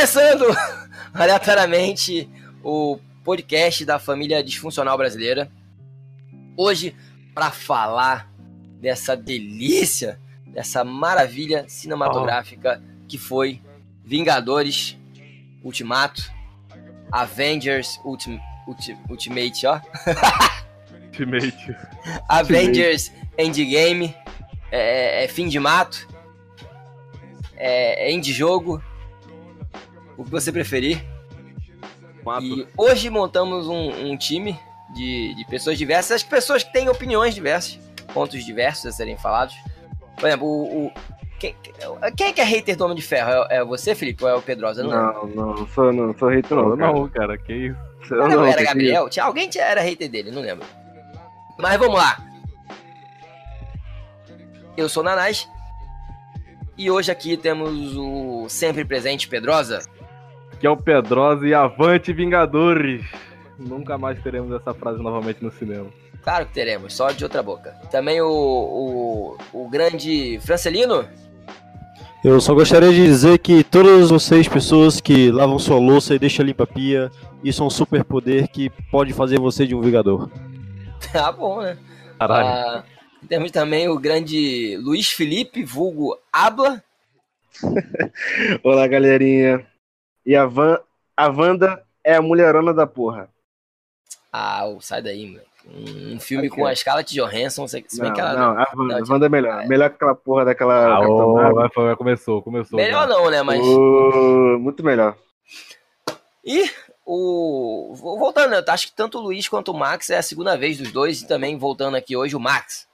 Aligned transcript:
Começando 0.00 0.46
aleatoriamente 1.12 2.26
o 2.64 2.98
podcast 3.22 3.84
da 3.84 3.98
família 3.98 4.42
disfuncional 4.42 4.96
brasileira. 4.96 5.52
Hoje, 6.56 6.96
para 7.34 7.50
falar 7.50 8.26
dessa 8.80 9.14
delícia, 9.14 10.18
dessa 10.46 10.82
maravilha 10.84 11.66
cinematográfica 11.68 12.82
que 13.06 13.18
foi 13.18 13.60
Vingadores 14.02 14.96
Ultimato, 15.62 16.32
Avengers 17.12 18.00
Ultim, 18.02 18.40
Ulti, 18.66 18.96
Ultimate, 19.06 19.66
ó. 19.66 19.80
Ultimate. 21.12 21.76
Avengers 22.26 23.12
Endgame, 23.36 24.16
é, 24.72 25.24
é 25.24 25.28
fim 25.28 25.46
de 25.46 25.60
mato, 25.60 26.08
é, 27.54 28.08
é 28.08 28.12
end 28.12 28.32
jogo, 28.32 28.82
o 30.20 30.24
que 30.24 30.30
você 30.30 30.50
preferir. 30.52 31.04
Mato. 32.24 32.44
E 32.44 32.66
hoje 32.76 33.08
montamos 33.08 33.66
um, 33.66 34.10
um 34.12 34.16
time 34.16 34.58
de, 34.94 35.34
de 35.34 35.44
pessoas 35.46 35.78
diversas, 35.78 36.16
as 36.16 36.22
pessoas 36.22 36.62
que 36.62 36.72
têm 36.72 36.88
opiniões 36.88 37.34
diversas, 37.34 37.78
pontos 38.12 38.44
diversos 38.44 38.86
a 38.86 38.92
serem 38.92 39.16
falados. 39.16 39.54
Por 40.18 40.26
exemplo, 40.28 40.46
o, 40.46 40.86
o- 40.86 40.92
quem, 41.38 41.56
quem 42.14 42.26
é 42.26 42.32
que 42.34 42.40
é 42.42 42.44
hater 42.44 42.76
do 42.76 42.84
Homem 42.84 42.96
de 42.96 43.02
Ferro? 43.02 43.30
É, 43.48 43.56
é 43.56 43.64
você, 43.64 43.94
Felipe, 43.94 44.22
ou 44.22 44.28
é 44.28 44.34
o 44.34 44.42
Pedrosa? 44.42 44.82
Não, 44.82 44.90
lembro. 45.22 45.34
Não, 45.34 45.54
não, 45.54 45.66
sou, 45.68 45.90
não 45.92 46.16
sou 46.18 46.28
hater 46.28 46.54
não, 46.54 46.68
Não, 46.70 46.76
cara. 46.76 46.92
não, 46.92 47.08
cara, 47.08 47.38
que 47.38 47.52
isso. 47.54 48.14
Eu 48.14 48.22
Era, 48.24 48.36
não, 48.36 48.44
era 48.44 48.62
Gabriel? 48.62 49.08
Tinha, 49.08 49.24
alguém 49.24 49.48
tinha, 49.48 49.64
era 49.64 49.80
hater 49.80 50.10
dele, 50.10 50.30
não 50.30 50.42
lembro. 50.42 50.66
Mas 51.58 51.78
vamos 51.78 51.94
lá. 51.98 52.18
Eu 54.76 54.88
sou 54.88 55.02
o 55.02 55.06
Nanás. 55.06 55.48
E 56.76 56.90
hoje 56.90 57.10
aqui 57.10 57.36
temos 57.36 57.96
o 57.96 58.46
sempre 58.48 58.84
presente 58.84 59.28
Pedrosa. 59.28 59.80
Que 60.60 60.66
é 60.66 60.70
o 60.70 60.76
Pedrosa 60.76 61.48
e 61.48 61.54
Avante 61.54 62.12
Vingadores. 62.12 63.04
Nunca 63.58 63.96
mais 63.96 64.22
teremos 64.22 64.52
essa 64.52 64.74
frase 64.74 65.02
novamente 65.02 65.42
no 65.42 65.50
cinema. 65.50 65.86
Claro 66.22 66.46
que 66.46 66.52
teremos, 66.52 66.92
só 66.92 67.10
de 67.10 67.24
outra 67.24 67.42
boca. 67.42 67.70
Também 67.90 68.20
o, 68.20 68.28
o, 68.28 69.36
o 69.52 69.68
grande 69.70 70.38
Francelino. 70.40 71.08
Eu 72.22 72.38
só 72.38 72.54
gostaria 72.54 72.90
de 72.90 73.02
dizer 73.02 73.38
que 73.38 73.64
todas 73.64 74.10
vocês, 74.10 74.46
pessoas 74.46 75.00
que 75.00 75.30
lavam 75.30 75.58
sua 75.58 75.78
louça 75.78 76.14
e 76.14 76.18
deixam 76.18 76.44
limpa 76.44 76.64
a 76.64 76.66
pia, 76.66 77.10
isso 77.42 77.62
é 77.62 77.66
um 77.66 77.70
superpoder 77.70 78.48
que 78.48 78.68
pode 78.90 79.14
fazer 79.14 79.40
você 79.40 79.66
de 79.66 79.74
um 79.74 79.80
Vingador. 79.80 80.30
Tá 81.10 81.32
bom, 81.32 81.62
né? 81.62 81.78
Caralho. 82.18 82.46
Ah, 82.46 82.84
temos 83.26 83.50
também 83.50 83.88
o 83.88 83.98
grande 83.98 84.76
Luiz 84.82 85.10
Felipe, 85.10 85.64
vulgo 85.64 86.18
Abla. 86.30 86.82
Olá, 88.62 88.86
galerinha. 88.86 89.66
E 90.30 90.36
a, 90.36 90.46
Van, 90.46 90.78
a 91.16 91.26
Wanda 91.28 91.82
é 92.04 92.14
a 92.14 92.22
mulherona 92.22 92.72
da 92.72 92.86
porra. 92.86 93.28
Ah, 94.32 94.62
sai 94.80 95.02
daí, 95.02 95.26
moleque. 95.26 95.50
Um, 95.66 96.20
filme 96.20 96.48
com 96.48 96.64
a 96.64 96.72
Scarlett 96.72 97.12
Johansson, 97.12 97.66
se 97.66 97.84
se 97.88 98.00
bem 98.00 98.10
Não, 98.10 98.14
que 98.14 98.20
ela 98.20 98.32
não, 98.34 98.50
a 98.52 98.68
Wanda, 98.76 98.94
não, 99.00 99.04
a 99.04 99.12
Wanda 99.12 99.26
é 99.26 99.28
melhor. 99.28 99.66
Melhor 99.66 99.90
que 99.90 99.96
aquela 99.96 100.14
porra 100.14 100.44
daquela. 100.44 100.98
Ah, 100.98 101.68
vai, 101.74 101.96
começou, 101.96 102.40
começou. 102.42 102.76
Melhor 102.76 103.08
já. 103.08 103.14
não, 103.14 103.28
né? 103.28 103.42
Mas. 103.42 103.60
Muito 104.60 104.84
melhor. 104.84 105.16
E 106.44 106.70
o. 107.04 107.92
vo- 107.96 108.16
Voltando, 108.16 108.54
eu 108.54 108.64
acho 108.68 108.86
que 108.86 108.94
tanto 108.94 109.18
o 109.18 109.22
Luiz 109.22 109.48
quanto 109.48 109.72
o 109.72 109.76
Max 109.76 110.10
é 110.10 110.18
a 110.18 110.22
segunda 110.22 110.56
vez 110.56 110.78
dos 110.78 110.92
dois. 110.92 111.22
E 111.22 111.26
também 111.26 111.58
voltando 111.58 111.96
aqui 111.96 112.16
hoje, 112.16 112.36
o 112.36 112.40
Max. 112.40 112.86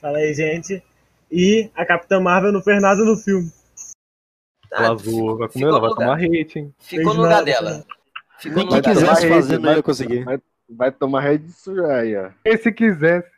Fala 0.00 0.18
aí, 0.18 0.32
gente. 0.32 0.80
E 1.28 1.68
a 1.74 1.84
Capitã 1.84 2.20
Marvel 2.20 2.52
não 2.52 2.62
fez 2.62 2.80
nada 2.80 3.02
no 3.04 3.16
filme. 3.16 3.50
Ela 4.70 4.94
zoou, 4.96 5.36
vai, 5.38 5.48
comer, 5.48 5.64
ficou 5.66 5.80
vai 5.80 5.90
tomar 5.90 6.14
hate, 6.18 6.58
hein? 6.58 6.74
Ficou 6.78 7.14
no 7.14 7.22
lugar 7.22 7.44
dela. 7.44 7.84
Ficou 8.38 8.64
no 8.64 8.70
lugar 8.70 8.82
quisesse 8.82 9.04
dela. 9.04 9.14
Vai- 9.28 9.28
fazer 9.42 9.58
não 9.58 9.72
ia 9.72 9.82
conseguir. 9.82 10.24
Vai, 10.24 10.38
vai 10.68 10.92
tomar 10.92 11.20
rede 11.20 11.52
suja 11.52 11.86
aí, 11.86 12.16
ó. 12.16 12.30
E 12.44 12.56
se 12.58 12.72
quisesse. 12.72 13.30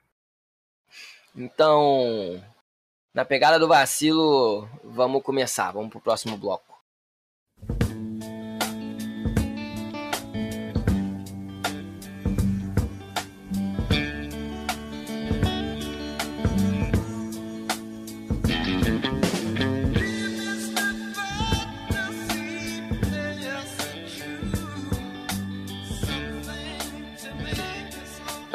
Então, 1.36 2.42
na 3.14 3.24
pegada 3.24 3.58
do 3.58 3.68
vacilo, 3.68 4.68
vamos 4.82 5.22
começar. 5.22 5.72
Vamos 5.72 5.90
pro 5.90 6.00
próximo 6.00 6.36
bloco. 6.36 6.77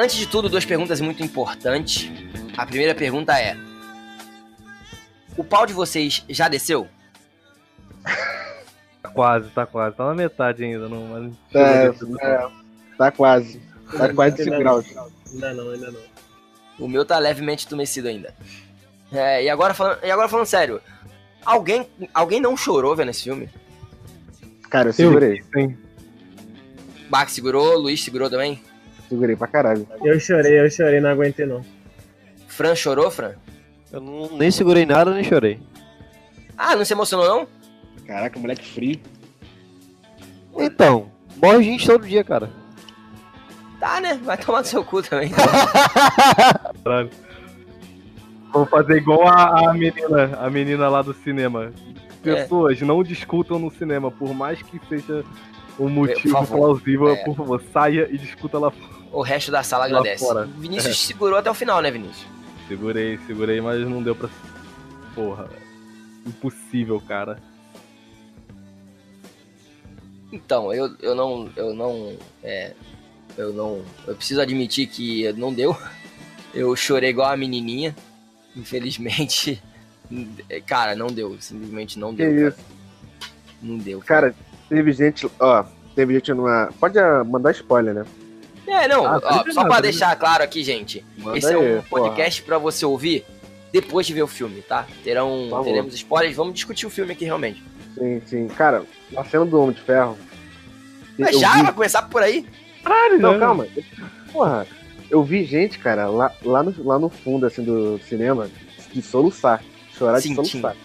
Antes 0.03 0.17
de 0.17 0.27
tudo, 0.27 0.49
duas 0.49 0.65
perguntas 0.65 0.99
muito 0.99 1.23
importantes. 1.23 2.11
A 2.57 2.65
primeira 2.65 2.93
pergunta 2.93 3.39
é: 3.39 3.55
O 5.37 5.45
pau 5.45 5.65
de 5.65 5.71
vocês 5.71 6.25
já 6.27 6.49
desceu? 6.49 6.89
Tá 9.01 9.09
quase, 9.13 9.49
tá 9.51 9.65
quase. 9.65 9.95
Tá 9.95 10.07
na 10.07 10.13
metade 10.13 10.61
ainda, 10.61 10.89
não. 10.89 11.07
Mas 11.07 11.33
É, 11.53 11.85
é, 12.21 12.49
tá 12.97 13.11
quase. 13.13 13.61
Tá 13.97 14.13
quase 14.13 14.43
5 14.43 14.51
Ainda 14.51 14.59
graus. 14.59 14.93
não. 14.93 15.09
Ainda 15.31 15.53
não, 15.53 15.69
ainda 15.71 15.91
não. 15.91 16.01
O 16.79 16.87
meu 16.89 17.05
tá 17.05 17.17
levemente 17.17 17.65
adormecido 17.65 18.09
ainda. 18.09 18.35
É, 19.09 19.45
e, 19.45 19.49
agora 19.49 19.73
falando, 19.73 19.99
e 20.03 20.11
agora 20.11 20.27
falando 20.27 20.47
sério, 20.47 20.81
alguém, 21.45 21.87
alguém 22.13 22.41
não 22.41 22.57
chorou 22.57 22.93
vendo 22.93 23.11
esse 23.11 23.23
filme? 23.23 23.49
Cara, 24.69 24.89
eu 24.89 24.93
segurei. 24.93 25.41
Sim. 25.53 25.77
Bach 27.09 27.29
segurou, 27.29 27.77
Luiz 27.77 28.03
segurou 28.03 28.29
também? 28.29 28.61
Segurei 29.13 29.35
pra 29.35 29.45
caralho. 29.47 29.87
Eu 30.03 30.19
chorei, 30.19 30.59
eu 30.59 30.71
chorei, 30.71 30.99
não 30.99 31.11
aguentei 31.11 31.45
não. 31.45 31.61
Fran 32.47 32.73
chorou, 32.73 33.11
Fran? 33.11 33.33
Eu 33.91 34.01
não- 34.01 34.27
nem 34.37 34.49
segurei 34.49 34.87
nada, 34.87 35.13
nem 35.13 35.23
chorei. 35.23 35.59
Ah, 36.57 36.75
não 36.75 36.83
se 36.83 36.93
emocionou 36.93 37.27
não? 37.27 37.47
Caraca, 38.07 38.39
moleque 38.39 38.67
frio. 38.67 38.99
Então, 40.57 41.11
morre 41.39 41.61
gente 41.63 41.85
todo 41.85 42.07
dia, 42.07 42.23
cara. 42.23 42.49
Tá, 43.79 44.01
né? 44.01 44.19
Vai 44.23 44.35
tomar 44.37 44.59
no 44.61 44.65
seu 44.65 44.83
cu 44.83 45.03
também. 45.03 45.29
Caralho. 46.83 47.11
Vou 48.51 48.65
fazer 48.65 48.97
igual 48.97 49.27
a, 49.27 49.69
a 49.69 49.73
menina, 49.73 50.37
a 50.39 50.49
menina 50.49 50.89
lá 50.89 51.03
do 51.03 51.13
cinema. 51.13 51.71
É. 52.25 52.33
Pessoas 52.41 52.81
não 52.81 53.03
discutam 53.03 53.59
no 53.59 53.69
cinema, 53.69 54.09
por 54.09 54.33
mais 54.33 54.59
que 54.63 54.79
seja 54.89 55.23
um 55.79 55.89
motivo 55.89 56.47
plausível, 56.47 57.09
É. 57.09 57.23
por 57.23 57.35
favor, 57.35 57.61
saia 57.71 58.07
e 58.11 58.17
discuta 58.17 58.57
lá 58.57 58.71
fora. 58.71 59.02
O 59.13 59.21
resto 59.21 59.51
da 59.51 59.61
sala 59.63 59.85
Lá 59.85 59.99
agradece. 59.99 60.25
fora. 60.25 60.45
Vinícius 60.45 60.97
segurou 60.99 61.37
até 61.37 61.49
o 61.49 61.53
final, 61.53 61.81
né, 61.81 61.89
Vinícius? 61.91 62.25
Segurei, 62.67 63.17
segurei, 63.27 63.61
mas 63.61 63.87
não 63.87 64.01
deu 64.03 64.15
pra. 64.15 64.27
Porra. 65.15 65.47
Impossível, 66.25 66.99
cara. 66.99 67.39
Então, 70.31 70.73
eu, 70.73 70.95
eu 70.99 71.13
não. 71.15 71.49
Eu 71.55 71.73
não. 71.73 72.17
É. 72.43 72.73
Eu 73.37 73.53
não. 73.53 73.83
Eu 74.07 74.15
preciso 74.15 74.41
admitir 74.41 74.87
que 74.87 75.31
não 75.33 75.53
deu. 75.53 75.77
Eu 76.53 76.75
chorei 76.75 77.09
igual 77.09 77.31
a 77.31 77.37
menininha. 77.37 77.95
Infelizmente. 78.55 79.61
Cara, 80.67 80.95
não 80.95 81.07
deu. 81.07 81.35
Simplesmente 81.39 81.97
não 81.97 82.15
Que 82.15 82.25
deu. 82.27 82.47
isso. 82.49 82.57
Cara. 82.57 82.67
Não 83.61 83.77
deu. 83.77 83.99
Cara, 84.01 84.35
teve 84.69 84.91
gente. 84.91 85.27
Ó, 85.39 85.63
teve 85.95 86.13
gente 86.13 86.31
numa. 86.33 86.69
Pode 86.79 86.97
mandar 87.27 87.51
spoiler, 87.51 87.93
né? 87.95 88.05
É, 88.67 88.87
não. 88.87 89.05
Ah, 89.05 89.17
ó, 89.17 89.19
tá 89.43 89.51
só 89.51 89.63
pra 89.63 89.75
tá 89.75 89.81
deixar 89.81 90.15
claro 90.15 90.43
aqui, 90.43 90.63
gente. 90.63 91.05
Manda 91.17 91.37
esse 91.37 91.51
é 91.51 91.55
aí, 91.55 91.77
um 91.77 91.81
podcast 91.81 92.41
pra 92.43 92.57
você 92.57 92.85
ouvir 92.85 93.25
depois 93.71 94.05
de 94.07 94.13
ver 94.13 94.23
o 94.23 94.27
filme, 94.27 94.61
tá? 94.61 94.85
Terão, 95.03 95.47
favor. 95.49 95.65
teremos 95.65 95.93
spoilers. 95.93 96.35
Vamos 96.37 96.53
discutir 96.53 96.85
o 96.85 96.89
filme 96.89 97.11
aqui 97.13 97.25
realmente. 97.25 97.61
Sim, 97.97 98.21
sim. 98.25 98.47
Cara, 98.47 98.83
a 99.17 99.23
cena 99.25 99.45
do 99.45 99.59
Homem 99.61 99.75
de 99.75 99.81
Ferro. 99.81 100.17
Mas 101.17 101.33
eu 101.33 101.39
já 101.41 101.53
vi- 101.55 101.63
vai 101.63 101.73
começar 101.73 102.01
por 102.03 102.23
aí? 102.23 102.45
Não, 103.19 103.39
calma. 103.39 103.67
Porra, 104.31 104.65
eu 105.09 105.23
vi 105.23 105.45
gente, 105.45 105.77
cara, 105.79 106.07
lá, 106.07 106.31
lá, 106.43 106.63
no, 106.63 106.73
lá 106.83 106.97
no 106.99 107.09
fundo, 107.09 107.45
assim, 107.45 107.63
do 107.63 107.99
cinema, 108.07 108.49
de 108.93 109.01
soluçar. 109.01 109.63
Chorar 109.97 110.17
de 110.17 110.23
Sim, 110.29 110.35
soluçar. 110.35 110.75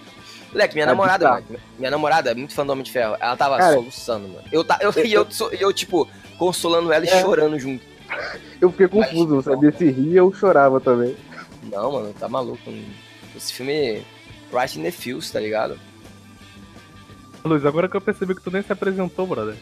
Moleque, 0.52 0.74
minha 0.74 0.84
É 0.84 0.86
namorada, 0.86 1.30
mano, 1.30 1.46
minha 1.78 1.90
namorada 1.90 2.30
é 2.30 2.34
muito 2.34 2.54
fã 2.54 2.64
do 2.64 2.72
Homem 2.72 2.84
de 2.84 2.90
Ferro. 2.92 3.16
Ela 3.20 3.36
tava 3.36 3.56
Cara, 3.58 3.74
soluçando, 3.74 4.28
mano. 4.28 4.44
Eu, 4.52 4.64
ta- 4.64 4.78
eu, 4.80 4.90
eu, 4.92 5.26
so- 5.30 5.50
e 5.52 5.60
eu, 5.60 5.72
tipo, 5.72 6.08
consolando 6.38 6.92
ela 6.92 7.04
e 7.04 7.08
É. 7.08 7.20
chorando 7.20 7.58
junto. 7.58 7.84
Eu 8.60 8.70
fiquei 8.70 8.88
confuso, 8.88 9.34
não 9.34 9.42
sabia 9.42 9.70
se 9.72 9.90
ria 9.90 10.24
ou 10.24 10.32
chorava 10.32 10.80
também. 10.80 11.14
Não, 11.64 11.92
mano, 11.92 12.14
tá 12.18 12.28
maluco. 12.28 12.58
Esse 13.36 13.52
filme 13.52 14.02
Right 14.52 14.78
in 14.78 14.82
the 14.82 14.90
Fields, 14.90 15.30
tá 15.30 15.38
ligado? 15.40 15.78
Luiz, 17.44 17.64
agora 17.64 17.88
que 17.88 17.96
eu 17.96 18.00
percebi 18.00 18.34
que 18.34 18.42
tu 18.42 18.50
nem 18.50 18.62
se 18.62 18.72
apresentou, 18.72 19.26
brother. 19.26 19.54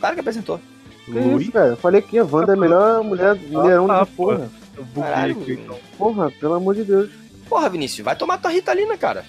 Claro 0.00 0.14
que 0.14 0.20
apresentou. 0.20 0.60
Que 1.04 1.12
isso, 1.18 1.52
cara? 1.52 1.68
Eu 1.68 1.76
falei 1.76 2.02
que 2.02 2.18
a 2.18 2.24
Wanda 2.24 2.52
é 2.52 2.56
a 2.56 2.58
melhor 2.60 3.02
mulher, 3.02 3.34
mulherão 3.36 3.86
tá, 3.86 4.04
de 4.04 4.10
porra. 4.10 4.50
Caralho, 4.94 5.40
aqui, 5.40 5.52
então. 5.52 5.78
Porra, 5.98 6.30
pelo 6.30 6.54
amor 6.54 6.74
de 6.74 6.84
Deus. 6.84 7.10
Porra, 7.48 7.68
Vinícius, 7.68 8.04
vai 8.04 8.14
tomar 8.16 8.38
tua 8.38 8.50
Ritalina, 8.50 8.96
cara. 8.96 9.24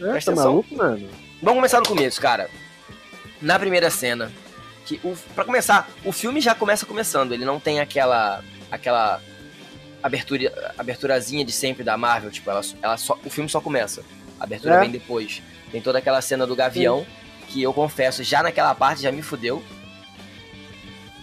É, 0.00 0.10
Presta 0.10 0.32
tá 0.32 0.40
atenção. 0.40 0.50
maluco, 0.52 0.74
mano? 0.76 1.08
Vamos 1.42 1.56
começar 1.58 1.78
no 1.80 1.86
começo, 1.86 2.20
cara. 2.20 2.48
na 3.40 3.58
primeira 3.58 3.88
cena, 3.90 4.30
que 4.98 5.06
o, 5.06 5.16
pra 5.34 5.44
começar, 5.44 5.88
o 6.04 6.10
filme 6.12 6.40
já 6.40 6.54
começa 6.54 6.84
começando, 6.84 7.32
ele 7.32 7.44
não 7.44 7.60
tem 7.60 7.78
aquela 7.80 8.42
aquela 8.70 9.20
abertura, 10.02 10.72
aberturazinha 10.78 11.44
de 11.44 11.52
sempre 11.52 11.84
da 11.84 11.96
Marvel, 11.96 12.30
tipo, 12.30 12.50
ela, 12.50 12.60
ela 12.82 12.96
só, 12.96 13.18
o 13.24 13.30
filme 13.30 13.48
só 13.48 13.60
começa. 13.60 14.02
A 14.38 14.44
abertura 14.44 14.76
É. 14.76 14.80
vem 14.80 14.90
depois. 14.90 15.42
Tem 15.70 15.80
toda 15.80 15.98
aquela 15.98 16.20
cena 16.22 16.46
do 16.46 16.56
Gavião, 16.56 17.06
que 17.48 17.62
eu 17.62 17.72
confesso, 17.72 18.24
já 18.24 18.42
naquela 18.42 18.74
parte 18.74 19.02
já 19.02 19.12
me 19.12 19.22
fudeu. 19.22 19.62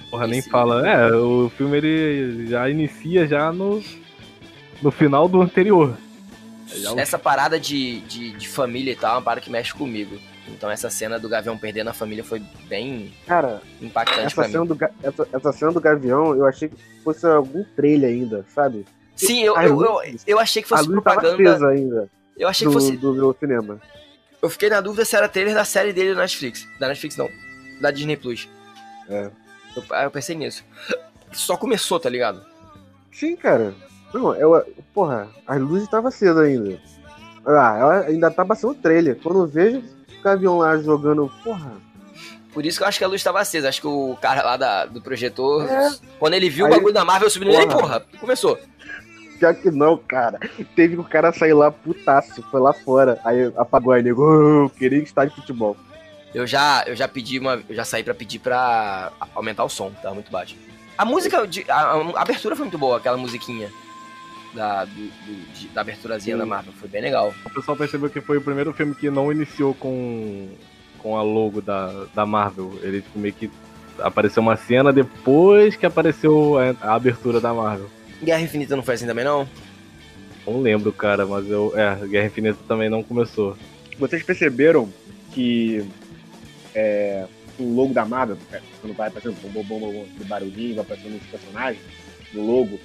Porra, 0.10 0.28
nem 0.28 0.40
Esse- 0.40 0.50
fala. 0.50 0.88
É, 0.88 1.12
o 1.14 1.50
filme 1.58 1.78
ele 1.78 2.48
já 2.48 2.70
inicia 2.70 3.28
já 3.28 3.52
no, 3.52 3.84
no 4.82 4.92
final 4.92 5.28
do 5.28 5.42
anterior. 5.42 5.98
O- 6.94 7.00
Essa 7.00 7.18
parada 7.20 7.60
de, 7.60 8.02
de, 8.02 8.32
de 8.32 8.48
família 8.48 8.92
e 8.92 8.96
tal 8.96 9.12
é 9.12 9.16
uma 9.16 9.22
parada 9.22 9.42
que 9.42 9.50
mexe 9.50 9.74
comigo. 9.74 10.18
Então 10.50 10.70
essa 10.70 10.90
cena 10.90 11.20
do 11.20 11.28
Gavião 11.30 11.58
perdendo 11.58 11.90
a 11.90 11.94
família 11.94 12.24
foi 12.24 12.42
bem 12.68 13.14
Cara, 13.26 13.62
impactante 13.82 14.28
essa 14.28 14.36
pra 14.36 14.46
mim. 14.46 14.52
cena, 14.54 14.66
do, 14.66 14.78
essa, 15.04 15.28
essa 15.34 15.52
cena 15.52 15.72
do 15.72 15.82
Gavião, 15.82 16.36
eu 16.36 16.46
achei 16.46 16.70
que 16.70 16.76
fosse 17.04 17.26
algum 17.28 17.64
trailer 17.76 18.10
ainda, 18.10 18.46
sabe? 18.54 18.86
Sim, 19.16 19.44
eu, 19.44 19.56
eu, 19.58 19.82
eu, 19.82 20.02
eu 20.26 20.40
achei 20.40 20.62
que 20.62 20.74
a 20.74 20.78
fosse 20.78 20.90
propaganda. 20.90 21.68
ainda 21.70 22.10
Eu 22.38 22.48
achei 22.48 22.66
do, 22.68 22.72
que 22.72 22.80
fosse. 22.80 22.98
do, 22.98 23.14
do 23.14 23.36
cinema. 23.40 23.80
Eu 24.42 24.50
fiquei 24.50 24.70
na 24.70 24.80
dúvida 24.80 25.04
se 25.04 25.16
era 25.16 25.28
trailer 25.28 25.54
da 25.56 25.66
série 25.66 25.92
dele 25.92 26.14
da 26.14 26.22
Netflix. 26.22 26.68
Da 26.80 26.88
Netflix 26.88 27.18
não. 27.18 27.30
Da 27.82 27.90
Disney 27.90 28.16
Plus. 28.16 28.48
É. 29.10 29.30
Eu, 29.76 29.84
aí 29.90 30.06
eu 30.06 30.12
pensei 30.12 30.36
nisso. 30.36 30.64
Só 31.32 31.58
começou, 31.58 32.00
tá 32.00 32.10
ligado? 32.10 32.46
Sim, 33.12 33.36
cara. 33.36 33.74
Não, 34.14 34.36
eu, 34.36 34.64
porra, 34.94 35.28
as 35.46 35.60
luzes 35.60 35.84
estavam 35.86 36.08
acesas 36.10 36.38
ainda. 36.38 36.80
Ah, 37.46 37.78
ela 37.80 38.00
ainda 38.02 38.30
tava 38.30 38.56
sendo 38.56 38.76
trailer. 38.76 39.18
Quando 39.22 39.40
eu 39.40 39.48
vejo 39.48 39.82
Gavião 40.24 40.58
lá 40.58 40.78
jogando, 40.78 41.32
porra. 41.44 41.72
Por 42.54 42.66
isso 42.66 42.78
que 42.80 42.84
eu 42.84 42.88
acho 42.88 42.98
que 42.98 43.04
a 43.04 43.08
luz 43.08 43.20
estava 43.22 43.40
acesa. 43.40 43.70
Acho 43.70 43.82
que 43.82 43.88
o 43.88 44.18
cara 44.22 44.42
lá 44.44 44.58
da, 44.58 44.86
do 44.86 45.00
projetor, 45.02 45.64
É. 45.70 45.92
quando 46.20 46.34
ele 46.34 46.50
viu 46.50 46.66
Aí- 46.66 46.72
o 46.72 46.76
bagulho 46.76 46.94
da 46.94 47.06
Marvel 47.06 47.30
subindo, 47.30 47.52
ele, 47.54 47.68
Porra. 47.68 47.80
porra, 48.00 48.06
começou. 48.20 48.58
Já 49.40 49.54
que 49.54 49.70
não, 49.70 49.96
cara. 49.98 50.40
Teve 50.76 50.96
que 50.96 51.02
o 51.02 51.04
cara 51.04 51.32
sair 51.32 51.54
lá 51.54 51.70
putaço, 51.72 52.42
foi 52.50 52.60
lá 52.60 52.74
fora. 52.74 53.20
Aí 53.24 53.52
apagou 53.56 53.94
aí, 53.94 54.02
nego. 54.02 54.24
"Oh, 54.66 54.70
queria 54.72 54.98
estar 55.04 55.26
de 55.26 55.36
futebol. 55.36 55.78
Eu 56.34 56.48
já, 56.48 56.84
eu 56.88 56.96
já 56.96 57.08
pedi 57.08 57.38
uma. 57.40 57.62
Eu 57.70 57.76
já 57.76 57.86
saí 57.86 58.04
pra 58.04 58.16
pedir 58.16 58.40
pra 58.40 59.12
aumentar 59.36 59.64
o 59.64 59.70
som, 59.70 59.92
tava 60.02 60.16
muito 60.16 60.32
baixo. 60.32 60.56
A 60.98 61.06
música, 61.06 61.46
de, 61.48 61.64
a, 61.70 61.76
a 62.16 62.22
abertura 62.22 62.56
foi 62.56 62.66
muito 62.66 62.78
boa, 62.80 62.98
aquela 62.98 63.18
musiquinha 63.18 63.70
da, 64.54 64.86
do, 64.86 64.92
do- 64.94 65.54
de- 65.54 65.68
da 65.70 65.82
aberturazinha 65.82 66.36
Sim. 66.36 66.40
da 66.40 66.46
Marvel. 66.46 66.74
Foi 66.74 66.90
bem 66.90 67.02
legal. 67.02 67.34
O 67.46 67.50
pessoal 67.50 67.78
percebeu 67.78 68.10
que 68.10 68.22
foi 68.22 68.38
o 68.38 68.42
primeiro 68.42 68.74
filme 68.74 68.96
que 68.96 69.10
não 69.10 69.32
iniciou 69.32 69.74
com, 69.74 70.50
com 71.00 71.16
a 71.18 71.22
logo 71.22 71.62
da, 71.62 72.06
da 72.14 72.26
Marvel. 72.26 72.78
Ele 72.82 73.02
tipo, 73.02 73.20
meio 73.20 73.34
que 73.34 73.50
apareceu 74.00 74.42
uma 74.42 74.56
cena 74.56 74.92
depois 74.94 75.76
que 75.76 75.86
apareceu 75.86 76.58
a, 76.58 76.76
a 76.90 76.96
abertura 76.96 77.40
da 77.40 77.54
Marvel. 77.54 77.90
Guerra 78.24 78.42
Infinita 78.42 78.76
não 78.76 78.84
foi 78.84 78.96
assim 78.96 79.06
também, 79.08 79.26
não? 79.26 79.48
Não 80.46 80.62
lembro, 80.62 80.92
cara, 80.94 81.26
mas 81.26 81.50
eu. 81.50 81.74
É, 81.76 81.96
Guerra 82.08 82.28
Infinita 82.28 82.58
também 82.68 82.90
não 82.90 83.04
começou. 83.04 83.56
Vocês 84.00 84.24
perceberam 84.24 84.88
que 85.34 85.84
é, 86.74 87.26
o 87.60 87.74
logo 87.76 87.94
da 87.94 88.06
Marvel, 88.06 88.38
é, 88.52 88.62
quando 88.82 88.96
vai 88.96 89.08
aparecendo 89.08 89.36
bom, 89.42 89.50
bom, 89.64 89.80
bom, 89.80 89.92
bom, 89.92 90.06
do 90.18 90.26
barulhinho, 90.26 90.76
vai 90.76 90.84
aparecendo 90.86 91.18
os 91.18 91.24
personagens, 91.28 91.82
no 92.34 92.46
logo, 92.46 92.80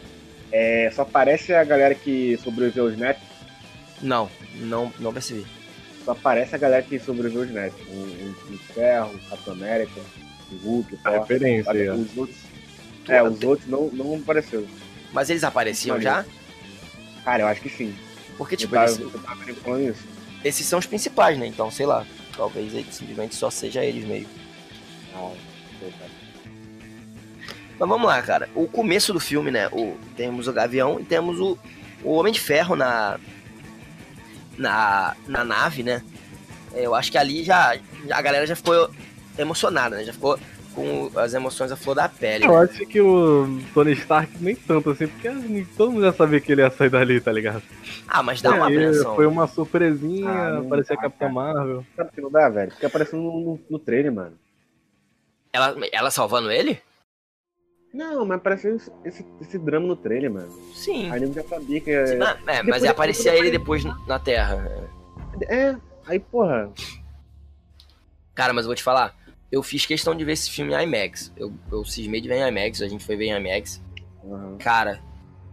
é, 0.52 0.90
só 0.94 1.02
aparece 1.02 1.52
a 1.54 1.64
galera 1.64 1.94
que 1.94 2.36
sobreviveu 2.38 2.84
aos 2.84 2.96
Nets, 2.96 3.22
Não, 4.00 4.30
não, 4.56 4.92
não 4.98 5.12
percebi. 5.12 5.46
só 6.04 6.12
aparece 6.12 6.54
a 6.54 6.58
galera 6.58 6.82
que 6.82 6.98
sobreviveu 6.98 7.42
aos 7.42 7.50
Nets. 7.50 7.76
O, 7.88 7.92
o, 7.92 8.54
o 8.54 8.58
Ferro, 8.74 9.14
o 9.14 9.30
Capitão 9.30 9.54
América, 9.54 10.00
o 10.52 10.56
Hulk, 10.56 10.94
o 10.94 10.98
A 11.04 11.10
Thor. 11.10 11.20
referência 11.20 11.64
sabe? 11.64 11.80
aí, 11.82 11.88
ó. 11.88 11.94
Os 11.94 12.16
outros, 12.16 12.38
é, 13.08 13.22
os 13.22 13.42
outros 13.42 13.68
não, 13.68 13.88
não 13.88 14.16
apareceram. 14.16 14.66
Mas 15.12 15.28
eles 15.30 15.44
apareciam 15.44 16.00
já? 16.00 16.24
Cara, 17.24 17.42
eu 17.42 17.46
acho 17.46 17.60
que 17.60 17.68
sim. 17.68 17.94
Porque, 18.38 18.56
tipo, 18.56 18.74
eu 18.74 18.80
tava, 18.80 18.90
eles, 18.92 19.14
eu 19.14 19.20
tava 19.20 19.82
isso. 19.82 20.02
esses 20.44 20.66
são 20.66 20.78
os 20.78 20.86
principais, 20.86 21.38
né? 21.38 21.46
Então, 21.46 21.70
sei 21.70 21.86
lá. 21.86 22.04
Talvez 22.36 22.72
simplesmente 22.90 23.34
só 23.34 23.50
seja 23.50 23.84
eles 23.84 24.04
meio. 24.06 24.26
Ah, 25.14 25.30
sei, 25.78 25.90
cara. 25.92 26.10
Mas 27.82 27.88
vamos 27.88 28.06
lá, 28.06 28.22
cara. 28.22 28.48
O 28.54 28.68
começo 28.68 29.12
do 29.12 29.18
filme, 29.18 29.50
né? 29.50 29.66
O, 29.72 29.96
temos 30.16 30.46
o 30.46 30.52
Gavião 30.52 31.00
e 31.00 31.04
temos 31.04 31.40
o, 31.40 31.58
o 32.04 32.12
Homem 32.12 32.32
de 32.32 32.38
Ferro 32.38 32.76
na, 32.76 33.18
na, 34.56 35.16
na 35.26 35.44
nave, 35.44 35.82
né? 35.82 36.00
É, 36.72 36.86
Eu 36.86 36.94
acho 36.94 37.10
que 37.10 37.18
ali 37.18 37.42
já, 37.42 37.76
a 38.08 38.22
galera 38.22 38.46
já 38.46 38.54
ficou 38.54 38.88
emocionada, 39.36 39.96
né? 39.96 40.04
Já 40.04 40.12
ficou 40.12 40.38
com 40.76 41.10
as 41.16 41.34
emoções 41.34 41.72
à 41.72 41.76
flor 41.76 41.96
da 41.96 42.08
pele. 42.08 42.44
Eu 42.44 42.52
né? 42.52 42.58
acho 42.70 42.86
que 42.86 43.00
o 43.00 43.60
Tony 43.74 43.94
Stark 43.94 44.32
nem 44.40 44.54
tanto 44.54 44.90
assim, 44.90 45.08
porque 45.08 45.66
todo 45.76 45.90
mundo 45.90 46.04
já 46.04 46.12
sabia 46.12 46.40
que 46.40 46.52
ele 46.52 46.62
ia 46.62 46.70
sair 46.70 46.88
dali, 46.88 47.20
tá 47.20 47.32
ligado? 47.32 47.64
Ah, 48.06 48.22
mas 48.22 48.40
dá 48.40 48.50
uma 48.50 48.68
Aí 48.68 48.76
apreensão. 48.76 49.16
Foi 49.16 49.26
uma 49.26 49.48
surpresinha, 49.48 50.30
Ah, 50.30 50.58
aparecia 50.58 50.94
a 50.94 51.00
Capitã 51.00 51.18
cara. 51.18 51.32
Marvel. 51.32 51.84
Sabe 51.96 52.12
que 52.12 52.20
não 52.20 52.30
dá, 52.30 52.48
velho? 52.48 52.70
Fica 52.70 52.86
aparecendo 52.86 53.22
no, 53.24 53.40
no, 53.40 53.60
no 53.68 53.78
trailer, 53.80 54.12
mano. 54.12 54.34
Ela, 55.52 55.74
ela 55.90 56.10
salvando 56.12 56.48
ele? 56.48 56.80
Não, 57.92 58.24
mas 58.24 58.38
apareceu 58.38 58.76
esse, 59.04 59.24
esse, 59.40 59.58
drama 59.58 59.86
no 59.86 59.96
trailer, 59.96 60.30
mano. 60.30 60.50
Sim. 60.74 61.10
Aí 61.10 61.22
ele 61.22 61.32
já 61.32 61.42
sabia 61.44 61.80
que. 61.80 62.06
Sim, 62.06 62.18
É, 62.46 62.56
é, 62.56 62.62
mas 62.62 62.82
aparecia 62.84 63.34
ele 63.36 63.50
depois 63.50 63.84
na 63.84 64.18
Terra. 64.18 64.88
é, 65.48 65.76
aí, 66.06 66.18
porra. 66.18 66.72
Cara, 68.34 68.52
mas 68.54 68.64
eu 68.64 68.68
vou 68.68 68.74
te 68.76 68.82
falar. 68.82 69.14
Eu 69.50 69.62
fiz 69.62 69.84
questão 69.84 70.14
de 70.14 70.24
ver 70.24 70.32
esse 70.32 70.50
filme 70.50 70.72
em 70.72 70.82
IMAX. 70.84 71.30
Eu, 71.36 71.52
eu 71.70 71.84
cismei 71.84 72.22
de 72.22 72.28
ver 72.28 72.36
em 72.36 72.48
IMAX, 72.48 72.80
a 72.80 72.88
gente 72.88 73.04
foi 73.04 73.14
ver 73.16 73.26
em 73.26 73.36
IMAX. 73.36 73.82
Aham. 74.24 74.56
Cara, 74.58 75.02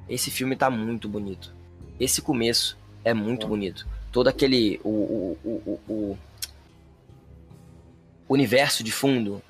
esse 0.07 0.31
filme 0.31 0.55
tá 0.55 0.69
muito 0.69 1.09
bonito. 1.09 1.53
Esse 1.99 2.21
começo 2.21 2.77
é 3.03 3.13
muito 3.13 3.45
É. 3.45 3.49
bonito. 3.49 3.85
Todo 4.13 4.29
aquele. 4.29 4.79
O, 4.83 4.89
o, 4.89 5.37
o, 5.43 5.79
o, 5.89 6.17
o 8.29 8.33
universo 8.33 8.81
de 8.81 8.93
fundo. 8.93 9.41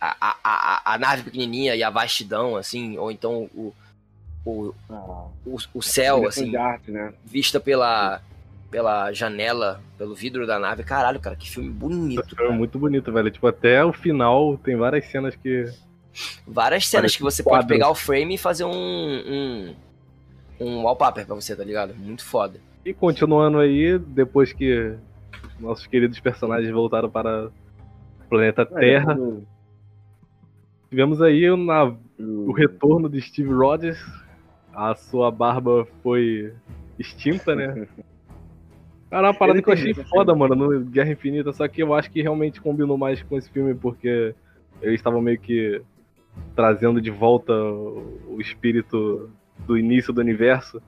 A, 0.00 0.36
a, 0.44 0.94
a, 0.94 0.98
nave 0.98 1.22
pequenininha 1.22 1.74
e 1.74 1.82
a 1.82 1.90
vastidão, 1.90 2.56
assim. 2.56 2.98
Ou 2.98 3.10
então 3.10 3.48
o, 3.54 3.72
o, 4.44 4.74
Ah, 4.90 5.26
o, 5.46 5.56
o 5.74 5.82
céu, 5.82 6.26
assim. 6.26 6.54
arte, 6.56 6.90
né? 6.90 7.12
Vista 7.24 7.60
pela, 7.60 8.20
pela 8.70 9.12
janela, 9.12 9.80
pelo 9.96 10.14
vidro 10.14 10.46
da 10.46 10.58
nave. 10.58 10.82
Caralho, 10.84 11.20
cara, 11.20 11.36
que 11.36 11.50
filme 11.50 11.70
bonito. 11.70 12.36
Cara. 12.36 12.50
muito 12.50 12.78
bonito, 12.78 13.12
velho. 13.12 13.30
Tipo, 13.30 13.46
até 13.46 13.84
o 13.84 13.92
final 13.92 14.58
tem 14.58 14.76
várias 14.76 15.06
cenas 15.06 15.34
que. 15.36 15.64
Várias 16.46 16.86
cenas 16.86 17.02
Parece 17.02 17.16
que 17.18 17.22
você 17.22 17.42
pode 17.42 17.66
pegar 17.66 17.90
o 17.90 17.94
frame 17.94 18.34
e 18.34 18.38
fazer 18.38 18.64
um. 18.64 18.72
um 18.72 19.74
um 20.60 20.82
wallpaper 20.82 21.26
pra 21.26 21.34
você, 21.34 21.54
tá 21.54 21.64
ligado? 21.64 21.94
Muito 21.94 22.24
foda. 22.24 22.60
E 22.84 22.92
continuando 22.92 23.58
aí, 23.58 23.98
depois 23.98 24.52
que 24.52 24.94
nossos 25.58 25.86
queridos 25.86 26.18
personagens 26.20 26.72
voltaram 26.72 27.10
para 27.10 27.46
o 27.46 28.28
planeta 28.28 28.64
Terra, 28.64 29.14
Aí, 29.14 29.42
tivemos 30.90 31.20
aí 31.22 31.48
na, 31.56 31.84
o- 31.84 31.96
o 32.48 32.52
retorno 32.52 33.08
de 33.08 33.20
Steve 33.20 33.52
Rogers. 33.52 33.98
A 34.74 34.94
sua 34.94 35.30
barba 35.30 35.86
foi 36.02 36.52
extinta, 36.98 37.54
né? 37.54 37.86
Cara, 39.10 39.28
uma 39.28 39.34
parada 39.34 39.62
que 39.62 39.68
eu 39.68 39.72
achei 39.72 39.92
essa 39.92 40.04
foda, 40.04 40.34
mano, 40.34 40.54
no 40.54 40.80
Guerra 40.84 41.12
Infinita, 41.12 41.50
só 41.52 41.66
que 41.66 41.82
eu 41.82 41.94
acho 41.94 42.10
que 42.10 42.20
realmente 42.20 42.60
combinou 42.60 42.98
mais 42.98 43.22
com 43.22 43.38
esse 43.38 43.50
filme, 43.50 43.74
porque 43.74 44.34
eles 44.82 44.96
estavam 44.96 45.22
meio 45.22 45.38
que 45.38 45.80
trazendo 46.54 47.00
de 47.00 47.10
volta 47.10 47.52
o 47.54 48.16
o 48.36 48.40
espírito 48.40 49.30
do 49.66 49.76
início 49.78 50.12
do 50.12 50.20
universo. 50.20 50.80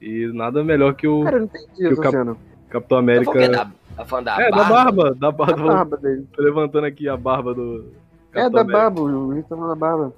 E 0.00 0.26
nada 0.32 0.62
melhor 0.64 0.94
que 0.94 1.06
o 1.08 1.22
Cara, 1.24 1.36
eu 1.36 1.40
não 1.40 1.46
entendi 1.46 1.86
o 1.88 1.92
essa 1.92 2.02
cap-. 2.02 2.38
Capitão 2.70 2.96
Tá 2.96 3.02
América. 3.02 3.32
falando, 3.32 3.38
que 3.40 3.44
é 3.44 3.56
da, 3.56 3.70
tá 3.96 4.04
falando 4.04 4.24
da 4.24 4.40
É, 4.42 4.50
da 4.50 4.56
barba? 4.56 4.74
barba, 4.74 5.14
da 5.14 5.30
barba. 5.32 5.66
barba 5.74 5.96
dele. 5.96 6.26
Tô 6.32 6.42
levantando 6.42 6.84
aqui 6.86 7.08
a 7.08 7.16
barba 7.16 7.52
do. 7.54 7.86
É 8.34 8.50
da 8.50 8.60
América. 8.60 8.72
barba, 8.72 9.00
o 9.00 9.06
Luiz 9.06 9.42
tá 9.46 9.56
falando 9.56 9.68
da 9.68 9.74
barba. 9.76 10.12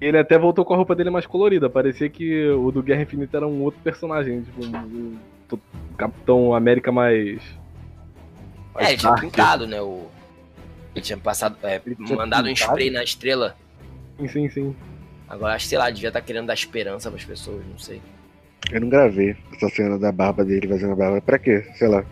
Ele 0.00 0.18
até 0.18 0.38
voltou 0.38 0.64
com 0.64 0.74
a 0.74 0.76
roupa 0.76 0.94
dele 0.94 1.10
mais 1.10 1.26
colorida. 1.26 1.68
Parecia 1.70 2.08
que 2.08 2.48
o 2.50 2.70
do 2.70 2.82
Guerra 2.82 3.02
Infinita 3.02 3.36
era 3.36 3.46
um 3.46 3.62
outro 3.62 3.80
personagem. 3.82 4.42
Tipo, 4.42 4.64
um, 4.64 4.76
um- 4.76 5.18
um 5.54 5.58
Capitão 5.96 6.54
América 6.54 6.92
mais. 6.92 7.40
É, 8.76 8.88
ele 8.90 8.96
tinha 8.98 9.10
dark. 9.12 9.22
pintado, 9.24 9.66
né? 9.66 9.80
O... 9.80 10.06
Ele 10.94 11.02
tinha 11.04 11.18
passado. 11.18 11.56
é, 11.62 11.80
Ele 11.84 11.96
tinha 11.96 12.16
mandado 12.16 12.46
um 12.48 12.52
pintado? 12.52 12.70
spray 12.72 12.90
na 12.90 13.02
estrela. 13.02 13.56
Sim, 14.18 14.28
sim, 14.28 14.48
sim. 14.50 14.76
Agora 15.28 15.54
acho 15.54 15.64
que, 15.64 15.68
sei 15.70 15.78
lá, 15.78 15.90
devia 15.90 16.08
estar 16.08 16.20
querendo 16.22 16.46
dar 16.46 16.54
esperança 16.54 17.10
pras 17.10 17.24
pessoas, 17.24 17.62
não 17.68 17.78
sei. 17.78 18.00
Eu 18.72 18.80
não 18.80 18.88
gravei 18.88 19.36
essa 19.54 19.68
cena 19.68 19.98
da 19.98 20.10
barba 20.12 20.44
dele 20.44 20.66
fazendo 20.68 20.92
a 20.92 20.96
barba. 20.96 21.20
Pra 21.20 21.38
quê? 21.38 21.64
Sei 21.74 21.88
lá. 21.88 22.04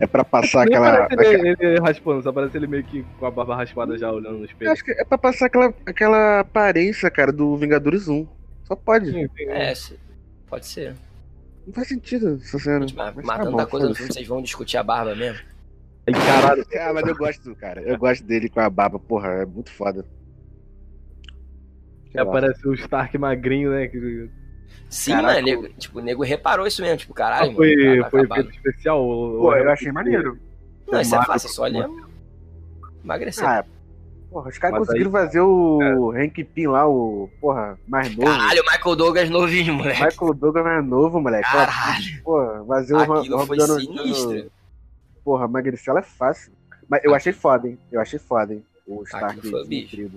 É 0.00 0.06
pra 0.06 0.24
passar 0.24 0.64
Nem 0.66 0.76
aquela. 0.76 1.08
parece 1.08 1.34
ele, 1.34 1.56
ele 1.60 1.80
raspando, 1.80 2.22
só 2.22 2.32
parece 2.32 2.56
ele 2.56 2.66
meio 2.66 2.84
que 2.84 3.04
com 3.18 3.26
a 3.26 3.30
barba 3.30 3.56
raspada 3.56 3.96
já 3.98 4.10
olhando 4.10 4.38
no 4.38 4.40
Eu 4.40 4.44
espelho. 4.46 4.70
acho 4.72 4.84
que 4.84 4.92
é 4.92 5.04
pra 5.04 5.18
passar 5.18 5.46
aquela, 5.46 5.74
aquela 5.86 6.40
aparência, 6.40 7.10
cara, 7.10 7.32
do 7.32 7.56
Vingadores 7.56 8.08
1. 8.08 8.26
Só 8.64 8.74
pode. 8.76 9.10
Sim. 9.10 9.28
É, 9.48 9.72
pode 10.46 10.66
ser. 10.66 10.94
Não 11.66 11.72
faz 11.72 11.88
sentido 11.88 12.38
essa 12.42 12.58
cena. 12.58 12.80
Mas 12.80 13.26
tá 13.26 13.38
tanta 13.38 13.50
bom, 13.50 13.66
coisa 13.66 13.88
no 13.88 13.94
filme, 13.94 14.12
vocês 14.12 14.26
vão 14.26 14.42
discutir 14.42 14.76
a 14.76 14.82
barba 14.82 15.14
mesmo? 15.14 15.38
Caralho, 16.06 16.66
Ah, 16.78 16.92
mas 16.92 17.06
eu 17.06 17.16
gosto, 17.16 17.54
cara. 17.56 17.80
Eu 17.82 17.96
gosto 17.98 18.24
dele 18.24 18.48
com 18.48 18.60
a 18.60 18.68
barba, 18.68 18.98
porra, 18.98 19.28
é 19.28 19.46
muito 19.46 19.70
foda. 19.72 20.04
Sei 22.12 22.20
aparece 22.20 22.66
o 22.68 22.74
Stark 22.74 23.16
magrinho, 23.18 23.70
né? 23.70 23.88
Que 23.88 24.28
Sim, 24.88 25.12
Caraca, 25.12 25.34
mano, 25.34 25.46
nego, 25.46 25.68
tipo, 25.70 25.98
o 25.98 26.02
nego 26.02 26.22
reparou 26.22 26.66
isso 26.66 26.80
mesmo, 26.80 26.98
tipo, 26.98 27.14
caralho, 27.14 27.46
mano, 27.46 27.56
foi, 27.56 27.98
tá 28.00 28.10
foi 28.10 28.20
acabado. 28.20 28.40
efeito 28.40 28.56
especial. 28.56 28.98
Pô, 28.98 29.54
eu 29.54 29.70
achei 29.70 29.90
maneiro. 29.90 30.38
Não, 30.90 31.00
isso 31.00 31.16
é 31.16 31.24
fácil, 31.24 31.48
é 31.48 31.50
só 31.50 31.64
ali 31.64 31.78
emagrecer. 33.04 33.46
Ah, 33.46 33.64
porra, 34.30 34.48
os 34.48 34.58
caras 34.58 34.78
conseguiram 34.78 35.10
fazer 35.10 35.40
o 35.40 36.10
Hank 36.10 36.42
Pym 36.42 36.68
lá, 36.68 36.88
o, 36.88 37.28
porra, 37.40 37.78
mais 37.86 38.14
novo. 38.16 38.26
Caralho, 38.30 38.62
o 38.62 38.64
Michael 38.64 38.96
Douglas 38.96 39.30
novinho, 39.30 39.74
moleque. 39.74 40.02
Michael 40.02 40.34
Douglas 40.34 40.64
mais 40.64 40.84
novo, 40.84 41.20
moleque. 41.20 41.50
Caralho, 41.50 42.22
Porra, 42.24 42.64
fazer 42.66 42.94
o 42.94 43.12
aquilo 43.12 43.46
foi 43.46 43.60
sinistro. 43.60 44.50
Porra, 45.22 45.44
emagrecer 45.44 45.90
ela 45.90 46.00
é 46.00 46.02
fácil. 46.02 46.52
Mas 46.88 47.02
eu 47.04 47.14
achei 47.14 47.32
foda, 47.32 47.68
hein? 47.68 47.78
Eu 47.90 48.00
achei 48.00 48.18
foda, 48.18 48.54
hein? 48.54 48.64
O 48.86 49.02
Stark 49.04 49.38
Aquilo 49.38 49.50
foi 49.50 49.66
bicho. 49.66 50.10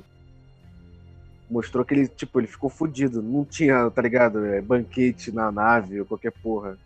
Mostrou 1.50 1.86
que 1.86 1.94
ele, 1.94 2.08
tipo, 2.08 2.40
ele 2.40 2.48
ficou 2.48 2.70
fudido. 2.70 3.22
Não 3.22 3.46
tinha, 3.46 3.90
tá 3.90 4.02
ligado? 4.02 4.46
é, 4.46 4.62
banquete 4.62 5.32
na 5.32 5.52
nave 5.52 6.00
ou 6.02 6.06
qualquer 6.06 6.32
porra. 6.32 6.78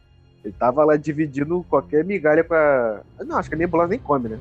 Ele 0.44 0.54
tava 0.58 0.84
lá 0.84 0.96
dividindo 0.98 1.64
qualquer 1.70 2.04
migalha 2.06 2.44
com 2.44 2.54
a. 2.54 3.02
Não, 3.26 3.38
acho 3.38 3.50
que 3.50 3.56
a 3.56 3.58
Nebulosa 3.58 3.90
nem 3.90 4.00
come, 4.00 4.30
né? 4.30 4.40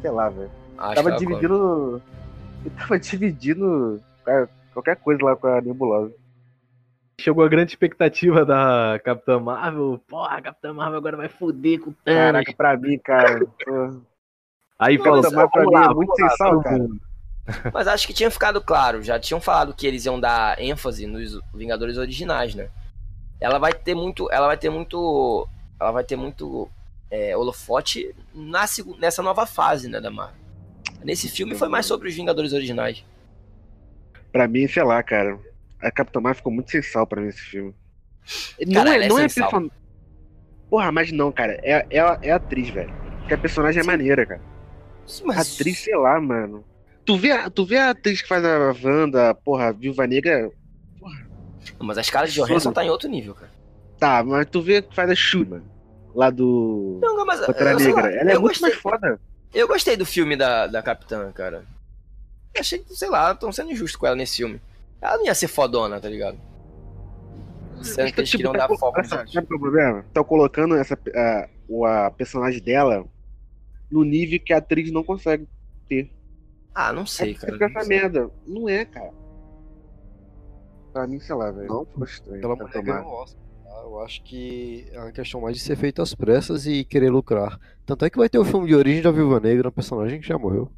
Sei 0.00 0.10
lá, 0.10 0.28
velho. 0.28 0.50
Tava 0.96 1.10
dividindo. 1.18 2.02
Ele 2.64 2.74
tava 2.78 2.98
dividindo 2.98 4.00
ca- 4.24 4.48
qualquer 4.72 4.96
coisa 4.96 5.24
lá 5.24 5.34
com 5.36 5.48
a 5.48 5.60
Nebulosa. 5.60 6.12
Chegou 7.20 7.44
a 7.44 7.48
grande 7.48 7.72
expectativa 7.72 8.44
da 8.44 9.00
Capitã 9.04 9.38
Marvel. 9.38 10.00
Porra, 10.08 10.36
a 10.38 10.42
Capitã 10.42 10.72
Marvel 10.72 10.98
agora 10.98 11.16
vai 11.16 11.28
foder 11.28 11.80
com 11.80 11.90
o 11.90 11.94
Thanos. 12.04 12.20
Caraca, 12.22 12.52
pra 12.56 12.76
mim, 12.76 12.98
cara. 12.98 13.46
Aí 14.78 14.98
fala, 14.98 15.22
Capitã 15.22 15.36
Marvel 15.36 15.50
pra 15.50 15.62
mim 15.64 15.72
lá, 15.74 15.84
é 15.90 15.94
muito 15.94 16.14
todo 16.38 16.62
cara. 16.62 16.88
Mas 17.72 17.88
acho 17.88 18.06
que 18.06 18.12
tinha 18.12 18.30
ficado 18.30 18.60
claro, 18.60 19.02
já 19.02 19.18
tinham 19.18 19.40
falado 19.40 19.74
que 19.74 19.86
eles 19.86 20.04
iam 20.04 20.18
dar 20.18 20.60
ênfase 20.60 21.06
nos 21.06 21.40
Vingadores 21.54 21.98
originais, 21.98 22.54
né? 22.54 22.68
Ela 23.40 23.58
vai 23.58 23.72
ter 23.72 23.94
muito, 23.94 24.30
ela 24.30 24.46
vai 24.46 24.56
ter 24.56 24.70
muito, 24.70 25.48
ela 25.80 25.90
vai 25.90 26.04
ter 26.04 26.16
muito 26.16 26.70
é, 27.10 27.36
holofote 27.36 28.14
na, 28.32 28.64
nessa 28.98 29.22
nova 29.22 29.44
fase, 29.44 29.88
né, 29.88 30.00
da 30.00 30.10
Marvel. 30.10 30.40
Nesse 31.04 31.28
filme 31.28 31.54
foi 31.56 31.68
mais 31.68 31.86
sobre 31.86 32.08
os 32.08 32.14
Vingadores 32.14 32.52
originais. 32.52 33.04
Pra 34.30 34.46
mim, 34.46 34.68
sei 34.68 34.84
lá, 34.84 35.02
cara. 35.02 35.38
A 35.80 35.90
Capitã 35.90 36.20
Marvel 36.20 36.36
ficou 36.36 36.52
muito 36.52 36.70
sensal 36.70 37.06
pra 37.06 37.20
mim 37.20 37.28
esse 37.28 37.40
filme. 37.40 37.74
Não 38.66 38.86
é, 38.86 39.04
é 39.04 39.08
não 39.08 39.18
é 39.18 39.28
person... 39.28 39.68
Porra, 40.70 40.92
mas 40.92 41.10
não, 41.10 41.30
cara. 41.32 41.58
É, 41.62 41.84
é, 41.90 42.18
é 42.22 42.30
atriz, 42.30 42.70
velho. 42.70 42.94
Porque 43.18 43.34
a 43.34 43.38
personagem 43.38 43.82
é 43.82 43.84
maneira, 43.84 44.24
cara. 44.24 44.40
Mas, 45.24 45.54
atriz, 45.54 45.80
sei 45.80 45.96
lá, 45.96 46.18
mano. 46.20 46.64
Tu 47.04 47.16
vê, 47.16 47.32
a- 47.32 47.50
tu 47.50 47.64
vê 47.64 47.78
a 47.78 47.90
atriz 47.90 48.22
que 48.22 48.28
faz 48.28 48.44
a 48.44 48.74
Wanda, 48.82 49.34
porra, 49.34 49.66
a 49.68 49.72
Viúva 49.72 50.06
Negra. 50.06 50.50
mas 51.80 51.98
a 51.98 52.02
Scarlett 52.02 52.34
Johansson 52.34 52.72
tá 52.72 52.84
em 52.84 52.90
outro 52.90 53.08
nível, 53.08 53.34
cara. 53.34 53.50
Tá, 53.98 54.22
mas 54.22 54.46
tu 54.50 54.62
vê 54.62 54.82
que 54.82 54.94
faz 54.94 55.10
a 55.10 55.14
Shuri, 55.14 55.48
mano. 55.50 55.64
Lá 56.14 56.30
do. 56.30 56.98
Não, 57.02 57.24
mas 57.26 57.40
Pantera 57.40 57.78
sei 57.78 57.92
lá, 57.92 58.02
Negra. 58.02 58.20
Ela 58.20 58.30
é 58.30 58.34
muito 58.34 58.42
gostei, 58.48 58.68
mais 58.68 58.80
foda. 58.80 59.20
eu 59.54 59.66
gostei 59.68 59.96
do 59.96 60.04
filme 60.06 60.36
da, 60.36 60.66
da 60.66 60.82
Capitã, 60.82 61.30
cara. 61.32 61.64
Eu 62.54 62.60
achei 62.60 62.78
que, 62.80 62.94
sei 62.94 63.08
lá, 63.08 63.32
estão 63.32 63.50
sendo 63.50 63.72
injustos 63.72 63.96
com 63.96 64.06
ela 64.06 64.14
nesse 64.16 64.36
filme. 64.36 64.60
Ela 65.00 65.16
não 65.16 65.24
ia 65.24 65.34
ser 65.34 65.48
fodona, 65.48 65.98
tá 66.00 66.08
ligado? 66.08 66.38
Sendo 67.82 68.12
que 68.12 68.20
eles 68.20 68.30
Tipo, 68.30 68.38
queriam 68.44 68.52
tá 68.52 68.58
dar 68.58 68.68
co- 68.68 68.78
foco 68.78 69.00
essa-. 69.00 69.26
Sabe 69.26 69.30
qual 69.32 69.42
é 69.50 69.56
o 69.56 69.60
problema? 69.60 69.98
Estão 70.06 70.22
colocando 70.24 70.76
essa, 70.76 70.96
a, 71.16 72.06
a 72.06 72.10
personagem 72.10 72.60
dela 72.62 73.04
no 73.90 74.04
nível 74.04 74.38
que 74.38 74.52
a 74.52 74.58
atriz 74.58 74.92
não 74.92 75.02
consegue. 75.02 75.48
Ah, 76.74 76.92
não 76.92 77.04
sei, 77.06 77.28
Aí 77.30 77.34
cara. 77.34 77.52
Fica 77.52 77.64
essa 77.66 77.80
sei. 77.80 77.88
merda. 77.88 78.30
Não 78.46 78.68
é, 78.68 78.84
cara. 78.84 79.12
Pra 80.92 81.06
mim, 81.06 81.18
sei 81.20 81.34
lá, 81.34 81.50
velho. 81.50 81.68
Não, 81.68 81.84
Ficou 81.86 82.04
estranho. 82.04 82.42
Tomado. 82.42 82.82
ganhou 82.82 83.06
o 83.06 83.22
Oscar. 83.22 83.42
Eu 83.84 84.00
acho 84.00 84.22
que 84.22 84.86
é 84.92 84.98
uma 85.00 85.10
questão 85.12 85.40
mais 85.40 85.56
de 85.56 85.62
ser 85.62 85.76
feito 85.76 86.00
às 86.02 86.14
pressas 86.14 86.66
e 86.66 86.84
querer 86.84 87.10
lucrar. 87.10 87.58
Tanto 87.84 88.04
é 88.04 88.10
que 88.10 88.18
vai 88.18 88.28
ter 88.28 88.38
o 88.38 88.44
filme 88.44 88.66
de 88.68 88.74
origem 88.74 89.02
da 89.02 89.10
Viúva 89.10 89.40
Negra, 89.40 89.68
um 89.68 89.72
personagem 89.72 90.20
que 90.20 90.26
já 90.26 90.38
morreu. 90.38 90.70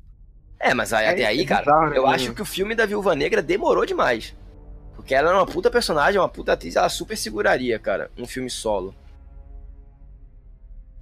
É, 0.59 0.73
mas 0.73 0.93
aí, 0.93 1.05
É, 1.07 1.11
até 1.11 1.27
aí, 1.27 1.41
é 1.43 1.45
cara, 1.45 1.63
bizarro, 1.65 1.91
né, 1.91 1.99
eu 1.99 2.03
mano? 2.05 2.15
acho 2.15 2.33
que 2.33 2.41
o 2.41 2.45
filme 2.47 2.75
da 2.75 2.87
Viúva 2.87 3.15
Negra 3.15 3.43
demorou 3.43 3.85
demais. 3.85 4.35
Porque 4.97 5.15
ela 5.15 5.29
era 5.31 5.39
uma 5.39 5.45
puta 5.47 5.71
personagem, 5.71 6.19
uma 6.21 6.29
puta 6.29 6.53
atriz, 6.53 6.77
ela 6.77 6.89
super 6.89 7.17
seguraria, 7.17 7.79
cara, 7.79 8.11
um 8.17 8.27
filme 8.27 8.49
solo. 8.49 8.95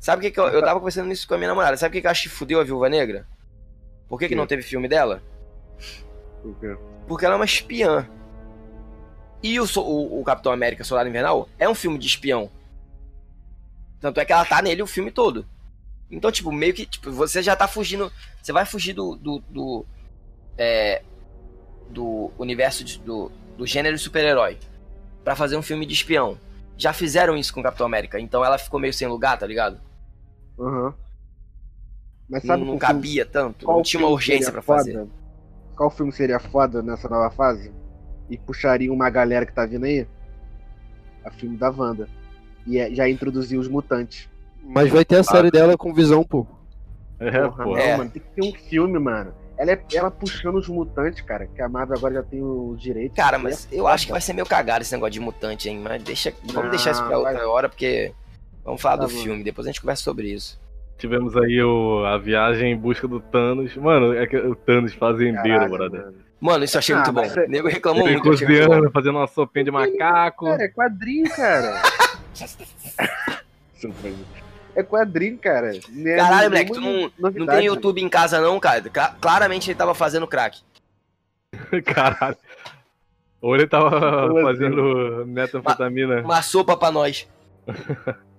Sabe 0.01 0.19
o 0.19 0.23
que, 0.23 0.31
que 0.33 0.41
eu, 0.41 0.49
eu 0.49 0.61
tava 0.63 0.81
conversando 0.81 1.13
isso 1.13 1.29
com 1.29 1.35
a 1.35 1.39
minha 1.39 1.49
namorada? 1.51 1.77
Sabe 1.77 1.91
o 1.91 1.93
que, 1.93 2.01
que 2.01 2.07
eu 2.07 2.11
acho 2.11 2.25
que 2.25 2.29
fudeu 2.31 2.59
a 2.61 2.65
Viúva 2.65 2.89
Negra? 2.89 3.27
Por 4.12 4.19
que, 4.19 4.28
que 4.28 4.35
não 4.35 4.47
teve 4.47 4.61
filme 4.62 4.87
dela? 4.88 5.23
Por 6.42 6.54
quê? 6.61 6.76
Porque 7.09 7.25
ela 7.25 7.35
é 7.35 7.38
uma 7.38 7.47
espiã. 7.47 8.07
E 9.42 9.59
o, 9.59 9.64
o, 9.64 10.21
o 10.21 10.23
Capitão 10.23 10.52
América 10.52 10.85
Soldado 10.85 11.09
Invernal 11.09 11.49
é 11.59 11.66
um 11.66 11.75
filme 11.75 11.97
de 11.99 12.09
espião. 12.09 12.50
Tanto 13.99 14.21
é 14.21 14.25
que 14.26 14.33
ela 14.35 14.45
tá 14.45 14.61
nele 14.61 14.83
o 14.83 14.87
filme 14.87 15.11
todo. 15.11 15.47
Então, 16.11 16.31
tipo, 16.31 16.52
meio 16.52 16.75
que 16.75 16.85
tipo, 16.85 17.11
você 17.11 17.42
já 17.42 17.57
tá 17.57 17.66
fugindo. 17.66 18.12
Você 18.42 18.52
vai 18.52 18.66
fugir 18.66 18.92
do. 18.92 19.16
do. 19.16 19.38
do, 19.49 19.87
é, 20.59 21.00
do 21.88 22.31
universo 22.38 22.85
de- 22.85 22.99
do, 22.99 23.33
do 23.57 23.66
gênero 23.66 23.99
super-herói. 23.99 24.59
Pra 25.25 25.35
fazer 25.35 25.57
um 25.57 25.62
filme 25.62 25.87
de 25.87 25.95
espião. 25.95 26.38
Já 26.76 26.92
fizeram 26.92 27.35
isso 27.35 27.54
com 27.54 27.61
o 27.61 27.62
Capitão 27.62 27.87
América, 27.87 28.21
então 28.21 28.45
ela 28.45 28.59
ficou 28.59 28.78
meio 28.78 28.92
sem 28.92 29.09
lugar, 29.09 29.38
tá 29.38 29.47
ligado? 29.47 29.81
Aham. 30.61 30.95
Mas 32.33 32.43
Não, 32.45 32.49
sabe 32.49 32.61
não 32.61 32.67
filme- 32.79 32.79
cabia 32.81 33.27
tanto, 33.27 33.67
qual 33.67 33.77
não 33.77 33.83
tinha 33.85 34.01
uma 34.01 34.07
filme 34.09 34.15
urgência 34.15 34.51
pra 34.51 34.62
fazer. 34.62 35.07
Qual 35.77 35.91
filme 35.91 36.11
seria 36.12 36.39
foda 36.41 36.83
nessa 36.83 37.07
nova 37.07 37.31
fase? 37.31 37.71
E 38.31 38.39
puxaria 38.39 38.91
uma 38.91 39.11
galera 39.11 39.45
que 39.45 39.53
tá 39.53 39.67
vindo 39.67 39.85
aí? 39.85 40.07
A 41.25 41.31
filme 41.31 41.57
da 41.59 41.69
Wanda. 41.71 42.09
E 42.67 42.79
é- 42.79 42.91
já 42.95 43.07
introduziu 43.09 43.61
os 43.61 43.69
mutantes. 43.69 44.31
Mas 44.65 44.91
vai 44.91 45.05
ter 45.05 45.17
a 45.17 45.23
série 45.25 45.51
dela 45.51 45.77
com 45.77 45.93
visão, 45.93 46.25
pô. 46.25 46.47
É, 47.21 47.31
Porra, 47.43 47.65
pô. 47.65 47.71
não, 47.73 47.77
É. 47.77 47.97
mano. 47.99 48.11
Tem 48.11 48.23
que 48.23 48.29
ter 48.31 48.43
um 48.49 48.53
filme, 48.69 48.99
mano. 48.99 49.35
Ela, 49.59 49.73
é, 49.73 49.85
ela 49.93 50.11
puxando 50.11 50.57
os 50.57 50.69
mutantes, 50.69 51.21
cara. 51.21 51.47
Que 51.47 51.61
a 51.61 51.69
Marvel 51.69 51.97
agora 51.99 52.15
já 52.15 52.23
tem 52.23 52.43
os 52.43 52.81
direitos. 52.81 53.15
Cara, 53.15 53.39
E 53.39 53.43
mas 53.43 53.69
é 53.71 53.75
eu 53.77 53.83
foda. 53.83 53.95
acho 53.95 54.07
que 54.07 54.12
vai 54.12 54.21
ser 54.23 54.33
meio 54.33 54.47
cagado 54.47 54.83
esse 54.83 54.93
negócio 54.95 55.12
de 55.12 55.21
mutante, 55.21 55.69
hein? 55.69 55.79
Mas 55.81 56.03
deixa, 56.03 56.33
vamos 56.45 56.55
Não, 56.55 56.71
deixar 56.71 56.93
isso 56.93 57.05
pra 57.05 57.19
outra 57.19 57.35
vai- 57.35 57.45
hora, 57.45 57.69
porque 57.69 58.12
vamos 58.65 58.81
falar 58.81 58.97
Tá 58.99 59.05
do 59.07 59.12
bom. 59.12 59.19
filme, 59.23 59.45
depois 59.45 59.67
a 59.67 59.71
gente 59.71 59.81
conversa 59.83 60.03
sobre 60.03 60.33
isso. 60.33 60.59
Tivemos 61.03 61.37
aí 61.37 61.61
o, 61.61 62.05
a 62.07 62.17
viagem 62.17 62.71
em 62.71 62.77
busca 62.77 63.09
do 63.09 63.19
Thanos. 63.19 63.75
Mano, 63.77 64.15
é 64.15 64.25
que 64.25 64.37
o 64.37 64.55
Thanos 64.55 64.95
fazendeiro, 64.95 65.43
Caralho, 65.43 65.73
brother. 65.73 66.01
mano. 66.05 66.15
Mano, 66.41 66.65
isso 66.65 66.77
eu 66.77 66.79
achei 66.79 66.95
Ah, 66.95 66.99
muito 66.99 67.13
bom. 67.13 67.25
é- 67.25 67.45
O 67.45 67.51
nego 67.51 67.67
reclamou 67.67 68.03
Ele 68.07 68.13
muito, 68.19 68.29
cozinhando, 68.29 68.89
fazendo 68.93 69.19
uma 69.19 69.27
sopinha 69.27 69.65
de 69.65 69.73
macaco. 69.73 70.45
Cara, 70.47 70.63
é 70.63 70.69
quadrinho, 70.69 71.29
cara. 71.35 71.83
é 74.77 74.83
quadrinho, 74.85 75.39
cara. 75.39 75.73
É 75.77 76.17
Caralho, 76.17 76.51
moleque, 76.51 76.73
tu 76.73 76.81
não, 76.81 77.11
não 77.19 77.47
tem 77.47 77.65
YouTube 77.67 78.01
em 78.01 78.09
casa 78.09 78.41
não, 78.41 78.61
cara. 78.61 78.81
Cla- 78.89 79.17
Claramente 79.21 79.71
ele 79.73 79.79
tava 79.79 79.95
fazendo 79.97 80.29
crack. 80.29 80.61
Caralho. 81.85 82.37
Ou 83.41 83.57
ele 83.57 83.67
tava 83.67 84.27
assim? 84.27 84.43
fazendo 84.43 85.25
metanfetamina. 85.27 86.21
Uma 86.23 86.43
sopa 86.43 86.77
pra 86.77 86.93
nós. 86.93 87.29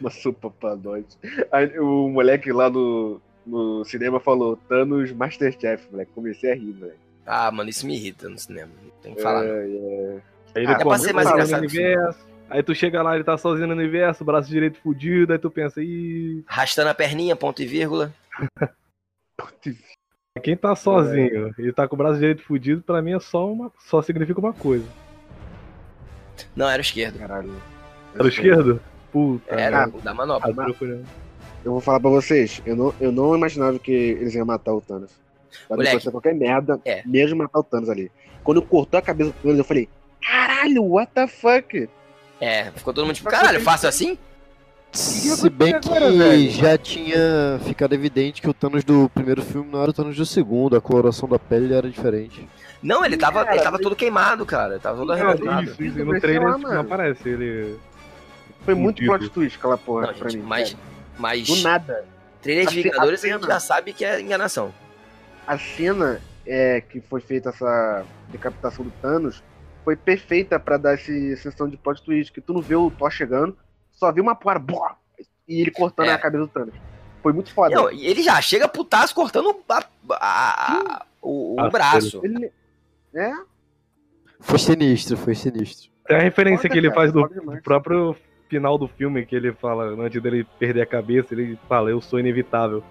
Uma 0.00 0.10
sopa 0.10 0.50
pra 0.50 0.76
nós. 0.76 1.04
Aí, 1.52 1.78
o 1.78 2.08
moleque 2.08 2.50
lá 2.52 2.70
no, 2.70 3.20
no 3.46 3.84
cinema 3.84 4.18
falou 4.18 4.56
Thanos 4.56 5.12
Masterchef, 5.12 5.88
moleque. 5.90 6.12
Comecei 6.14 6.52
a 6.52 6.54
rir, 6.54 6.74
moleque. 6.78 6.98
Ah, 7.26 7.50
mano, 7.50 7.68
isso 7.70 7.86
me 7.86 7.94
irrita 7.94 8.28
no 8.28 8.38
cinema. 8.38 8.70
Tem 9.02 9.14
que 9.14 9.22
falar. 9.22 9.44
É, 9.44 9.48
é. 9.48 10.20
Aí 10.54 10.62
ele 10.62 10.66
Ah, 10.66 10.72
é 10.72 10.74
pra 10.74 10.84
começa 10.84 11.04
ser 11.04 11.12
mais 11.12 11.30
engraçado. 11.30 12.30
Aí 12.50 12.62
tu 12.64 12.74
chega 12.74 13.00
lá, 13.00 13.14
ele 13.14 13.22
tá 13.22 13.38
sozinho 13.38 13.68
no 13.68 13.74
universo, 13.74 14.24
braço 14.24 14.48
direito 14.48 14.80
fudido, 14.80 15.32
aí 15.32 15.38
tu 15.38 15.48
pensa, 15.48 15.80
ih, 15.80 16.42
Arrastando 16.48 16.88
a 16.88 16.94
perninha, 16.94 17.36
ponto 17.36 17.62
e 17.62 17.66
vírgula. 17.66 18.12
quem 20.42 20.56
tá 20.56 20.74
sozinho 20.74 21.54
e 21.58 21.72
tá 21.72 21.86
com 21.86 21.94
o 21.94 21.98
braço 21.98 22.18
direito 22.18 22.42
fudido, 22.42 22.82
pra 22.82 23.00
mim 23.00 23.14
é 23.14 23.20
só 23.20 23.50
uma. 23.50 23.70
só 23.78 24.02
significa 24.02 24.40
uma 24.40 24.52
coisa. 24.52 24.86
Não, 26.56 26.68
era 26.68 26.80
o 26.80 26.84
esquerdo. 26.84 27.18
Caralho. 27.18 27.54
Era 28.14 28.24
o 28.24 28.28
esquerdo? 28.28 28.80
Puta. 29.12 29.54
Era 29.54 29.88
o 29.88 30.00
da 30.00 30.14
manopla. 30.14 30.52
Procurando. 30.54 31.04
Eu 31.64 31.72
vou 31.72 31.80
falar 31.80 32.00
pra 32.00 32.08
vocês, 32.10 32.62
eu 32.64 32.74
não, 32.74 32.94
eu 33.00 33.12
não 33.12 33.36
imaginava 33.36 33.78
que 33.78 33.92
eles 33.92 34.34
iam 34.34 34.46
matar 34.46 34.72
o 34.72 34.80
Thanos. 34.80 35.10
Pode 35.68 35.86
acontecer 35.86 36.10
qualquer 36.10 36.34
merda, 36.34 36.80
É. 36.84 37.02
mesmo 37.04 37.36
matar 37.38 37.58
o 37.58 37.62
Thanos 37.62 37.90
ali. 37.90 38.10
Quando 38.42 38.62
cortou 38.62 38.98
a 38.98 39.02
cabeça 39.02 39.30
do 39.30 39.36
Thanos, 39.42 39.58
eu 39.58 39.64
falei, 39.64 39.88
caralho, 40.26 40.82
what 40.84 41.12
the 41.12 41.26
fuck? 41.26 41.88
É, 42.40 42.70
ficou 42.70 42.94
todo 42.94 43.04
mundo 43.04 43.14
tipo, 43.16 43.28
caralho, 43.28 43.60
fácil 43.60 43.88
assim? 43.88 44.16
Se 44.92 45.48
bem 45.50 45.78
que 45.78 45.88
agora, 45.88 46.10
já 46.48 46.76
tinha 46.78 47.60
ficado 47.64 47.92
evidente 47.92 48.40
que 48.42 48.48
o 48.48 48.54
Thanos 48.54 48.82
do 48.82 49.08
primeiro 49.14 49.40
filme 49.42 49.70
não 49.70 49.82
era 49.82 49.90
o 49.90 49.94
Thanos 49.94 50.16
do 50.16 50.26
segundo, 50.26 50.76
a 50.76 50.80
coloração 50.80 51.28
da 51.28 51.38
pele 51.38 51.72
era 51.74 51.88
diferente. 51.88 52.48
Não, 52.82 53.04
ele 53.04 53.16
tava, 53.16 53.44
Cara, 53.44 53.54
ele 53.56 53.62
tava 53.62 53.76
mas- 53.76 53.84
todo 53.84 53.94
queimado, 53.94 54.44
cara. 54.46 54.72
Ele 54.74 54.80
tava 54.82 54.96
todo 54.96 55.12
arrebentado. 55.12 55.64
Isso, 55.64 55.82
isso. 55.82 55.98
E 55.98 56.02
no 56.02 56.18
trailer 56.18 56.42
lá, 56.48 56.58
não 56.58 56.80
aparece 56.80 57.28
ele. 57.28 57.76
Foi 58.64 58.74
muito 58.74 59.04
plot 59.04 59.28
twist 59.30 59.58
aquela 59.58 59.78
porra 59.78 60.08
Não, 60.08 60.14
pra 60.14 60.28
gente, 60.28 60.40
mim. 60.42 60.46
mas, 60.48 60.76
mas 61.18 61.46
Do 61.46 61.56
nada. 61.62 62.04
Trailer 62.42 62.66
de 62.66 62.68
A 62.68 62.72
ce- 62.72 62.88
a 62.88 62.92
Vingadores 62.92 63.24
a 63.24 63.28
gente 63.28 63.40
cena- 63.40 63.52
já 63.54 63.60
sabe 63.60 63.92
que 63.92 64.04
é 64.04 64.20
enganação. 64.20 64.72
A 65.46 65.58
cena 65.58 66.20
é, 66.46 66.80
que 66.80 67.00
foi 67.00 67.20
feita 67.20 67.50
essa 67.50 68.04
decapitação 68.28 68.84
do 68.84 68.90
Thanos 69.02 69.42
foi 69.84 69.96
perfeita 69.96 70.58
pra 70.60 70.76
dar 70.76 70.94
essa 70.94 71.04
sensação 71.06 71.68
de 71.68 71.76
plot 71.76 72.02
twist, 72.02 72.32
que 72.32 72.40
tu 72.40 72.52
não 72.52 72.60
vê 72.62 72.74
o 72.76 72.90
Thor 72.90 73.10
chegando, 73.10 73.56
só 73.92 74.10
vê 74.12 74.20
uma 74.20 74.34
porra, 74.34 74.58
boa, 74.58 74.96
e 75.48 75.60
ele 75.60 75.70
cortando 75.70 76.08
É. 76.08 76.12
a 76.12 76.18
cabeça 76.18 76.44
do 76.44 76.48
Thanos. 76.48 76.74
Foi 77.22 77.32
muito 77.32 77.52
foda. 77.52 77.74
Não, 77.74 77.90
e 77.92 78.06
ele 78.06 78.22
já 78.22 78.40
chega 78.40 78.66
putaço 78.68 79.14
cortando 79.14 79.54
a- 79.68 79.84
a- 80.12 80.72
a- 81.00 81.06
o, 81.20 81.56
o 81.56 81.60
Ah, 81.60 81.68
braço. 81.68 82.20
Ele... 82.24 82.50
É, 83.14 83.32
Foi 84.40 84.58
sinistro, 84.58 85.16
foi 85.18 85.34
sinistro. 85.34 85.90
Tem 86.06 86.16
a 86.16 86.20
referência 86.20 86.62
Foda, 86.62 86.72
que 86.72 86.78
ele 86.78 86.88
cara, 86.88 87.00
faz 87.00 87.12
do, 87.12 87.28
do 87.28 87.62
próprio 87.62 88.16
final 88.50 88.76
do 88.76 88.86
filme, 88.88 89.24
que 89.24 89.34
ele 89.36 89.52
fala, 89.52 89.84
antes 89.84 90.20
dele 90.20 90.44
perder 90.58 90.82
a 90.82 90.86
cabeça, 90.86 91.32
ele 91.32 91.56
fala, 91.68 91.88
eu 91.90 92.00
sou 92.00 92.18
inevitável. 92.20 92.82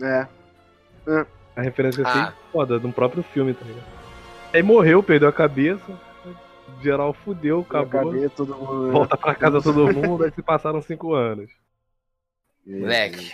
é. 0.00 0.26
A 1.54 1.62
referência 1.62 2.06
assim, 2.06 2.18
Ah. 2.18 2.34
foda, 2.52 2.78
do 2.78 2.92
próprio 2.92 3.22
filme, 3.22 3.54
tá 3.54 3.64
ligado? 3.64 3.84
Aí 4.52 4.62
morreu, 4.62 5.02
perdeu 5.02 5.28
a 5.28 5.32
cabeça, 5.32 5.98
geral 6.82 7.12
fudeu, 7.14 7.60
acabou. 7.60 8.10
Acabei, 8.10 8.28
todo 8.28 8.54
mundo... 8.54 8.92
Volta 8.92 9.16
pra 9.16 9.34
casa 9.34 9.62
todo 9.62 9.90
mundo, 9.92 10.24
aí 10.24 10.30
se 10.32 10.42
passaram 10.42 10.82
cinco 10.82 11.14
anos. 11.14 11.50
Moleque, 12.66 13.30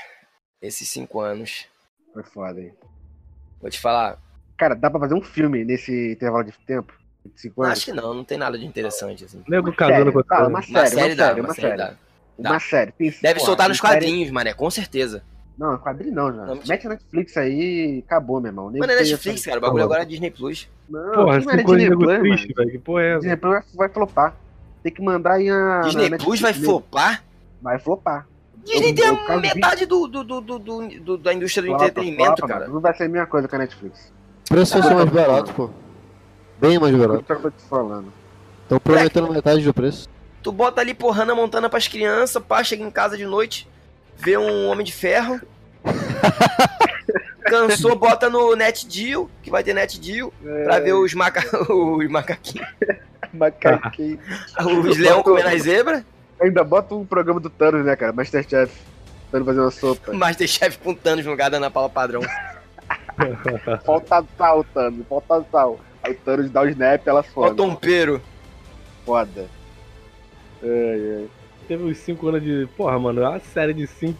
esses 0.60 0.88
cinco 0.88 1.20
anos, 1.20 1.66
Foi 2.12 2.22
foda, 2.22 2.60
hein. 2.60 2.74
vou 3.60 3.70
te 3.70 3.80
falar, 3.80 4.18
Cara, 4.56 4.74
dá 4.76 4.88
pra 4.90 5.00
fazer 5.00 5.14
um 5.14 5.22
filme 5.22 5.64
nesse 5.64 6.12
intervalo 6.12 6.44
de 6.44 6.52
tempo? 6.66 6.92
Acho 7.64 7.84
que 7.86 7.92
não, 7.92 8.14
não 8.14 8.24
tem 8.24 8.36
nada 8.38 8.58
de 8.58 8.64
interessante, 8.66 9.24
assim. 9.24 9.42
Nego 9.48 9.68
Uma 9.68 9.76
casando 9.76 9.96
série, 10.00 10.12
com 10.12 10.22
tá, 10.22 10.36
a 10.36 10.40
uma 10.40 10.48
Uma 10.48 10.62
série, 10.62 10.88
série 10.88 11.14
dá, 11.14 11.26
série, 11.28 11.40
uma 11.40 11.48
uma 11.48 11.54
série 11.54 11.76
dá. 11.76 11.94
Uma 12.38 12.60
série. 12.60 12.92
Deve 12.98 13.34
porra, 13.34 13.46
soltar 13.46 13.68
nos 13.68 13.80
tem 13.80 13.90
série- 13.90 14.00
quadrinhos, 14.04 14.30
mané, 14.30 14.52
com 14.54 14.70
certeza. 14.70 15.22
Não, 15.56 15.76
quadrinho 15.78 16.14
não, 16.14 16.34
já. 16.34 16.46
Não, 16.46 16.58
Mete 16.66 16.84
na 16.84 16.90
Netflix 16.90 17.36
aí 17.36 17.96
e 17.96 17.98
acabou, 18.04 18.40
meu 18.40 18.48
irmão. 18.50 18.70
Nem 18.70 18.80
Mano, 18.80 18.92
é 18.92 18.96
Netflix, 18.96 19.44
cara, 19.44 19.58
o 19.58 19.60
bagulho 19.60 19.84
agora 19.84 20.02
é 20.02 20.04
Disney 20.04 20.30
Plus. 20.30 20.68
Não, 20.88 21.12
Porra, 21.12 21.14
não 21.40 21.50
é 21.50 21.54
anos 21.54 21.56
de 21.56 21.64
Disney 21.76 21.90
Plus, 21.96 22.18
triste, 22.20 22.54
velho. 22.54 22.70
Que 22.70 22.78
porra 22.78 23.02
é 23.02 23.08
essa? 23.10 23.20
Disney 23.20 23.36
Plus 23.36 23.52
vai, 23.52 23.62
vai 23.74 23.88
flopar. 23.90 24.34
Tem 24.82 24.92
que 24.92 25.02
mandar 25.02 25.32
aí 25.34 25.48
a. 25.50 25.80
Disney 25.84 26.08
na 26.10 26.16
Plus 26.18 26.40
vai 26.40 26.52
flopar? 26.54 27.22
Vai 27.60 27.78
flopar. 27.78 28.26
Disney 28.64 28.90
Eu- 28.90 28.94
tem 28.94 29.06
a 29.06 29.36
metade 29.36 29.86
do, 29.86 30.06
do, 30.08 30.24
do, 30.24 30.40
do, 30.40 30.58
do- 30.58 30.88
do- 31.00 31.18
da 31.18 31.32
indústria 31.34 31.62
do 31.62 31.68
Flopa, 31.68 31.84
entretenimento, 31.86 32.36
flopa, 32.38 32.48
cara. 32.48 32.68
Não 32.68 32.80
vai 32.80 32.94
ser 32.96 33.04
a 33.04 33.08
mesma 33.08 33.26
coisa 33.26 33.46
que 33.46 33.54
a 33.54 33.58
Netflix. 33.58 34.12
Preço 34.48 34.82
ser 34.82 34.94
mais 34.94 35.10
barato, 35.10 35.52
pô. 35.52 35.70
Bem 36.62 36.78
mais 36.78 36.94
É 36.94 36.96
barato. 36.96 37.20
o 37.20 37.22
que 37.24 37.32
eu 37.32 37.40
tô 37.40 37.50
te 37.50 37.62
falando. 37.68 38.12
Estão 38.62 38.78
prometendo 38.78 39.32
metade 39.32 39.64
do 39.64 39.74
preço. 39.74 40.08
Tu 40.44 40.52
bota 40.52 40.80
ali, 40.80 40.94
pô, 40.94 41.10
Hannah 41.10 41.34
Montana 41.34 41.68
pras 41.68 41.88
crianças, 41.88 42.40
pá, 42.42 42.62
chega 42.62 42.84
em 42.84 42.90
casa 42.90 43.16
de 43.16 43.26
noite, 43.26 43.68
vê 44.16 44.36
um 44.38 44.68
Homem 44.68 44.86
de 44.86 44.92
Ferro. 44.92 45.40
Cansou, 47.44 47.96
bota 47.96 48.30
no 48.30 48.54
Net 48.54 48.86
Deal, 48.86 49.28
que 49.42 49.50
vai 49.50 49.64
ter 49.64 49.74
Net 49.74 50.00
Deal, 50.00 50.32
pra 50.64 50.78
ver 50.78 50.92
os, 50.92 51.12
maca... 51.14 51.42
os 51.70 52.08
macaquinhos, 52.08 52.68
Macaquinho. 53.34 54.18
os 54.88 54.96
leão 54.98 55.22
comendo 55.22 55.48
as 55.48 55.62
zebras, 55.62 56.04
Ainda 56.40 56.64
bota 56.64 56.94
um 56.94 57.04
programa 57.04 57.38
do 57.38 57.48
Thanos, 57.50 57.84
né, 57.84 57.94
cara? 57.94 58.12
Masterchef. 58.12 58.72
Thanos 59.30 59.46
fazendo 59.46 59.62
uma 59.62 59.70
sopa. 59.70 60.12
Masterchef 60.12 60.76
com 60.78 60.92
Thanos 60.92 61.24
no 61.24 61.30
lugar 61.30 61.48
da 61.50 61.56
Ana 61.56 61.70
Paula 61.70 61.88
Padrão. 61.88 62.20
Falta 63.84 64.24
sal, 64.36 64.64
Thanos. 64.74 65.06
Falta 65.08 65.44
sal. 65.52 65.78
Aí 66.02 66.12
o 66.12 66.16
Thanos 66.16 66.50
dá 66.50 66.62
o 66.62 66.68
snap 66.68 67.06
ela 67.06 67.20
Ó, 67.20 67.22
foda. 67.22 67.54
Tompeiro. 67.54 68.20
Foda. 69.04 69.48
Ai, 70.62 70.68
ai. 71.18 71.28
Teve 71.68 71.84
uns 71.84 71.98
cinco 71.98 72.28
anos 72.28 72.42
de. 72.42 72.68
Porra, 72.76 72.98
mano, 72.98 73.22
é 73.22 73.28
uma 73.28 73.40
série 73.40 73.72
de 73.74 73.86
cinco 73.86 74.18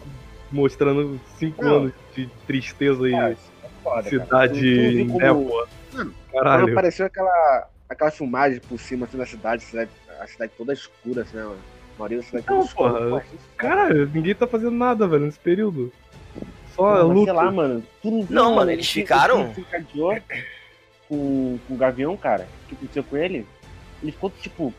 mostrando 0.51 1.19
cinco 1.37 1.63
Não. 1.63 1.75
anos 1.77 1.93
de 2.15 2.27
tristeza 2.47 3.07
e 3.07 3.11
isso 3.11 3.51
é 3.63 3.67
foda, 3.83 3.95
cara. 4.03 4.09
cidade 4.09 5.05
como- 5.07 5.19
névoa. 5.19 5.67
Mano, 5.93 6.13
Caralho. 6.31 6.61
Quando 6.63 6.71
apareceu 6.71 7.05
aquela, 7.05 7.67
aquela 7.89 8.11
filmagem 8.11 8.59
por 8.61 8.79
cima 8.79 9.05
assim, 9.05 9.17
da 9.17 9.25
cidade, 9.25 9.63
a 9.63 9.67
cidade, 9.67 9.89
a 10.21 10.27
cidade 10.27 10.51
toda 10.57 10.73
escura, 10.73 11.21
assim, 11.23 11.35
né, 11.37 11.43
mano? 11.43 11.57
A 11.95 11.99
maioria 11.99 12.17
da 12.19 12.23
cidade 12.23 12.45
Não, 12.47 12.55
toda 12.57 12.67
escura. 12.67 13.09
porra, 13.09 13.19
é. 13.21 13.37
Caralho, 13.57 14.09
ninguém 14.13 14.33
tá 14.35 14.47
fazendo 14.47 14.71
nada, 14.71 15.07
velho, 15.07 15.25
nesse 15.25 15.39
período. 15.39 15.91
Só 16.75 16.91
mas 16.91 17.03
luta. 17.17 17.25
sei 17.25 17.33
lá, 17.33 17.51
mano. 17.51 17.83
Tu 18.01 18.09
não, 18.11 18.25
Não, 18.29 18.55
mano, 18.55 18.71
eles 18.71 18.87
o 18.89 18.91
ficaram- 18.93 19.51
o 19.51 19.53
com, 21.13 21.59
com 21.67 21.73
o 21.75 21.77
Gavião, 21.77 22.17
cara. 22.17 22.47
O 22.65 22.69
que 22.69 22.75
aconteceu 22.75 23.03
com 23.03 23.17
ele? 23.17 23.45
Ele 24.01 24.11
ficou, 24.11 24.31
tipo, 24.41 24.73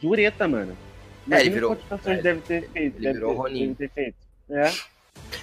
zureta, 0.00 0.46
mano. 0.46 0.76
É, 1.30 1.40
ele 1.40 1.48
Imagina 1.48 1.54
virou- 1.54 1.76
quantas 1.88 2.06
é, 2.06 2.22
deve 2.22 2.40
ter 2.40 2.68
feito. 2.70 2.96
ele 2.98 3.12
virou 3.14 3.30
ter, 3.32 3.36
Ronin. 3.38 3.74
ter 3.74 3.90
feito. 3.90 4.16
É. 4.50 4.72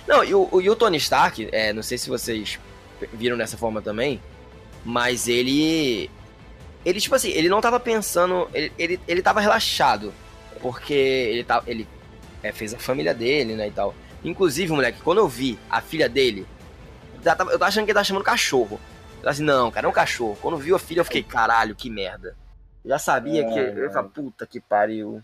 Não, 0.07 0.23
e 0.23 0.33
o, 0.33 0.61
e 0.61 0.69
o 0.69 0.75
Tony 0.75 0.97
Stark, 0.97 1.49
é, 1.51 1.73
não 1.73 1.83
sei 1.83 1.97
se 1.97 2.07
vocês 2.09 2.59
viram 3.13 3.35
dessa 3.37 3.57
forma 3.57 3.81
também, 3.81 4.21
mas 4.85 5.27
ele. 5.27 6.09
Ele, 6.85 6.99
tipo 6.99 7.15
assim, 7.15 7.29
ele 7.31 7.49
não 7.49 7.61
tava 7.61 7.79
pensando. 7.79 8.47
Ele, 8.53 8.71
ele, 8.77 8.99
ele 9.07 9.21
tava 9.21 9.41
relaxado. 9.41 10.13
Porque 10.61 10.93
ele, 10.93 11.43
tá, 11.43 11.61
ele 11.67 11.85
é, 12.41 12.51
fez 12.53 12.73
a 12.73 12.77
família 12.79 13.13
dele, 13.13 13.55
né, 13.55 13.67
e 13.67 13.71
tal. 13.71 13.93
Inclusive, 14.23 14.71
moleque, 14.71 15.01
quando 15.01 15.17
eu 15.17 15.27
vi 15.27 15.59
a 15.69 15.81
filha 15.81 16.07
dele, 16.07 16.45
eu 17.15 17.21
tava 17.21 17.65
achando 17.65 17.83
que 17.83 17.91
ele 17.91 17.95
tava 17.95 18.05
chamando 18.05 18.23
cachorro. 18.23 18.79
Assim, 19.25 19.43
não, 19.43 19.71
cara, 19.71 19.87
é 19.87 19.89
um 19.89 19.93
cachorro. 19.93 20.37
Quando 20.41 20.57
viu 20.57 20.75
a 20.75 20.79
filha, 20.79 20.99
eu 20.99 21.05
fiquei, 21.05 21.23
caralho, 21.23 21.75
que 21.75 21.89
merda. 21.89 22.35
Eu 22.83 22.89
já 22.89 22.99
sabia 22.99 23.45
que. 23.45 23.57
Eu 23.57 23.91
falei, 23.91 24.09
puta 24.13 24.45
que 24.45 24.59
pariu. 24.59 25.21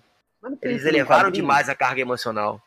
Eles 0.61 0.85
elevaram 0.85 1.29
demais 1.29 1.67
a 1.67 1.75
carga 1.75 2.01
emocional. 2.01 2.61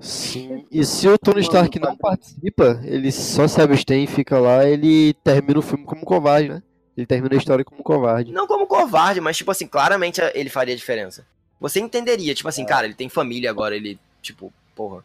Sim. 0.00 0.66
E 0.70 0.84
se 0.84 1.08
o 1.08 1.16
Tony 1.16 1.40
Stark 1.42 1.78
não 1.78 1.96
participa, 1.96 2.80
ele 2.82 3.12
só 3.12 3.46
se 3.46 3.60
abstém 3.60 4.04
e 4.04 4.08
fica 4.08 4.38
lá, 4.38 4.64
ele 4.64 5.14
termina 5.22 5.60
o 5.60 5.62
filme 5.62 5.84
como 5.84 6.04
covarde, 6.04 6.48
né? 6.48 6.62
Ele 6.96 7.06
termina 7.06 7.34
a 7.34 7.38
história 7.38 7.64
como 7.64 7.82
covarde. 7.82 8.32
Não 8.32 8.46
como 8.46 8.66
covarde, 8.66 9.20
mas, 9.20 9.36
tipo 9.36 9.50
assim, 9.52 9.66
claramente 9.68 10.20
ele 10.34 10.50
faria 10.50 10.76
diferença. 10.76 11.24
Você 11.60 11.78
entenderia, 11.80 12.34
tipo 12.34 12.48
É. 12.48 12.50
assim, 12.50 12.66
cara, 12.66 12.86
ele 12.86 12.94
tem 12.94 13.08
família 13.08 13.50
agora, 13.50 13.76
ele, 13.76 13.98
tipo, 14.20 14.52
porra. 14.74 15.04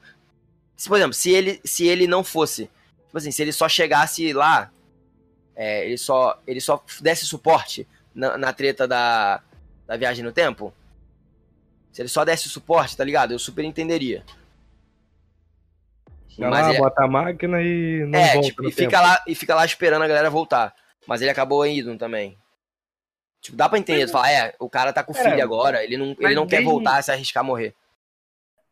Se, 0.75 0.88
por 0.89 0.97
exemplo, 0.97 1.13
se 1.13 1.32
ele, 1.32 1.62
se 1.63 1.86
ele 1.88 2.08
não 2.08 2.23
fosse, 2.23 2.63
tipo 3.05 3.17
assim, 3.17 3.32
se 3.32 3.41
ele 3.43 3.51
só 3.51 3.69
chegasse 3.69 4.34
lá, 4.34 4.71
é, 5.62 5.86
ele 5.86 5.98
só 5.98 6.41
ele 6.48 6.62
só 6.62 6.82
desse 7.02 7.26
suporte 7.26 7.86
na, 8.15 8.38
na 8.38 8.54
treta 8.54 8.88
da, 8.88 9.41
da 9.86 9.98
viagem 9.98 10.24
no 10.24 10.32
tempo, 10.32 10.74
se 11.91 12.02
ele 12.02 12.08
só 12.08 12.24
desse 12.24 12.48
suporte, 12.48 12.95
tá 12.95 13.04
ligado? 13.04 13.32
Eu 13.34 13.39
super 13.39 13.65
entenderia. 13.65 14.24
Mas 16.38 16.50
lá, 16.52 16.69
ele- 16.69 16.80
bota 16.80 17.04
a 17.04 17.08
máquina 17.08 17.62
e 17.62 18.06
não 18.08 18.17
é, 18.17 18.34
volta 18.34 18.48
tipo, 18.48 18.63
e 18.63 18.65
tempo. 18.72 18.78
fica, 18.78 19.02
lá, 19.02 19.24
e 19.28 19.36
fica 19.36 19.54
lá 19.56 19.65
esperando 19.65 20.04
a 20.04 20.08
galera 20.08 20.30
voltar. 20.30 20.74
Mas 21.06 21.22
ele 21.22 21.30
acabou 21.32 21.65
indo 21.65 21.98
também. 21.98 22.38
Tipo, 23.41 23.58
dá 23.58 23.67
pra 23.67 23.78
entender. 23.80 24.06
Tu 24.06 24.12
fala, 24.12 24.32
é, 24.32 24.56
o 24.60 24.69
cara 24.69 24.93
tá 24.93 25.04
com 25.04 25.13
Cara, 25.13 25.30
filho 25.32 25.43
agora, 25.43 25.84
ele 25.84 25.98
não, 25.98 26.08
ele 26.12 26.17
mas 26.22 26.36
não 26.36 26.48
quer 26.48 26.60
mesmo- 26.60 26.72
voltar 26.72 27.02
se 27.04 27.12
arriscar 27.12 27.41
a 27.41 27.45
morrer. 27.45 27.74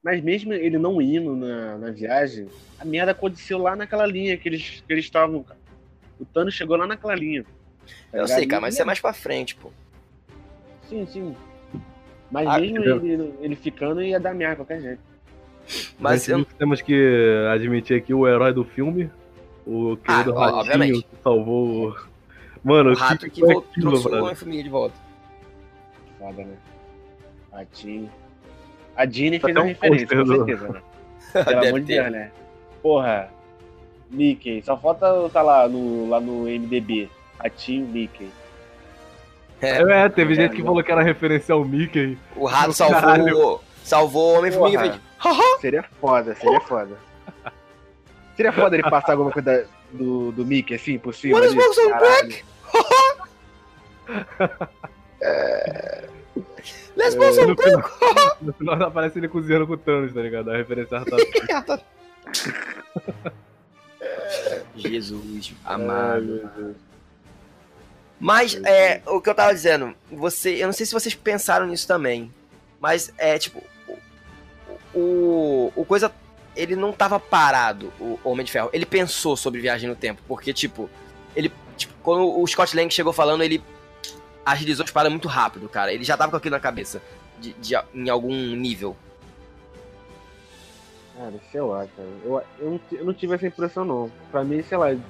Mas 0.02 0.24
mesmo 0.24 0.54
ele 0.54 0.78
não 0.78 1.02
indo 1.02 1.36
na, 1.36 1.78
na 1.78 1.92
viagem, 1.92 2.48
a 2.80 2.86
merda 2.86 3.12
aconteceu 3.12 3.58
lá 3.58 3.76
naquela 3.76 4.06
linha 4.06 4.38
que 4.38 4.48
eles 4.48 4.82
que 4.88 4.94
eles 4.94 5.04
estavam, 5.04 5.44
cara. 5.44 5.60
O 6.20 6.26
Thanos 6.26 6.54
chegou 6.54 6.76
lá 6.78 6.88
naquela 6.88 7.16
linha. 7.16 7.46
Eu 8.12 8.28
sei, 8.28 8.46
cara, 8.46 8.62
mas 8.62 8.74
isso 8.74 8.82
é 8.82 8.86
mais 8.86 9.00
pra 9.00 9.14
frente, 9.14 9.56
pô. 9.56 9.72
Sim, 10.90 11.06
sim. 11.06 11.36
Mas 12.32 12.48
Ah, 12.48 12.60
mesmo 12.60 12.84
ele, 12.84 13.34
ele 13.40 13.56
ficando 13.56 14.02
ia 14.02 14.20
dar 14.20 14.34
merda 14.34 14.58
qualquer 14.58 14.82
jeito. 14.82 15.02
Mas 16.00 16.28
eu, 16.28 16.44
temos 16.46 16.82
que 16.82 17.46
admitir 17.54 17.98
aqui 17.98 18.14
o 18.14 18.28
herói 18.28 18.54
do 18.54 18.64
filme, 18.64 19.10
o 19.66 19.98
querido 19.98 20.32
Ah, 20.38 20.40
Ratinho, 20.46 20.60
obviamente. 20.60 21.02
que 21.04 21.16
salvou. 21.24 21.90
o- 21.90 21.96
Mano, 22.64 22.92
o 22.92 22.96
rato 22.96 23.30
que 23.30 23.40
foi 23.40 23.54
voltou, 23.54 23.70
aquilo, 23.72 23.90
trouxe 23.90 24.02
o 24.08 24.10
brother? 24.10 24.24
Homem-Formiga 24.26 24.64
de 24.64 24.70
volta. 24.70 24.96
Foda, 26.20 26.44
né? 26.44 26.56
A 27.54 27.64
Jean. 27.74 28.06
A 28.96 29.06
Jeannie 29.06 29.40
Tá 29.40 29.48
fez 29.48 29.58
até 29.58 29.60
a 29.60 29.64
um 29.64 29.68
referência, 29.68 30.08
com 30.08 30.26
certeza, 30.26 30.70
né? 30.70 30.82
Pelo 31.46 31.60
amor 31.68 31.80
de. 31.80 31.86
Deus, 31.86 32.12
né? 32.12 32.32
Porra. 32.82 33.30
Mickey. 34.10 34.62
Só 34.64 34.78
falta, 34.78 35.08
tá 35.32 35.42
lá 35.42 35.68
no, 35.68 36.10
lá 36.10 36.20
no 36.20 36.44
MDB. 36.44 37.10
Ratinho, 37.40 37.86
Mickey. 37.88 38.30
É, 39.62 40.08
teve 40.10 40.36
gente 40.36 40.50
que 40.52 40.58
Caralho. 40.58 40.66
falou 40.66 40.84
que 40.84 40.92
era 40.92 41.02
referência 41.04 41.54
ao 41.54 41.64
Mickey. 41.66 42.18
O 42.36 42.46
rato 42.46 42.74
salvou, 42.74 43.00
caralho. 43.02 43.60
salvou 43.84 44.34
o 44.36 44.38
Homem-Formiga 44.40 44.86
e. 44.86 45.62
Seria 45.62 45.84
foda, 46.00 46.36
seria 46.36 46.62
foda. 46.62 46.98
Seria 48.36 48.52
foda 48.52 48.76
ele 48.76 48.84
passar 48.88 49.14
alguma 49.14 49.32
coisa 49.32 49.68
do, 49.92 50.32
do 50.32 50.46
Mickey, 50.46 50.76
assim, 50.76 51.00
por 51.00 51.14
cima. 51.14 51.40
What 51.40 51.48
is. 51.48 51.56
Wilson 51.56 51.90
Caralho. 51.90 52.36
Let's 56.96 57.16
É, 57.16 57.18
go 57.18 57.34
some 57.34 57.48
No 57.48 57.56
final, 57.58 58.38
no 58.42 58.54
final 58.54 58.84
aparece 58.84 59.18
ele 59.20 59.28
cozinhando 59.28 59.66
com 59.68 59.74
o 59.74 59.78
Thanos, 59.78 60.14
tá 60.14 60.22
ligado? 60.22 60.52
A 60.52 60.58
referência 60.58 60.98
a 60.98 61.00
Ratatouille. 61.00 61.84
Jesus 64.76 65.54
amado. 65.66 66.76
Mas, 68.20 68.56
é, 68.66 69.02
o 69.06 69.22
que 69.22 69.30
eu 69.30 69.36
tava 69.36 69.54
dizendo, 69.54 69.94
você, 70.12 70.56
eu 70.56 70.66
não 70.68 70.74
sei 70.74 70.86
se 70.86 70.94
vocês 70.94 71.14
pensaram 71.14 71.68
nisso 71.68 71.88
também, 71.88 72.34
mas 72.80 73.14
é 73.18 73.38
tipo, 73.38 73.64
o, 74.94 75.72
o, 75.76 75.86
coisa, 75.86 76.12
ele 76.56 76.76
não 76.76 76.92
tava 76.92 77.20
parado, 77.20 77.94
o 78.00 78.20
Homem 78.24 78.44
de 78.46 78.52
Ferro. 78.52 78.70
Ele 78.74 78.86
pensou 78.86 79.38
sobre 79.38 79.62
viagem 79.62 79.88
no 79.88 79.96
tempo, 79.96 80.22
porque, 80.28 80.52
tipo, 80.54 80.90
ele. 81.36 81.52
Tipo, 81.76 81.94
quando 82.02 82.40
o 82.40 82.48
Scott 82.48 82.76
Lang 82.76 82.92
chegou 82.92 83.14
falando, 83.14 83.44
ele 83.44 83.64
agilizou 84.44 84.84
as 84.84 84.90
paradas 84.90 85.12
muito 85.12 85.28
rápido, 85.28 85.70
cara. 85.70 85.94
Ele 85.94 86.04
já 86.04 86.18
tava 86.18 86.32
com 86.32 86.38
aquilo 86.38 86.56
na 86.56 86.60
cabeça, 86.60 87.00
de, 87.40 87.54
de- 87.54 87.76
em 87.94 88.10
algum 88.10 88.34
nível. 88.56 88.98
Cara, 91.18 91.34
sei 91.52 91.62
lá, 91.62 91.88
cara. 91.96 92.10
Eu, 92.24 92.42
eu, 92.60 92.70
não, 92.72 92.80
eu 92.92 93.06
não 93.06 93.14
tive 93.14 93.34
essa 93.34 93.48
impressão, 93.48 93.84
não. 93.84 94.12
Pra 94.32 94.44
mim, 94.44 94.62
sei 94.62 94.78
lá, 94.78 94.92
ele, 94.92 95.02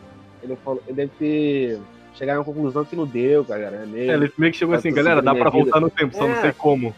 falou, 0.63 0.82
ele 0.88 0.96
deve 0.96 1.12
ter 1.20 1.80
chegado 2.15 2.38
a 2.38 2.39
uma 2.39 2.46
conclusão 2.46 2.86
que 2.86 2.96
não 2.96 3.06
deu, 3.06 3.43
cara. 3.43 3.62
É 3.63 4.00
É, 4.00 4.13
ele 4.13 4.32
meio 4.38 4.52
que 4.54 4.58
chegou 4.58 4.74
assim, 4.76 4.93
galera, 4.93 5.22
dá 5.22 5.36
pra 5.36 5.50
vida. 5.50 5.63
voltar 5.63 5.80
no 5.82 5.89
tempo, 5.89 6.15
só 6.15 6.26
não 6.28 6.36
É. 6.36 6.41
sei 6.41 6.54
como. 6.54 6.96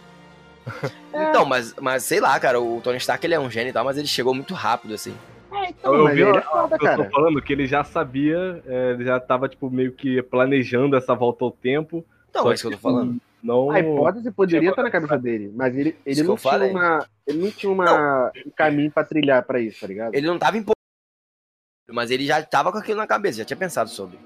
Então, 1.12 1.46
mas, 1.46 1.76
mas 1.82 2.04
sei 2.04 2.20
lá, 2.20 2.40
cara, 2.40 2.62
o 2.62 2.80
Tony 2.82 2.98
Stark 2.98 3.26
ele 3.26 3.34
é 3.34 3.40
um 3.40 3.50
gênio 3.50 3.72
e 3.72 3.74
tal, 3.74 3.84
mas 3.84 3.98
ele 3.98 4.08
chegou 4.08 4.34
muito 4.34 4.54
rápido, 4.54 4.94
assim. 4.94 5.14
É, 5.52 5.70
então, 5.70 5.94
eu 5.94 6.08
vi 6.14 6.22
é 6.22 6.42
foda, 6.42 6.78
Eu 6.80 6.96
tô 6.96 7.04
falando 7.12 7.42
que 7.42 7.52
ele 7.52 7.66
já 7.66 7.84
sabia, 7.84 8.62
é, 8.66 8.92
ele 8.92 9.04
já 9.04 9.20
tava, 9.20 9.50
tipo, 9.50 9.70
meio 9.70 9.92
que 9.92 10.22
planejando 10.22 10.96
essa 10.96 11.14
volta 11.16 11.44
ao 11.44 11.52
tempo. 11.52 12.06
Então, 12.30 12.50
é 12.50 12.54
isso 12.54 12.68
que 12.68 12.74
eu 12.74 12.78
tô 12.78 12.82
falando. 12.82 13.20
Não. 13.42 13.72
A 13.72 13.80
hipótese 13.80 14.32
poderia 14.32 14.70
estar 14.70 14.84
na 14.84 14.92
cabeça 14.92 15.18
dele, 15.18 15.52
mas 15.56 15.76
ele, 15.76 15.96
ele 16.06 16.24
não 16.24 16.36
tinha 16.36 16.52
falei. 16.52 16.72
uma. 16.72 17.08
Ele 17.26 17.38
não 17.44 17.52
tinha 17.52 17.72
uma, 17.72 18.32
um 18.46 18.50
caminho 18.50 18.92
pra 18.92 19.04
trilhar 19.04 19.44
pra 19.44 19.60
isso, 19.62 19.80
tá 19.80 19.88
ligado? 19.88 20.14
Ele 20.14 20.28
não 20.28 20.38
tava 20.38 20.58
em 20.58 20.66
mas 21.92 22.12
ele 22.12 22.26
já 22.26 22.42
tava 22.44 22.72
com 22.72 22.78
aquilo 22.78 22.98
na 22.98 23.08
cabeça, 23.08 23.40
já 23.40 23.46
tinha 23.46 23.58
pensado 23.58 23.90
sobre. 23.90 24.20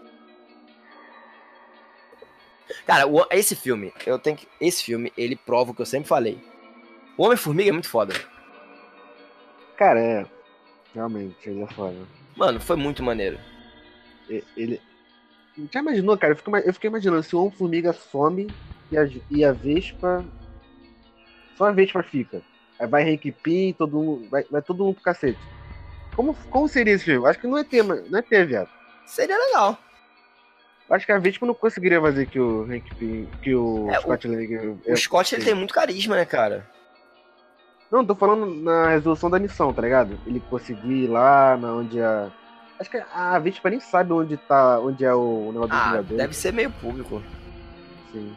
Cara, 2.86 3.08
o- 3.08 3.26
esse 3.32 3.56
filme, 3.56 3.94
eu 4.06 4.18
tenho 4.20 4.36
que. 4.38 4.48
Esse 4.60 4.84
filme, 4.84 5.12
ele 5.18 5.36
prova 5.36 5.72
o 5.72 5.74
que 5.76 5.82
eu 5.82 5.86
sempre 5.86 6.08
falei. 6.10 6.42
O 7.18 7.24
Homem-Formiga 7.24 7.70
é 7.70 7.72
muito 7.74 7.90
foda. 7.90 8.14
Cara, 9.78 10.00
é. 10.00 10.26
Realmente, 10.94 11.50
ele 11.50 11.62
é 11.62 11.68
foda. 11.68 11.96
Mano, 12.36 12.60
foi 12.60 12.76
muito 12.76 13.04
maneiro. 13.04 13.38
Ele. 14.58 14.82
Já 15.72 15.80
imaginou, 15.82 16.18
cara? 16.18 16.34
Eu 16.34 16.38
fiquei, 16.38 16.52
ima- 16.52 16.60
eu 16.62 16.74
fiquei 16.74 16.90
imaginando 16.90 17.24
se 17.24 17.36
o 17.36 17.40
Homem-Formiga 17.42 17.94
some 17.94 18.48
e 18.94 18.98
a, 18.98 19.10
e 19.30 19.46
a 19.46 19.52
Vespa. 19.52 20.24
Só 21.58 21.66
a 21.66 21.72
Vespa 21.72 22.02
fica. 22.04 22.42
Aí 22.80 22.88
vai 22.88 23.04
Hank 23.14 23.32
Pym, 23.44 23.74
todo 23.74 23.98
mundo. 23.98 24.28
Vai, 24.30 24.44
vai 24.50 24.62
todo 24.62 24.84
mundo 24.84 24.96
pro 24.96 25.04
cacete. 25.04 25.40
Como, 26.16 26.34
como 26.50 26.68
seria 26.68 26.94
esse 26.94 27.06
filme? 27.06 27.28
Acho 27.28 27.40
que 27.40 27.48
não 27.48 27.58
é 27.58 27.64
ter, 27.64 27.84
mas- 27.84 28.10
não 28.10 28.20
é 28.20 28.22
ter, 28.22 28.46
viado. 28.46 28.70
Seria 29.06 29.38
legal. 29.38 29.78
Acho 30.90 31.06
que 31.06 31.12
a 31.12 31.18
Vespa 31.18 31.46
não 31.46 31.54
conseguiria 31.56 32.00
fazer 32.00 32.28
que 32.28 32.40
o 32.40 32.64
Hank 32.64 32.94
Pym. 32.96 33.28
Que 33.42 33.56
o 33.56 33.90
É, 33.90 33.98
o- 33.98 34.02
Scott 34.02 34.28
Lang. 34.28 34.80
O 34.88 34.96
Scott, 34.98 35.36
ele 35.36 35.44
tem 35.46 35.56
muito 35.56 35.74
carisma, 35.74 36.16
né, 36.16 36.26
cara? 36.26 36.70
Não, 37.92 38.04
tô 38.06 38.16
falando 38.16 38.46
na 38.48 38.90
resolução 38.90 39.30
da 39.30 39.40
missão, 39.40 39.72
tá 39.74 39.82
ligado? 39.82 40.20
Ele 40.26 40.40
conseguir 40.50 41.04
ir 41.04 41.08
lá 41.08 41.56
na 41.58 41.74
onde 41.74 42.02
a. 42.02 42.32
Acho 42.80 42.90
que 42.90 42.98
a 42.98 43.38
Vespa 43.40 43.70
nem 43.70 43.80
sabe 43.80 44.12
onde 44.14 44.36
tá. 44.36 44.80
onde 44.80 45.06
é 45.06 45.14
o 45.14 45.52
negócio 45.54 45.74
Ah, 45.76 45.90
Vingadores. 45.92 46.18
deve 46.18 46.34
ser 46.36 46.52
meio 46.54 46.72
público. 46.72 47.22
Sim. 48.12 48.36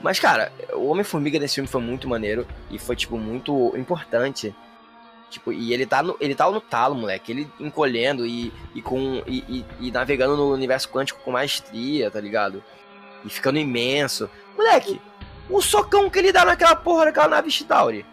Mas, 0.00 0.18
cara, 0.20 0.52
o 0.74 0.86
Homem-Formiga 0.88 1.38
nesse 1.38 1.54
filme 1.56 1.68
foi 1.68 1.80
muito 1.80 2.08
maneiro 2.08 2.46
e 2.70 2.78
foi, 2.78 2.94
tipo, 2.94 3.16
muito 3.16 3.72
importante. 3.76 4.54
Tipo, 5.30 5.52
e 5.52 5.72
ele 5.72 5.84
tá 5.86 6.02
no, 6.02 6.16
ele 6.20 6.34
tá 6.34 6.48
no 6.50 6.60
talo, 6.60 6.94
moleque. 6.94 7.32
Ele 7.32 7.50
encolhendo 7.58 8.26
e, 8.26 8.52
e 8.74 8.80
com. 8.82 9.22
E, 9.26 9.38
e- 9.48 9.64
e 9.80 9.90
navegando 9.90 10.36
no 10.36 10.52
universo 10.52 10.88
quântico 10.88 11.20
com 11.24 11.32
maestria, 11.32 12.10
tá 12.10 12.20
ligado? 12.20 12.62
E 13.24 13.28
ficando 13.30 13.58
imenso. 13.58 14.30
Moleque, 14.56 15.00
o 15.50 15.60
socão 15.60 16.08
que 16.08 16.18
ele 16.18 16.30
dá 16.32 16.44
naquela 16.44 16.76
porra 16.76 17.06
daquela 17.06 17.28
nave 17.28 17.50
Chitauri. 17.50 18.06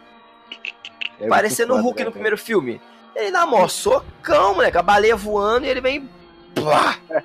É 1.20 1.28
parecendo 1.28 1.76
o 1.76 1.82
Hulk 1.82 2.00
no 2.00 2.06
né, 2.08 2.12
primeiro 2.12 2.38
filme. 2.38 2.82
Ele 3.16 3.30
dá 3.32 3.46
mó 3.46 3.68
socão, 3.68 4.56
moleque. 4.56 4.78
A 4.78 4.82
baleia 4.82 5.16
voando 5.16 5.66
e 5.68 5.70
ele 5.70 5.82
vem. 5.82 6.10
Plá! 6.56 6.98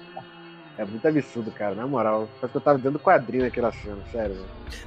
cara. 0.79 0.89
É 0.89 0.91
muito 0.91 1.09
absurdo, 1.09 1.51
cara, 1.51 1.75
na 1.75 1.87
moral. 1.87 2.29
Parece 2.41 2.53
que 2.53 2.57
eu 2.57 2.61
tava 2.61 2.79
dentro 2.79 2.93
do 2.93 2.99
quadrinho 2.99 3.45
naquela 3.45 3.73
cena, 3.73 3.99
sério. 4.13 4.37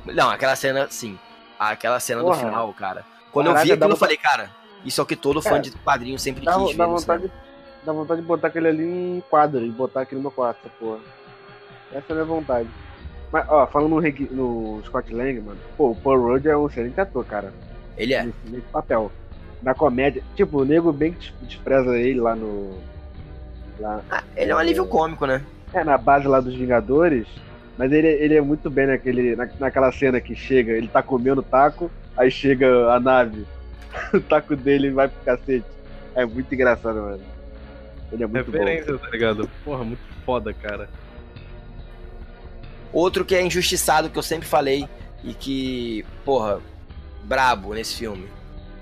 Não, 0.06 0.30
aquela 0.30 0.56
cena, 0.56 0.88
sim. 0.90 1.18
Aquela 1.60 2.00
cena 2.00 2.22
Porra. 2.22 2.36
do 2.38 2.40
final, 2.46 2.74
cara. 2.74 3.04
Quando 3.32 3.48
eu 3.48 3.54
Caraca, 3.54 3.66
vi 3.66 3.72
aquilo, 3.74 3.86
eu 3.92 3.96
vontade- 3.96 4.00
falei, 4.00 4.18
cara, 4.18 4.52
isso 4.84 5.00
é 5.00 5.04
o 5.04 5.08
que 5.08 5.16
todo 5.16 5.42
fã 5.42 5.58
É. 5.58 5.60
de 5.60 5.72
quadrinho 5.72 6.18
sempre 6.20 6.44
Dá, 6.44 6.54
quis 6.58 6.76
dá 6.76 6.86
ver. 6.86 6.92
vontade, 6.92 7.32
dá 7.86 7.94
vontade 7.94 8.22
de 8.22 8.28
botar 8.28 8.48
aquele 8.48 8.68
ali 8.68 8.84
em 8.84 9.24
quadro 9.30 9.64
e 9.64 9.70
botar 9.70 10.02
aquele 10.02 10.18
no 10.20 10.24
meu 10.24 10.32
quarto, 10.32 10.58
essa 10.66 10.74
porra. 10.80 11.00
Essa 11.92 12.06
é 12.10 12.12
a 12.12 12.16
minha 12.16 12.26
vontade. 12.26 12.70
Mas, 13.32 13.46
ó, 13.48 13.66
falando 13.68 13.90
no, 14.02 14.02
no 14.78 14.84
Scott 14.86 15.14
Lang, 15.14 15.40
mano, 15.40 15.60
pô, 15.78 15.92
o 15.92 15.96
Paul 15.96 16.20
Rudd 16.20 16.46
é 16.48 16.58
um 16.58 16.68
excelente 16.68 17.00
ator, 17.00 17.24
cara. 17.26 17.54
Ele 17.98 18.14
é. 18.14 18.24
nesse, 18.24 18.38
nesse 18.46 18.68
papel. 18.68 19.12
Na 19.62 19.74
comédia. 19.76 20.24
Tipo, 20.36 20.62
o 20.62 20.66
nego 20.66 20.92
bem 20.92 21.14
que 21.14 21.20
des- 21.32 21.34
despreza 21.50 21.96
ele 21.98 22.20
lá 22.20 22.36
no. 22.36 22.78
Lá, 23.80 24.02
Ah, 24.10 24.24
ele 24.36 24.52
é 24.52 24.56
um 24.56 24.58
alívio 24.58 24.86
cômico, 24.88 25.26
né? 25.26 25.44
É, 25.74 25.84
na 25.84 25.98
base 25.98 26.28
lá 26.28 26.40
dos 26.40 26.56
Vingadores. 26.56 27.28
Mas 27.78 27.92
ele, 27.92 28.08
ele 28.08 28.36
é 28.36 28.42
muito 28.42 28.70
bem 28.70 28.88
naquele, 28.88 29.36
na, 29.36 29.50
naquela 29.60 29.92
cena 29.92 30.20
que 30.22 30.36
chega, 30.36 30.74
ele 30.74 30.88
tá 30.88 31.02
comendo 31.02 31.42
taco, 31.42 31.90
aí 32.16 32.30
chega 32.30 32.92
a 32.92 33.00
nave. 33.00 33.46
O 34.14 34.22
taco 34.22 34.56
dele 34.56 34.90
vai 34.90 35.10
pro 35.10 35.22
cacete. 35.26 35.66
É 36.16 36.26
muito 36.26 36.54
engraçado, 36.54 36.96
mano. 36.96 37.22
Ele 38.12 38.24
é 38.24 38.28
muito 38.28 38.52
bom. 38.52 38.58
Referência, 38.58 38.98
tá 38.98 39.10
ligado? 39.10 39.50
Porra, 39.66 39.84
muito 39.84 40.02
foda, 40.26 40.54
cara. 40.54 40.90
Outro 42.94 43.26
que 43.26 43.36
é 43.36 43.42
injustiçado, 43.42 44.10
que 44.10 44.18
eu 44.18 44.24
sempre 44.24 44.48
falei, 44.48 44.88
e 45.24 45.34
que, 45.34 46.06
porra, 46.26 46.62
brabo 47.24 47.74
nesse 47.74 47.96
filme. 47.96 48.28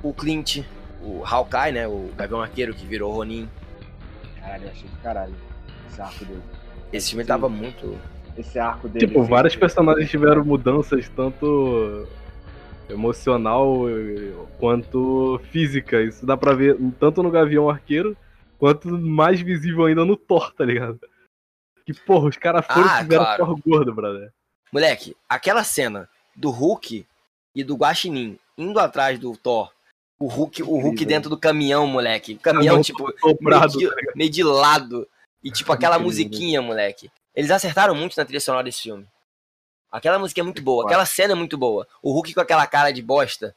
O 0.02 0.14
Clint, 0.14 0.64
o 1.02 1.24
Hawkeye, 1.26 1.72
né? 1.72 1.88
O 1.88 2.10
Gavião 2.16 2.42
Arqueiro 2.42 2.74
que 2.74 2.86
virou 2.86 3.14
Ronin. 3.14 3.48
Caralho, 4.40 4.66
eu 4.66 4.72
achei 4.72 4.90
do 4.90 4.98
caralho. 4.98 5.36
Esse 5.90 6.02
arco 6.02 6.26
dele. 6.26 6.42
Esse 6.92 7.10
filme 7.10 7.24
tava 7.26 7.48
muito. 7.50 7.98
Esse 8.38 8.58
arco 8.58 8.88
dele. 8.88 9.06
Tipo, 9.08 9.22
assim, 9.22 9.30
vários 9.30 9.54
que- 9.54 9.60
personagens 9.60 10.10
tiveram 10.10 10.44
mudanças 10.46 11.10
tanto 11.10 12.08
emocional 12.90 13.82
quanto 14.60 15.40
física. 15.52 16.02
Isso 16.02 16.26
dá 16.26 16.36
pra 16.38 16.54
ver 16.54 16.78
tanto 17.00 17.22
no 17.22 17.30
Gavião 17.32 17.70
Arqueiro 17.70 18.16
quanto 18.58 18.90
mais 18.90 19.40
visível 19.42 19.86
ainda 19.86 20.04
no 20.06 20.16
Thor, 20.18 20.54
tá 20.54 20.66
ligado? 20.66 21.00
Que 21.86 21.94
porra, 21.94 22.30
os 22.30 22.38
caras 22.38 22.66
foram 22.66 22.88
Ah, 22.90 23.00
e 23.00 23.04
fizeram 23.04 23.24
claro. 23.26 23.46
Thor 23.46 23.60
gordo, 23.66 23.94
brother. 23.94 24.32
Moleque, 24.72 25.16
aquela 25.28 25.64
cena 25.64 26.08
do 26.36 26.50
Hulk 26.50 27.06
e 27.56 27.64
do 27.64 27.76
Guaxinim 27.76 28.38
indo 28.58 28.80
atrás 28.80 29.18
do 29.20 29.36
Thor. 29.36 29.72
O 30.20 30.28
Hulk, 30.28 30.62
o 30.64 30.66
Hulk 30.66 30.88
Incrível. 30.90 31.08
dentro 31.08 31.30
do 31.30 31.38
caminhão, 31.38 31.88
moleque. 31.88 32.36
Caminhão, 32.36 32.76
Caminhão 32.76 32.82
tipo, 32.84 33.04
meio 33.06 33.20
Sobrado, 33.20 33.78
de, 33.80 33.88
tá 33.90 33.96
meio 34.16 34.30
de 34.30 34.44
lado. 34.44 35.08
E 35.44 35.52
tipo, 35.52 35.72
aquela 35.72 35.96
Incrível. 35.96 36.08
musiquinha, 36.08 36.62
moleque. 36.62 37.12
Eles 37.34 37.52
acertaram 37.52 37.96
muito 37.96 38.18
na 38.18 38.26
trilha 38.26 38.42
sonora 38.42 38.64
desse 38.64 38.82
filme. 38.82 39.08
Aquela 39.92 40.20
música 40.20 40.42
é 40.42 40.44
muito 40.44 40.62
boa, 40.62 40.86
aquela 40.86 41.06
cena 41.06 41.34
é 41.34 41.36
muito 41.36 41.58
boa. 41.58 41.88
O 42.02 42.12
Hulk 42.12 42.34
com 42.34 42.42
aquela 42.42 42.68
cara 42.68 42.92
de 42.92 43.02
bosta. 43.02 43.56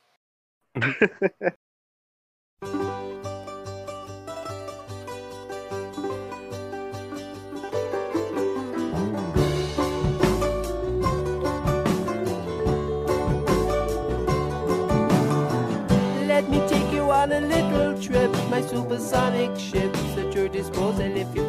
Let 16.26 16.48
me 16.48 16.60
take 16.66 16.94
you 16.94 17.10
on 17.10 17.30
a 17.30 17.40
little 17.40 17.98
trip. 18.00 18.30
My 18.50 18.62
supersonic 18.62 19.58
ship's 19.58 20.16
at 20.16 20.34
your 20.34 20.48
disposal 20.48 21.14
if 21.16 21.28
you 21.36 21.41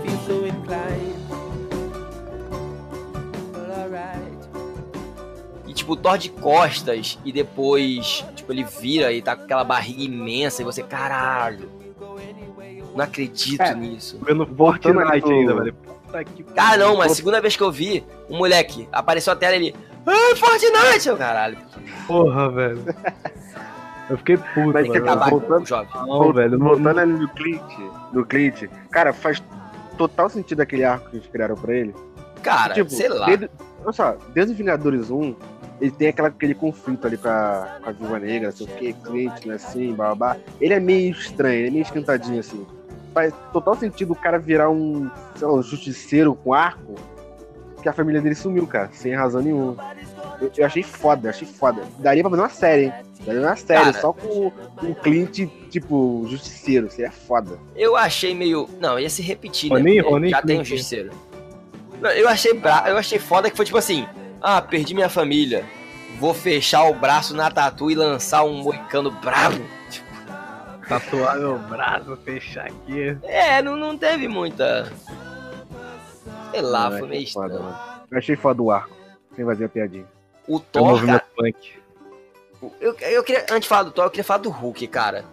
tipo, 5.84 5.94
o 5.94 5.96
Thor 5.98 6.18
de 6.18 6.30
costas 6.30 7.20
e 7.26 7.32
depois, 7.32 8.26
tipo, 8.36 8.52
ele 8.52 8.64
vira 8.64 9.12
e 9.12 9.22
tá 9.22 9.36
com 9.36 9.44
aquela 9.44 9.64
barriga 9.64 10.02
imensa 10.04 10.62
e 10.62 10.66
você, 10.66 10.82
caralho, 10.82 11.70
não 12.96 13.04
acredito 13.04 13.62
É. 13.62 13.74
nisso. 13.76 14.20
Vendo 14.26 14.46
Fortnite 14.46 15.22
pro- 15.22 15.32
ainda, 15.32 15.56
velho. 15.56 15.74
Puta 15.74 16.24
que 16.24 16.46
Ah, 16.58 16.78
não, 16.78 16.98
mas 16.98 17.12
a 17.12 17.16
segunda 17.16 17.42
vez 17.42 17.56
que 17.56 17.64
eu 17.64 17.72
vi, 17.72 18.04
o 18.30 18.38
moleque 18.38 18.88
apareceu 18.92 19.34
a 19.34 19.36
tela 19.36 19.56
ele. 19.56 19.76
Ah, 20.06 20.36
Fortnite! 20.36 21.08
Eu, 21.10 21.18
caralho, 21.18 21.58
Porra, 22.08 22.50
velho. 22.50 22.84
Eu 24.10 24.18
fiquei 24.18 24.36
puto, 24.38 24.74
Mas 24.74 24.88
velho. 24.88 24.94
tá 25.06 25.12
acabar 25.14 25.30
voltando- 25.30 25.64
o 25.64 25.66
jovem. 25.66 25.88
Não, 26.08 26.34
velho. 26.34 26.60
Voltando 26.60 27.00
ali 27.00 27.14
no 27.14 27.28
Clint, 27.30 27.62
no 28.12 28.26
Clint, 28.26 28.64
cara, 28.92 29.14
faz 29.14 29.42
total 29.98 30.30
sentido 30.30 30.60
aquele 30.62 30.84
arco 30.84 31.10
que 31.10 31.16
eles 31.18 31.28
criaram 31.28 31.56
pra 31.56 31.74
ele. 31.74 31.96
Cara, 32.42 32.74
tipo, 32.74 32.90
sei 32.90 33.08
lá. 33.08 33.26
Desde, 33.28 33.50
olha 33.84 33.94
só, 33.94 34.18
desde 34.34 34.52
o 34.54 34.56
Vingadores 34.56 35.10
1, 35.10 35.34
ele 35.82 35.92
tem 35.92 36.08
aquela, 36.08 36.30
aquele 36.30 36.54
conflito 36.54 37.06
ali 37.06 37.18
com 37.18 37.28
a, 37.28 37.78
com 37.84 37.90
a 37.90 37.94
Viúva 37.94 38.20
Negra, 38.20 38.52
sei 38.52 38.66
o 38.66 38.70
que, 38.70 38.94
Clint, 38.94 39.46
né, 39.46 39.56
assim, 39.56 39.94
babá. 39.94 40.38
Ele 40.60 40.74
é 40.74 40.80
meio 40.80 41.12
estranho, 41.12 41.60
ele 41.60 41.68
é 41.68 41.72
meio 41.72 41.84
esquentadinho, 41.84 42.40
assim. 42.40 42.66
Faz 43.14 43.34
total 43.52 43.76
sentido 43.76 44.14
o 44.14 44.16
cara 44.16 44.40
virar 44.40 44.70
um, 44.70 45.10
sei 45.36 45.48
lá, 45.48 45.54
um 45.54 45.62
justiceiro 45.62 46.36
com 46.36 46.54
arco, 46.54 46.96
que 47.82 47.90
a 47.90 47.94
família 47.94 48.22
dele 48.22 48.36
sumiu, 48.36 48.66
cara, 48.66 48.90
sem 48.94 49.14
razão 49.14 49.42
nenhuma. 49.42 49.76
Eu, 50.40 50.52
eu 50.58 50.66
achei 50.66 50.84
foda, 50.84 51.28
eu 51.28 51.30
achei 51.30 51.48
foda. 51.48 51.84
Daria 52.00 52.24
pra 52.24 52.30
fazer 52.30 52.42
uma 52.42 52.50
série, 52.50 52.86
hein? 52.86 52.94
Fazer 53.26 53.40
uma 53.40 53.56
série 53.56 53.80
Cara. 53.80 54.02
só 54.02 54.14
com, 54.14 54.52
o 54.82 54.96
Clint, 54.96 55.48
tipo, 55.70 56.26
justiceiro. 56.28 56.90
Seria 56.90 57.12
foda. 57.12 57.58
Eu 57.76 57.96
achei 57.96 58.36
meio. 58.36 58.70
Não, 58.80 59.00
ia 59.00 59.10
se 59.10 59.22
repetir, 59.22 59.70
né? 59.70 59.78
Ronin, 59.78 59.96
Porque 59.96 60.10
Ronin, 60.10 60.30
Já 60.30 60.42
tem 60.42 60.56
um 60.56 60.64
Clint. 60.64 60.70
justiceiro. 60.70 61.12
Não, 62.02 62.10
eu 62.10 62.28
achei 62.28 62.54
bra... 62.54 62.84
eu 62.88 62.98
achei 62.98 63.20
foda 63.20 63.50
que 63.50 63.56
foi 63.56 63.66
tipo 63.66 63.78
assim: 63.78 64.06
ah, 64.44 64.62
perdi 64.62 64.94
minha 64.94 65.10
família. 65.10 65.66
Vou 66.20 66.34
fechar 66.34 66.84
o 66.84 66.94
braço 66.94 67.34
na 67.36 67.50
tatu 67.50 67.90
e 67.90 67.96
lançar 67.96 68.44
um 68.44 68.62
moicano 68.62 69.10
brabo. 69.10 69.64
Tatuar 70.88 71.38
meu 71.38 71.58
braço, 71.58 72.16
fechar 72.26 72.66
aqui. 72.68 73.18
É, 73.24 73.62
não, 73.62 73.76
não 73.76 73.98
teve 73.98 74.28
muita. 74.28 74.92
Sei 76.52 76.62
lá, 76.62 76.90
Não, 76.90 77.00
foi 77.00 77.08
meio 77.08 77.32
foda, 77.32 77.48
estranho. 77.56 77.64
mano. 77.72 77.80
Eu 78.12 78.18
achei 78.18 78.36
foda 78.36 78.62
o 78.62 78.70
arco. 78.70 78.96
Sem 79.36 79.46
fazer 79.46 79.66
a 79.66 79.70
piadinha. 79.70 80.06
O 80.48 80.58
É 80.58 80.62
Thor, 80.72 80.88
movimento 80.90 81.22
cara, 81.22 81.32
punk. 81.36 81.74
eu, 82.80 82.96
eu 83.00 83.24
queria, 83.24 83.44
antes 83.50 83.62
de 83.62 83.68
falar 83.70 83.84
do 83.84 83.92
Thor, 83.92 84.06
eu 84.06 84.10
queria 84.12 84.24
falar 84.24 84.40
do 84.40 84.50
Hulk, 84.50 84.86
cara. 84.88 85.26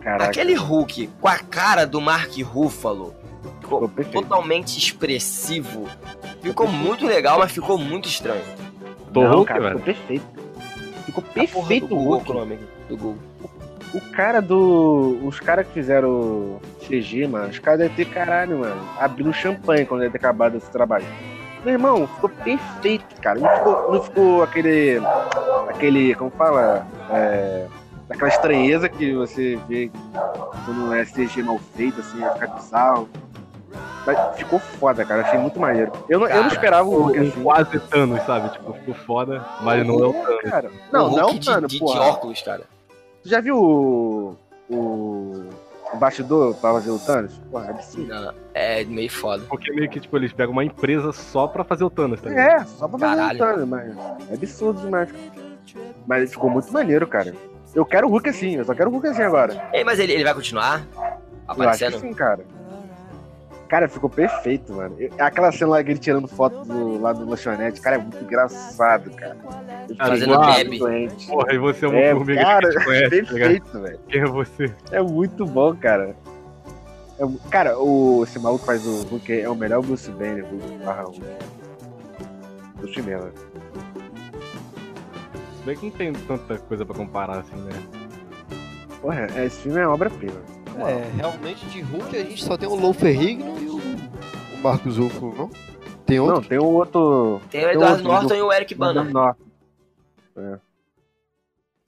Caraca. 0.00 0.24
Aquele 0.24 0.54
Hulk 0.54 1.06
com 1.20 1.28
a 1.28 1.38
cara 1.38 1.86
do 1.86 2.00
Mark 2.00 2.36
Ruffalo, 2.42 3.14
ficou 3.80 3.88
perfeito. 3.88 4.22
totalmente 4.22 4.78
expressivo. 4.78 5.86
Ficou 6.42 6.66
muito 6.68 7.06
legal, 7.06 7.38
mas 7.38 7.52
ficou 7.52 7.78
muito 7.78 8.08
estranho. 8.08 8.42
Do 9.10 9.20
Não, 9.20 9.32
Hulk, 9.36 9.48
cara, 9.48 9.60
velho. 9.60 9.78
ficou 9.78 9.94
perfeito. 9.94 10.24
Ficou 11.06 11.22
do 11.22 11.30
perfeito 11.30 11.84
o 11.86 11.88
Google, 11.88 12.34
nome 12.34 12.58
do 12.88 12.96
Google. 12.96 13.18
O 13.94 14.00
cara 14.12 14.40
do. 14.40 15.18
Os 15.22 15.38
caras 15.38 15.66
que 15.66 15.74
fizeram 15.74 16.58
CG, 16.80 17.26
mano, 17.26 17.48
os 17.48 17.58
caras 17.58 17.80
devem 17.80 17.94
ter 17.96 18.06
caralho, 18.06 18.58
mano. 18.60 18.88
Abrindo 18.98 19.32
champanhe 19.32 19.84
quando 19.84 20.00
deve 20.00 20.12
ter 20.12 20.18
acabado 20.18 20.56
esse 20.56 20.70
trabalho. 20.70 21.04
Meu 21.64 21.74
irmão, 21.74 22.06
ficou 22.06 22.30
perfeito, 22.30 23.04
cara. 23.20 23.38
Não 23.38 23.48
ficou, 23.56 23.92
não 23.92 24.02
ficou 24.02 24.42
aquele. 24.42 25.00
aquele. 25.68 26.14
como 26.14 26.30
fala? 26.30 26.86
É, 27.10 27.66
aquela 28.08 28.28
estranheza 28.28 28.88
que 28.88 29.12
você 29.12 29.58
vê 29.68 29.90
quando 30.64 30.94
é 30.94 31.04
CG 31.04 31.42
mal 31.42 31.58
feito, 31.76 32.00
assim, 32.00 32.24
é 32.24 32.30
ficar 32.30 32.46
bizarro. 32.48 33.08
Mas 34.06 34.36
ficou 34.36 34.58
foda, 34.58 35.04
cara. 35.04 35.22
Achei 35.22 35.38
muito 35.38 35.58
maneiro. 35.60 35.92
Eu 36.08 36.18
não, 36.20 36.26
eu 36.26 36.34
não 36.34 36.42
Cara, 36.42 36.54
esperava 36.54 36.88
o 36.88 37.02
Hulk 37.02 37.18
Um 37.18 37.22
assim. 37.28 37.42
quase 37.42 37.80
Thanos, 37.80 38.22
sabe? 38.24 38.48
Tipo, 38.50 38.72
ficou 38.74 38.94
foda, 38.94 39.44
mas 39.62 39.86
não 39.86 39.94
é 40.02 40.06
o 40.08 40.12
Thanos. 40.12 40.50
Cara. 40.50 40.70
Não, 40.92 41.06
o 41.06 41.10
não 41.12 41.18
é 41.18 41.24
o 41.26 41.34
de, 41.38 41.46
Thanos, 41.46 41.70
de, 41.70 41.78
de 41.78 41.80
porra. 41.84 42.00
óculos, 42.00 42.42
cara. 42.42 42.62
Tu 43.22 43.28
já 43.28 43.40
viu 43.40 43.56
o. 43.56 44.36
o. 44.68 45.44
o 45.92 45.96
bastidor 45.96 46.54
pra 46.56 46.72
fazer 46.72 46.90
o 46.90 46.98
Thanos? 46.98 47.38
Porra, 47.50 47.70
absurdo. 47.70 48.08
Não, 48.08 48.34
é 48.54 48.84
meio 48.84 49.10
foda. 49.10 49.44
Porque 49.48 49.72
meio 49.72 49.88
que, 49.88 50.00
tipo, 50.00 50.16
eles 50.16 50.32
pegam 50.32 50.52
uma 50.52 50.64
empresa 50.64 51.12
só 51.12 51.46
pra 51.46 51.62
fazer 51.62 51.84
o 51.84 51.90
Thanos, 51.90 52.20
tá 52.20 52.28
ligado? 52.28 52.62
É, 52.62 52.64
só 52.64 52.88
pra 52.88 52.98
fazer 52.98 53.16
Caralho. 53.16 53.36
o 53.36 53.38
Thanos, 53.38 53.68
mas 53.68 53.96
é 54.30 54.34
absurdo 54.34 54.80
demais. 54.80 55.08
Mas 56.06 56.30
ficou 56.32 56.50
muito 56.50 56.72
maneiro, 56.72 57.06
cara. 57.06 57.32
Eu 57.74 57.86
quero 57.86 58.06
o 58.06 58.10
Hulk 58.10 58.28
assim, 58.28 58.56
eu 58.56 58.64
só 58.64 58.74
quero 58.74 58.90
o 58.90 58.92
Hulk 58.92 59.06
assim 59.08 59.22
agora. 59.22 59.68
Ei, 59.72 59.82
mas 59.84 59.98
ele, 59.98 60.12
ele 60.12 60.24
vai 60.24 60.34
continuar 60.34 60.82
Eu 60.92 61.00
acho 61.02 61.20
aparecendo? 61.48 61.92
que 61.94 62.00
sim, 62.00 62.12
cara. 62.12 62.44
Cara, 63.72 63.88
ficou 63.88 64.10
perfeito, 64.10 64.70
mano. 64.74 64.94
Aquela 65.18 65.50
cena 65.50 65.70
lá 65.70 65.82
que 65.82 65.92
ele 65.92 65.98
tirando 65.98 66.28
foto 66.28 66.62
do, 66.62 67.00
lá 67.00 67.14
do 67.14 67.26
lanchonete, 67.26 67.80
cara, 67.80 67.96
é 67.96 67.98
muito 68.00 68.22
engraçado, 68.22 69.10
cara. 69.12 69.34
Fazendo 69.96 70.38
bebe. 70.40 70.78
doente. 70.78 71.26
Porra, 71.26 71.54
e 71.54 71.58
você 71.58 71.86
é 71.86 71.88
uma 71.88 71.98
É, 71.98 72.12
formiga 72.12 72.42
cara, 72.42 72.68
que 72.68 72.84
conhece, 72.84 73.22
tá 73.22 73.32
perfeito, 73.32 73.80
velho. 73.80 73.98
Quem 74.10 74.20
é 74.20 74.26
você? 74.26 74.74
É 74.90 75.00
muito 75.00 75.46
bom, 75.46 75.74
cara. 75.74 76.14
É 77.18 77.24
cara, 77.48 77.78
o, 77.78 78.24
esse 78.24 78.38
maluco 78.38 78.66
faz 78.66 78.86
o 78.86 79.04
Hulk 79.04 79.40
é 79.40 79.48
o 79.48 79.54
melhor 79.54 79.80
Bruce 79.80 80.10
Banner, 80.10 80.44
Hulk 80.44 80.84
barra. 80.84 81.04
Do 82.76 82.92
cinema. 82.92 83.30
Se 85.56 85.64
bem 85.64 85.76
que 85.78 85.86
não 85.86 85.92
tem 85.92 86.12
tanta 86.12 86.58
coisa 86.58 86.84
pra 86.84 86.94
comparar 86.94 87.38
assim, 87.38 87.56
né? 87.56 87.72
Porra, 89.00 89.28
esse 89.42 89.62
filme 89.62 89.80
é 89.80 89.88
obra-prima. 89.88 90.51
É, 90.80 91.10
realmente 91.16 91.66
de 91.66 91.80
Hulk 91.80 92.16
a 92.16 92.24
gente 92.24 92.42
só 92.44 92.56
tem 92.56 92.68
o 92.68 92.74
Lou 92.74 92.92
Ferrigno 92.92 93.58
e 93.58 93.68
o, 93.68 93.76
o 93.76 94.62
Marcos 94.62 94.96
Ruffalo, 94.98 95.34
não? 95.36 95.50
Tem 96.06 96.18
outro? 96.18 96.40
Não, 96.40 96.48
tem 96.48 96.58
um 96.58 96.64
outro. 96.64 97.40
Tem 97.50 97.64
o 97.64 97.70
Eduardo 97.70 97.94
outro 97.96 98.08
Norton 98.12 98.28
do- 98.28 98.34
e 98.34 98.42
o 98.42 98.52
Eric 98.52 98.74
Bana. 98.74 99.04
Não, 99.04 99.36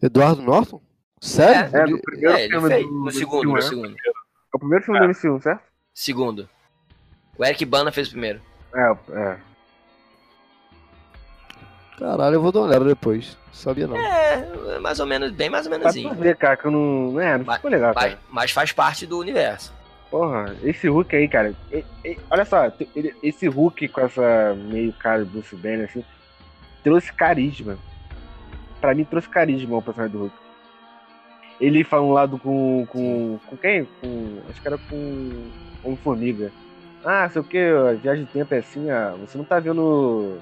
Eduardo 0.03 0.43
Norton? 0.43 0.81
Sério? 1.21 1.77
É, 1.77 1.87
do 1.87 1.99
primeiro 1.99 2.37
É, 2.37 2.43
ele 2.45 2.51
filme 2.53 2.69
fez. 2.69 2.87
do, 2.87 2.93
No 2.93 3.05
do 3.05 3.11
segundo, 3.13 3.41
filme, 3.41 3.47
no 3.49 3.55
né? 3.55 3.63
segundo. 3.63 3.97
É 3.97 4.57
o 4.57 4.59
primeiro 4.59 4.85
filme 4.85 5.01
do 5.01 5.07
MCU, 5.09 5.43
certo? 5.43 5.63
Segundo. 5.95 6.49
O 7.39 7.45
Eric 7.45 7.65
Bana 7.65 7.91
fez 7.91 8.09
o 8.09 8.11
primeiro. 8.13 8.41
É, 8.75 8.97
é. 9.13 9.39
Caralho, 11.99 12.35
eu 12.35 12.43
vou 12.43 12.51
dar 12.51 12.61
uma 12.61 12.69
olhada 12.69 12.85
depois. 12.85 13.39
Sabia 13.53 13.87
não. 13.87 13.97
É, 13.97 14.79
mais 14.81 14.99
ou 14.99 15.07
menos, 15.07 15.31
bem 15.31 15.49
mais 15.49 15.67
ou 15.67 15.73
tu 15.79 16.15
ver, 16.15 16.37
cara, 16.37 16.57
que 16.57 16.65
eu 16.67 16.71
não. 16.71 17.21
É, 17.21 17.39
não 17.39 17.55
ficou 17.55 17.71
legal, 17.71 17.93
Mas, 17.95 18.05
cara. 18.05 18.19
mas 18.31 18.51
faz 18.51 18.73
parte 18.73 19.07
do 19.07 19.19
universo. 19.19 19.73
Porra, 20.11 20.55
esse 20.63 20.89
Hulk 20.89 21.15
aí, 21.15 21.29
cara. 21.29 21.55
e- 21.73 21.85
e- 22.05 22.19
olha 22.31 22.45
só, 22.45 22.71
ele- 22.95 23.15
esse 23.23 23.47
Hulk 23.49 23.89
com 23.89 24.01
essa 24.01 24.55
meio 24.57 24.93
cara 24.95 25.25
do 25.25 25.27
Bruce 25.31 25.55
Banner, 25.57 25.85
assim, 25.89 26.05
trouxe 26.83 27.13
carisma. 27.13 27.77
Pra 28.81 28.95
mim, 28.95 29.05
trouxe 29.05 29.29
carisma 29.29 29.77
ao 29.77 29.83
personagem 29.83 30.13
do 30.17 30.23
Hulk. 30.25 30.37
Ele 31.61 31.85
falando 31.85 32.13
lá 32.13 32.27
do 32.27 32.39
com. 32.39 32.87
com. 32.91 33.39
com 33.47 33.57
quem? 33.57 33.85
Com. 34.01 34.41
Acho 34.51 34.61
que 34.61 34.67
era 34.69 34.79
com. 34.79 35.51
Homem-Formiga. 35.85 36.51
Ah, 37.05 37.29
sei 37.29 37.41
o 37.41 37.45
que, 37.45 37.59
a 37.59 37.93
viagem 37.93 38.25
de 38.25 38.31
tempo 38.33 38.55
é 38.55 38.59
assim, 38.59 38.91
ah, 38.91 39.15
você 39.21 39.37
não 39.39 39.45
tá 39.45 39.61
vendo. 39.61 40.39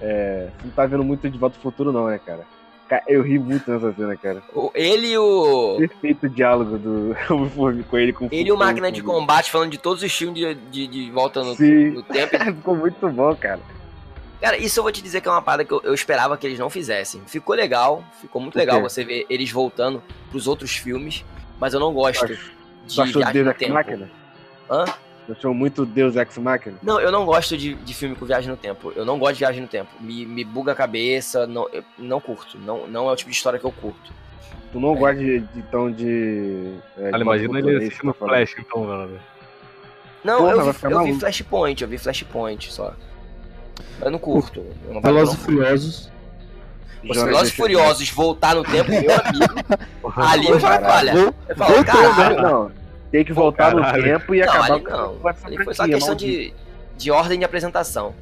É, 0.00 0.48
você 0.58 0.66
não 0.66 0.72
tá 0.72 0.86
vendo 0.86 1.04
muito 1.04 1.28
de 1.28 1.38
volta 1.38 1.56
ao 1.56 1.62
futuro, 1.62 1.92
não, 1.92 2.06
né, 2.06 2.18
cara? 2.24 2.44
Ca- 2.88 3.02
Eu 3.08 3.22
ri 3.22 3.38
muito 3.38 3.68
nessa 3.70 3.92
cena, 3.94 4.16
cara. 4.16 4.42
O- 4.54 4.70
ele 4.74 5.08
e 5.08 5.18
o. 5.18 5.76
Perfeito 5.78 6.26
o 6.26 6.28
diálogo 6.30 6.78
do 6.78 7.16
Homem-Formiga 7.34 7.84
com 7.88 7.98
ele 7.98 8.12
com 8.12 8.28
Ele 8.30 8.48
e 8.48 8.52
o 8.52 8.56
Máquina 8.56 8.92
de. 8.92 9.02
Combate 9.02 9.50
falando 9.50 9.70
de 9.70 9.78
todos 9.78 10.02
os 10.02 10.12
filmes 10.12 10.38
de, 10.38 10.54
de, 10.54 10.86
de 10.86 11.10
volta 11.10 11.42
no, 11.42 11.54
Sim. 11.56 11.90
no 11.90 12.02
tempo. 12.02 12.36
Ficou 12.44 12.76
muito 12.76 13.08
bom, 13.08 13.34
cara. 13.34 13.60
Cara, 14.40 14.56
isso 14.58 14.78
eu 14.78 14.82
vou 14.84 14.92
te 14.92 15.00
dizer 15.02 15.20
que 15.22 15.28
é 15.28 15.30
uma 15.30 15.40
parada 15.42 15.64
que 15.64 15.72
eu, 15.72 15.80
eu 15.82 15.94
esperava 15.94 16.36
que 16.36 16.46
eles 16.46 16.58
não 16.58 16.68
fizessem. 16.70 17.22
Ficou 17.26 17.56
legal, 17.56 18.04
ficou 18.20 18.40
muito 18.40 18.54
O 18.54 18.58
legal 18.58 18.80
você 18.82 19.02
ver 19.02 19.24
eles 19.30 19.50
voltando 19.50 20.02
pros 20.30 20.46
outros 20.46 20.76
filmes, 20.76 21.24
mas 21.58 21.72
eu 21.74 21.80
não 21.80 21.92
gosto 21.92 22.26
Tu 22.26 22.34
de 22.86 23.00
achou 23.00 23.22
no 23.22 23.28
Ex 23.50 23.56
tempo. 23.58 23.72
Machina? 23.72 24.10
Hã? 24.70 24.84
Achou 25.28 25.52
muito 25.52 25.84
Deus 25.84 26.14
Ex 26.16 26.38
Machina? 26.38 26.76
Não, 26.82 27.00
eu 27.00 27.10
não 27.10 27.24
gosto 27.26 27.56
de, 27.56 27.74
de 27.74 27.94
filme 27.94 28.14
com 28.14 28.24
viagem 28.24 28.48
no 28.50 28.56
tempo. 28.56 28.92
Eu 28.94 29.04
não 29.04 29.18
gosto 29.18 29.34
de 29.34 29.38
viagem 29.40 29.60
no 29.62 29.68
tempo. 29.68 29.90
Me, 30.00 30.24
me 30.24 30.44
buga 30.44 30.72
a 30.72 30.74
cabeça, 30.74 31.46
não, 31.46 31.68
eu 31.72 31.82
não 31.98 32.20
curto. 32.20 32.56
Não, 32.58 32.86
não 32.86 33.08
é 33.08 33.12
o 33.12 33.16
tipo 33.16 33.30
de 33.30 33.36
história 33.36 33.58
que 33.58 33.64
eu 33.64 33.72
curto. 33.72 34.12
Tu 34.72 34.78
não 34.80 34.94
É. 34.94 34.98
gosta 34.98 35.16
de, 35.16 35.40
de 35.40 35.58
então 35.58 35.90
de. 35.90 36.74
É, 36.96 37.04
Cara, 37.04 37.16
de 37.16 37.22
imagina 37.22 37.58
ele 37.58 37.62
Futuro, 37.62 37.78
assistindo 37.86 38.14
tá. 38.14 38.26
Flash, 38.26 38.54
então, 38.58 38.86
velho. 38.86 39.20
Não, 40.24 40.38
Porra, 40.38 40.52
eu, 40.52 40.72
vi, 40.72 40.78
eu 40.92 41.04
vi. 41.04 41.20
Flashpoint, 41.20 41.82
eu 41.82 41.88
vi 41.88 41.98
Flashpoint 41.98 42.72
só. 42.72 42.94
Eu 44.00 44.10
não 44.10 44.18
curto. 44.18 44.64
Velozes 45.02 45.34
e 45.34 45.38
Furiosos. 45.38 46.12
Os 47.08 47.16
Velozes 47.22 47.52
Furiosos 47.54 48.10
voltar 48.10 48.54
no 48.54 48.64
tempo, 48.64 48.90
meu 48.90 49.00
amigo. 49.00 49.54
ali 50.16 50.48
eu 50.48 50.58
falo, 50.60 50.86
olha. 50.86 51.12
Eu 51.48 51.56
falo, 51.56 51.74
Voltou, 51.74 51.84
caralho. 51.84 52.42
Não, 52.42 52.72
tem 53.16 53.24
que 53.24 53.32
voltar 53.32 53.74
no 53.74 53.82
tempo 54.02 54.34
e 54.34 54.40
Não, 54.40 54.48
acabar 54.48 54.72
ali 54.72 54.84
não. 54.84 55.16
com 55.16 55.30
essa 55.30 55.46
Ali 55.46 55.64
foi 55.64 55.74
só 55.74 55.86
questão 55.86 56.14
de, 56.14 56.52
de 56.98 57.10
ordem 57.10 57.38
de 57.38 57.44
apresentação. 57.46 58.14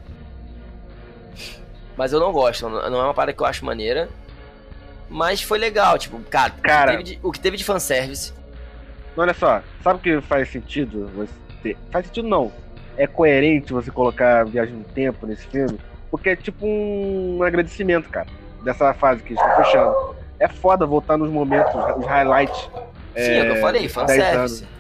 Mas 1.97 2.13
eu 2.13 2.21
não 2.21 2.33
gosto, 2.33 2.69
não 2.69 3.01
é 3.01 3.05
uma 3.05 3.15
parada 3.15 3.33
que 3.33 3.43
eu 3.43 3.47
acho 3.47 3.65
maneira. 3.65 4.09
Mas 5.11 5.43
foi 5.43 5.59
legal, 5.59 5.99
tipo, 5.99 6.19
cara, 6.31 6.53
Cara. 6.63 6.95
O, 6.95 6.97
que 6.99 7.05
teve 7.05 7.17
de, 7.17 7.27
o 7.27 7.33
que 7.33 7.41
teve 7.41 7.57
de 7.57 7.65
fanservice. 7.65 8.33
Olha 9.17 9.35
só, 9.35 9.63
sabe 9.83 9.99
o 9.99 10.03
que 10.03 10.21
faz 10.21 10.49
sentido 10.49 11.11
você 11.15 11.33
ter? 11.63 11.77
Faz 11.91 12.07
sentido 12.07 12.29
não. 12.29 12.53
É 12.97 13.07
coerente 13.07 13.73
você 13.73 13.91
colocar 13.91 14.45
Viagem 14.45 14.75
no 14.75 14.85
Tempo 14.85 15.27
nesse 15.27 15.47
filme, 15.49 15.79
porque 16.11 16.31
é 16.31 16.37
tipo 16.37 16.65
um 16.65 17.43
agradecimento, 17.43 18.09
cara, 18.09 18.29
dessa 18.63 18.95
fase 18.95 19.23
que 19.23 19.35
estão 19.35 19.57
fechando. 19.57 20.17
É 20.39 20.49
foda 20.49 20.87
voltar 20.87 21.17
nos 21.17 21.31
momentos, 21.31 21.75
os 21.97 22.07
highlights. 22.07 22.71
Sim, 23.17 23.33
é 23.33 23.43
o 23.43 23.45
que 23.47 23.57
eu 23.57 23.61
falei, 23.61 23.81
10 23.83 23.93
fanservice. 23.93 24.74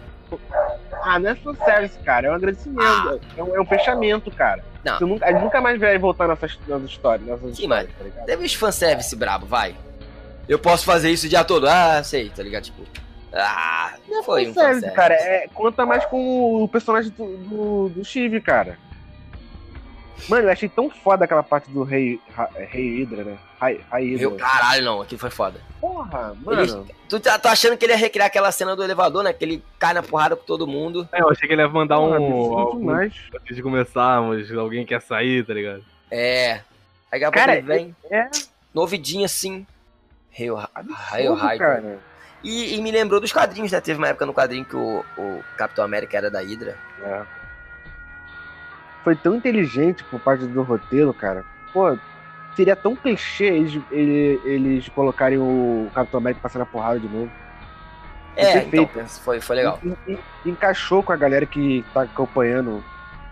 Ah, 1.03 1.19
não 1.19 1.31
é 1.31 1.35
fanservice, 1.35 1.99
cara, 2.01 2.29
é 2.29 2.31
um 2.31 2.35
agradecimento. 2.35 3.21
É, 3.37 3.43
um, 3.43 3.57
é 3.57 3.61
um 3.61 3.67
fechamento, 3.67 4.31
cara. 4.31 4.65
Não. 4.85 4.99
Você 4.99 5.05
nunca, 5.05 5.27
a 5.27 5.33
gente 5.33 5.43
nunca 5.43 5.61
mais 5.61 5.81
vai 5.81 5.99
voltar 5.99 6.29
nessas, 6.29 6.59
nessas 6.67 6.91
histórias. 6.91 7.27
Nessas 7.27 7.57
Sim, 7.57 7.63
histórias, 7.63 7.91
tá 7.99 8.05
ligado? 8.05 8.27
Teve 8.27 8.45
os 8.45 8.55
fanservice 8.55 9.17
brabo, 9.17 9.47
vai. 9.47 9.75
Eu 10.49 10.59
posso 10.59 10.85
fazer 10.85 11.11
isso 11.11 11.27
o 11.27 11.29
dia 11.29 11.43
todo. 11.45 11.67
Ah, 11.67 12.03
sei, 12.05 12.31
tá 12.31 12.43
ligado? 12.43 12.65
Tipo. 12.65 12.83
Ah, 13.33 13.95
Não 14.09 14.21
é 14.21 14.23
foi 14.23 14.49
um 14.49 14.55
fanservice, 14.55 14.91
cara. 14.93 15.15
É, 15.15 15.49
conta 15.53 15.85
mais 15.85 16.05
com 16.07 16.63
o 16.63 16.69
personagem 16.69 17.11
do, 17.11 17.37
do, 17.37 17.89
do 17.89 18.05
Steve, 18.05 18.41
cara. 18.41 18.79
Mano, 20.29 20.47
eu 20.47 20.53
achei 20.53 20.69
tão 20.69 20.89
foda 20.89 21.25
aquela 21.25 21.43
parte 21.43 21.71
do 21.71 21.83
Rei, 21.83 22.21
Rei 22.71 23.01
Hydra, 23.01 23.25
né? 23.25 23.39
Rei, 23.61 23.81
Rei 23.93 24.11
Hydra. 24.13 24.29
Meu 24.29 24.37
caralho, 24.37 24.85
não, 24.85 25.01
aquilo 25.03 25.21
foi 25.21 25.31
foda. 25.31 25.61
Porra, 25.81 26.35
mano. 26.43 26.87
Tu 27.09 27.21
tá, 27.21 27.39
tá 27.39 27.51
achando 27.53 27.77
que 27.77 27.85
ele 27.85 27.93
ia 27.93 27.99
recriar 27.99 28.27
aquela 28.27 28.51
cena 28.51 28.75
do 28.75 28.83
elevador, 28.83 29.23
né? 29.23 29.33
Que 29.33 29.45
ele 29.45 29.65
cai 29.79 29.93
na 29.93 30.03
porrada 30.03 30.37
com 30.37 30.45
todo 30.45 30.67
mundo. 30.67 31.09
É, 31.13 31.21
eu 31.21 31.31
achei 31.31 31.47
que 31.47 31.55
ele 31.55 31.63
ia 31.63 31.69
mandar 31.69 31.97
Porra, 31.97 32.19
um. 32.19 32.59
algum-. 32.59 32.91
Antes 32.91 33.57
de 33.57 33.63
começarmos, 33.63 34.51
alguém 34.53 34.87
quer 34.87 35.03
sair, 35.03 35.45
tá 35.45 35.53
ligado? 35.53 35.85
É. 36.11 36.61
Aí 37.13 37.23
a 37.23 37.31
Cara, 37.31 37.57
ele 37.57 37.67
vem, 37.67 37.97
É, 38.11 38.29
novidinho 38.73 39.25
assim, 39.25 39.67
Absurdo, 40.75 41.35
Hydra. 41.35 41.99
E, 42.43 42.75
e 42.75 42.83
me 42.83 42.91
lembrou 42.91 43.21
dos 43.21 43.33
quadrinhos, 43.33 43.73
né? 43.73 43.81
Teve 43.81 43.99
uma 43.99 44.09
época 44.09 44.27
no 44.27 44.35
quadrinho 44.35 44.65
que 44.65 44.77
o, 44.77 45.05
o 45.17 45.45
Capitão 45.57 45.85
América 45.85 46.17
era 46.17 46.31
da 46.31 46.41
Hydra. 46.41 46.77
É. 47.03 47.23
Foi 49.05 49.15
tão 49.15 49.35
inteligente 49.37 50.03
por 50.05 50.19
parte 50.19 50.47
do 50.47 50.63
roteiro, 50.63 51.13
cara. 51.15 51.45
Pô, 51.73 51.97
seria 52.57 52.75
tão 52.75 52.97
clichê 52.97 53.45
eles, 53.45 53.83
ele- 53.91 54.41
eles 54.45 54.89
colocarem 54.89 55.39
o 55.39 55.89
Capitão 55.95 56.19
América 56.19 56.41
passando 56.43 56.63
a 56.63 56.67
porrada 56.67 56.99
de 56.99 57.07
novo. 57.09 57.31
É, 58.37 58.65
então, 58.65 59.07
foi, 59.07 59.41
foi 59.41 59.57
legal. 59.57 59.79
E- 60.09 60.13
e- 60.13 60.19
encaixou 60.51 61.03
com 61.03 61.13
a 61.13 61.17
galera 61.17 61.47
que 61.47 61.85
tá 61.95 62.03
acompanhando 62.03 62.83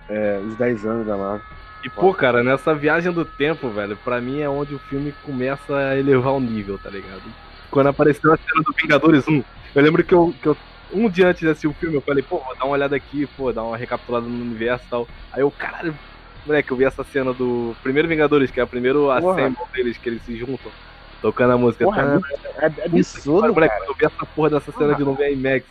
é, 0.08 0.40
os 0.46 0.54
10 0.56 0.84
anos 0.84 1.06
da 1.06 1.16
Marvel. 1.16 1.40
E, 1.84 1.88
pô, 1.88 2.12
cara, 2.12 2.44
nessa 2.44 2.74
viagem 2.74 3.10
do 3.12 3.24
tempo, 3.24 3.70
velho, 3.70 3.96
pra 4.04 4.20
mim 4.20 4.40
é 4.40 4.48
onde 4.48 4.74
o 4.74 4.78
filme 4.78 5.12
começa 5.24 5.74
a 5.76 5.98
elevar 5.98 6.32
o 6.34 6.40
nível, 6.40 6.78
tá 6.78 6.90
ligado? 6.90 7.22
Quando 7.70 7.88
apareceu 7.88 8.32
a 8.32 8.36
cena 8.36 8.62
do 8.62 8.72
Vingadores 8.72 9.26
1, 9.26 9.42
eu 9.74 9.82
lembro 9.82 10.04
que 10.04 10.12
eu, 10.14 10.34
que 10.40 10.46
eu 10.46 10.56
um 10.92 11.08
dia 11.08 11.28
antes 11.28 11.40
de 11.40 11.48
assistir 11.48 11.66
o 11.68 11.72
filme, 11.72 11.96
eu 11.96 12.00
falei, 12.02 12.22
pô, 12.22 12.38
vou 12.38 12.54
dar 12.56 12.64
uma 12.64 12.72
olhada 12.74 12.94
aqui, 12.96 13.26
pô, 13.36 13.52
dar 13.52 13.62
uma 13.64 13.76
recapitulada 13.76 14.26
no 14.26 14.42
universo 14.42 14.84
e 14.86 14.90
tal. 14.90 15.08
Aí 15.32 15.40
eu, 15.40 15.50
caralho, 15.50 15.96
moleque, 16.46 16.70
eu 16.70 16.76
vi 16.76 16.84
essa 16.84 17.04
cena 17.04 17.32
do 17.32 17.74
primeiro 17.82 18.08
Vingadores, 18.08 18.50
que 18.50 18.60
é 18.60 18.64
o 18.64 18.66
primeiro 18.66 19.06
Porra. 19.20 19.40
assemble 19.42 19.62
deles, 19.72 19.96
que 19.98 20.08
eles 20.08 20.22
se 20.22 20.36
juntam, 20.36 20.70
tocando 21.20 21.52
a 21.52 21.58
música. 21.58 21.84
Porra, 21.84 22.02
é, 22.02 22.60
Tá, 22.60 22.66
é 22.66 22.70
que 22.70 22.82
absurdo, 22.82 23.40
pariu, 23.40 23.54
moleque, 23.54 23.74
cara. 23.74 23.86
eu 23.86 23.94
vi 23.94 24.04
essa 24.06 24.26
porra 24.26 24.50
dessa 24.50 24.72
cena 24.72 24.94
de 24.94 25.04
novo 25.04 25.22
em 25.22 25.32
IMAX. 25.32 25.66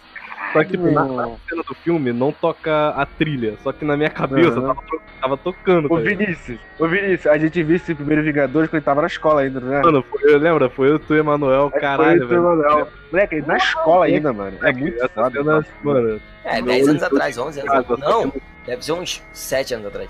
Só 0.54 0.64
que, 0.64 0.72
tipo, 0.72 0.92
na, 0.92 1.06
na 1.06 1.30
cena 1.48 1.64
do 1.66 1.74
filme 1.76 2.12
não 2.12 2.32
toca 2.32 2.90
a 2.90 3.06
trilha. 3.06 3.56
Só 3.64 3.72
que 3.72 3.86
na 3.86 3.96
minha 3.96 4.10
cabeça 4.10 4.60
Aham. 4.60 4.68
tava, 4.76 4.82
tava 5.22 5.38
tocando. 5.38 5.86
Ô 5.92 5.98
tá? 5.98 6.02
Vinícius, 6.04 6.60
ô 6.78 6.88
Vinícius, 6.88 7.28
a 7.28 7.38
gente 7.38 7.64
viu 7.64 7.76
esse 7.78 7.96
primeiro 7.96 8.22
Vingadores 8.24 8.70
quando 8.70 8.76
ele 8.80 8.86
tava 8.86 9.02
na 9.02 9.08
escola 9.08 9.42
ainda, 9.42 9.60
né? 9.62 9.82
Mano, 9.82 10.04
foi, 10.04 10.34
eu 10.34 10.38
lembro, 10.38 10.70
foi 10.70 10.90
eu, 10.90 11.00
tu 11.00 11.16
e 11.16 11.20
Emanuel, 11.20 11.70
Foi 11.70 11.80
caralho, 11.80 12.26
o 12.26 12.28
velho. 12.28 12.42
Emanuel. 12.42 12.88
Moleque, 13.12 13.42
na 13.42 13.58
escola 13.58 14.06
ainda, 14.06 14.34
mano. 14.34 14.58
É 14.62 14.74
muito 14.74 14.98
Essa 14.98 15.10
foda. 15.10 15.32
cena, 15.32 15.66
mano, 15.84 16.22
É, 16.44 16.60
Não, 16.60 16.66
10 16.68 16.88
anos 16.90 17.02
eu- 17.02 17.08
atrás, 17.08 17.38
11 17.38 17.60
anos 17.62 17.72
atrás. 17.74 17.88
só 18.02 18.10
Não, 18.10 18.32
que- 18.32 18.42
deve 18.66 18.84
ser 18.86 18.92
uns 18.94 19.24
7 19.32 19.74
anos 19.74 19.88
atrás. 19.88 20.10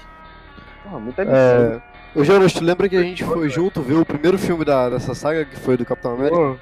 Porra, 0.84 1.00
muito 1.00 1.22
absurdo. 1.22 1.82
É. 2.16 2.20
Ô 2.20 2.24
Jonas, 2.24 2.52
tu 2.54 2.64
lembra 2.64 2.90
que 2.90 2.98
a 2.98 3.02
gente 3.04 3.24
foi 3.24 3.48
junto 3.50 3.82
ver 3.82 3.94
o 3.94 4.06
primeiro 4.06 4.38
filme 4.38 4.66
da, 4.66 4.90
dessa 4.90 5.14
saga, 5.14 5.46
que 5.46 5.56
foi 5.58 5.78
do 5.78 5.86
Capitão 5.86 6.14
América? 6.16 6.58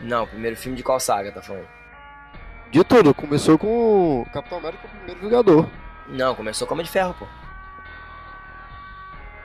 Não, 0.00 0.26
primeiro 0.26 0.56
filme 0.56 0.76
de 0.76 0.82
qual 0.82 0.98
saga, 1.00 1.30
tá 1.32 1.40
falando? 1.40 1.66
De 2.74 2.82
tudo, 2.82 3.14
começou 3.14 3.56
com 3.56 4.22
o 4.22 4.26
Capitão 4.32 4.58
América, 4.58 4.84
o 4.84 4.90
primeiro 4.90 5.20
Vingador. 5.20 5.68
Não, 6.08 6.34
começou 6.34 6.66
como 6.66 6.82
de 6.82 6.90
ferro, 6.90 7.14
pô. 7.16 7.24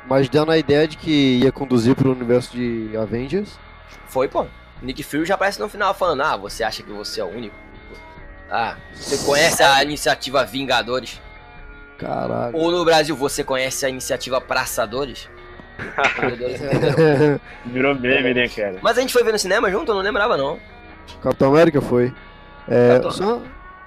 Mas 0.08 0.28
dando 0.28 0.52
a 0.52 0.58
ideia 0.58 0.88
de 0.88 0.98
que 0.98 1.38
ia 1.38 1.52
conduzir 1.52 1.94
pro 1.94 2.12
universo 2.12 2.58
de 2.58 2.98
Avengers. 2.98 3.60
Foi, 4.08 4.28
pô. 4.28 4.48
Nick 4.82 5.04
Fury 5.04 5.28
já 5.28 5.36
aparece 5.36 5.60
no 5.60 5.70
final 5.70 5.94
falando: 5.94 6.24
Ah, 6.24 6.36
você 6.36 6.64
acha 6.64 6.82
que 6.82 6.92
você 6.92 7.22
é 7.22 7.24
o 7.24 7.28
único? 7.28 7.56
Ah, 8.50 8.78
você 8.96 9.24
conhece 9.24 9.62
a 9.62 9.84
iniciativa 9.84 10.44
Vingadores? 10.44 11.22
Caralho. 12.00 12.58
Ou 12.58 12.72
no 12.72 12.84
Brasil, 12.84 13.16
você 13.16 13.44
conhece 13.44 13.86
a 13.86 13.90
iniciativa 13.90 14.42
Praçadores? 14.42 15.30
Virou 17.64 17.94
meme, 17.94 18.34
né, 18.34 18.48
cara? 18.48 18.80
Mas 18.82 18.98
a 18.98 19.02
gente 19.02 19.14
foi 19.14 19.24
ver 19.24 19.34
no 19.34 19.38
cinema 19.38 19.70
junto? 19.70 19.92
Eu 19.92 19.96
não 19.98 20.02
lembrava, 20.02 20.36
não. 20.36 20.60
Capitão 21.22 21.50
América 21.50 21.80
foi. 21.80 22.12
É, 22.70 23.02
só 23.12 23.38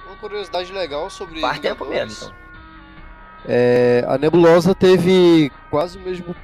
uma 0.07 0.17
curiosidade 0.21 0.73
legal 0.73 1.09
sobre. 1.09 1.41
Faz 1.41 1.59
tempo 1.61 1.85
Vingadores. 1.85 2.21
mesmo, 2.21 2.35
então. 2.35 2.43
É, 3.49 4.05
a 4.09 4.19
Nebulosa 4.19 4.75
teve 4.75 5.51
quase 5.71 5.99
o 5.99 6.01
mesmo 6.01 6.35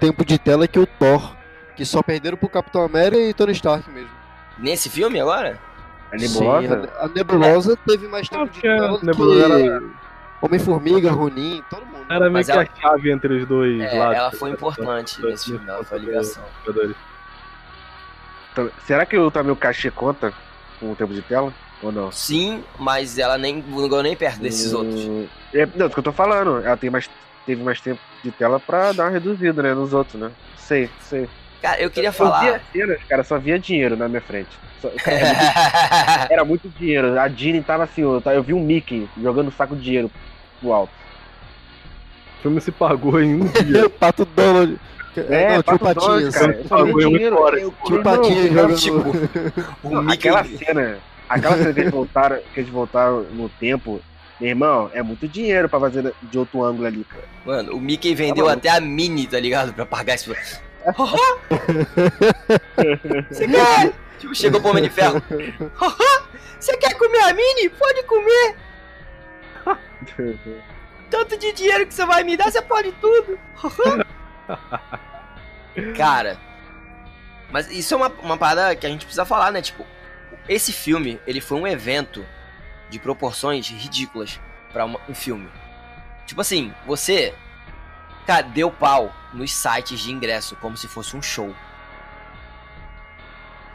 tempo 0.00 0.24
de 0.24 0.38
tela 0.38 0.66
que 0.68 0.78
o 0.78 0.86
Thor, 0.86 1.34
que 1.76 1.84
só 1.84 2.02
perderam 2.02 2.36
pro 2.36 2.48
Capitão 2.48 2.82
América 2.84 3.20
e 3.22 3.34
Tony 3.34 3.52
Stark 3.52 3.88
mesmo. 3.90 4.10
Nesse 4.58 4.88
filme 4.90 5.20
agora? 5.20 5.58
A 6.12 6.16
nebulosa. 6.16 6.66
Sim, 6.82 6.88
a, 6.98 7.04
a 7.04 7.08
Nebulosa 7.08 7.76
teve 7.86 8.08
mais 8.08 8.28
tempo 8.28 8.44
de 8.46 8.50
porque 8.52 8.66
tela 8.66 8.94
a 8.96 8.98
do 8.98 9.06
Nebulosa 9.06 9.80
que 9.80 9.86
Homem-Formiga, 10.40 11.10
Ronin, 11.10 11.62
todo 11.68 11.84
mundo. 11.84 12.06
era 12.08 12.20
meio 12.20 12.32
Mas 12.32 12.46
que 12.46 12.52
ela- 12.52 12.62
a 12.62 12.80
chave 12.80 13.10
entre 13.12 13.34
os 13.34 13.46
dois 13.46 13.80
É, 13.82 13.98
lados. 13.98 14.16
ela 14.16 14.30
foi 14.32 14.50
importante 14.50 15.20
nesse 15.22 15.46
filme, 15.46 15.68
ela 15.68 15.84
foi 15.84 15.98
a 15.98 16.00
ligação. 16.00 16.44
Então, 18.52 18.70
será 18.86 19.04
que 19.04 19.18
o 19.18 19.30
meu 19.44 19.56
cachê 19.56 19.90
conta 19.90 20.32
com 20.80 20.92
o 20.92 20.96
tempo 20.96 21.12
de 21.12 21.22
tela? 21.22 21.52
Ou 21.82 21.92
não? 21.92 22.10
Sim, 22.10 22.62
mas 22.78 23.18
ela 23.18 23.38
nem 23.38 23.62
não 23.68 23.88
ganhou 23.88 24.02
nem 24.02 24.16
perto 24.16 24.40
desses 24.40 24.72
outros. 24.72 25.00
Hum, 25.04 25.26
É, 25.54 25.66
não, 25.76 25.86
isso 25.86 25.94
que 25.94 26.00
eu 26.00 26.04
tô 26.04 26.12
falando. 26.12 26.60
Ela 26.64 26.76
tem 26.76 26.90
mais, 26.90 27.08
teve 27.46 27.62
mais 27.62 27.80
tempo 27.80 28.00
de 28.24 28.30
tela 28.32 28.58
pra 28.58 28.92
dar 28.92 29.04
uma 29.04 29.10
reduzida, 29.10 29.62
né? 29.62 29.74
Nos 29.74 29.92
outros, 29.94 30.20
né? 30.20 30.30
Sei, 30.56 30.90
sei. 31.02 31.28
Cara, 31.62 31.80
eu 31.80 31.90
queria 31.90 32.08
Eu 32.08 32.12
falar. 32.12 32.40
via 32.40 32.60
cenas, 32.72 32.98
cara, 33.08 33.22
só 33.24 33.38
via 33.38 33.58
dinheiro 33.58 33.96
na 33.96 34.08
minha 34.08 34.20
frente. 34.20 34.48
Só- 34.82 34.90
era, 35.06 35.24
muito, 35.34 36.32
era 36.32 36.44
muito 36.44 36.68
dinheiro. 36.78 37.18
A 37.18 37.28
Jeannie 37.28 37.62
tava 37.62 37.84
assim, 37.84 38.02
eu, 38.02 38.20
eu 38.26 38.42
vi 38.42 38.54
um 38.54 38.60
Mickey 38.60 39.08
jogando 39.20 39.48
um 39.48 39.52
saco 39.52 39.74
de 39.76 39.82
dinheiro 39.82 40.10
pro 40.60 40.72
alto. 40.72 40.92
O 42.38 42.42
filme 42.42 42.60
se 42.60 42.70
pagou 42.72 43.20
em 43.20 43.42
um 43.42 43.44
dia. 43.64 43.88
Pato 43.90 44.24
Donald. 44.24 44.78
É, 45.16 45.56
não, 45.56 45.62
tinha 45.64 45.74
o 45.76 45.78
Pato 45.80 46.00
Donald, 46.00 46.24
Patinhas. 46.24 46.34
cara. 46.36 46.52
Eu 46.52 46.64
só 46.68 46.76
vi 46.84 46.92
Pagou 46.92 47.02
em 47.02 47.08
dinheiro. 47.12 47.34
oito 47.36 47.44
horas. 47.44 47.62
eu- 47.62 47.74
Tinha 47.84 47.96
o 47.96 48.00
irmão, 48.00 48.16
Patinhas 48.16 48.52
jogando. 48.52 48.76
tipo, 48.76 49.64
O 49.82 49.90
Não, 49.90 50.02
Mickey. 50.02 50.14
aquela 50.14 50.44
cena, 50.44 50.98
aquela 51.28 51.56
cena 51.58 51.72
que 51.72 51.80
eles 51.80 51.90
voltaram, 51.90 52.38
que 52.54 52.60
eles 52.60 52.70
voltaram 52.70 53.22
no 53.22 53.48
tempo, 53.48 54.00
meu 54.40 54.50
irmão, 54.50 54.90
é 54.94 55.02
muito 55.02 55.26
dinheiro 55.28 55.68
pra 55.68 55.80
fazer 55.80 56.14
de 56.22 56.38
outro 56.38 56.62
ângulo 56.64 56.86
ali, 56.86 57.04
cara. 57.04 57.24
Mano, 57.44 57.74
o 57.74 57.80
Mickey 57.80 58.14
vendeu 58.14 58.46
Tá 58.46 58.52
até 58.52 58.70
a 58.70 58.80
Mini, 58.80 59.26
tá 59.26 59.40
ligado? 59.40 59.72
Pra 59.74 59.84
pagar 59.84 60.14
isso. 60.14 60.32
Você 63.30 63.48
quer? 63.48 63.92
Tipo, 64.18 64.34
chegou 64.34 64.60
pro 64.60 64.70
Homem 64.70 64.84
de 64.84 64.90
Ferro. 64.90 65.22
Você 66.58 66.76
quer 66.76 66.94
comer 66.94 67.20
a 67.20 67.32
Mini? 67.32 67.68
Pode 67.68 68.02
comer. 68.04 68.56
Tanto 71.10 71.38
de 71.38 71.52
dinheiro 71.52 71.86
que 71.86 71.94
você 71.94 72.04
vai 72.04 72.22
me 72.22 72.36
dar, 72.36 72.50
você 72.50 72.60
pode 72.60 72.92
tudo. 72.92 73.38
Cara, 75.96 76.38
mas 77.50 77.70
isso 77.70 77.94
é 77.94 77.96
uma, 77.96 78.08
uma 78.22 78.36
parada 78.36 78.76
que 78.76 78.86
a 78.86 78.90
gente 78.90 79.06
precisa 79.06 79.24
falar, 79.24 79.50
né? 79.50 79.62
Tipo, 79.62 79.86
esse 80.48 80.72
filme, 80.72 81.20
ele 81.26 81.40
foi 81.40 81.58
um 81.58 81.66
evento 81.66 82.24
de 82.90 82.98
proporções 82.98 83.68
ridículas 83.68 84.40
pra 84.72 84.84
uma- 84.84 85.00
um 85.08 85.14
filme. 85.14 85.48
Tipo 86.26 86.40
assim, 86.40 86.72
você, 86.86 87.34
cara, 88.26 88.42
deu 88.42 88.70
pau 88.70 89.12
nos 89.32 89.52
sites 89.52 90.00
de 90.00 90.10
ingresso 90.12 90.56
como 90.56 90.76
se 90.76 90.88
fosse 90.88 91.16
um 91.16 91.22
show. 91.22 91.54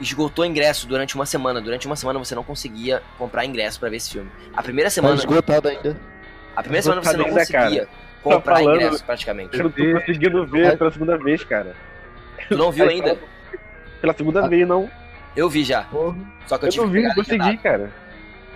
Esgotou 0.02 0.44
ingresso 0.46 0.88
durante 0.88 1.16
uma 1.16 1.26
semana. 1.26 1.62
Durante 1.62 1.86
uma 1.86 1.96
semana 1.96 2.20
você 2.20 2.34
não 2.36 2.44
conseguia 2.44 3.02
comprar 3.18 3.46
ingresso 3.46 3.80
pra 3.80 3.90
ver 3.90 3.98
esse 3.98 4.12
filme. 4.12 4.30
A 4.54 4.62
primeira 4.64 4.90
Tá 4.90 4.94
semana, 4.96 5.16
esgotado 5.16 5.68
ainda. 5.70 5.96
a 6.56 6.62
primeira 6.62 6.82
semana 6.82 7.02
você 7.04 7.16
não 7.16 7.30
conseguia 7.30 7.88
comprar 8.22 8.56
falando- 8.58 8.82
ingresso 8.82 9.04
praticamente. 9.06 9.58
Eu 9.58 9.64
não 9.66 9.72
tô 9.72 10.00
conseguindo 10.00 10.46
ver 10.48 10.78
pela 10.78 10.92
segunda 10.92 11.18
vez, 11.18 11.44
cara. 11.44 11.76
Tu 12.50 12.58
não 12.58 12.72
viu 12.72 12.90
ainda? 12.90 13.18
Pela 14.02 14.14
segunda 14.14 14.48
vez, 14.50 14.68
não. 14.68 14.90
Eu 15.36 15.50
vi 15.50 15.64
já. 15.64 15.84
Porra. 15.84 16.16
Só 16.48 16.58
que 16.58 16.66
eu 16.66 16.68
Eu 16.68 16.72
tive 16.72 16.86
não 16.86 16.92
que 16.92 16.98
vi, 16.98 17.02
pegar 17.02 17.16
não 17.16 17.24
consegui, 17.24 17.58
cara. 17.58 17.92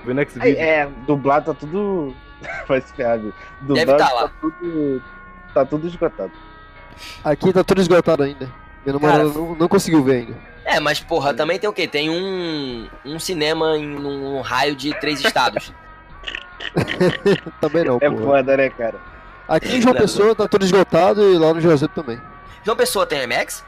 Foi 0.03 0.13
no 0.13 0.19
Aí, 0.21 0.25
Video. 0.25 0.57
é, 0.59 0.89
dublado 1.05 1.53
tá 1.53 1.59
tudo. 1.59 2.15
Vai 2.67 2.81
se 2.81 2.93
ferrar, 2.93 3.19
viu? 3.19 3.33
Deve 3.61 3.85
Dublado 3.85 3.97
tá 3.97 4.13
lá. 4.13 4.27
tá 4.27 4.33
tudo. 4.39 5.03
Tá 5.53 5.65
tudo 5.65 5.87
esgotado. 5.87 6.31
Aqui 7.23 7.51
tá 7.53 7.63
tudo 7.63 7.81
esgotado 7.81 8.23
ainda. 8.23 8.49
Minha 8.85 8.93
namorada 8.99 9.23
não, 9.25 9.55
não 9.55 9.67
conseguiu 9.67 10.03
ver 10.03 10.17
ainda. 10.17 10.37
É, 10.63 10.79
mas 10.79 10.99
porra, 10.99 11.33
também 11.33 11.57
tem 11.57 11.69
o 11.69 11.73
quê? 11.73 11.87
Tem 11.87 12.09
um, 12.09 12.87
um 13.05 13.19
cinema 13.19 13.77
em 13.77 13.85
num 13.87 14.41
raio 14.41 14.75
de 14.75 14.93
três 14.99 15.19
estados. 15.23 15.73
Também 17.61 17.85
não, 17.85 17.97
É 18.01 18.09
porra. 18.09 18.23
foda, 18.23 18.57
né, 18.57 18.69
cara? 18.69 18.95
Aqui 19.47 19.77
em 19.77 19.81
João 19.81 19.95
Pessoa 19.95 20.35
tá 20.35 20.47
tudo 20.47 20.65
esgotado 20.65 21.31
e 21.33 21.37
lá 21.37 21.53
no 21.53 21.61
Juazeiro 21.61 21.93
também. 21.93 22.19
João 22.63 22.75
Pessoa 22.75 23.05
tem 23.05 23.23
IMAX? 23.23 23.63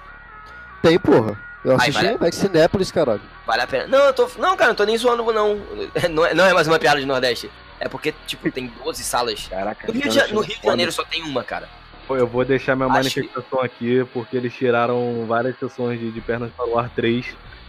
Tem, 0.82 1.00
porra. 1.00 1.40
Eu 1.64 1.76
assisti 1.76 2.02
vale- 2.04 2.16
em 2.16 2.18
Max 2.18 2.36
Cinépolis, 2.38 2.92
caralho. 2.92 3.22
Vale 3.46 3.62
a 3.62 3.68
pena. 3.68 3.88
Não, 3.88 4.00
eu 4.06 4.14
tô. 4.14 4.30
Não, 4.38 4.56
cara, 4.56 4.70
não 4.70 4.76
tô 4.76 4.84
nem 4.86 4.98
zoando, 4.98 5.24
não. 5.34 5.60
Não 6.10 6.26
é, 6.26 6.34
não 6.34 6.46
é 6.46 6.54
mais 6.54 6.68
uma 6.68 6.80
piada 6.80 7.00
de 7.00 7.06
Nordeste. 7.06 7.52
É 7.80 7.88
porque, 7.90 8.14
tipo, 8.28 8.50
tem 8.52 8.68
12 8.84 9.04
salas. 9.04 9.48
Caraca. 9.50 9.88
No 9.88 9.94
Rio, 9.94 10.10
de, 10.10 10.34
no 10.34 10.42
Rio 10.42 10.58
de 10.60 10.66
Janeiro 10.66 10.92
só 10.92 11.04
tem 11.04 11.22
uma, 11.24 11.44
cara. 11.44 11.68
Pô, 12.08 12.16
Eu 12.18 12.28
vou 12.28 12.44
deixar 12.46 12.76
minha 12.76 12.88
Acho- 12.88 12.96
manifestação 12.96 13.62
aqui, 13.62 14.06
porque 14.14 14.36
eles 14.38 14.54
tiraram 14.54 15.26
várias 15.28 15.58
sessões 15.60 16.00
de, 16.00 16.12
de 16.12 16.22
Pernas 16.22 16.52
para 16.56 16.66
o 16.68 16.78
Ar 16.80 16.90
3 16.90 17.26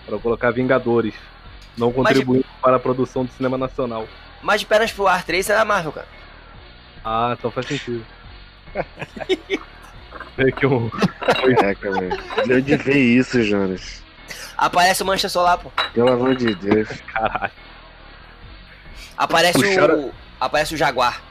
para 0.06 0.18
colocar 0.18 0.50
Vingadores, 0.50 1.14
não 1.76 1.92
contribuindo 1.92 2.44
para 2.62 2.76
a 2.76 2.80
produção 2.80 3.24
do 3.24 3.32
cinema 3.32 3.56
nacional. 3.58 4.08
Mas 4.42 4.60
de 4.60 4.66
pernas 4.66 4.90
pro 4.90 5.06
ar 5.06 5.22
3 5.22 5.50
é 5.50 5.54
da 5.54 5.64
Marvel, 5.64 5.92
cara. 5.92 6.08
Ah, 7.04 7.36
então 7.38 7.50
faz 7.50 7.66
sentido. 7.66 8.04
Meio 10.42 10.52
que 10.56 10.66
um. 10.66 10.90
Caraca, 11.56 11.90
velho. 11.92 12.18
De 12.46 12.54
onde 12.54 12.76
vem 12.76 13.16
isso, 13.18 13.42
Jonas? 13.42 14.02
Aparece 14.56 15.02
o 15.02 15.06
Mancha 15.06 15.28
Solar, 15.28 15.58
pô. 15.58 15.70
Pelo 15.94 16.12
amor 16.12 16.34
de 16.34 16.54
Deus. 16.54 16.88
Caralho. 17.12 17.52
Aparece 19.16 19.58
Puxaram- 19.58 20.00
o. 20.06 20.14
Aparece 20.40 20.74
o 20.74 20.76
Jaguar. 20.76 21.22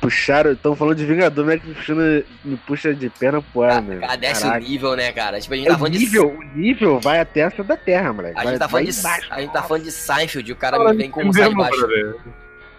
puxaram, 0.00 0.52
estão 0.52 0.76
falando 0.76 0.96
de 0.98 1.04
Vingador, 1.06 1.44
mas 1.44 1.60
que 1.60 1.66
me, 1.68 1.74
puxando, 1.74 2.24
me 2.44 2.56
puxa 2.58 2.94
de 2.94 3.10
perna 3.10 3.42
pro 3.42 3.62
ar, 3.62 3.82
meu. 3.82 3.98
Cara, 4.00 4.14
desce 4.16 4.46
o 4.46 4.54
nível, 4.58 4.94
né, 4.94 5.10
cara? 5.10 5.40
Tipo, 5.40 5.54
a 5.54 5.56
gente 5.56 5.66
É 5.66 5.70
tá 5.72 5.78
falando 5.78 5.94
nível, 5.94 6.30
de. 6.30 6.36
o 6.36 6.56
nível 6.56 7.00
vai 7.00 7.18
até 7.18 7.40
essa 7.40 7.64
da 7.64 7.76
Terra, 7.76 8.12
moleque. 8.12 8.38
A 8.38 8.42
vai, 8.44 8.52
gente 8.52 8.58
tá 8.60 8.66
vai 8.66 8.70
falando 8.84 8.92
de. 8.92 8.98
embaixo. 9.00 9.26
A 9.32 9.40
gente 9.40 9.52
tá 9.52 9.62
falando 9.64 9.82
de 9.82 9.90
Seinfeld 9.92 10.48
e 10.48 10.52
o 10.52 10.56
cara 10.56 10.78
me 10.78 10.96
vem 10.96 11.06
de 11.06 11.12
com 11.12 11.24
um 11.24 11.32
sai 11.32 11.52
baixo. 11.54 11.78
brother. 11.80 12.14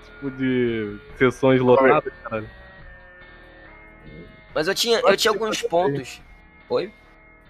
Tipo 0.05 0.31
de 0.31 0.95
sessões 1.17 1.59
lotadas, 1.59 2.13
caralho. 2.23 2.49
Mas 4.57 4.67
eu 4.67 4.73
tinha, 4.73 4.97
eu 5.01 5.15
tinha 5.15 5.31
alguns 5.31 5.61
pontos. 5.61 6.19
Oi? 6.67 6.91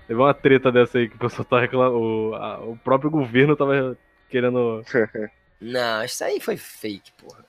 Teve 0.09 0.19
uma 0.19 0.33
treta 0.33 0.69
dessa 0.69 0.97
aí 0.97 1.07
que 1.07 1.15
o 1.15 1.19
pessoal 1.19 1.45
tá 1.45 1.57
reclamando. 1.57 1.97
O, 1.97 2.35
a- 2.35 2.59
o 2.59 2.75
próprio 2.75 3.09
governo 3.09 3.55
tava 3.55 3.97
querendo. 4.29 4.83
Não, 5.61 6.03
isso 6.03 6.21
aí 6.21 6.41
foi 6.41 6.57
fake, 6.57 7.13
porra. 7.13 7.45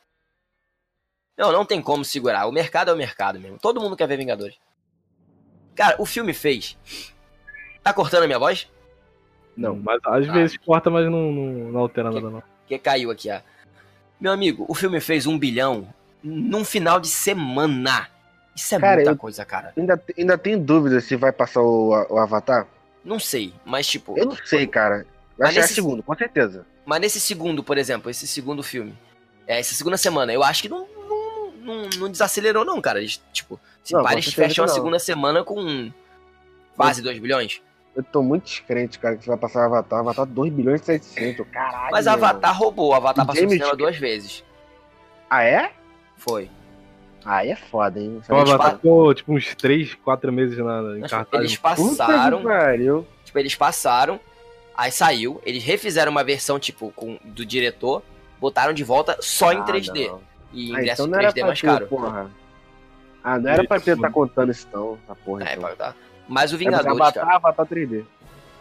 Não, 1.37 1.51
não 1.51 1.65
tem 1.65 1.83
como 1.83 2.05
segurar. 2.05 2.47
O 2.47 2.53
mercado 2.53 2.93
é 2.93 2.95
o 2.95 2.97
mercado 2.97 3.41
mesmo. 3.41 3.59
Todo 3.59 3.81
mundo 3.81 3.97
quer 3.97 4.07
ver 4.07 4.17
Vingadores. 4.17 4.57
Cara, 5.75 5.97
o 6.01 6.07
filme 6.07 6.33
fez. 6.33 6.79
Tá 7.83 7.93
cortando 7.93 8.23
a 8.23 8.27
minha 8.27 8.39
voz? 8.39 8.71
Não, 9.57 9.75
mas 9.75 9.99
às 10.07 10.29
Ah. 10.29 10.33
vezes 10.33 10.57
corta, 10.57 10.89
mas 10.89 11.05
não, 11.11 11.33
não, 11.33 11.73
não 11.73 11.81
altera 11.81 12.13
nada, 12.13 12.31
não. 12.31 12.43
Porque 12.61 12.79
caiu 12.79 13.11
aqui, 13.11 13.29
ó. 13.29 13.41
Meu 14.21 14.31
amigo, 14.31 14.65
o 14.69 14.75
filme 14.75 15.01
fez 15.01 15.27
um 15.27 15.37
bilhão 15.37 15.93
num 16.23 16.65
final 16.65 17.01
de 17.01 17.09
semana. 17.09 18.09
Isso 18.59 18.75
é 18.75 18.81
Cara, 18.81 18.97
muita 18.97 19.11
eu- 19.13 19.17
coisa, 19.17 19.45
cara. 19.45 19.73
Ainda, 19.77 20.03
ainda 20.19 20.37
tem 20.37 20.59
dúvida 20.61 21.01
se 21.01 21.15
vai 21.15 21.31
passar 21.31 21.61
o, 21.63 21.91
o 22.11 22.19
Avatar? 22.19 22.67
Não 23.05 23.21
sei, 23.21 23.55
mas 23.65 23.87
tipo. 23.87 24.19
Eu 24.19 24.27
não 24.27 24.37
sei, 24.45 24.67
cara. 24.67 25.07
Vai 25.39 25.53
ser 25.53 25.59
a 25.61 25.63
nesse- 25.63 25.75
segundo, 25.75 26.03
com 26.03 26.15
certeza. 26.17 26.67
Mas 26.85 27.01
nesse 27.01 27.21
segundo, 27.21 27.63
por 27.63 27.79
exemplo, 27.79 28.11
esse 28.11 28.27
segundo 28.27 28.63
filme, 28.63 28.93
é, 29.47 29.61
essa 29.61 29.75
segunda 29.75 29.97
semana, 29.97 30.33
eu 30.33 30.43
acho 30.43 30.63
que 30.63 30.69
não, 30.69 30.89
não, 31.09 31.51
não, 31.61 31.91
não 31.99 32.11
desacelerou, 32.11 32.65
não, 32.65 32.81
cara. 32.81 32.99
Eles, 32.99 33.23
tipo, 33.33 33.61
se 33.85 33.93
Não, 33.95 34.03
certeza 34.05 34.33
fecham 34.33 34.65
a 34.65 34.69
segunda 34.69 34.99
semana 34.99 35.45
com 35.45 35.93
quase 36.77 37.01
2 37.01 37.19
bilhões. 37.21 37.63
Eu 37.95 38.03
tô 38.03 38.23
muito 38.23 38.45
descrente, 38.45 38.99
cara, 38.99 39.17
que 39.17 39.27
vai 39.27 39.37
passar 39.37 39.61
o 39.61 39.65
Avatar. 39.67 40.01
Avatar 40.01 40.27
2 40.27 40.53
bilhões 40.53 40.81
e 40.83 40.85
700. 40.85 41.47
Caralho. 41.53 41.91
Mas 41.93 42.07
Avatar 42.07 42.57
roubou, 42.59 42.93
Avatar 42.95 43.25
E 43.25 43.27
passou 43.27 43.43
no 43.45 43.49
James 43.49 43.53
cinema 43.55 43.71
Cameron- 43.71 43.87
duas 43.91 43.97
vezes. 44.01 44.45
Ah, 45.31 45.45
é? 45.45 45.71
Foi. 46.17 46.51
Aí 47.31 47.51
é 47.51 47.57
foda, 47.57 48.01
hein? 48.01 48.23
Então, 48.25 48.39
Eles 48.39 48.53
ficou 48.71 49.13
tipo 49.13 49.35
uns 49.35 49.55
3, 49.55 49.95
4 49.97 50.33
meses 50.33 50.57
na, 50.57 50.97
em 50.97 51.03
cartaz. 51.03 51.43
Eles 51.45 51.57
passaram, 51.59 52.43
tipo, 53.23 53.39
eles 53.39 53.55
passaram, 53.55 54.19
aí 54.75 54.91
saiu, 54.91 55.39
eles 55.45 55.63
refizeram 55.63 56.11
uma 56.11 56.25
versão, 56.25 56.59
tipo, 56.59 56.91
com, 56.97 57.19
do 57.23 57.45
diretor, 57.45 58.03
botaram 58.41 58.73
de 58.73 58.83
volta 58.83 59.19
só 59.21 59.53
em 59.53 59.59
Ah, 59.59 59.65
3D. 59.65 60.09
não. 60.09 60.21
E 60.55 60.75
Ah, 60.75 60.81
ingresso 60.81 61.03
então 61.03 61.07
não 61.09 61.19
era 61.19 61.29
3D 61.29 61.35
pra 61.41 61.47
mais 61.49 61.61
ter, 61.61 61.67
caro. 61.67 61.87
porra. 61.87 62.31
Ah, 63.23 63.39
não 63.39 63.51
era 63.51 63.65
pra 63.65 63.79
ter 63.79 63.99
tá 63.99 64.11
contando 64.11 64.51
isso 64.51 64.67
não, 64.73 64.97
essa 65.05 65.15
porra. 65.17 65.45
É, 65.47 65.55
então. 65.55 65.77
tá. 65.77 65.95
Mas 66.27 66.51
o 66.53 66.55
É 66.55 66.59
Vingadores, 66.59 66.99
Avatar, 66.99 67.25
cara. 67.27 67.37
Avatar 67.37 67.67
3D. 67.67 68.05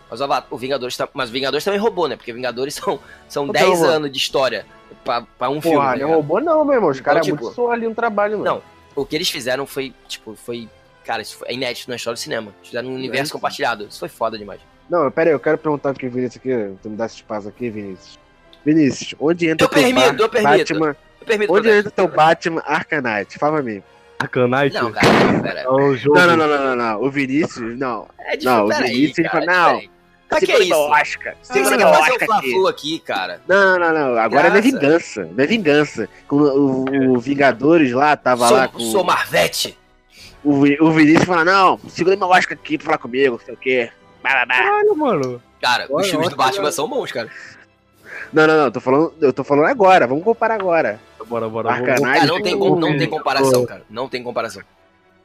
Mas 0.09 0.19
o, 0.49 0.57
Vingadores, 0.57 0.97
tá- 0.97 1.07
mas 1.13 1.29
o 1.29 1.33
Vingadores 1.33 1.63
também 1.63 1.79
roubou, 1.79 2.07
né? 2.09 2.17
Porque 2.17 2.33
Vingadores 2.33 2.73
são, 2.75 2.99
são 3.29 3.45
Por 3.45 3.53
que 3.55 3.59
10 3.61 3.71
roubou? 3.79 3.95
anos 3.95 4.11
de 4.11 4.17
história 4.17 4.65
pra, 5.03 5.21
pra 5.37 5.49
um 5.49 5.61
filme. 5.61 5.77
Porra, 5.77 5.91
tá 5.93 5.97
não 5.99 6.09
roubou 6.13 6.41
não, 6.41 6.63
meu 6.65 6.75
irmão. 6.75 6.89
Os 6.89 6.97
Então, 6.99 7.05
caras 7.13 7.27
é 7.27 7.31
tipo- 7.31 7.43
muito 7.43 7.55
só 7.55 7.71
ali 7.71 7.87
no 7.87 7.95
trabalho, 7.95 8.39
mano. 8.39 8.45
Não. 8.45 8.61
O 8.95 9.05
que 9.05 9.15
eles 9.15 9.29
fizeram 9.29 9.65
foi, 9.65 9.93
tipo, 10.07 10.35
foi. 10.35 10.67
Cara, 11.05 11.21
isso 11.21 11.37
foi 11.37 11.47
é 11.49 11.53
inédito 11.53 11.89
na 11.89 11.95
história 11.95 12.15
do 12.15 12.19
cinema. 12.19 12.51
Eles 12.57 12.67
fizeram 12.69 12.89
um 12.89 12.95
universo 12.95 13.25
isso. 13.25 13.33
compartilhado. 13.33 13.85
Isso 13.89 13.99
foi 13.99 14.09
foda 14.09 14.37
demais. 14.37 14.59
Não, 14.89 15.09
pera 15.11 15.29
aí, 15.29 15.33
eu 15.35 15.39
quero 15.39 15.57
perguntar 15.57 15.91
aqui, 15.91 16.07
Vinícius, 16.07 16.37
aqui. 16.37 16.77
Tu 16.81 16.89
me 16.89 16.95
dá 16.95 17.05
esse 17.05 17.15
espaço 17.15 17.47
aqui, 17.47 17.69
Vinícius. 17.69 18.17
Vinícius, 18.65 19.15
onde 19.19 19.47
entra 19.47 19.65
Eu 19.65 19.69
teu 19.69 19.81
permito, 19.83 20.23
eu 20.23 20.29
permito. 20.29 20.57
Batman... 20.73 20.95
Eu 21.21 21.25
permito 21.27 21.53
Onde 21.53 21.69
entra 21.69 21.91
teu 21.91 22.07
Batman 22.07 22.61
Arcanite? 22.65 23.37
Fala 23.37 23.53
pra 23.55 23.63
mim. 23.63 23.81
Arcanite 24.19 24.73
Não, 24.75 24.91
cara, 24.91 25.07
não, 25.31 25.41
pera. 25.41 25.59
é 25.61 25.69
o 25.69 25.95
jogo. 25.95 26.17
Não, 26.17 26.27
não, 26.27 26.37
não, 26.37 26.47
não, 26.47 26.63
não, 26.63 26.75
não. 26.75 27.01
O 27.03 27.11
Vinícius, 27.11 27.77
não. 27.77 28.07
É 28.19 28.31
difícil. 28.35 28.51
Não, 28.51 28.65
o 28.65 28.69
pera 28.69 28.85
aí, 28.85 28.93
Vinícius, 28.93 29.17
ele 29.19 29.29
cara, 29.29 29.45
fala, 29.45 29.73
não. 29.73 29.81
Aí. 30.35 30.45
Pra 30.45 30.55
que 30.57 30.63
isso? 30.63 30.73
Oscar. 30.75 31.35
Você 31.41 31.53
Segura 31.53 31.77
meu 31.77 31.87
fazer 31.93 32.55
o 32.55 32.67
aqui. 32.67 32.99
Cara? 32.99 33.41
Não, 33.47 33.79
não, 33.79 33.93
não. 33.93 34.17
Agora 34.17 34.47
é 34.47 34.51
Graça. 34.51 34.61
vingança. 34.61 35.29
Minha 35.33 35.47
vingança. 35.47 36.09
Com 36.27 36.35
o, 36.37 37.13
o 37.15 37.19
Vingadores 37.19 37.91
lá, 37.93 38.15
tava 38.17 38.49
lá 38.49 38.63
Sou, 38.63 38.69
com 38.73 38.79
sou 38.91 39.03
Marvete. 39.03 39.77
o, 40.43 40.51
o 40.85 40.91
Vinícius 40.91 41.25
fala, 41.25 41.45
não, 41.45 41.79
segura 41.89 42.15
meu 42.15 42.27
Oscar 42.27 42.57
aqui 42.57 42.77
pra 42.77 42.85
falar 42.85 42.97
comigo, 42.97 43.37
não 43.37 43.45
sei 43.45 43.53
o 43.53 43.57
quê. 43.57 43.89
Blá, 44.21 44.31
blá, 44.31 44.45
blá. 44.45 44.55
Caralho, 44.57 44.95
mano. 44.95 45.41
Cara, 45.61 45.87
Olha, 45.89 46.03
os 46.03 46.09
filmes 46.09 46.29
do 46.29 46.35
Batman 46.35 46.71
são 46.71 46.87
bons, 46.87 47.11
cara. 47.11 47.29
Não, 48.33 48.45
não, 48.45 48.57
não. 48.63 48.71
Tô 48.71 48.79
falando, 48.81 49.13
eu 49.21 49.31
tô 49.33 49.43
falando 49.43 49.65
agora. 49.67 50.05
Vamos 50.07 50.23
comparar 50.23 50.55
agora. 50.55 50.99
Bora, 51.27 51.47
bora. 51.49 51.69
Arcanite. 51.71 52.01
vamos- 52.01 52.15
Cara, 52.19 52.27
não 52.27 52.41
tem, 52.41 52.57
com- 52.59 52.75
não 52.75 52.97
tem 52.97 53.09
comparação, 53.09 53.65
cara. 53.65 53.83
Não 53.89 54.09
tem 54.09 54.23
comparação. 54.23 54.61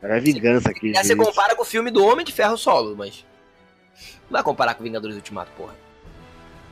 É 0.02 0.18
vingança 0.18 0.68
aqui, 0.70 0.92
É, 0.96 1.02
você 1.02 1.14
compara 1.14 1.54
com 1.54 1.62
o 1.62 1.64
filme 1.64 1.88
do 1.90 2.04
Homem 2.04 2.24
de 2.24 2.32
Ferro 2.32 2.56
solo, 2.56 2.94
mas. 2.96 3.24
Não 4.32 4.38
vai 4.38 4.42
comparar 4.42 4.72
com 4.74 4.82
Vingadores 4.82 5.14
Ultimato, 5.14 5.50
porra. 5.54 5.74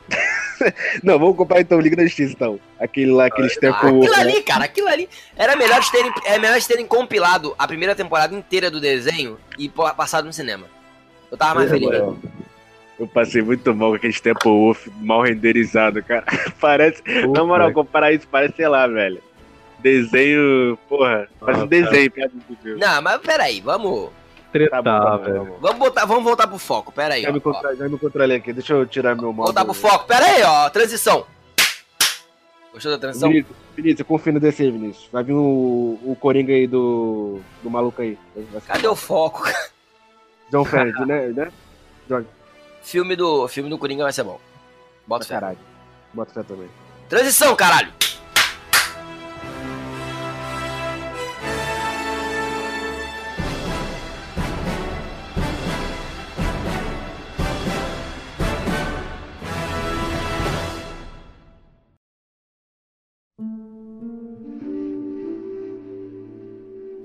Não, 1.03 1.19
vamos 1.19 1.37
comparar 1.37 1.61
então 1.61 1.77
o 1.77 1.81
Liga 1.81 1.95
da 1.95 2.01
Justiça, 2.03 2.33
então. 2.33 2.59
Aquele 2.79 3.11
lá, 3.11 3.27
aquele 3.27 3.45
Ah, 3.45 3.51
Steppenwolf. 3.51 4.03
aquilo 4.03 4.15
né? 4.15 4.19
ali, 4.33 4.41
cara, 4.41 4.65
aquilo 4.65 4.87
ali. 4.87 5.07
Era 5.35 5.55
melhor 5.55 5.75
eles 5.75 5.91
terem, 5.91 6.11
é 6.25 6.39
melhor 6.39 6.53
eles 6.53 6.65
terem 6.65 6.87
compilado 6.87 7.53
a 7.59 7.67
primeira 7.67 7.93
temporada 7.95 8.33
inteira 8.35 8.71
do 8.71 8.81
desenho 8.81 9.37
e 9.59 9.69
passado 9.69 10.25
no 10.25 10.33
cinema. 10.33 10.65
Eu 11.29 11.37
tava 11.37 11.53
mais 11.53 11.69
feliz. 11.69 11.87
Eu, 11.91 12.17
eu 12.99 13.07
passei 13.07 13.43
muito 13.43 13.75
mal 13.75 13.91
com 13.91 13.95
aquele 13.97 14.13
Steppenwolf 14.13 14.87
mal 14.97 15.21
renderizado, 15.21 16.03
cara. 16.03 16.25
Parece, 16.59 17.03
na 17.27 17.43
moral, 17.43 17.71
comparar 17.71 18.11
isso, 18.11 18.27
parece, 18.27 18.55
sei 18.55 18.67
lá, 18.67 18.87
velho. 18.87 19.21
Desenho, 19.79 20.77
porra, 20.89 21.27
parece 21.39 21.59
um 21.59 21.63
Ah, 21.63 21.67
desenho 21.67 22.11
perto 22.11 22.33
do 22.33 22.55
filme. 22.57 22.79
Não, 22.79 23.01
mas 23.03 23.21
peraí, 23.21 23.61
vamos. 23.61 24.09
Tretar, 24.51 24.83
Tá 24.83 24.99
bom, 24.99 25.05
tá 25.05 25.17
velho. 25.17 25.45
tá. 25.45 25.51
Vamos 25.61 25.77
botar, 25.79 26.05
vamos 26.05 26.23
voltar 26.23 26.47
pro 26.47 26.57
foco, 26.57 26.91
peraí. 26.91 27.21
Já 27.21 27.29
Ó, 27.29 27.33
me, 27.33 27.37
ó. 27.39 27.41
contra... 27.41 27.75
já 27.75 27.87
me 27.89 27.97
controlei 27.97 28.37
aqui, 28.37 28.51
deixa 28.53 28.73
eu 28.73 28.85
tirar 28.85 29.15
meu 29.15 29.31
modo. 29.31 29.45
Voltar 29.47 29.63
pro 29.65 29.73
foco, 29.73 30.05
peraí, 30.05 30.43
ó. 30.43 30.69
Transição. 30.69 31.25
Gostou 32.73 32.91
da 32.93 32.97
transição? 32.97 33.29
Vinícius, 33.29 33.57
Vinícius, 33.75 34.07
confia 34.07 34.31
no 34.33 34.39
DC, 34.39 34.71
Vinícius. 34.71 35.09
Vai 35.11 35.23
vir 35.23 35.33
o, 35.33 35.99
o 36.03 36.17
Coringa 36.19 36.53
aí 36.53 36.67
do, 36.67 37.39
do 37.61 37.69
maluco 37.69 38.01
aí. 38.01 38.17
Cadê 38.65 38.87
o 38.87 38.95
foco? 38.95 39.43
John 40.51 40.65
Fenner, 40.65 41.05
né? 41.05 41.29
né? 42.09 42.25
Filme 42.81 43.15
do, 43.15 43.47
filme 43.47 43.69
do 43.69 43.77
Coringa 43.77 44.03
vai 44.03 44.13
ser 44.13 44.23
bom. 44.23 44.39
Bota 45.05 45.25
fé. 45.25 45.33
caralho. 45.35 45.57
Bota 46.13 46.33
fé 46.33 46.43
também. 46.43 46.69
Transição, 47.09 47.55
caralho! 47.55 47.91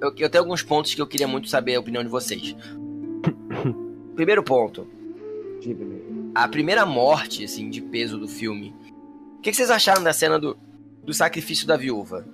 Eu, 0.07 0.14
eu 0.18 0.30
tenho 0.30 0.42
alguns 0.44 0.62
pontos 0.62 0.94
que 0.94 1.00
eu 1.02 1.07
queria 1.07 1.28
muito 1.28 1.48
saber 1.48 1.74
a 1.76 1.80
opinião 1.80 2.02
de 2.02 2.09
vocês. 2.11 2.57
Primeiro 4.14 4.42
ponto. 4.42 4.86
A 6.34 6.46
primeira 6.48 6.84
morte, 6.86 7.44
assim, 7.44 7.68
de 7.70 7.80
peso 7.80 8.18
do 8.18 8.28
filme. 8.28 8.74
O 9.38 9.40
que, 9.42 9.50
que 9.50 9.57
vocês 9.57 9.70
acharam 9.70 10.02
da 10.02 10.12
cena 10.12 10.38
do, 10.38 10.57
do 11.04 11.12
sacrifício 11.12 11.66
da 11.66 11.76
viúva? 11.76 12.26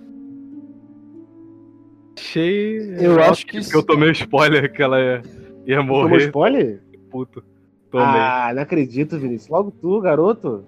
Achei. 2.19 2.95
Eu 2.99 3.21
acho 3.23 3.47
que 3.47 3.59
Eu 3.75 3.83
tomei 3.83 4.09
o 4.11 4.13
spoiler 4.13 4.73
que 4.73 4.83
ela 4.83 5.01
ia, 5.01 5.23
ia 5.67 5.77
Tomou 5.79 6.03
morrer. 6.09 6.27
spoiler? 6.27 6.83
Puto. 7.11 7.43
Tomei. 7.91 8.07
Ah, 8.07 8.53
não 8.55 8.63
acredito, 8.63 9.19
Vinícius. 9.19 9.51
Logo 9.51 9.71
tu, 9.71 10.01
garoto. 10.01 10.65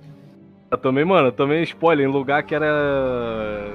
Eu 0.71 0.79
tomei, 0.79 1.05
mano, 1.05 1.29
eu 1.29 1.33
tomei 1.33 1.63
spoiler 1.63 2.07
em 2.09 2.11
lugar 2.13 2.43
que 2.45 2.55
era. 2.55 3.73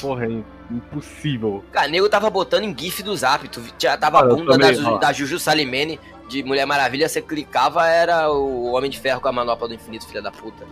Porra, 0.00 0.26
im- 0.26 0.44
impossível. 0.70 1.64
Cara, 1.72 1.88
nego 1.88 2.08
tava 2.08 2.30
botando 2.30 2.64
em 2.64 2.76
gif 2.76 3.02
do 3.02 3.14
zap, 3.16 3.46
tu 3.48 3.62
já 3.78 3.96
tava 3.96 4.18
a 4.18 4.22
Ah, 4.22 4.24
eu 4.26 4.36
bunda 4.36 4.52
também, 4.58 4.82
da, 4.82 4.96
da 4.98 5.12
Juju 5.12 5.38
Salimene 5.38 5.98
de 6.28 6.42
Mulher 6.44 6.64
Maravilha, 6.66 7.08
você 7.08 7.20
clicava, 7.20 7.86
era 7.88 8.30
o 8.30 8.72
Homem 8.72 8.90
de 8.90 8.98
Ferro 9.00 9.20
com 9.20 9.28
a 9.28 9.32
manopla 9.32 9.66
do 9.68 9.74
infinito, 9.74 10.06
filha 10.06 10.22
da 10.22 10.30
puta. 10.30 10.64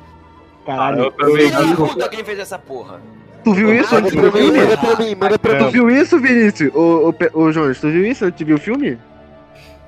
Caralho. 0.65 1.03
Ah, 1.03 1.07
eu 1.07 1.13
também 1.13 1.37
Filha 1.49 1.51
da 1.59 1.63
vi. 1.63 1.77
puta, 1.77 2.09
quem 2.09 2.25
fez 2.25 2.39
essa 2.39 2.59
porra? 2.59 3.01
Tu 3.45 3.55
viu 3.55 3.75
isso? 3.75 3.95
Ah, 3.95 3.99
antes 3.99 4.13
do 4.15 4.21
pra 4.21 4.31
mim, 4.31 4.47
filme? 4.53 4.59
manda 4.59 4.77
pra 4.79 4.97
mim, 4.97 5.15
manda 5.15 5.39
pra 5.39 5.53
É. 5.55 5.59
Tu 5.59 5.65
mim. 5.65 5.71
viu 5.71 5.91
isso, 5.91 6.21
Vinícius? 6.21 6.75
Ô, 6.75 7.09
ô, 7.35 7.41
ô, 7.41 7.53
Jonas, 7.53 7.81
tu 7.81 7.91
viu 7.91 8.05
isso? 8.07 8.25
antes 8.25 8.39
de 8.39 8.45
ver 8.45 8.55
o 8.55 8.59
filme? 8.59 8.99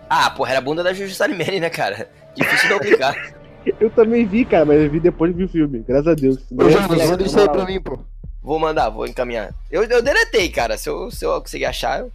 Ah, 0.09 0.31
porra, 0.31 0.51
era 0.51 0.59
a 0.59 0.63
bunda 0.63 0.83
da 0.83 0.93
Juju 0.93 1.15
Salimene, 1.15 1.61
né, 1.61 1.71
cara? 1.71 2.09
Difícil 2.35 2.69
de 2.69 2.75
não 2.75 2.81
clicar. 2.81 3.15
Eu 3.79 3.91
também 3.91 4.25
vi, 4.25 4.47
cara, 4.47 4.65
mas 4.65 4.81
eu 4.81 4.89
vi 4.91 4.99
depois 4.99 5.33
de 5.33 5.37
ver 5.37 5.45
o 5.45 5.49
filme. 5.49 5.85
Graças 5.87 6.07
a 6.09 6.15
Deus. 6.15 6.39
Ô, 6.51 6.71
Jonas, 6.71 7.11
manda 7.11 7.23
isso 7.23 7.39
aí 7.39 7.47
pra 7.47 7.67
mim, 7.67 7.79
pô. 7.79 7.99
Vou 8.43 8.59
mandar, 8.59 8.89
vou 8.89 9.07
encaminhar. 9.07 9.55
Eu, 9.71 9.85
eu 9.85 10.03
deletei, 10.03 10.49
cara. 10.49 10.79
Se 10.79 10.89
eu, 10.89 11.11
se 11.11 11.25
eu 11.25 11.41
conseguir 11.41 11.67
achar, 11.67 12.01
eu... 12.01 12.13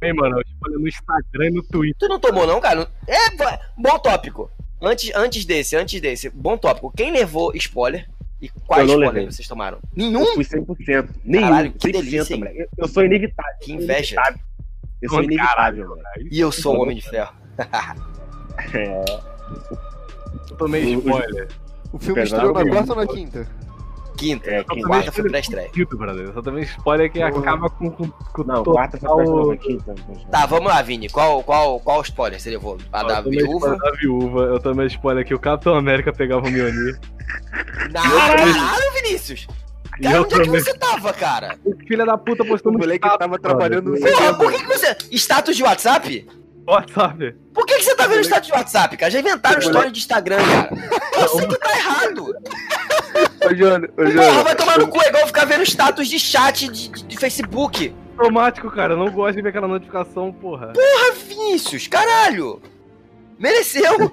Bem, 0.00 0.12
mano, 0.12 0.36
eu 0.38 0.42
spoiler 0.42 0.80
no 0.80 0.88
Instagram 0.88 1.46
e 1.46 1.50
no 1.50 1.62
Twitter. 1.62 1.96
Tu 1.98 2.08
não 2.08 2.18
tomou, 2.18 2.46
não, 2.46 2.60
cara? 2.60 2.88
É, 3.06 3.30
bom 3.76 3.98
tópico. 3.98 4.50
Antes, 4.82 5.10
antes 5.14 5.44
desse, 5.44 5.76
antes 5.76 6.00
desse, 6.00 6.28
bom 6.30 6.58
tópico. 6.58 6.92
Quem 6.94 7.10
levou 7.12 7.52
spoiler 7.54 8.06
E 8.42 8.48
quais 8.66 8.82
Eu 8.82 8.86
não 8.98 9.04
spoilers 9.04 9.14
levei. 9.14 9.32
vocês 9.32 9.48
tomaram? 9.48 9.78
Eu 9.78 9.82
Nenhum? 9.96 10.26
fui 10.34 10.44
100%. 10.44 11.08
Nenhum. 11.24 11.44
Caralho, 11.48 11.72
que 11.72 11.88
100%, 11.88 11.92
delícia. 11.92 12.34
Eu, 12.54 12.66
eu 12.76 12.88
sou 12.88 13.04
inevitável. 13.04 13.52
Que 13.62 13.72
eu 13.72 13.76
inveja. 13.76 14.14
inevitável. 14.16 14.40
Eu 15.00 15.08
sou 15.10 15.22
inevitável, 15.22 15.88
mano. 15.88 16.02
E 16.30 16.40
eu 16.40 16.52
sou 16.52 16.76
o 16.76 16.82
Homem 16.82 16.96
de 16.96 17.02
Ferro. 17.08 17.32
É, 18.72 19.04
Eu 20.50 20.56
tomei 20.56 20.94
spoiler. 20.94 21.48
O 21.92 21.98
filme 21.98 22.22
estreou 22.22 22.52
na 22.52 22.64
quarta 22.68 22.92
ou 22.92 22.96
na 23.00 23.06
quinta? 23.06 23.48
Quinta. 24.16 24.48
É, 24.50 24.58
a 24.60 24.64
quinta. 24.64 24.86
quarta 24.86 25.12
foi 25.12 25.28
pra 25.28 25.38
estreia. 25.40 25.68
Quinto, 25.70 25.96
brother. 25.98 26.32
Só 26.32 26.40
também 26.42 26.62
spoiler 26.64 27.10
que 27.10 27.20
acaba 27.20 27.68
com, 27.70 27.90
com, 27.90 28.08
com 28.08 28.44
Não, 28.44 28.62
total- 28.62 28.74
quarta 28.74 28.98
foi 28.98 29.08
pra 29.14 29.24
estreia, 29.24 29.56
quinta. 29.58 29.94
Tá, 30.30 30.46
vamos 30.46 30.66
lá, 30.66 30.80
Vini. 30.82 31.08
Qual, 31.08 31.42
qual, 31.42 31.80
qual 31.80 32.00
spoiler 32.02 32.40
você 32.40 32.50
levou? 32.50 32.78
A 32.92 33.00
Eu 33.02 33.06
da 33.08 33.20
viúva? 33.20 33.56
spoiler 33.56 33.78
da 33.78 33.90
viúva. 33.98 34.40
Eu 34.44 34.60
tomei 34.60 34.86
spoiler 34.86 35.24
que 35.26 35.34
o 35.34 35.38
Capitão 35.38 35.74
América 35.76 36.12
pegava 36.12 36.46
o 36.46 36.50
Mjolnir. 36.50 36.98
Não, 37.92 38.02
caralho, 38.02 38.92
Vinícius! 39.02 39.46
E 39.98 40.02
Cara, 40.02 40.16
eu 40.16 40.22
onde 40.22 40.34
é 40.34 40.38
que 40.38 40.44
também. 40.46 40.60
você 40.60 40.74
tava, 40.76 41.12
cara? 41.12 41.56
O 41.64 41.76
filho 41.86 42.04
da 42.04 42.18
puta 42.18 42.44
postou 42.44 42.70
O 42.70 42.72
no 42.72 42.80
moleque 42.80 43.06
status, 43.06 43.18
tava 43.18 43.38
trabalhando 43.38 43.90
no 43.92 44.00
Porra, 44.00 44.34
por 44.34 44.50
que, 44.52 44.58
que 44.58 44.66
você. 44.66 44.96
Status 45.12 45.56
de 45.56 45.62
WhatsApp? 45.62 46.26
WhatsApp. 46.66 47.36
Por 47.52 47.64
que, 47.64 47.76
que 47.76 47.82
você 47.84 47.94
tá 47.94 48.06
vendo 48.08 48.20
status 48.24 48.48
de 48.48 48.52
WhatsApp, 48.54 48.96
cara? 48.96 49.10
Já 49.12 49.20
inventaram 49.20 49.58
história 49.60 49.90
de 49.92 49.98
Instagram, 50.00 50.38
cara. 50.38 50.70
Você 51.28 51.46
que 51.46 51.58
tá 51.58 51.76
errado. 51.78 52.34
Ô, 53.46 53.54
Jônio, 53.54 53.90
ô, 53.92 53.96
Porra, 53.96 54.42
vai 54.44 54.56
tomar 54.56 54.78
no 54.78 54.88
cu, 54.88 55.00
é 55.02 55.08
igual 55.08 55.26
ficar 55.26 55.44
vendo 55.44 55.62
status 55.62 56.08
de 56.08 56.18
chat 56.18 56.68
de, 56.68 56.88
de- 56.88 57.04
de 57.04 57.16
Facebook. 57.18 57.94
Automático, 58.16 58.70
cara. 58.70 58.94
Eu 58.94 58.96
não 58.98 59.10
gosto 59.10 59.36
de 59.36 59.42
ver 59.42 59.48
aquela 59.50 59.68
notificação, 59.68 60.32
porra. 60.32 60.68
Porra, 60.68 61.12
Vinícius, 61.28 61.86
caralho. 61.88 62.60
Mereceu. 63.38 64.12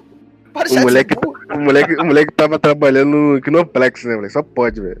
Para 0.52 0.68
de 0.68 0.76
O 0.78 0.82
moleque, 0.82 1.14
o, 1.54 1.58
moleque, 1.60 1.94
o 1.94 2.04
moleque 2.04 2.32
tava 2.32 2.58
trabalhando 2.58 3.16
no 3.16 3.40
Kinoplex, 3.40 4.04
né, 4.04 4.14
moleque? 4.16 4.32
Só 4.34 4.42
pode, 4.42 4.80
velho. 4.80 5.00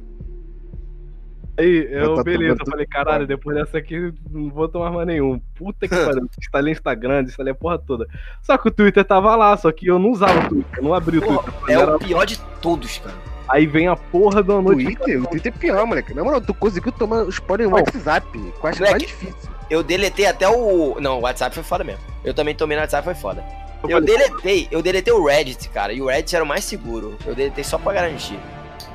Aí, 1.58 1.86
eu, 1.90 2.14
tá 2.14 2.22
beleza, 2.22 2.56
eu 2.60 2.66
falei, 2.70 2.86
caralho, 2.86 3.26
depois 3.26 3.54
dessa 3.54 3.76
aqui 3.76 4.12
não 4.30 4.48
vou 4.48 4.66
tomar 4.68 4.90
mais 4.90 5.06
nenhum. 5.06 5.38
Puta 5.54 5.86
que 5.86 5.94
pariu, 5.94 6.26
instalei 6.40 6.72
Instagram, 6.72 7.22
instalei 7.24 7.52
a 7.52 7.54
porra 7.54 7.78
toda. 7.78 8.06
Só 8.40 8.56
que 8.56 8.68
o 8.68 8.70
Twitter 8.70 9.04
tava 9.04 9.36
lá, 9.36 9.54
só 9.58 9.70
que 9.70 9.86
eu 9.88 9.98
não 9.98 10.10
usava 10.10 10.46
o 10.46 10.48
Twitter, 10.48 10.78
eu 10.78 10.82
não 10.84 10.94
abri 10.94 11.18
o 11.18 11.20
Twitter. 11.20 11.52
é 11.68 11.72
Era- 11.74 11.96
o 11.96 11.98
pior 11.98 12.24
de 12.24 12.38
todos, 12.62 12.96
cara. 12.98 13.14
Aí 13.48 13.66
vem 13.66 13.88
a 13.88 13.96
porra 13.96 14.42
da 14.42 14.60
notificação. 14.60 15.04
Twitter? 15.04 15.22
O 15.22 15.26
Twitter 15.26 15.52
é 15.54 15.58
pior, 15.58 15.86
moleque. 15.86 16.14
Na 16.14 16.24
moral, 16.24 16.40
tu 16.40 16.54
conseguiu 16.54 16.92
tomar 16.92 17.28
spoiler 17.28 17.68
no. 17.68 17.74
WhatsApp. 17.74 18.26
Moleque, 18.36 18.80
mais 18.80 19.02
difícil. 19.02 19.50
Eu 19.68 19.82
deletei 19.82 20.26
até 20.26 20.48
o. 20.48 20.98
Não, 21.00 21.18
o 21.18 21.22
WhatsApp 21.22 21.54
foi 21.54 21.64
foda 21.64 21.84
mesmo. 21.84 22.02
Eu 22.24 22.34
também 22.34 22.54
tomei 22.54 22.76
no 22.76 22.82
WhatsApp, 22.82 23.04
foi 23.04 23.14
foda. 23.14 23.44
Eu 23.88 24.00
deletei, 24.00 24.68
eu 24.70 24.80
deletei 24.80 25.12
o 25.12 25.24
Reddit, 25.24 25.68
cara. 25.70 25.92
E 25.92 26.00
o 26.00 26.06
Reddit 26.06 26.36
era 26.36 26.44
o 26.44 26.46
mais 26.46 26.64
seguro. 26.64 27.16
Eu 27.26 27.34
deletei 27.34 27.64
só 27.64 27.78
pra 27.78 27.92
garantir. 27.92 28.38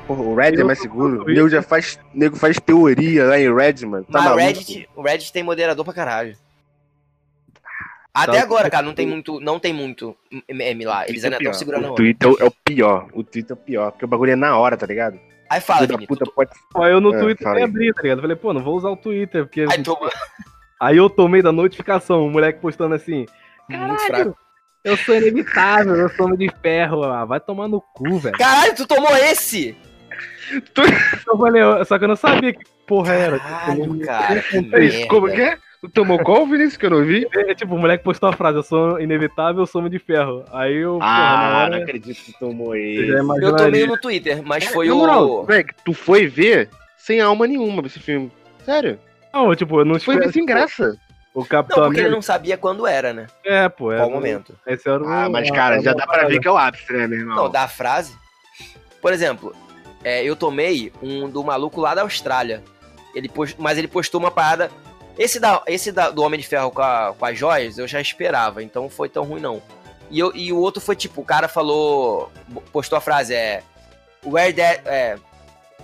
Porra, 0.06 0.22
o 0.22 0.34
Red 0.34 0.54
é 0.54 0.62
Eu 0.62 0.66
mais 0.66 0.78
tô 0.78 0.84
seguro. 0.84 1.22
O 1.22 1.26
nego 1.26 1.50
já 1.50 1.60
faz, 1.60 1.98
o 2.14 2.18
nego 2.18 2.36
faz 2.36 2.58
teoria 2.58 3.26
lá 3.26 3.38
em 3.38 3.54
Red, 3.54 3.84
mano. 3.86 4.04
Tá 4.04 4.12
Mas 4.12 4.22
o 4.22 4.24
maluco? 4.24 4.46
Reddit, 4.46 4.88
o 4.96 5.02
Reddit 5.02 5.32
tem 5.32 5.42
moderador 5.42 5.84
pra 5.84 5.92
caralho. 5.92 6.34
Até 8.22 8.38
Tá. 8.38 8.42
agora, 8.42 8.70
cara, 8.70 8.84
não 8.86 8.94
tem 8.94 9.06
muito, 9.06 9.40
não 9.40 9.58
tem 9.58 9.72
muito 9.72 10.16
meme 10.50 10.84
lá. 10.84 11.08
Eles 11.08 11.24
ainda 11.24 11.36
estão 11.36 11.52
segurando 11.54 11.86
a 11.88 11.92
O. 11.92 11.94
Twitter 11.94 12.32
é 12.40 12.44
o 12.44 12.50
pior. 12.64 13.08
O 13.12 13.22
Twitter 13.24 13.56
é 13.56 13.60
o 13.60 13.62
pior. 13.62 13.90
Porque 13.92 14.04
o 14.04 14.08
bagulho 14.08 14.32
é 14.32 14.36
na 14.36 14.56
hora, 14.56 14.76
tá 14.76 14.86
ligado? 14.86 15.18
Aí 15.50 15.60
fala, 15.60 15.86
Vini, 15.86 16.06
puta 16.06 16.24
tu, 16.24 16.32
pode. 16.34 16.50
Aí 16.76 16.92
eu 16.92 17.00
no 17.00 17.14
É, 17.14 17.18
Twitter 17.20 17.52
nem 17.54 17.64
abri, 17.64 17.92
tá 17.94 18.02
ligado? 18.02 18.20
Falei, 18.20 18.36
pô, 18.36 18.52
não 18.52 18.62
vou 18.62 18.76
usar 18.76 18.90
o 18.90 18.96
Twitter, 18.96 19.44
porque. 19.46 19.62
aí 19.70 19.82
tu, 19.82 19.96
Aí 20.80 20.96
eu 20.96 21.08
tomei 21.10 21.42
da 21.42 21.50
notificação, 21.50 22.26
o 22.26 22.30
moleque 22.30 22.60
postando 22.60 22.94
assim. 22.94 23.26
muito 23.68 24.00
fraco. 24.02 24.36
Eu 24.84 24.96
sou 24.96 25.16
inevitável, 25.16 25.94
eu 25.96 26.08
sou 26.10 26.26
homem 26.26 26.38
de 26.38 26.50
ferro. 26.62 27.02
Ah, 27.02 27.24
vai 27.24 27.40
tomar 27.40 27.66
no 27.66 27.80
cu, 27.80 28.18
velho. 28.18 28.36
Caralho, 28.38 28.74
tu 28.76 28.86
tomou 28.86 29.14
esse? 29.16 29.76
Eu 31.26 31.36
falei, 31.38 31.62
só 31.84 31.98
que 31.98 32.04
eu 32.04 32.08
não 32.08 32.16
sabia 32.16 32.52
que 32.52 32.64
porra 32.86 33.12
era. 33.14 33.38
Caralho, 33.40 33.98
cara, 34.00 34.40
que 34.42 35.06
Como 35.06 35.26
que 35.30 35.40
é? 35.40 35.58
Tu 35.80 35.88
tomou 35.90 36.18
qual, 36.18 36.44
Vinícius, 36.44 36.76
que 36.76 36.86
eu 36.86 36.90
não 36.90 37.04
vi? 37.04 37.24
É, 37.32 37.54
tipo, 37.54 37.74
o 37.74 37.78
moleque 37.78 38.02
postou 38.02 38.28
a 38.28 38.32
frase, 38.32 38.58
eu 38.58 38.62
sou 38.64 39.00
inevitável, 39.00 39.62
eu 39.62 39.66
sou 39.66 39.80
homem 39.80 39.90
de 39.92 39.98
ferro. 40.00 40.44
Aí 40.52 40.74
eu, 40.74 40.94
porra, 40.94 41.06
Ah, 41.08 41.58
hora, 41.62 41.76
não 41.76 41.82
acredito 41.84 42.16
que 42.20 42.32
tu 42.32 42.38
tomou 42.40 42.74
eu 42.74 42.82
ele. 42.82 43.12
Eu 43.40 43.56
tomei 43.56 43.86
no 43.86 43.96
Twitter, 44.00 44.42
mas 44.44 44.64
foi 44.64 44.88
Na 44.88 44.94
o. 44.94 44.98
moral, 44.98 45.28
moleque, 45.44 45.74
tu 45.84 45.92
foi 45.94 46.26
ver 46.26 46.68
sem 46.96 47.20
alma 47.20 47.46
nenhuma 47.46 47.86
esse 47.86 48.00
filme. 48.00 48.30
Sério? 48.64 48.98
Não, 49.32 49.54
tipo, 49.54 49.80
eu 49.80 49.84
não 49.84 50.00
Foi 50.00 50.18
ver 50.18 50.32
sem 50.32 50.44
graça. 50.44 50.98
O 51.32 51.40
Não, 51.40 51.46
Capitão 51.46 51.84
porque 51.84 52.00
ele 52.00 52.06
América. 52.06 52.14
não 52.16 52.22
sabia 52.22 52.56
quando 52.56 52.84
era, 52.84 53.12
né? 53.12 53.26
É, 53.44 53.68
pô, 53.68 53.92
é. 53.92 53.98
Qual 53.98 54.10
momento. 54.10 54.56
Esse 54.66 54.88
era 54.88 55.00
o. 55.00 55.06
Ah, 55.08 55.28
mas 55.28 55.48
cara, 55.50 55.80
já 55.80 55.92
dá 55.92 56.04
pra 56.06 56.26
ver 56.26 56.40
que 56.40 56.48
é 56.48 56.50
o 56.50 56.56
ápice, 56.56 56.92
né, 56.92 57.06
meu 57.06 57.20
irmão? 57.20 57.36
Não, 57.36 57.48
da 57.50 57.68
frase. 57.68 58.16
Por 59.00 59.12
exemplo, 59.12 59.54
é, 60.02 60.24
eu 60.24 60.34
tomei 60.34 60.92
um 61.00 61.28
do 61.30 61.44
maluco 61.44 61.80
lá 61.80 61.94
da 61.94 62.02
Austrália. 62.02 62.64
Ele 63.14 63.28
post... 63.28 63.54
Mas 63.60 63.78
ele 63.78 63.86
postou 63.86 64.20
uma 64.20 64.30
parada. 64.30 64.70
Esse, 65.18 65.40
da, 65.40 65.62
esse 65.66 65.90
da, 65.90 66.10
do 66.10 66.22
Homem 66.22 66.38
de 66.38 66.46
Ferro 66.46 66.70
com, 66.70 66.80
a, 66.80 67.12
com 67.18 67.24
as 67.26 67.36
joias 67.36 67.76
eu 67.76 67.88
já 67.88 68.00
esperava, 68.00 68.62
então 68.62 68.82
não 68.84 68.90
foi 68.90 69.08
tão 69.08 69.24
ruim 69.24 69.40
não. 69.40 69.60
E, 70.10 70.18
eu, 70.18 70.34
e 70.34 70.52
o 70.52 70.58
outro 70.58 70.80
foi 70.80 70.94
tipo: 70.96 71.20
o 71.20 71.24
cara 71.24 71.48
falou. 71.48 72.30
Postou 72.72 72.96
a 72.96 73.00
frase: 73.00 73.34
é. 73.34 73.62
Where 74.24 74.52
that. 74.54 74.82
É, 74.86 75.18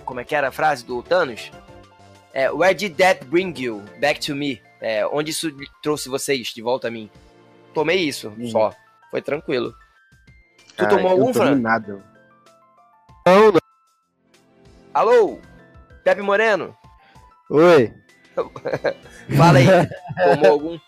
como 0.05 0.19
é 0.19 0.23
que 0.23 0.33
era 0.35 0.47
a 0.47 0.51
frase 0.51 0.85
do 0.85 1.03
Thanos? 1.03 1.51
É, 2.33 2.49
Where 2.51 2.73
did 2.73 2.95
that 2.97 3.25
bring 3.25 3.53
you 3.57 3.83
back 3.99 4.19
to 4.25 4.35
me? 4.35 4.61
É, 4.81 5.05
onde 5.07 5.31
isso 5.31 5.49
trouxe 5.83 6.09
vocês 6.09 6.47
de 6.47 6.61
volta 6.61 6.87
a 6.87 6.91
mim? 6.91 7.09
Tomei 7.73 7.97
isso, 7.99 8.29
Uhum. 8.37 8.47
só. 8.49 8.73
Foi 9.11 9.21
tranquilo. 9.21 9.73
Tu 10.77 10.87
tomou 10.89 11.11
algum, 11.11 11.33
Fran? 11.33 11.55
nada. 11.55 12.03
Não, 13.25 13.51
não. 13.51 13.59
Alô? 14.93 15.39
Pepe 16.03 16.21
Moreno? 16.21 16.75
Oi. 17.49 17.93
Fala 19.37 19.59
aí. 19.59 19.65
Tomou 20.35 20.51
algum? 20.51 20.79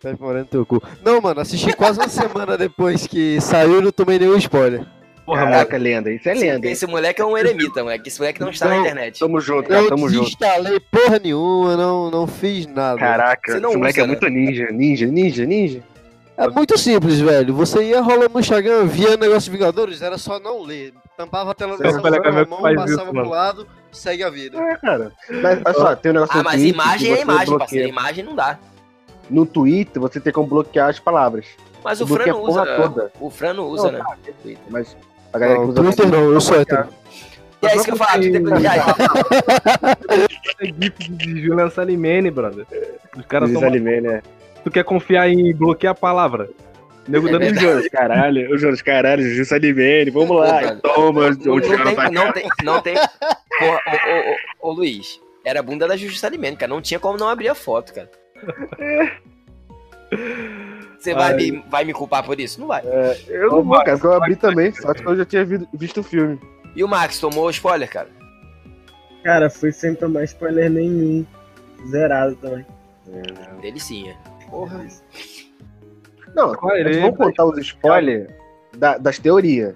Pepe 0.00 0.20
Moreno 0.20 0.46
teu 0.46 0.66
cu. 0.66 0.82
Não, 1.04 1.20
mano, 1.20 1.40
assisti 1.40 1.72
quase 1.74 1.98
uma 2.00 2.08
semana 2.08 2.58
depois 2.58 3.06
que 3.06 3.40
saiu 3.40 3.78
e 3.78 3.82
não 3.82 3.92
tomei 3.92 4.18
nenhum 4.18 4.36
spoiler. 4.36 4.84
Porra, 5.24 5.42
mano. 5.42 5.52
Caraca, 5.52 5.76
lenda. 5.78 6.10
Isso 6.10 6.28
é 6.28 6.34
lenda, 6.34 6.66
hein? 6.66 6.72
Esse 6.72 6.86
moleque 6.86 7.20
é 7.20 7.24
um 7.24 7.38
eremita, 7.38 7.82
moleque. 7.84 8.08
Esse 8.08 8.18
moleque 8.18 8.40
não 8.40 8.50
está 8.50 8.66
na 8.66 8.74
Não, 8.74 8.80
internet. 8.82 9.20
Tamo 9.20 9.40
junto, 9.40 9.68
cara. 9.68 9.82
Eu 9.82 9.88
Tamo 9.88 10.08
junto. 10.08 10.24
desinstalei 10.24 10.80
porra 10.80 11.20
nenhuma, 11.20 11.76
não, 11.76 12.10
não 12.10 12.26
fiz 12.26 12.66
nada. 12.66 12.98
Caraca, 12.98 13.52
esse 13.52 13.60
moleque 13.60 14.00
usa, 14.00 14.02
é 14.02 14.06
muito 14.06 14.28
ninja. 14.28 14.68
Ninja, 14.72 15.06
ninja, 15.06 15.46
ninja. 15.46 15.82
É 16.36 16.48
muito 16.48 16.76
simples, 16.76 17.20
velho. 17.20 17.54
Você 17.54 17.84
ia 17.84 18.00
rolando 18.00 18.30
no 18.34 18.40
Instagram, 18.40 18.86
via 18.86 19.16
negócio 19.16 19.50
de 19.52 19.56
Vingadores, 19.56 20.02
era 20.02 20.18
só 20.18 20.40
não 20.40 20.62
ler. 20.62 20.92
Tampava 21.16 21.52
a 21.52 21.54
tela 21.54 21.76
do 21.76 21.82
celular 21.88 22.20
na 22.32 22.44
mão, 22.46 22.62
passava 22.62 22.84
isso, 22.86 23.04
pro 23.04 23.14
mano. 23.14 23.30
lado, 23.30 23.66
segue 23.92 24.22
a 24.24 24.30
vida. 24.30 24.58
É, 24.58 24.76
cara. 24.76 25.12
Mas, 25.30 25.60
olha 25.64 25.74
só, 25.74 25.94
tem 25.96 26.10
um 26.10 26.14
negócio 26.14 26.34
Ah, 26.34 26.38
no 26.38 26.44
mas 26.44 26.54
Twitter 26.54 26.74
imagem 26.74 27.12
é 27.12 27.16
você 27.16 27.22
imagem, 27.22 27.46
bloqueia. 27.46 27.58
parceiro. 27.58 27.88
Imagem 27.88 28.24
não 28.24 28.34
dá. 28.34 28.58
No 29.30 29.46
Twitter, 29.46 30.00
você 30.02 30.18
tem 30.20 30.32
como 30.32 30.48
bloquear 30.48 30.88
as 30.88 30.98
palavras. 30.98 31.46
Mas 31.84 32.00
o 32.00 32.06
Fran 32.06 32.34
usa. 32.36 32.66
toda. 32.76 33.12
O 33.20 33.30
Fran 33.30 33.54
não 33.54 33.64
usa, 33.66 33.90
Não, 33.90 33.98
né? 33.98 34.04
Mas 34.68 34.96
a 35.32 35.38
galera 35.38 35.58
Não, 35.60 35.66
que 35.66 35.72
usa 35.80 35.82
Twitter 35.82 36.08
não, 36.10 36.32
eu 36.32 36.40
sou 36.40 36.60
hétero. 36.60 36.88
E 37.62 37.66
é 37.66 37.76
isso 37.76 37.84
que 37.84 37.90
eu 37.92 37.96
falo. 37.96 38.22
tu 38.22 38.32
tem- 38.32 38.42
E 38.62 38.66
aí? 38.66 38.80
É 40.60 40.66
GIF 40.66 40.98
de 41.10 41.42
Julian 41.42 41.70
Salimene, 41.70 42.30
brother. 42.30 42.66
Os 43.16 43.26
caras 43.26 43.50
são. 43.52 43.62
Alimene, 43.64 44.00
né? 44.08 44.22
Tu 44.64 44.70
quer 44.70 44.84
confiar 44.84 45.28
em 45.28 45.54
bloquear 45.54 45.92
a 45.92 45.94
palavra? 45.94 46.50
Nego 47.08 47.26
É 47.28 47.32
dando 47.32 47.40
verdade. 47.42 47.66
O 47.66 47.68
Jonas, 47.70 47.88
caralho, 47.88 48.54
o 48.54 48.58
Jonas, 48.58 48.82
caralho, 48.82 49.22
Luiz 49.24 49.52
Alimene, 49.52 50.10
vamos 50.10 50.36
lá. 50.38 50.76
Toma, 50.76 51.30
Não, 51.30 51.54
onde 51.54 51.68
não 51.68 51.84
tem, 51.84 52.10
não 52.12 52.32
tem, 52.32 52.48
não 52.62 52.80
tem. 52.80 52.94
Porra, 53.66 53.80
ô, 53.86 54.66
ô, 54.66 54.68
ô, 54.68 54.70
ô, 54.70 54.72
Luiz, 54.74 55.20
era 55.44 55.60
a 55.60 55.62
bunda 55.62 55.86
da 55.88 55.96
Justiça 55.96 56.26
Alimento, 56.26 56.58
cara. 56.58 56.72
Não 56.72 56.80
tinha 56.82 57.00
como 57.00 57.18
não 57.18 57.28
abrir 57.28 57.48
a 57.48 57.54
foto, 57.54 57.92
cara. 57.94 58.10
Você 60.98 61.14
vai, 61.14 61.32
Ai. 61.32 61.36
me, 61.36 61.64
vai 61.70 61.84
me 61.84 61.92
culpar 61.92 62.22
por 62.24 62.38
isso? 62.38 62.60
Não 62.60 62.66
vai. 62.68 62.82
Eu 63.26 63.50
não 63.50 63.62
vou, 63.62 63.76
cara, 63.78 63.92
porque 63.92 64.06
eu 64.06 64.12
abri 64.12 64.36
também, 64.36 64.72
só 64.72 64.92
que 64.94 65.04
eu 65.06 65.16
já 65.16 65.24
tinha 65.24 65.44
vi- 65.44 65.66
visto 65.74 66.00
o 66.00 66.04
filme. 66.04 66.38
E 66.76 66.84
o 66.84 66.88
Max 66.88 67.18
tomou 67.18 67.50
spoiler, 67.50 67.90
cara? 67.90 68.08
Cara, 69.24 69.50
fui 69.50 69.72
sem 69.72 69.94
tomar 69.94 70.24
spoiler 70.24 70.70
nenhum. 70.70 71.26
Zerado 71.88 72.36
também. 72.36 72.64
Delicinha. 73.60 74.16
Porra. 74.48 74.86
Não, 76.34 76.54
é? 76.70 77.00
vão 77.00 77.12
contar 77.12 77.44
os 77.44 77.58
spoilers 77.58 78.30
da- 78.76 78.96
das 78.98 79.18
teorias. 79.18 79.74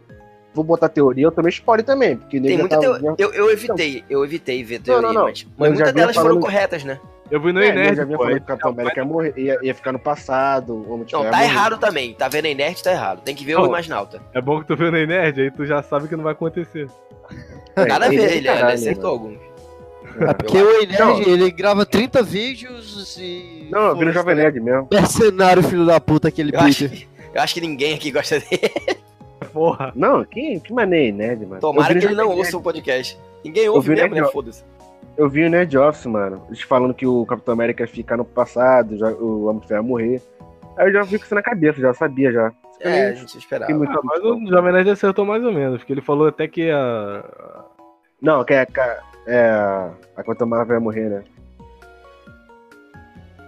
Vou 0.57 0.65
botar 0.65 0.89
teoria, 0.89 1.25
eu 1.27 1.31
também 1.31 1.51
spoiler 1.51 1.85
também, 1.85 2.17
porque 2.17 2.41
Tem 2.41 2.57
muita 2.57 2.77
já 2.77 2.81
teo... 2.81 2.99
já- 2.99 3.15
eu, 3.19 3.31
eu 3.35 3.51
evitei, 3.51 4.03
eu 4.09 4.25
evitei 4.25 4.65
ver 4.65 4.79
Não, 4.79 4.85
teoria, 4.85 5.07
não, 5.09 5.13
não. 5.15 5.23
mas, 5.25 5.47
mas 5.59 5.69
já 5.69 5.75
muitas 5.75 5.93
delas 5.93 6.15
foram 6.17 6.29
falando- 6.29 6.43
corretas, 6.43 6.83
né? 6.83 6.99
Eu 7.31 7.41
vi 7.41 7.53
no 7.53 7.61
É, 7.61 7.69
Inerd, 7.69 7.89
eu 7.91 7.95
já 7.97 8.05
vinha 8.05 8.17
falando 8.19 8.35
que 8.37 8.43
o 8.43 8.47
Capitão 8.47 8.71
América 8.71 9.01
ia, 9.01 9.05
morrer, 9.05 9.35
ia, 9.37 9.59
ia 9.61 9.75
ficar 9.75 9.93
no 9.93 9.99
passado, 9.99 10.73
o 10.73 10.93
Homem 10.95 11.05
de 11.05 11.13
Não, 11.13 11.25
tá 11.25 11.31
morrer. 11.33 11.43
errado 11.45 11.77
também. 11.79 12.15
Tá 12.15 12.29
vendo 12.29 12.47
a 12.47 12.49
Inert, 12.49 12.81
tá 12.81 12.93
errado. 12.93 13.21
Tem 13.23 13.35
que 13.35 13.45
ver 13.45 13.57
o 13.57 13.61
Não. 13.63 13.67
Imaginalta. 13.67 14.23
É 14.33 14.41
bom 14.41 14.61
que 14.61 14.67
tu 14.69 14.77
viu 14.77 14.91
no 14.93 14.97
Inerd, 14.97 15.41
aí 15.43 15.51
tu 15.51 15.67
já 15.67 15.83
sabe 15.83 16.07
que 16.09 16.15
não 16.17 16.23
vai 16.25 16.33
acontecer. 16.33 16.89
É, 17.75 17.85
Nada 17.85 18.07
a 18.07 18.09
ver, 18.09 18.21
é 18.21 18.25
ele, 18.27 18.35
ele 18.37 18.47
caralho, 18.47 18.75
acertou 18.75 19.11
alguns. 19.11 19.39
É 20.21 20.33
porque 20.35 20.57
o 20.57 20.83
Enerd, 20.83 21.29
ele 21.29 21.51
grava 21.51 21.85
30 21.85 22.23
vídeos 22.23 23.19
e. 23.21 23.69
Não, 23.71 23.89
eu 23.89 23.97
vi 23.99 24.05
no 24.07 24.13
Jovem 24.13 24.35
Nerd 24.37 24.61
mesmo. 24.61 24.89
Mercenário, 24.91 25.63
filho 25.65 25.85
da 25.85 26.01
puta, 26.01 26.29
aquele 26.29 26.55
Eu 26.55 26.61
acho, 26.61 26.89
Peter. 26.89 26.97
que, 26.99 27.09
eu 27.35 27.43
acho 27.43 27.53
que 27.55 27.61
ninguém 27.61 27.93
aqui 27.95 28.11
gosta 28.13 28.39
dele. 28.39 28.71
Porra. 29.57 29.93
Não, 29.97 30.23
que, 30.25 30.61
que 30.61 30.73
maneiro, 30.73 31.17
nerd, 31.17 31.47
mano. 31.47 31.61
Tomara 31.61 31.95
que 31.99 32.05
ele 32.05 32.15
não 32.15 32.29
ouça 32.37 32.57
o 32.57 32.61
podcast. 32.61 33.19
Ninguém 33.43 33.69
ouve 33.71 33.91
mesmo, 33.91 34.15
né? 34.15 34.25
Foda-se. 34.25 34.63
Eu 35.17 35.31
vi 35.31 35.45
o 35.45 35.49
Nerd 35.51 35.79
Office, 35.79 36.05
mano. 36.05 36.43
Eles 36.49 36.61
falando 36.61 36.93
que 36.93 37.07
o 37.07 37.25
Capitão 37.25 37.55
América 37.55 37.85
ia 37.85 37.89
ficar 37.89 38.19
no 38.19 38.25
passado, 38.25 38.99
já, 38.99 39.09
o 39.11 39.47
Homem 39.47 39.61
de 39.63 39.69
Ferro 39.69 39.81
ia 39.83 39.89
morrer. 39.89 40.23
Aí 40.77 40.89
eu 40.89 40.93
já 40.93 41.03
vi 41.05 41.19
com 41.19 41.25
isso 41.25 41.35
na 41.35 41.41
cabeça, 41.43 41.81
já 41.81 41.95
sabia 41.95 42.31
já. 42.31 42.53
É, 42.81 43.07
a 43.09 43.15
gente 43.15 43.39
esperava. 43.39 43.73
muito- 43.73 43.99
Ah, 43.99 44.01
mas 44.05 44.23
o 44.23 44.47
Jovem 44.47 44.73
Nerd 44.75 44.91
acertou 44.91 45.25
mais 45.25 45.43
ou 45.43 45.51
menos, 45.53 45.79
porque 45.79 45.95
ele 45.95 46.03
falou 46.03 46.29
até 46.29 46.47
que 46.47 46.71
a. 46.71 47.25
Não, 48.21 48.45
que 48.45 48.53
é, 48.53 48.67
é, 48.77 48.99
é 49.27 49.51
a 50.17 50.23
Capitã 50.23 50.45
Marvel 50.45 50.77
ia 50.77 50.81
morrer, 50.81 51.09
né? 51.09 51.25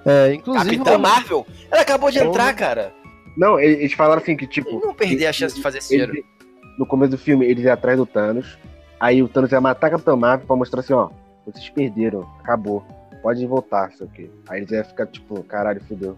É, 0.07 0.33
inclusive. 0.33 0.79
Capitã 0.79 0.97
Marvel? 0.97 1.47
Ela 1.71 1.83
acabou 1.83 2.11
de 2.11 2.19
entrar, 2.19 2.55
cara. 2.55 2.93
Não, 3.39 3.59
eles 3.59 3.79
eles 3.79 3.93
falaram 3.93 4.21
assim 4.21 4.37
que, 4.37 4.47
tipo. 4.47 4.85
não 4.85 4.93
perder 4.93 5.27
a 5.29 5.33
chance 5.33 5.55
de 5.55 5.63
fazer 5.63 5.79
esse 5.79 5.95
eles- 5.95 6.07
dinheiro. 6.09 6.29
no 6.77 6.85
começo 6.85 7.13
do 7.13 7.19
filme, 7.19 7.47
eles 7.47 7.65
iam 7.65 7.73
atrás 7.73 7.97
do 7.97 8.05
Thanos. 8.05 8.59
Aí 8.99 9.23
o 9.23 9.29
Thanos 9.29 9.53
ia 9.53 9.61
matar 9.61 9.87
a 9.87 9.91
Capitã 9.91 10.17
Marvel 10.17 10.45
pra 10.47 10.57
mostrar 10.57 10.81
assim, 10.81 10.93
ó, 10.93 11.09
vocês 11.47 11.69
perderam, 11.71 12.29
acabou. 12.41 12.85
Pode 13.23 13.47
voltar, 13.47 13.93
sei 13.93 14.07
o 14.07 14.11
quê. 14.11 14.31
Aí 14.49 14.59
eles 14.61 14.71
iam 14.73 14.85
ficar, 14.85 15.07
tipo, 15.07 15.43
caralho, 15.45 15.81
fudeu. 15.85 16.17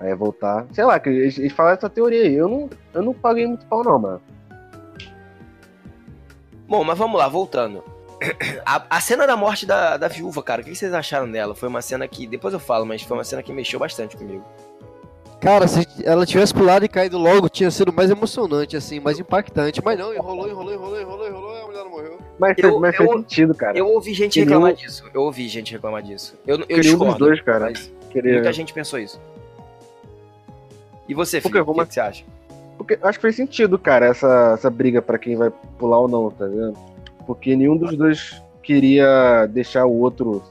Aí 0.00 0.08
ia 0.08 0.16
voltar. 0.16 0.66
Sei 0.72 0.84
lá, 0.84 0.98
que 0.98 1.08
eles, 1.10 1.38
eles 1.38 1.52
falaram 1.52 1.76
essa 1.76 1.90
teoria 1.90 2.22
aí. 2.22 2.34
Eu 2.34 2.48
não, 2.48 2.70
eu 2.94 3.02
não 3.02 3.12
paguei 3.12 3.46
muito 3.46 3.66
pau, 3.66 3.84
não, 3.84 3.98
mano. 3.98 4.20
Bom, 6.66 6.84
mas 6.84 6.98
vamos 6.98 7.18
lá, 7.18 7.28
voltando. 7.28 7.82
A, 8.66 8.96
a 8.96 9.00
cena 9.00 9.26
da 9.26 9.36
morte 9.36 9.64
da, 9.64 9.96
da 9.96 10.08
viúva, 10.08 10.42
cara, 10.42 10.60
o 10.60 10.64
que 10.64 10.74
vocês 10.74 10.92
acharam 10.92 11.30
dela? 11.30 11.54
Foi 11.54 11.68
uma 11.68 11.80
cena 11.80 12.06
que. 12.08 12.26
Depois 12.26 12.52
eu 12.52 12.60
falo, 12.60 12.84
mas 12.84 13.02
foi 13.02 13.16
uma 13.16 13.24
cena 13.24 13.42
que 13.42 13.52
mexeu 13.52 13.78
bastante 13.78 14.16
comigo. 14.16 14.44
Cara, 15.40 15.68
se 15.68 15.86
ela 16.04 16.26
tivesse 16.26 16.52
pulado 16.52 16.84
e 16.84 16.88
caído 16.88 17.16
logo, 17.16 17.48
tinha 17.48 17.70
sido 17.70 17.92
mais 17.92 18.10
emocionante, 18.10 18.76
assim, 18.76 18.98
mais 18.98 19.20
impactante. 19.20 19.80
Mas 19.84 19.96
não, 19.98 20.12
enrolou, 20.12 20.48
enrolou, 20.48 20.72
enrolou, 20.74 21.00
enrolou, 21.00 21.28
enrolou 21.28 21.56
e 21.56 21.60
a 21.60 21.66
mulher 21.66 21.84
não 21.84 21.90
morreu. 21.90 22.18
Mas, 22.38 22.54
Eu- 22.58 22.70
fez, 22.70 22.80
mas 22.80 22.96
fez 22.96 23.08
eu- 23.10 23.16
sentido, 23.18 23.54
cara. 23.54 23.78
Eu 23.78 23.86
ouvi 23.88 24.12
gente 24.14 24.32
Queria 24.34 24.44
reclamar 24.54 24.74
disso. 24.74 25.04
Eu 25.14 25.22
ouvi 25.22 25.46
gente 25.48 25.72
reclamar 25.72 26.02
disso. 26.02 26.34
Eu, 26.46 26.58
eu 26.68 26.80
discordo. 26.80 27.18
dois, 27.18 27.40
cara. 27.40 27.66
Mas 27.66 27.90
Queria- 28.10 28.34
muita 28.34 28.52
gente 28.52 28.72
pensou 28.72 28.98
isso. 28.98 29.20
E 31.08 31.14
você, 31.14 31.40
Por 31.40 31.52
filho, 31.52 31.64
quê? 31.64 31.70
o 31.70 31.84
que, 31.86 31.94
você 31.94 32.00
acha? 32.00 32.24
Porque 32.76 32.98
acho 33.00 33.18
que 33.18 33.22
fez 33.22 33.36
sentido, 33.36 33.78
cara, 33.78 34.06
essa, 34.06 34.52
essa 34.54 34.68
briga 34.70 35.00
pra 35.00 35.18
quem 35.18 35.36
vai 35.36 35.50
pular 35.78 35.98
ou 36.00 36.08
não, 36.08 36.30
tá 36.30 36.46
vendo? 36.46 36.74
Porque 37.26 37.54
nenhum 37.56 37.76
dos 37.76 37.96
dois 37.96 38.42
queria 38.62 39.46
deixar 39.46 39.86
o 39.86 39.98
outro 40.00 40.42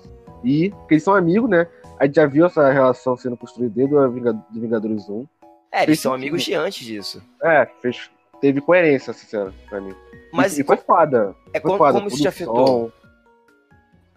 ir, 0.44 0.72
porque 0.72 0.96
eles 0.96 1.04
são 1.04 1.14
amigos, 1.14 1.50
né? 1.50 1.68
A 2.00 2.06
gente 2.06 2.16
já 2.16 2.26
viu 2.26 2.45
essa 2.45 2.72
relação 2.72 3.16
sendo 3.18 3.36
construída 3.38 3.74
desde 3.76 3.95
o 3.95 4.12
Vinga- 4.12 4.34
do 4.34 4.62
Vingadores 4.62 5.10
1. 5.10 5.28
É, 5.72 5.78
eles 5.80 5.86
Fez 5.86 6.00
são 6.02 6.14
amigos 6.14 6.43
de 6.43 6.54
antes 6.54 6.86
disso. 6.86 7.22
É, 7.43 7.68
fez, 7.82 8.10
teve 8.39 8.62
coerência 8.62 9.14
cena 9.14 9.54
pra 9.70 9.82
mim. 9.82 9.93
Mas 10.32 10.58
e, 10.58 10.62
e 10.62 10.64
foi 10.64 10.78
foda. 10.78 11.36
é 11.54 11.60
Foi 11.60 11.72
como, 11.72 11.78
foda. 11.78 11.93
como 11.93 12.08
isso 12.08 12.18
te 12.22 12.28
afetou? 12.28 12.91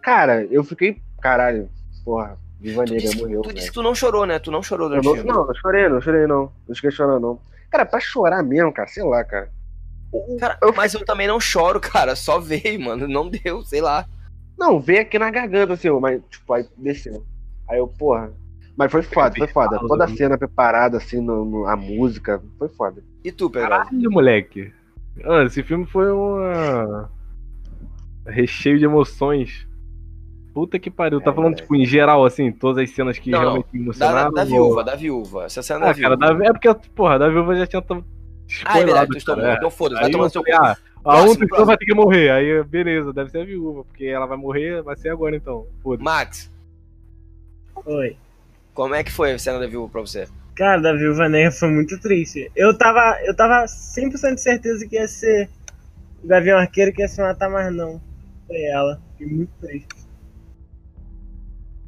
Cara, 0.01 0.43
eu 0.45 0.63
fiquei. 0.63 1.01
Caralho, 1.21 1.69
porra, 2.03 2.37
Viva 2.59 2.83
Tu 2.85 2.93
Negra 2.93 3.07
disse, 3.09 3.21
morreu. 3.21 3.41
tu 3.41 3.47
disse 3.49 3.59
velho. 3.65 3.67
que 3.69 3.73
tu 3.73 3.83
não 3.83 3.93
chorou, 3.95 4.25
né? 4.25 4.39
Tu 4.39 4.49
não 4.51 4.63
chorou 4.63 4.89
durante 4.89 5.05
o 5.05 5.09
não, 5.09 5.15
filme. 5.15 5.31
não, 5.31 5.45
não 5.45 5.55
chorei, 5.55 5.89
não 5.89 6.01
chorei, 6.01 6.27
não. 6.27 6.51
Não 6.67 6.75
fiquei 6.75 6.91
chorando, 6.91 7.19
não. 7.21 7.39
Cara, 7.69 7.85
pra 7.85 7.99
chorar 7.99 8.41
mesmo, 8.43 8.71
cara, 8.73 8.87
sei 8.87 9.03
lá, 9.03 9.23
cara. 9.23 9.51
Cara, 10.39 10.57
eu- 10.61 10.73
mas 10.73 10.93
eu 10.93 11.05
também 11.05 11.27
não 11.27 11.39
choro, 11.39 11.79
cara. 11.81 12.15
Só 12.15 12.39
veio, 12.39 12.79
mano. 12.81 13.07
Não 13.07 13.29
deu, 13.29 13.63
sei 13.63 13.81
lá. 13.81 14.07
Não, 14.57 14.79
veio 14.79 15.01
aqui 15.01 15.17
na 15.19 15.29
garganta, 15.31 15.73
assim, 15.73 15.89
mas, 15.99 16.21
tipo, 16.29 16.53
aí 16.53 16.67
desceu. 16.77 17.23
Aí 17.71 17.79
eu, 17.79 17.87
porra. 17.87 18.31
Mas 18.75 18.91
foi 18.91 19.01
foda, 19.01 19.35
foi 19.37 19.47
foda. 19.47 19.79
Toda 19.79 20.05
a 20.05 20.07
cena 20.07 20.37
preparada, 20.37 20.97
assim, 20.97 21.21
no, 21.21 21.45
no- 21.45 21.65
a 21.67 21.75
música, 21.75 22.41
foi 22.59 22.67
foda. 22.69 23.03
E 23.23 23.31
tu, 23.31 23.49
Pedro? 23.49 23.69
Caralho, 23.69 24.11
moleque. 24.11 24.71
Ah, 25.23 25.43
esse 25.43 25.61
filme 25.63 25.85
foi 25.85 26.11
uma. 26.11 27.09
recheio 28.25 28.77
de 28.79 28.85
emoções. 28.85 29.67
Puta 30.53 30.77
que 30.77 30.91
pariu. 30.91 31.21
Tá 31.21 31.31
É, 31.31 31.33
falando, 31.33 31.53
é. 31.53 31.55
tipo, 31.57 31.75
em 31.75 31.85
geral, 31.85 32.25
assim, 32.25 32.51
todas 32.51 32.83
as 32.83 32.89
cenas 32.91 33.17
que 33.17 33.29
Não, 33.31 33.39
realmente 33.39 33.67
me 33.71 33.79
Da, 33.79 33.83
emocionaram. 33.85 34.33
da 34.33 34.41
ou- 34.41 34.47
viúva, 34.47 34.83
da 34.83 34.95
viúva. 34.95 35.45
Essa 35.45 35.61
cena 35.63 35.79
da 35.79 35.91
Ah, 35.91 35.95
cara, 35.95 36.15
viúva. 36.17 36.33
da... 36.39 36.45
é 36.45 36.51
porque, 36.53 36.73
porra, 36.95 37.19
da 37.19 37.29
viúva 37.29 37.55
já 37.55 37.65
tinha. 37.67 37.81
tão 37.81 38.03
Ah, 38.65 38.79
é 38.79 38.83
verdade, 38.85 39.11
tu 39.11 39.17
estou 39.17 39.35
cara. 39.35 39.55
Então 39.55 39.69
foda-se, 39.71 40.01
vai 40.01 40.11
tomar 40.11 40.29
seu 40.29 40.43
ah, 40.53 40.75
a 41.05 41.21
outra 41.21 41.47
próximo. 41.47 41.65
vai 41.65 41.77
ter 41.77 41.85
que 41.85 41.93
morrer. 41.95 42.29
Aí, 42.31 42.63
beleza, 42.63 43.13
deve 43.13 43.29
ser 43.31 43.39
a 43.39 43.45
viúva, 43.45 43.83
porque 43.85 44.05
ela 44.05 44.25
vai 44.25 44.37
morrer, 44.37 44.81
vai 44.81 44.95
ser 44.97 45.09
agora 45.09 45.35
então. 45.35 45.65
Foda-se. 45.81 46.03
Max, 46.03 46.51
Oi. 47.85 48.15
como 48.73 48.95
é 48.95 49.03
que 49.03 49.11
foi 49.11 49.31
a 49.31 49.39
cena 49.39 49.59
da 49.59 49.67
viúva 49.67 49.91
pra 49.91 50.01
você? 50.01 50.27
Cara, 50.55 50.81
da 50.81 50.93
Viúva 50.93 51.27
Negra 51.29 51.51
foi 51.51 51.69
muito 51.69 51.99
triste. 51.99 52.51
Eu 52.55 52.77
tava, 52.77 53.19
eu 53.23 53.35
tava 53.35 53.65
100% 53.65 54.35
de 54.35 54.41
certeza 54.41 54.87
que 54.87 54.95
ia 54.95 55.07
ser 55.07 55.49
o 56.23 56.27
Gavião 56.27 56.57
Arqueiro 56.57 56.91
que 56.93 57.01
ia 57.01 57.07
se 57.07 57.21
matar, 57.21 57.49
mas 57.49 57.73
não. 57.73 58.01
Foi 58.45 58.61
ela. 58.63 59.01
Fiquei 59.13 59.33
muito 59.33 59.51
triste. 59.59 59.87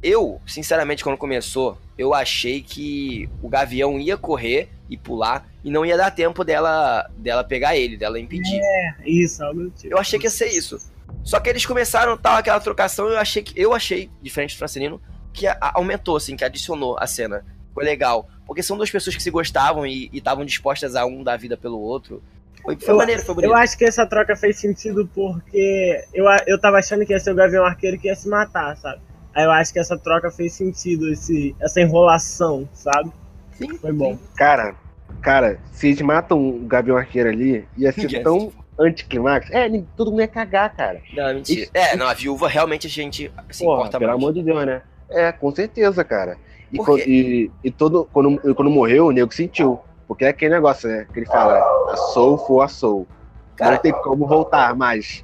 Eu, 0.02 0.42
sinceramente, 0.46 1.04
quando 1.04 1.18
começou, 1.18 1.78
eu 1.98 2.14
achei 2.14 2.62
que 2.62 3.30
o 3.42 3.50
Gavião 3.50 4.00
ia 4.00 4.18
correr 4.18 4.70
e 4.90 4.98
pular 4.98 5.48
e 5.64 5.70
não 5.70 5.86
ia 5.86 5.96
dar 5.96 6.12
tempo 6.12 6.44
dela, 6.44 7.10
dela 7.18 7.44
pegar 7.44 7.78
ele, 7.78 7.96
dela 7.96 8.20
impedir. 8.20 8.62
Isso, 9.06 9.44
algo 9.44 9.70
tipo. 9.70 9.94
Eu 9.94 9.98
achei 9.98 10.20
que 10.20 10.26
ia 10.26 10.32
ser 10.32 10.48
isso. 10.48 10.78
Só 11.24 11.40
que 11.40 11.50
eles 11.50 11.66
começaram 11.66 12.18
tal 12.18 12.38
aquela 12.38 12.60
trocação, 12.60 13.08
eu 13.08 13.18
achei 13.18 13.44
que 13.44 13.60
eu 13.60 13.74
achei, 13.74 14.10
diferente 14.22 14.56
do 14.56 14.58
Francelino, 14.58 15.02
que 15.34 15.46
aumentou 15.60 16.16
assim, 16.16 16.36
que 16.36 16.46
adicionou 16.46 16.96
a 17.00 17.08
cena. 17.08 17.44
Foi 17.74 17.84
legal, 17.84 18.30
porque 18.46 18.62
são 18.62 18.78
duas 18.78 18.92
pessoas 18.92 19.16
que 19.16 19.24
se 19.24 19.32
gostavam 19.32 19.86
e 19.86 20.10
estavam 20.14 20.46
dispostas 20.46 20.96
a 20.96 21.06
um 21.06 21.24
dar 21.24 21.38
vida 21.38 21.58
pelo 21.58 21.80
outro. 21.80 22.22
Foi, 22.62 22.78
foi 22.78 22.94
Eu- 22.94 22.98
maneiro, 22.98 23.22
foi 23.24 23.36
bonito. 23.36 23.50
Eu 23.52 23.56
acho 23.56 23.78
que 23.78 23.84
essa 23.84 24.06
troca 24.06 24.36
fez 24.36 24.58
sentido 24.60 25.10
porque 25.14 26.06
eu, 26.14 26.26
eu 26.48 26.60
tava 26.60 26.78
achando 26.78 27.06
que 27.06 27.12
ia 27.12 27.20
ser 27.20 27.32
o 27.32 27.36
Gavião 27.36 27.66
Arqueiro 27.66 27.98
que 28.00 28.08
ia 28.08 28.16
se 28.16 28.30
matar, 28.30 28.78
sabe? 28.78 29.02
Aí 29.34 29.44
eu 29.44 29.52
acho 29.52 29.74
que 29.74 29.80
essa 29.80 29.98
troca 29.98 30.30
fez 30.30 30.54
sentido, 30.54 31.12
esse, 31.12 31.56
essa 31.60 31.82
enrolação, 31.82 32.70
sabe? 32.74 33.12
Sim, 33.58 33.76
Foi 33.80 33.92
bom. 33.92 34.18
Cara, 34.36 34.76
cara, 35.22 35.60
se 35.72 35.88
eles 35.88 36.02
matam 36.02 36.40
o 36.40 36.60
Gavião 36.60 36.96
Arqueiro 36.96 37.30
ali, 37.30 37.66
ia 37.76 37.92
ser 37.92 38.02
Ninguém 38.02 38.24
tão 38.24 38.54
anticlimax. 38.80 39.50
É, 39.52 39.68
todo 39.98 40.12
mundo 40.12 40.22
ia 40.22 40.28
cagar, 40.28 40.76
cara. 40.76 41.02
Não, 41.14 41.34
mentira. 41.34 41.68
É, 41.74 41.96
não, 41.96 42.08
a 42.08 42.14
viúva 42.14 42.48
realmente 42.48 42.86
a 42.88 42.90
gente 42.90 43.32
se 43.50 43.64
Porra, 43.64 43.80
importa 43.82 43.98
pelo 44.00 44.12
mais. 44.12 44.22
amor 44.22 44.34
de 44.34 44.44
Deus, 44.44 44.66
né? 44.66 44.82
É, 45.10 45.32
com 45.32 45.54
certeza, 45.54 46.04
cara. 46.04 46.38
E, 46.72 46.80
quê? 46.80 47.04
e, 47.08 47.51
e 47.64 47.72
todo, 47.72 48.08
quando, 48.12 48.39
quando 48.56 48.70
morreu, 48.70 49.08
o 49.08 49.12
nego 49.12 49.34
sentiu. 49.34 49.80
Porque 50.08 50.26
é 50.26 50.30
aquele 50.30 50.56
negócio, 50.56 50.89
né? 50.89 51.08
Que 51.12 51.20
ele 51.20 51.26
fala, 51.26 51.60
a 51.91 51.97
soul 51.97 52.38
for 52.38 52.62
a 52.62 52.68
soul. 52.68 53.08
Cara, 53.56 53.72
não 53.72 53.78
tem 53.78 53.91
como 53.91 54.28
voltar 54.28 54.76
mais. 54.76 55.24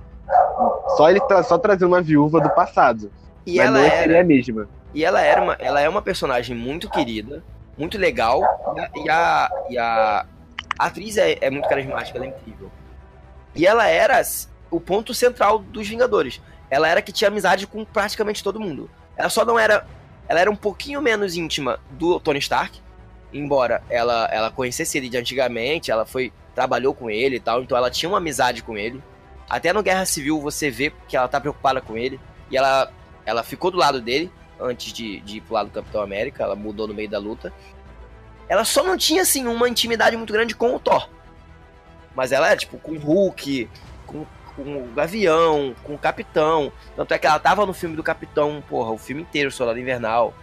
Só 0.96 1.10
ele 1.10 1.20
tra 1.22 1.44
só 1.44 1.58
trazendo 1.58 1.88
uma 1.88 2.02
viúva 2.02 2.40
do 2.40 2.50
passado. 2.52 3.12
e 3.46 3.58
mas 3.58 3.68
ela 3.68 3.80
não 3.80 3.86
era. 3.86 3.98
seria 3.98 4.22
a 4.22 4.24
mesma. 4.24 4.70
E 4.94 5.04
ela 5.04 5.22
era 5.22 5.42
uma, 5.42 5.54
ela 5.60 5.82
é 5.82 5.90
uma 5.90 6.02
personagem 6.02 6.56
muito 6.56 6.90
querida, 6.90 7.44
muito 7.78 7.98
legal, 7.98 8.42
e 8.96 9.10
a, 9.10 9.50
e 9.70 9.78
a 9.78 10.26
atriz 10.78 11.18
é, 11.18 11.38
é 11.42 11.50
muito 11.50 11.70
carismática, 11.70 12.18
ela 12.18 12.26
é 12.26 12.30
incrível. 12.30 12.72
E 13.56 13.66
ela 13.66 13.88
era 13.88 14.22
o 14.72 14.80
ponto 14.80 15.14
central 15.14 15.60
dos 15.60 15.88
Vingadores. 15.88 16.42
Ela 16.70 16.88
era 16.88 17.02
que 17.02 17.12
tinha 17.12 17.28
amizade 17.28 17.68
com 17.68 17.84
praticamente 17.84 18.44
todo 18.44 18.60
mundo. 18.60 18.90
Ela 19.20 19.30
só 19.30 19.44
não 19.44 19.60
era. 19.60 19.86
Ela 20.30 20.40
era 20.40 20.50
um 20.50 20.56
pouquinho 20.56 21.02
menos 21.02 21.36
íntima 21.36 21.80
do 21.92 22.20
Tony 22.20 22.40
Stark, 22.40 22.80
embora 23.34 23.84
ela, 23.90 24.30
ela 24.32 24.50
conhecesse 24.50 24.98
ele 24.98 25.10
de 25.10 25.18
antigamente, 25.18 25.92
ela 25.92 26.06
foi. 26.06 26.32
trabalhou 26.56 26.94
com 26.94 27.10
ele 27.10 27.36
e 27.36 27.40
tal, 27.40 27.62
então 27.62 27.78
ela 27.78 27.92
tinha 27.92 28.08
uma 28.10 28.20
amizade 28.20 28.64
com 28.64 28.78
ele. 28.78 29.04
Até 29.50 29.74
no 29.74 29.84
Guerra 29.84 30.06
Civil 30.06 30.40
você 30.40 30.72
vê 30.72 30.94
que 31.08 31.18
ela 31.18 31.28
tá 31.28 31.42
preocupada 31.42 31.82
com 31.82 31.98
ele. 31.98 32.18
E 32.50 32.56
ela, 32.56 32.92
ela 33.26 33.44
ficou 33.44 33.70
do 33.70 33.78
lado 33.78 34.00
dele 34.00 34.32
antes 34.60 34.94
de, 34.94 35.20
de 35.22 35.38
ir 35.38 35.42
pro 35.42 35.54
lado 35.56 35.68
do 35.68 35.74
Capitão 35.74 36.02
América, 36.02 36.44
ela 36.44 36.56
mudou 36.56 36.88
no 36.88 36.94
meio 36.94 37.10
da 37.10 37.20
luta. 37.20 37.52
Ela 38.48 38.64
só 38.64 38.84
não 38.84 38.98
tinha, 38.98 39.22
assim, 39.22 39.46
uma 39.48 39.70
intimidade 39.70 40.18
muito 40.18 40.34
grande 40.34 40.56
com 40.56 40.76
o 40.76 40.80
Thor. 40.80 41.10
Mas 42.16 42.32
ela 42.32 42.48
era, 42.48 42.58
tipo, 42.58 42.78
com 42.78 42.94
o 42.94 43.00
Hulk, 43.00 43.70
com, 44.06 44.26
com 44.64 44.84
o 44.84 44.94
Gavião, 44.94 45.76
com 45.84 45.96
o 45.96 45.98
Capitão. 45.98 46.72
Tanto 46.96 47.14
é 47.14 47.18
que 47.18 47.28
ela 47.28 47.40
tava 47.40 47.66
no 47.66 47.74
filme 47.74 47.96
do 47.96 48.04
Capitão, 48.04 48.64
porra, 48.68 48.92
o 48.92 48.98
filme 48.98 49.22
inteiro, 49.22 49.52
Soldado 49.52 49.80
Invernal. 49.80 50.34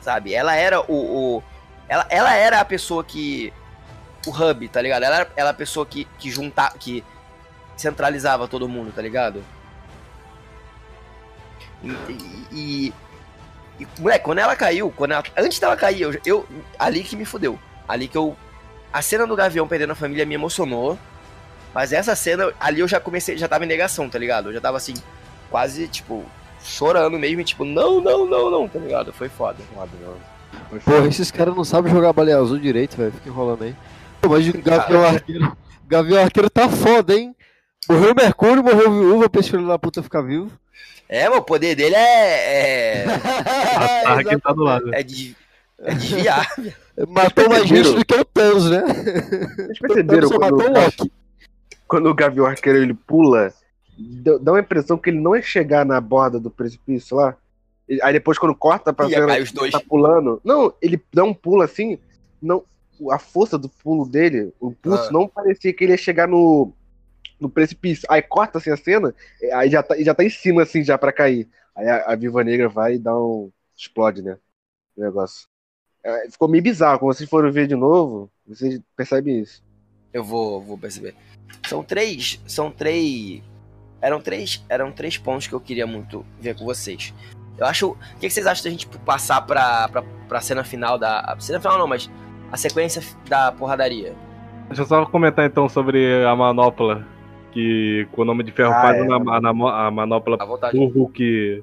Sabe? 0.00 0.34
Ela 0.34 0.54
era 0.56 0.80
o. 0.80 1.36
o- 1.38 1.42
ela, 1.88 2.06
ela 2.08 2.34
era 2.34 2.60
a 2.60 2.64
pessoa 2.64 3.04
que. 3.04 3.52
O 4.26 4.30
hub, 4.30 4.68
tá 4.68 4.80
ligado? 4.80 5.02
Ela 5.02 5.16
era, 5.16 5.30
ela 5.36 5.50
a 5.50 5.54
pessoa 5.54 5.84
que, 5.84 6.04
que 6.18 6.30
junta, 6.30 6.72
que 6.78 7.04
centralizava 7.76 8.46
todo 8.46 8.68
mundo, 8.68 8.92
tá 8.94 9.02
ligado? 9.02 9.42
E, 11.82 11.90
e, 12.52 12.94
e, 13.80 13.86
moleque, 13.98 14.24
quando 14.24 14.38
ela 14.38 14.54
caiu, 14.54 14.92
quando 14.96 15.12
ela, 15.12 15.24
antes 15.36 15.58
dela 15.58 15.76
cair, 15.76 16.02
eu, 16.02 16.20
eu- 16.24 16.46
ali 16.78 17.02
que 17.02 17.16
me 17.16 17.24
fudeu. 17.24 17.58
Ali 17.88 18.06
que 18.06 18.16
eu. 18.16 18.36
A 18.92 19.02
cena 19.02 19.26
do 19.26 19.34
Gavião 19.34 19.66
perdendo 19.66 19.92
a 19.92 19.96
família 19.96 20.24
me 20.26 20.34
emocionou. 20.34 20.98
Mas 21.74 21.92
essa 21.92 22.14
cena, 22.14 22.52
ali 22.60 22.80
eu 22.80 22.88
já 22.88 23.00
comecei, 23.00 23.36
já 23.36 23.48
tava 23.48 23.64
em 23.64 23.68
negação, 23.68 24.08
tá 24.08 24.18
ligado? 24.18 24.48
Eu 24.48 24.52
já 24.52 24.60
tava 24.60 24.76
assim, 24.76 24.94
quase, 25.50 25.88
tipo, 25.88 26.24
chorando 26.62 27.18
mesmo, 27.18 27.40
e, 27.40 27.44
tipo, 27.44 27.64
não, 27.64 28.00
não, 28.00 28.26
não, 28.26 28.50
não, 28.50 28.68
tá 28.68 28.78
ligado? 28.78 29.12
Foi 29.12 29.28
foda. 29.28 29.58
Porra, 30.84 31.06
esses 31.06 31.30
caras 31.30 31.54
não 31.54 31.64
sabem 31.64 31.92
jogar 31.92 32.12
baleia 32.12 32.38
azul 32.38 32.58
direito, 32.58 32.96
velho. 32.96 33.12
Fica 33.12 33.28
enrolando 33.28 33.64
aí. 33.64 33.74
Pô, 34.20 34.28
Mas 34.28 34.48
o 34.48 34.62
Gavião 34.62 35.04
Arqueiro, 35.04 35.56
Gavião 35.86 36.22
Arqueiro 36.22 36.50
tá 36.50 36.68
foda, 36.68 37.14
hein? 37.14 37.34
Morreu 37.88 38.12
o 38.12 38.14
Mercúrio, 38.14 38.62
morreu 38.62 38.90
o 38.90 39.00
Viúva 39.00 39.28
pra 39.28 39.40
esse 39.40 39.50
filho 39.50 39.66
da 39.66 39.78
puta 39.78 40.02
ficar 40.02 40.22
vivo. 40.22 40.50
É, 41.08 41.28
mas 41.28 41.38
o 41.38 41.42
poder 41.42 41.74
dele 41.74 41.94
é. 41.94 43.04
A 43.04 44.02
Tarkin 44.02 44.38
tá 44.38 44.52
do 44.52 44.62
lado. 44.62 44.94
É, 44.94 45.00
é, 45.00 45.02
de, 45.02 45.36
é 45.82 45.94
desviar. 45.94 46.54
Matou 47.08 47.48
mais 47.48 47.66
gente 47.66 47.92
do 47.92 48.04
que 48.04 48.14
o 48.14 48.24
Thanos, 48.24 48.70
né? 48.70 48.82
Vocês 49.56 49.78
perceberam 49.78 50.28
Só 50.28 50.38
quando, 50.38 50.56
matou 50.56 50.70
o 50.70 50.84
Loki. 50.84 51.12
Quando 51.92 52.08
o 52.08 52.14
Gavião 52.14 52.46
Arqueiro 52.46 52.78
ele 52.78 52.94
pula, 52.94 53.52
dá 54.40 54.52
uma 54.52 54.60
impressão 54.60 54.96
que 54.96 55.10
ele 55.10 55.20
não 55.20 55.36
ia 55.36 55.42
chegar 55.42 55.84
na 55.84 56.00
borda 56.00 56.40
do 56.40 56.50
precipício 56.50 57.18
lá. 57.18 57.36
Aí 58.02 58.14
depois 58.14 58.38
quando 58.38 58.54
corta 58.54 58.94
pra 58.94 59.10
cena, 59.10 59.38
os 59.38 59.52
dois. 59.52 59.70
tá 59.72 59.78
pulando. 59.78 60.40
Não, 60.42 60.72
ele 60.80 60.98
dá 61.12 61.22
um 61.22 61.34
pulo 61.34 61.60
assim, 61.60 61.98
não, 62.40 62.64
a 63.10 63.18
força 63.18 63.58
do 63.58 63.68
pulo 63.68 64.08
dele, 64.08 64.54
o 64.58 64.72
pulso 64.72 65.08
Ah. 65.10 65.12
não 65.12 65.28
parecia 65.28 65.70
que 65.70 65.84
ele 65.84 65.92
ia 65.92 65.98
chegar 65.98 66.26
no, 66.26 66.72
no 67.38 67.50
precipício. 67.50 68.08
Aí 68.08 68.22
corta 68.22 68.56
assim 68.56 68.70
a 68.70 68.76
cena, 68.78 69.14
aí 69.52 69.68
já 69.68 69.82
tá, 69.82 69.94
já 70.02 70.14
tá 70.14 70.24
em 70.24 70.30
cima 70.30 70.62
assim 70.62 70.82
já 70.82 70.96
pra 70.96 71.12
cair. 71.12 71.46
Aí 71.76 71.86
a, 71.86 72.12
a 72.12 72.16
Viva 72.16 72.42
Negra 72.42 72.70
vai 72.70 72.94
e 72.94 72.98
dá 72.98 73.14
um 73.14 73.52
explode, 73.76 74.22
né? 74.22 74.38
O 74.96 75.02
negócio. 75.02 75.46
É, 76.02 76.30
ficou 76.30 76.48
meio 76.48 76.64
bizarro, 76.64 77.00
quando 77.00 77.14
vocês 77.14 77.28
forem 77.28 77.52
ver 77.52 77.66
de 77.66 77.76
novo, 77.76 78.30
vocês 78.46 78.80
percebem 78.96 79.40
isso. 79.40 79.62
Eu 80.12 80.22
vou, 80.24 80.60
vou 80.60 80.76
perceber. 80.78 81.14
São 81.66 81.82
três. 81.82 82.40
São 82.46 82.70
três. 82.70 83.42
Eram 84.00 84.20
três. 84.20 84.64
Eram 84.68 84.92
três 84.92 85.16
pontos 85.16 85.46
que 85.46 85.52
eu 85.54 85.60
queria 85.60 85.86
muito 85.86 86.24
ver 86.40 86.56
com 86.56 86.64
vocês. 86.64 87.12
Eu 87.58 87.66
acho. 87.66 87.90
O 87.90 87.96
que, 88.18 88.26
que 88.28 88.30
vocês 88.30 88.46
acham 88.46 88.64
da 88.64 88.70
gente 88.70 88.86
passar 89.04 89.40
pra, 89.42 89.88
pra, 89.88 90.02
pra 90.28 90.40
cena 90.40 90.64
final 90.64 90.98
da. 90.98 91.20
A 91.20 91.38
cena 91.40 91.60
final 91.60 91.78
não, 91.78 91.86
mas 91.86 92.10
a 92.50 92.56
sequência 92.56 93.02
da 93.28 93.52
porradaria. 93.52 94.14
Deixa 94.68 94.82
eu 94.82 94.86
só 94.86 95.04
comentar 95.06 95.44
então 95.46 95.68
sobre 95.68 96.24
a 96.24 96.34
manopla. 96.34 97.06
Que 97.52 98.08
com 98.12 98.22
o 98.22 98.24
nome 98.24 98.42
de 98.42 98.50
ferro 98.50 98.72
Ah, 98.72 98.80
faz 98.80 98.96
é. 98.96 99.06
a, 99.06 99.16
a- 99.16 99.86
a 99.86 99.90
manopla 99.90 100.38
do 100.72 100.86
Hulk 100.86 101.62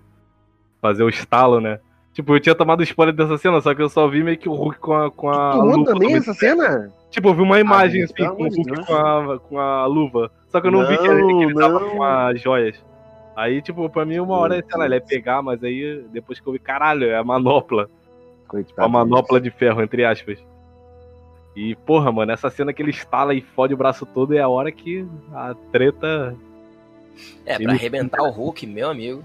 fazer 0.79 1.03
o 1.03 1.09
estalo, 1.09 1.59
né? 1.59 1.79
Tipo, 2.19 2.35
eu 2.35 2.39
tinha 2.41 2.53
tomado 2.53 2.83
spoiler 2.83 3.15
dessa 3.15 3.37
cena, 3.37 3.61
só 3.61 3.73
que 3.73 3.81
eu 3.81 3.87
só 3.87 4.05
vi 4.09 4.21
meio 4.21 4.37
que 4.37 4.49
o 4.49 4.53
Hulk 4.53 4.77
com 4.79 4.93
a, 4.93 5.09
com 5.09 5.29
a 5.29 5.51
Tu 5.53 5.83
também 5.85 6.15
essa 6.15 6.33
cena? 6.33 6.91
Tipo, 7.09 7.29
eu 7.29 7.33
vi 7.33 7.41
uma 7.43 7.61
imagem 7.61 8.01
gente, 8.01 8.21
assim 8.21 8.35
com 8.35 8.43
o 8.43 8.47
Hulk 8.49 8.85
com 8.85 8.93
a, 8.93 9.39
com 9.39 9.57
a 9.57 9.85
luva. 9.85 10.29
Só 10.49 10.59
que 10.59 10.67
eu 10.67 10.71
não, 10.71 10.85
vi 10.85 10.97
que 10.97 11.07
ele, 11.07 11.25
que 11.25 11.43
ele 11.45 11.53
tava 11.53 11.79
Não, 11.79 11.89
com 11.91 11.95
não. 11.95 12.03
as 12.03 12.41
joias. 12.41 12.83
Aí, 13.37 13.61
tipo, 13.61 13.89
pra 13.89 14.03
mim, 14.03 14.19
uma 14.19 14.35
hora, 14.35 14.55
sei 14.55 14.77
lá, 14.77 14.83
ele 14.83 14.95
ia 14.95 15.01
pegar, 15.01 15.41
mas 15.41 15.63
aí 15.63 16.03
depois 16.11 16.41
que 16.41 16.45
eu 16.45 16.51
vi, 16.51 16.59
caralho, 16.59 17.05
é 17.05 17.15
a 17.15 17.23
manopla. 17.23 17.89
Coitado. 18.49 18.81
a 18.85 18.89
manopla 18.89 19.39
de 19.39 19.49
ferro, 19.49 19.81
entre 19.81 20.03
aspas. 20.03 20.39
E, 21.55 21.73
porra, 21.85 22.11
mano, 22.11 22.33
essa 22.33 22.49
cena 22.49 22.73
que 22.73 22.81
ele 22.81 22.91
estala 22.91 23.33
e 23.33 23.39
fode 23.39 23.73
o 23.73 23.77
braço 23.77 24.05
todo 24.05 24.33
é 24.35 24.41
a 24.41 24.49
hora 24.49 24.73
que 24.73 25.07
a 25.31 25.55
treta. 25.71 26.35
É, 27.45 27.53
pra 27.55 27.63
Ele- 27.63 27.71
arrebentar 27.71 28.23
o 28.23 28.29
Hulk, 28.29 28.67
meu 28.67 28.89
amigo. 28.89 29.23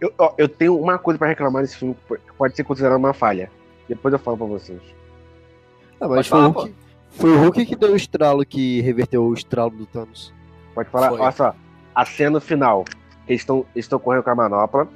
Eu, 0.00 0.12
ó, 0.18 0.32
eu 0.38 0.48
tenho 0.48 0.78
uma 0.78 0.98
coisa 0.98 1.18
pra 1.18 1.28
reclamar 1.28 1.62
desse 1.62 1.76
filme 1.76 1.96
que 2.08 2.32
pode 2.38 2.56
ser 2.56 2.64
considerada 2.64 2.98
uma 2.98 3.12
falha. 3.12 3.50
Depois 3.88 4.12
eu 4.12 4.18
falo 4.18 4.36
pra 4.36 4.46
vocês. 4.46 4.80
Ah, 6.00 6.08
mas 6.08 6.26
foi, 6.26 6.38
falar, 6.38 6.48
o 6.48 6.52
Hulk, 6.52 6.74
foi 7.10 7.30
o 7.30 7.38
Hulk 7.38 7.66
que 7.66 7.76
deu 7.76 7.92
o 7.92 7.96
estralo 7.96 8.46
que 8.46 8.80
reverteu 8.80 9.24
o 9.24 9.34
estralo 9.34 9.70
do 9.70 9.84
Thanos. 9.84 10.32
Pode 10.74 10.88
falar? 10.88 11.10
Foi. 11.10 11.20
Olha 11.20 11.32
só. 11.32 11.54
A 11.94 12.04
cena 12.06 12.40
final. 12.40 12.84
Eles 13.28 13.42
estão 13.42 13.66
eles 13.74 13.84
estão 13.84 13.98
correndo 13.98 14.22
com 14.22 14.30
a 14.30 14.34
manopla. 14.34 14.88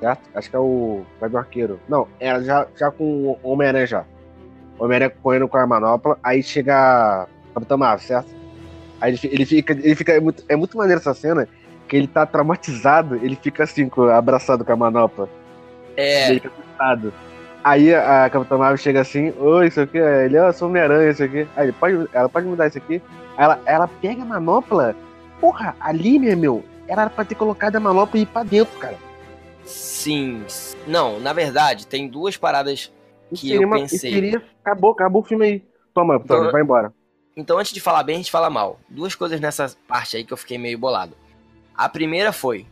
Certo? 0.00 0.20
Acho 0.34 0.50
que 0.50 0.56
é 0.56 0.58
o. 0.58 1.02
Vai 1.20 1.28
do 1.28 1.38
arqueiro. 1.38 1.80
Não, 1.88 2.08
era 2.18 2.42
já, 2.42 2.66
já 2.76 2.90
com 2.90 3.04
o 3.04 3.38
Homem-Aranha 3.42 3.86
já. 3.86 4.04
O 4.78 4.84
Homem-Aranha 4.84 5.10
correndo 5.22 5.48
com 5.48 5.58
a 5.58 5.66
manopla. 5.66 6.18
Aí 6.22 6.42
chega 6.42 6.74
a 6.74 7.26
Capitão 7.54 7.78
Marvel, 7.78 8.06
certo? 8.06 8.34
Aí 9.00 9.12
ele, 9.12 9.20
ele 9.24 9.44
fica. 9.44 9.72
Ele 9.72 9.94
fica 9.94 10.12
é, 10.12 10.20
muito, 10.20 10.44
é 10.48 10.56
muito 10.56 10.76
maneiro 10.78 11.00
essa 11.00 11.14
cena. 11.14 11.48
Que 11.88 11.96
ele 11.96 12.06
tá 12.06 12.26
traumatizado. 12.26 13.16
Ele 13.16 13.36
fica 13.36 13.64
assim, 13.64 13.90
abraçado 14.16 14.64
com 14.64 14.72
a 14.72 14.76
manopla. 14.76 15.28
É. 15.96 16.30
Ele 16.30 16.40
fica 16.40 16.52
assustado. 16.58 17.12
Aí 17.64 17.92
a 17.94 18.30
Capitã 18.30 18.56
Marvel 18.58 18.76
chega 18.76 19.00
assim, 19.00 19.32
oi, 19.38 19.66
isso 19.66 19.80
aqui, 19.80 19.98
é- 19.98 20.26
ele, 20.26 20.38
ó, 20.38 20.48
eu 20.48 20.52
sou 20.52 20.68
Homem-Aranha, 20.68 21.10
isso 21.10 21.22
aqui. 21.24 21.48
Aí 21.56 21.64
ele, 21.66 21.72
pode, 21.72 22.08
ela 22.12 22.28
pode 22.28 22.46
mudar 22.46 22.68
isso 22.68 22.78
aqui. 22.78 23.02
Aí 23.36 23.44
ela, 23.44 23.60
ela 23.66 23.88
pega 23.88 24.22
a 24.22 24.24
manopla. 24.24 24.94
Porra, 25.40 25.74
ali, 25.80 26.18
meu, 26.18 26.64
era 26.86 27.10
pra 27.10 27.24
ter 27.24 27.34
colocado 27.34 27.74
a 27.76 27.80
manopla 27.80 28.18
e 28.18 28.22
ir 28.22 28.26
pra 28.26 28.44
dentro, 28.44 28.78
cara. 28.78 28.96
Sim. 29.64 30.44
Não, 30.86 31.18
na 31.18 31.32
verdade, 31.32 31.86
tem 31.86 32.08
duas 32.08 32.36
paradas 32.36 32.92
que 33.34 33.52
eu 33.52 33.62
uma- 33.62 33.76
pensei. 33.80 34.12
seria- 34.12 34.42
acabou, 34.64 34.92
acabou 34.92 35.22
o 35.22 35.24
filme 35.24 35.44
aí. 35.44 35.64
Toma, 35.92 36.20
Então- 36.22 36.38
Tony, 36.38 36.52
vai 36.52 36.62
embora. 36.62 36.92
Então, 37.36 37.58
antes 37.58 37.72
de 37.72 37.80
falar 37.80 38.02
bem, 38.02 38.14
a 38.14 38.18
gente 38.18 38.30
fala 38.30 38.48
mal. 38.48 38.78
Duas 38.88 39.14
coisas 39.14 39.40
nessa 39.40 39.74
parte 39.88 40.16
aí 40.16 40.24
que 40.24 40.32
eu 40.32 40.36
fiquei 40.36 40.56
meio 40.56 40.78
bolado. 40.78 41.14
A 41.76 41.88
primeira 41.88 42.32
foi. 42.32 42.66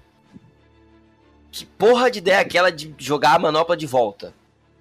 Que 1.53 1.67
porra 1.67 2.11
de 2.11 2.19
ideia 2.19 2.41
aquela 2.41 2.71
de 2.73 2.95
jogar 2.99 3.35
a 3.35 3.39
manopla 3.39 3.77
de 3.77 3.87
volta? 3.87 4.35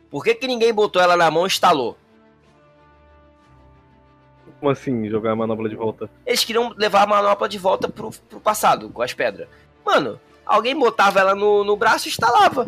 Por 0.09 0.23
que, 0.23 0.33
que 0.35 0.47
ninguém 0.47 0.73
botou 0.73 1.01
ela 1.01 1.17
na 1.17 1.29
mão 1.29 1.43
e 1.43 1.47
instalou? 1.47 1.97
Como 4.59 4.71
assim, 4.71 5.09
jogar 5.09 5.31
a 5.31 5.35
manopla 5.35 5.67
de 5.67 5.75
volta? 5.75 6.09
Eles 6.25 6.45
queriam 6.45 6.73
levar 6.77 7.03
a 7.03 7.07
manopla 7.07 7.49
de 7.49 7.57
volta 7.57 7.89
pro, 7.89 8.11
pro 8.29 8.39
passado, 8.39 8.89
com 8.89 9.01
as 9.01 9.13
pedras. 9.13 9.47
Mano, 9.85 10.19
alguém 10.45 10.77
botava 10.77 11.19
ela 11.19 11.35
no, 11.35 11.63
no 11.63 11.75
braço 11.75 12.07
e 12.07 12.11
instalava. 12.11 12.67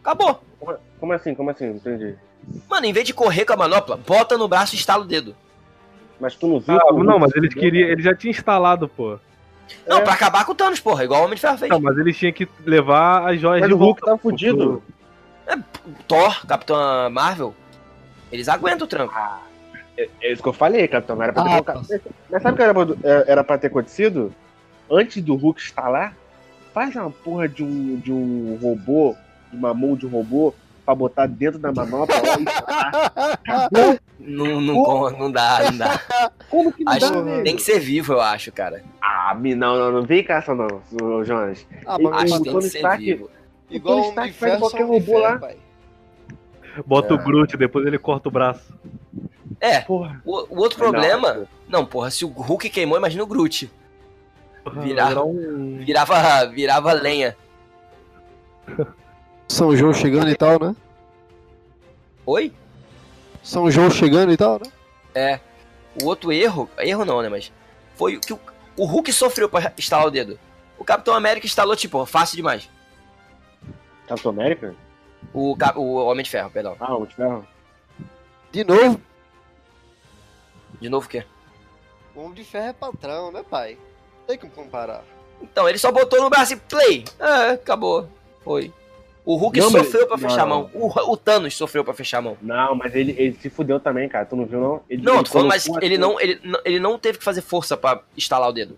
Acabou. 0.00 0.42
Como, 0.60 0.76
como 1.00 1.12
assim, 1.12 1.34
como 1.34 1.50
assim? 1.50 1.66
Não 1.66 1.76
entendi. 1.76 2.14
Mano, 2.68 2.86
em 2.86 2.92
vez 2.92 3.06
de 3.06 3.14
correr 3.14 3.44
com 3.44 3.54
a 3.54 3.56
manopla, 3.56 3.96
bota 3.96 4.36
no 4.36 4.48
braço 4.48 4.74
e 4.74 4.78
instala 4.78 5.02
o 5.02 5.06
dedo. 5.06 5.34
Mas 6.20 6.34
tu 6.34 6.46
não 6.46 6.60
viu? 6.60 6.76
Ah, 6.76 6.92
não, 6.92 7.18
mas 7.18 7.34
eles 7.34 7.54
queriam. 7.54 7.88
Ele 7.88 8.02
já 8.02 8.14
tinha 8.14 8.30
instalado, 8.30 8.88
pô. 8.88 9.18
Não, 9.86 9.98
É. 9.98 10.00
pra 10.02 10.12
acabar 10.14 10.44
com 10.44 10.52
o 10.52 10.54
Thanos, 10.54 10.80
porra, 10.80 11.04
igual 11.04 11.20
o 11.22 11.24
Homem 11.24 11.34
de 11.36 11.40
Ferro 11.40 11.58
fez. 11.58 11.70
Não, 11.70 11.80
mas 11.80 11.96
eles 11.98 12.16
tinham 12.16 12.32
que 12.32 12.48
levar 12.64 13.28
as 13.32 13.40
joias 13.40 13.60
Mas 13.60 13.68
de 13.68 13.74
o 13.74 13.78
Hulk 13.78 14.00
volta. 14.00 14.16
tá 14.16 14.22
fudido. 14.22 14.82
Thor, 16.06 16.46
Capitã 16.46 17.08
Marvel, 17.10 17.54
eles 18.30 18.48
aguentam 18.48 18.84
o 18.86 18.88
tranco. 18.88 19.14
É, 19.96 20.08
é 20.20 20.32
isso 20.32 20.42
que 20.42 20.48
eu 20.48 20.52
falei, 20.52 20.86
Capitão. 20.86 21.20
Era 21.22 21.32
pra 21.32 21.42
ter 21.42 21.48
Ah, 21.48 21.52
colocado. 21.52 21.86
Mas 22.30 22.42
sabe 22.42 22.54
o 22.54 22.56
que 22.56 22.62
era, 22.62 22.74
pra- 22.74 22.96
é, 23.02 23.24
era 23.32 23.44
pra 23.44 23.58
ter 23.58 23.66
acontecido? 23.68 24.32
Antes 24.90 25.22
do 25.22 25.34
Hulk 25.34 25.60
instalar, 25.60 26.14
faz 26.72 26.94
uma 26.94 27.10
porra 27.10 27.48
de 27.48 27.62
um, 27.64 27.96
de 27.96 28.12
um 28.12 28.58
robô, 28.62 29.16
de 29.50 29.56
uma 29.56 29.72
mão 29.74 29.96
de 29.96 30.06
robô, 30.06 30.54
pra 30.88 30.94
botar 30.94 31.26
dentro 31.26 31.58
da 31.58 31.70
manopla 31.70 32.16
lá 32.16 32.40
instalar. 32.40 33.12
Acabou. 33.46 33.98
Não, 34.18 34.58
não, 34.60 34.82
con- 34.82 35.10
não 35.10 35.30
dá, 35.30 35.70
não 35.70 35.76
dá. 35.76 36.00
Como 36.48 36.72
que 36.72 36.82
não 36.82 36.92
Acho- 36.94 37.22
dá? 37.22 37.42
Tem 37.42 37.54
que 37.56 37.60
ser 37.62 37.78
vivo, 37.78 38.14
eu 38.14 38.20
acho, 38.22 38.50
cara. 38.50 38.82
Ah, 39.02 39.36
não, 39.38 39.54
não, 39.76 39.92
não 39.92 40.02
vem 40.02 40.24
com 40.24 40.32
essa 40.32 40.54
não, 40.54 40.80
Jonas. 41.26 41.66
Ah, 41.86 41.98
mas 42.00 42.32
Acho 42.32 42.34
o 42.36 42.38
que 42.38 42.44
tem 42.44 42.52
Tony 42.54 42.64
que 42.64 42.70
ser 42.70 42.78
Stark- 42.78 43.04
vivo. 43.04 43.30
igual 43.70 43.96
Tony 43.96 44.06
o 44.06 44.08
Stark 44.10 44.32
faz 44.32 44.58
qualquer 44.58 44.84
robô 44.86 45.18
lá. 45.18 45.38
pai. 45.38 45.56
Bota 46.86 47.12
É. 47.12 47.16
o 47.16 47.22
Groot, 47.22 47.54
depois 47.58 47.86
ele 47.86 47.98
corta 47.98 48.28
o 48.28 48.32
braço. 48.32 48.72
É, 49.60 49.80
Porra. 49.80 50.22
o, 50.24 50.36
o 50.56 50.58
outro 50.58 50.78
problema. 50.78 51.46
Não, 51.68 51.84
porra, 51.84 52.10
se 52.10 52.24
o 52.24 52.28
Hulk 52.28 52.70
queimou, 52.70 52.96
imagina 52.96 53.22
o 53.22 53.26
Groot. 53.26 53.70
Virar 54.82 55.22
um. 55.22 55.76
Virava, 55.84 56.46
virava 56.46 56.92
lenha. 56.94 57.36
São 59.48 59.74
João 59.76 59.92
chegando 59.94 60.28
e 60.30 60.36
tal, 60.36 60.58
né? 60.60 60.74
Oi? 62.26 62.52
São 63.42 63.70
João 63.70 63.90
chegando 63.90 64.32
e 64.32 64.36
tal, 64.36 64.60
né? 64.62 64.70
É. 65.14 65.40
O 66.02 66.06
outro 66.06 66.32
erro. 66.32 66.68
Erro 66.78 67.04
não, 67.04 67.22
né? 67.22 67.28
Mas. 67.28 67.50
Foi 67.96 68.16
o 68.16 68.20
que 68.20 68.32
o, 68.32 68.40
o 68.76 68.84
Hulk 68.84 69.12
sofreu 69.12 69.48
pra 69.48 69.72
instalar 69.78 70.06
o 70.06 70.10
dedo. 70.10 70.38
O 70.78 70.84
Capitão 70.84 71.14
América 71.14 71.46
instalou, 71.46 71.74
tipo, 71.74 72.04
fácil 72.06 72.36
demais. 72.36 72.68
Capitão 74.06 74.30
América? 74.30 74.74
O, 75.32 75.56
Cap- 75.56 75.78
o 75.78 75.94
Homem 75.96 76.22
de 76.22 76.30
Ferro, 76.30 76.50
perdão. 76.50 76.76
Ah, 76.78 76.94
o 76.96 77.06
de 77.06 77.14
ferro. 77.14 77.46
De 78.52 78.64
novo, 78.64 79.00
De 80.80 80.88
novo 80.88 81.06
o 81.06 81.08
quê? 81.08 81.24
o 82.14 82.20
Homem 82.20 82.34
de 82.34 82.44
Ferro 82.44 82.68
é 82.68 82.72
patrão, 82.72 83.32
né, 83.32 83.42
pai? 83.48 83.76
Tem 84.26 84.38
como 84.38 84.52
comparar. 84.52 85.02
Então, 85.42 85.68
ele 85.68 85.78
só 85.78 85.90
botou 85.90 86.20
no 86.22 86.30
braço 86.30 86.52
e 86.52 86.56
play. 86.56 87.04
Ah, 87.18 87.50
acabou. 87.52 88.08
Foi. 88.44 88.72
O 89.28 89.36
Hulk 89.36 89.60
Não, 89.60 89.70
mas- 89.70 89.82
sofreu 89.88 90.06
pra 90.06 90.16
fechar 90.16 90.42
a 90.42 90.46
não. 90.46 90.48
mão. 90.62 90.70
O, 90.72 91.12
o 91.12 91.14
Thanos 91.18 91.54
sofreu 91.54 91.84
pra 91.84 91.92
fechar 91.92 92.16
a 92.18 92.22
mão. 92.22 92.38
Não, 92.40 92.74
mas 92.74 92.94
ele, 92.94 93.14
ele 93.18 93.36
se 93.38 93.50
fudeu 93.50 93.78
também, 93.78 94.08
cara. 94.08 94.24
Tu 94.24 94.34
não 94.34 94.46
viu, 94.46 94.58
não? 94.58 94.80
Ele, 94.88 95.02
Não, 95.02 95.16
ele 95.16 95.24
tô 95.24 95.30
falando, 95.32 95.48
mas 95.48 95.66
ele 95.66 95.76
assim- 95.86 95.98
não, 95.98 96.18
ele, 96.18 96.40
não- 96.42 96.60
ele 96.64 96.78
não 96.80 96.98
teve 96.98 97.18
que 97.18 97.24
fazer 97.24 97.42
força 97.42 97.76
pra 97.76 98.00
instalar 98.16 98.48
o 98.48 98.52
dedo. 98.52 98.74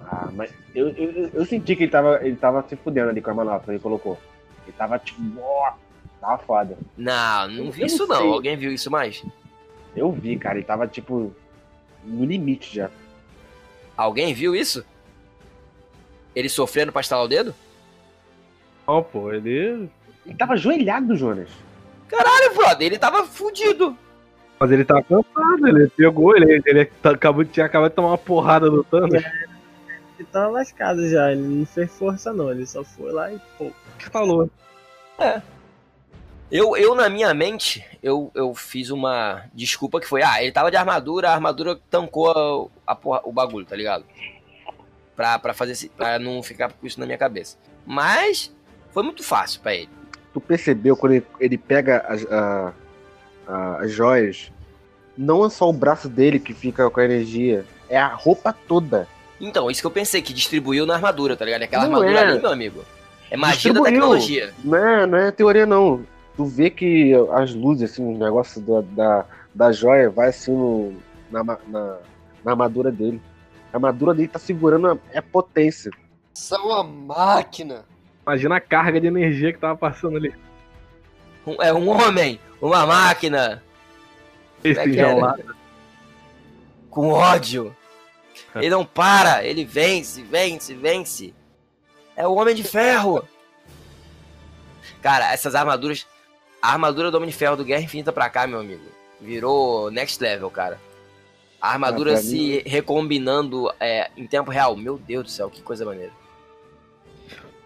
Ah, 0.00 0.28
mas 0.32 0.52
eu, 0.74 0.90
eu, 0.90 1.30
eu- 1.34 1.44
senti 1.44 1.74
que 1.74 1.82
ele 1.84 1.90
tava, 1.90 2.24
ele 2.24 2.36
tava 2.36 2.64
se 2.68 2.76
fudendo 2.76 3.10
ali 3.10 3.20
com 3.20 3.30
a 3.30 3.34
manopla, 3.34 3.72
ele 3.72 3.82
colocou. 3.82 4.16
Ele 4.64 4.76
tava 4.78 4.96
tipo, 4.98 5.20
ó, 5.40 5.72
tava 6.20 6.38
foda. 6.38 6.78
Não, 6.96 7.48
não 7.48 7.64
Eu 7.66 7.72
vi 7.72 7.84
isso 7.84 8.06
não. 8.06 8.16
sei. 8.16 8.26
Alguém 8.32 8.56
viu 8.56 8.72
isso 8.72 8.90
mais? 8.92 9.24
Eu 9.96 10.12
vi, 10.12 10.36
cara, 10.38 10.56
ele 10.58 10.64
tava 10.64 10.86
tipo 10.86 11.34
no 12.04 12.24
limite 12.24 12.76
já. 12.76 12.90
Alguém 13.96 14.32
viu 14.34 14.54
isso? 14.54 14.84
Ele 16.34 16.48
sofrendo 16.48 16.92
pra 16.92 17.00
instalar 17.00 17.24
o 17.24 17.28
dedo? 17.28 17.52
Não, 18.90 19.02
pô, 19.04 19.32
ele. 19.32 19.88
Ele 20.26 20.34
tava 20.36 20.54
ajoelhado, 20.54 21.16
Jonas. 21.16 21.48
Caralho, 22.08 22.54
brother, 22.54 22.86
ele 22.88 22.98
tava 22.98 23.24
fudido. 23.24 23.96
Mas 24.58 24.70
ele 24.72 24.84
tá 24.84 25.00
cansado, 25.02 25.68
ele 25.68 25.88
pegou, 25.88 26.36
ele, 26.36 26.60
ele 26.66 26.84
tá- 26.84 27.10
acabou, 27.12 27.44
tinha 27.44 27.64
acabado 27.66 27.90
de 27.90 27.96
tomar 27.96 28.08
uma 28.08 28.18
porrada 28.18 28.68
do 28.68 28.82
Thanos. 28.84 29.22
Ele 30.18 30.28
tava 30.30 30.48
lascado 30.48 31.08
já, 31.08 31.32
ele 31.32 31.40
não 31.40 31.64
fez 31.64 31.90
força 31.96 32.32
não, 32.32 32.50
ele 32.50 32.66
só 32.66 32.82
foi 32.84 33.10
lá 33.12 33.32
e 33.32 33.40
pô. 33.56 33.70
falou. 34.10 34.50
Eu, 36.50 36.76
eu, 36.76 36.94
na 36.96 37.08
minha 37.08 37.32
mente, 37.32 37.82
eu, 38.02 38.30
eu 38.34 38.52
fiz 38.54 38.90
uma 38.90 39.44
desculpa 39.54 40.00
que 40.00 40.06
foi, 40.06 40.22
ah, 40.22 40.42
ele 40.42 40.50
tava 40.52 40.70
de 40.70 40.76
armadura, 40.76 41.30
a 41.30 41.34
armadura 41.34 41.78
tancou 41.88 42.70
a, 42.86 42.92
a 42.92 42.94
porra- 42.96 43.22
o 43.24 43.30
bagulho, 43.32 43.64
tá 43.64 43.76
ligado? 43.76 44.04
Pra, 45.14 45.38
pra 45.38 45.54
fazer 45.54 45.88
pra 45.96 46.18
não 46.18 46.42
ficar 46.42 46.72
com 46.72 46.86
isso 46.86 46.98
na 46.98 47.06
minha 47.06 47.18
cabeça. 47.18 47.56
Mas 47.86 48.52
foi 48.92 49.02
muito 49.02 49.22
fácil 49.22 49.60
pra 49.60 49.74
ele. 49.74 49.88
Tu 50.32 50.40
percebeu 50.40 50.96
quando 50.96 51.12
ele, 51.14 51.26
ele 51.40 51.58
pega 51.58 52.04
as, 52.08 52.24
a- 52.26 52.72
a- 53.48 53.76
as 53.82 53.92
joias? 53.92 54.52
Não 55.16 55.44
é 55.44 55.50
só 55.50 55.68
o 55.68 55.72
braço 55.72 56.08
dele 56.08 56.38
que 56.38 56.54
fica 56.54 56.88
com 56.88 57.00
a 57.00 57.04
energia, 57.04 57.64
é 57.88 57.98
a 57.98 58.06
roupa 58.08 58.52
toda. 58.66 59.06
Então, 59.40 59.70
isso 59.70 59.80
que 59.80 59.86
eu 59.86 59.90
pensei, 59.90 60.22
que 60.22 60.32
distribuiu 60.32 60.84
na 60.86 60.94
armadura, 60.94 61.36
tá 61.36 61.44
ligado? 61.44 61.62
Aquela 61.62 61.86
Não 61.88 61.96
armadura 61.96 62.18
é. 62.20 62.22
ali, 62.32 62.40
meu 62.40 62.50
amigo. 62.50 62.84
É 63.30 63.36
magia 63.36 63.72
da 63.72 63.80
Distribuiu. 63.80 63.84
tecnologia. 63.84 64.52
Não 64.64 64.76
é, 64.78 65.06
não 65.06 65.18
é 65.18 65.30
teoria, 65.30 65.64
não. 65.66 66.04
Tu 66.36 66.44
vê 66.44 66.70
que 66.70 67.12
as 67.32 67.54
luzes, 67.54 67.90
assim, 67.90 68.04
o 68.04 68.16
negócio 68.18 68.60
da, 68.60 68.80
da, 68.82 69.24
da 69.54 69.72
joia 69.72 70.10
vai 70.10 70.28
assim 70.28 70.52
no, 70.52 70.94
na, 71.30 71.42
na, 71.42 71.58
na 72.44 72.50
armadura 72.52 72.90
dele. 72.90 73.20
A 73.72 73.76
armadura 73.76 74.14
dele 74.14 74.28
tá 74.28 74.38
segurando 74.38 74.88
a, 74.88 74.98
é 75.12 75.20
potência. 75.20 75.90
Isso 76.34 76.54
é 76.54 76.58
uma 76.58 76.82
máquina. 76.84 77.84
Imagina 78.30 78.56
a 78.56 78.60
carga 78.60 79.00
de 79.00 79.08
energia 79.08 79.52
que 79.52 79.58
tava 79.58 79.76
passando 79.76 80.16
ali. 80.16 80.32
Um- 81.44 81.60
é 81.60 81.72
um 81.74 81.88
homem, 81.88 82.38
uma 82.62 82.86
máquina, 82.86 83.60
Esse 84.62 84.78
é 84.78 84.86
enjaulado. 84.88 85.56
com 86.88 87.08
ódio. 87.10 87.74
Ele 88.54 88.70
não 88.70 88.84
para, 88.84 89.44
ele 89.44 89.64
vence, 89.64 90.22
vence, 90.22 90.74
vence. 90.74 91.34
É 92.16 92.26
o 92.26 92.34
Homem 92.34 92.54
de 92.54 92.62
Ferro. 92.64 93.24
Cara, 95.02 95.32
essas 95.32 95.54
armaduras. 95.54 96.06
A 96.62 96.72
armadura 96.72 97.10
do 97.10 97.16
Homem 97.16 97.30
de 97.30 97.36
Ferro 97.36 97.56
do 97.56 97.64
Guerra 97.64 97.82
Infinita 97.82 98.12
pra 98.12 98.28
cá, 98.30 98.46
meu 98.46 98.60
amigo. 98.60 98.84
Virou 99.20 99.90
next 99.90 100.22
level, 100.22 100.50
cara. 100.50 100.78
A 101.60 101.70
armadura 101.72 102.14
Ah, 102.14 102.16
se 102.18 102.62
recombinando 102.66 103.72
é, 103.80 104.10
em 104.16 104.26
tempo 104.26 104.50
real. 104.50 104.76
Meu 104.76 104.98
Deus 104.98 105.24
do 105.24 105.30
céu, 105.30 105.48
que 105.50 105.62
coisa 105.62 105.84
maneira. 105.84 106.12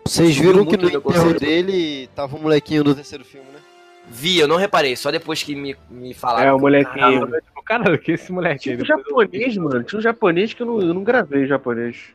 Vocês 0.06 0.36
viram 0.36 0.64
que 0.66 0.76
no 0.76 0.88
enterro 0.88 1.34
dele 1.34 2.08
tava 2.14 2.36
um 2.36 2.40
molequinho 2.40 2.84
do 2.84 2.94
terceiro 2.94 3.24
filme, 3.24 3.46
né? 3.50 3.58
Vi, 4.06 4.38
eu 4.38 4.46
não 4.46 4.56
reparei, 4.56 4.94
só 4.96 5.10
depois 5.10 5.42
que 5.42 5.54
me, 5.54 5.74
me 5.90 6.12
falaram. 6.12 6.48
É, 6.48 6.52
o 6.52 6.58
molequinho. 6.58 6.94
Caramba, 7.00 7.40
Tipo, 7.40 7.62
Cara, 7.64 7.96
que 7.96 8.12
esse 8.12 8.30
moleque 8.30 8.58
Tinha 8.64 8.76
um 8.76 8.84
japonês, 8.84 9.56
mano. 9.56 9.82
Tinha 9.82 9.98
um 9.98 10.02
japonês 10.02 10.52
que 10.52 10.62
eu 10.62 10.66
não, 10.66 10.80
eu 10.82 10.92
não 10.92 11.02
gravei 11.02 11.46
japonês. 11.46 12.08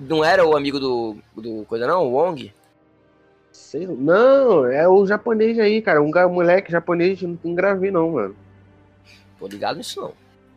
Não 0.00 0.24
era 0.24 0.46
o 0.46 0.56
amigo 0.56 0.80
do, 0.80 1.16
do 1.36 1.64
coisa 1.66 1.86
não? 1.86 2.04
O 2.06 2.12
Wong? 2.14 2.50
Sei, 3.52 3.86
não, 3.86 4.64
é 4.64 4.88
o 4.88 5.06
japonês 5.06 5.58
aí, 5.58 5.82
cara. 5.82 6.02
Um 6.02 6.10
ga- 6.10 6.26
moleque 6.26 6.72
japonês 6.72 7.20
não, 7.20 7.38
não 7.44 7.54
gravei, 7.54 7.90
não, 7.90 8.10
mano. 8.12 8.34
Tô 9.38 9.46
ligado 9.46 9.76
nisso 9.76 10.00
não. 10.00 10.12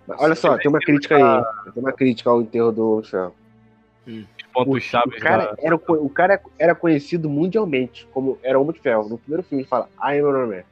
Mas 0.08 0.18
olha 0.22 0.36
só, 0.36 0.58
tem 0.58 0.70
uma 0.70 0.80
crítica 0.80 1.18
aí. 1.18 1.74
Tem 1.74 1.84
uma 1.84 1.92
crítica 1.92 2.30
ao 2.30 2.42
enterro 2.42 2.72
do 2.72 3.04
Ferro. 3.04 3.36
Pontos 4.66 4.84
chaves 4.84 5.18
O 5.18 5.20
cara, 5.22 5.46
da- 5.48 5.56
era, 5.60 5.76
o 5.76 6.10
cara 6.10 6.42
era 6.58 6.76
conhecido 6.76 7.30
mundialmente 7.30 8.08
como 8.14 8.38
era 8.44 8.60
Homem 8.60 8.74
de 8.74 8.80
Ferro. 8.80 9.08
No 9.10 9.18
primeiro 9.18 9.44
filme 9.44 9.64
ele 9.64 9.70
fala 9.70 9.88
I 10.02 10.20
am 10.20 10.30
Iron 10.30 10.48
Man. 10.48 10.64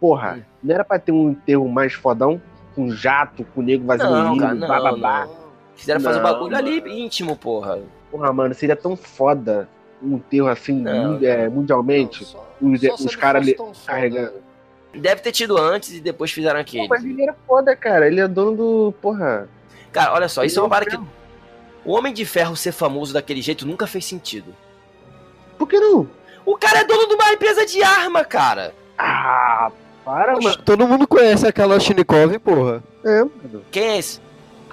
Porra, 0.00 0.36
Hum. 0.38 0.42
não 0.62 0.74
era 0.74 0.84
pra 0.84 0.98
ter 0.98 1.12
um 1.12 1.30
enterro 1.30 1.68
mais 1.68 1.92
fodão? 1.94 2.40
Com 2.74 2.90
jato, 2.90 3.44
com 3.54 3.62
nego 3.62 3.84
não, 3.96 4.36
bababá. 4.60 5.26
Fizeram 5.74 6.00
fazer 6.00 6.18
o 6.20 6.22
Não, 6.22 6.30
bagulho 6.32 6.56
ali 6.56 6.82
íntimo, 7.02 7.34
porra. 7.36 7.80
Porra, 8.10 8.32
mano, 8.32 8.54
seria 8.54 8.76
tão 8.76 8.94
foda 8.96 9.68
um 10.02 10.16
enterro 10.16 10.48
assim 10.48 10.74
Não, 10.80 11.18
é, 11.22 11.48
mundialmente. 11.48 12.20
Não, 12.22 12.28
só- 12.28 12.46
os- 12.60 12.80
só 12.80 12.94
os 12.94 13.00
se 13.00 13.08
ele 13.08 13.16
cara 13.16 13.38
fosse 13.42 13.54
ali 13.56 13.74
carregando. 13.86 14.34
Deve 14.94 15.20
ter 15.22 15.32
tido 15.32 15.56
antes 15.58 15.92
e 15.94 16.00
depois 16.00 16.30
fizeram 16.30 16.56
Pô, 16.56 16.60
aquele. 16.62 16.88
mas 16.88 17.04
ele 17.04 17.22
era 17.22 17.34
foda, 17.46 17.74
cara. 17.74 18.06
Ele 18.06 18.20
é 18.20 18.28
dono 18.28 18.56
do. 18.56 18.94
Porra. 19.00 19.48
Cara, 19.92 20.12
olha 20.14 20.28
só, 20.28 20.44
isso 20.44 20.58
é 20.58 20.62
uma 20.62 20.66
Ele 20.66 20.70
parada 20.86 20.90
que. 20.90 21.25
O 21.86 21.92
Homem 21.92 22.12
de 22.12 22.24
Ferro 22.26 22.56
ser 22.56 22.72
famoso 22.72 23.14
daquele 23.14 23.40
jeito 23.40 23.66
nunca 23.66 23.86
fez 23.86 24.04
sentido. 24.04 24.54
Por 25.56 25.68
que 25.68 25.78
não? 25.78 26.08
O 26.44 26.56
cara 26.56 26.80
é 26.80 26.84
dono 26.84 27.08
de 27.08 27.14
uma 27.14 27.32
empresa 27.32 27.64
de 27.64 27.82
arma, 27.82 28.24
cara. 28.24 28.74
Ah, 28.98 29.70
para, 30.04 30.34
Poxa, 30.34 30.48
mano. 30.50 30.62
todo 30.62 30.86
mundo 30.86 31.06
conhece 31.08 31.46
aquela 31.46 31.78
Shinikov, 31.80 32.38
porra. 32.40 32.82
É, 33.04 33.20
mano. 33.20 33.64
Quem 33.70 33.84
é 33.84 33.98
esse? 33.98 34.20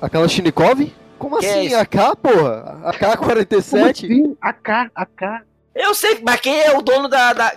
Aquela 0.02 0.28
Shinikov? 0.28 0.92
Como 1.18 1.38
Que 1.40 1.46
é 1.46 1.50
assim? 1.52 1.66
isso? 1.68 1.76
AK, 1.78 2.16
porra? 2.22 2.94
Como 3.00 3.14
AK-47? 3.14 3.90
assim? 3.92 4.38
AK, 4.42 4.70
AK. 4.96 5.42
Eu 5.74 5.94
sei, 5.96 6.20
mas 6.24 6.40
quem 6.42 6.60
é 6.62 6.78
o 6.78 6.82
dono 6.82 7.08
da. 7.08 7.34
da... 7.34 7.54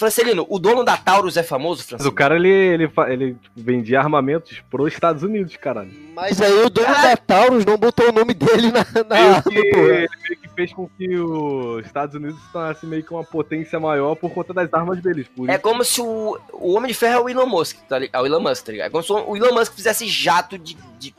Francelino, 0.00 0.46
o 0.48 0.58
dono 0.58 0.82
da 0.82 0.96
Taurus 0.96 1.36
é 1.36 1.42
famoso, 1.42 1.80
Mas 1.80 1.84
o 1.84 1.88
Francelino? 1.90 2.14
cara, 2.16 2.34
ele, 2.36 2.48
ele, 2.48 2.90
ele 3.08 3.36
vendia 3.54 4.00
armamentos 4.00 4.60
pros 4.70 4.92
Estados 4.92 5.22
Unidos, 5.22 5.56
caralho. 5.56 5.92
Mas 6.14 6.40
aí 6.40 6.52
o 6.64 6.68
dono 6.70 6.88
da 6.88 7.16
Taurus 7.16 7.64
não 7.64 7.76
botou 7.76 8.08
o 8.08 8.12
nome 8.12 8.34
dele 8.34 8.72
na, 8.72 8.80
na 9.08 9.42
que, 9.42 9.54
ele 9.58 10.08
meio 10.08 10.08
que 10.40 10.48
fez 10.56 10.72
com 10.72 10.88
que 10.88 11.16
os 11.16 11.84
Estados 11.84 12.14
Unidos 12.16 12.40
se 12.42 12.50
tornasse 12.52 12.86
meio 12.86 13.04
que 13.04 13.12
uma 13.12 13.22
potência 13.22 13.78
maior 13.78 14.14
por 14.16 14.30
conta 14.32 14.52
das 14.52 14.72
armas 14.74 15.00
deles. 15.00 15.26
Por 15.28 15.48
É 15.48 15.52
isso 15.52 15.62
como 15.62 15.84
se 15.84 16.00
o, 16.00 16.38
o 16.54 16.72
Homem 16.74 16.88
de 16.90 16.94
Ferro 16.96 17.20
é 17.20 17.20
o 17.22 17.28
Elon 17.28 17.46
Musk, 17.46 17.76
tá 17.88 17.98
ligado? 17.98 18.18
É 18.18 18.22
o 18.22 18.26
Elon 18.26 18.40
Musk, 18.40 18.64
tá 18.64 18.72
ligado? 18.72 18.86
É 18.88 18.90
como 18.90 19.04
se 19.04 19.12
o 19.12 19.36
Elon 19.36 19.54
Musk 19.54 19.74
fizesse 19.74 20.06
jato 20.08 20.58
de. 20.58 20.76
de- 20.98 21.14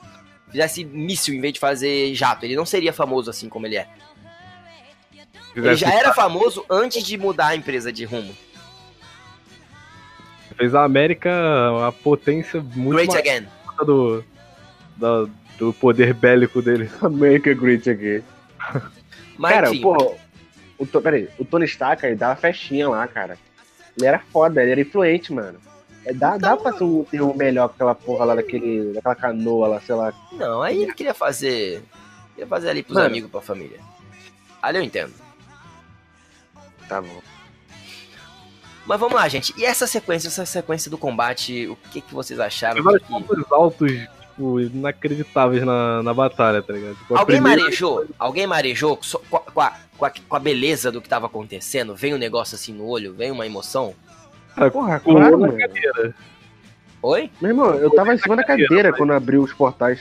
fizesse 0.50 0.84
míssil 0.84 1.34
em 1.34 1.40
vez 1.40 1.54
de 1.54 1.60
fazer 1.62 2.14
jato. 2.14 2.44
Ele 2.46 2.58
não 2.58 2.66
seria 2.66 2.92
famoso 2.92 3.30
assim 3.30 3.48
como 3.48 3.66
ele 3.68 3.78
é. 3.78 3.88
Ele 5.56 5.76
já 5.76 5.90
era 5.94 6.14
famoso 6.14 6.66
antes 6.70 7.04
de 7.04 7.18
mudar 7.18 7.48
a 7.48 7.56
empresa 7.56 7.92
de 7.92 8.04
rumo. 8.06 8.36
Fez 10.56 10.74
a 10.76 10.84
América 10.84 11.30
uma 11.72 11.92
potência 11.92 12.62
muito 12.62 12.92
Great 12.96 13.08
maior 13.10 13.20
again. 13.20 13.48
do, 13.86 14.24
da- 14.98 15.28
do 15.58 15.74
poder 15.74 16.14
bélico 16.14 16.62
dele. 16.62 16.90
America 17.02 17.54
Great 17.54 17.90
Again. 17.90 18.24
Mas 19.38 19.52
cara, 19.54 19.72
porra, 19.82 20.16
o, 20.78 20.86
peraí, 20.86 21.30
o 21.40 21.46
Tony 21.46 21.66
Stark 21.66 22.06
ele 22.06 22.16
dava 22.16 22.36
festinha 22.36 22.90
lá, 22.90 23.08
cara. 23.08 23.38
Ele 23.98 24.06
era 24.06 24.20
foda, 24.20 24.62
ele 24.62 24.72
era 24.72 24.82
influente, 24.82 25.34
mano. 25.34 25.60
É, 26.06 26.14
dá, 26.14 26.38
dá 26.38 26.58
pra 26.58 26.74
ser 26.74 26.84
um 26.84 27.04
termo 27.04 27.36
melhor 27.36 27.68
que 27.70 27.76
aquela 27.76 27.94
porra 27.94 28.26
lá 28.26 28.36
daquele, 28.36 28.92
daquela 28.94 29.14
canoa 29.16 29.68
lá, 29.68 29.82
sei 29.82 29.94
lá. 29.94 30.12
não, 30.34 30.62
aí 30.64 30.82
ele 30.82 30.94
queria 30.94 31.14
fazer. 31.14 31.84
Queria 32.34 32.48
fazer 32.48 32.70
ali 32.70 32.82
pros 32.82 32.96
Mano. 32.96 33.08
amigos, 33.08 33.30
pra 33.30 33.42
família. 33.42 33.80
Ali 34.62 34.78
eu 34.80 34.84
entendo. 34.84 35.14
Tá 36.88 37.02
bom. 37.02 37.22
Mas 38.86 39.00
vamos 39.00 39.16
lá, 39.16 39.28
gente. 39.28 39.54
E 39.58 39.64
essa 39.64 39.86
sequência, 39.88 40.28
essa 40.28 40.46
sequência 40.46 40.90
do 40.90 40.98
combate, 40.98 41.68
o 41.68 41.76
que, 41.92 42.02
que 42.02 42.14
vocês 42.14 42.40
acharam? 42.40 42.76
Tem 42.76 42.84
vários 42.84 43.04
Que- 43.04 43.08
pontos 43.14 43.52
altos, 43.52 43.92
tipo, 43.92 44.60
inacreditáveis 44.60 45.64
na, 45.64 46.02
na 46.02 46.14
batalha, 46.14 46.62
tá 46.62 46.74
ligado? 46.74 46.96
Tipo, 46.96 47.16
Alguém 47.16 47.38
primeira- 47.38 47.62
marejou? 47.62 48.06
Alguém 48.18 48.48
marejou 48.48 48.98
com, 49.30 49.38
a, 49.38 49.40
com, 49.40 49.62
a, 49.62 49.74
com, 49.98 50.06
a, 50.06 50.10
com 50.30 50.36
a 50.36 50.40
beleza 50.40 50.92
do 50.92 51.00
que 51.02 51.08
tava 51.08 51.28
acontecendo? 51.28 51.96
Vem 51.96 52.14
um 52.16 52.18
negócio 52.18 52.56
assim 52.56 52.74
no 52.74 52.86
olho? 52.88 53.14
Vem 53.14 53.30
uma 53.32 53.46
emoção? 53.46 53.94
Porra, 54.74 55.00
Pulou 55.00 55.20
claro, 55.20 55.38
na 55.38 55.48
mano. 55.48 55.58
cadeira. 55.60 56.16
Oi? 57.04 57.32
Meu 57.42 57.52
irmão, 57.52 57.74
eu 57.76 57.90
tava 57.92 58.14
em 58.14 58.18
cima 58.18 58.36
da 58.36 58.44
cadeira 58.44 58.92
quando 58.94 59.14
abriu 59.14 59.42
os 59.44 59.54
portais. 59.54 60.00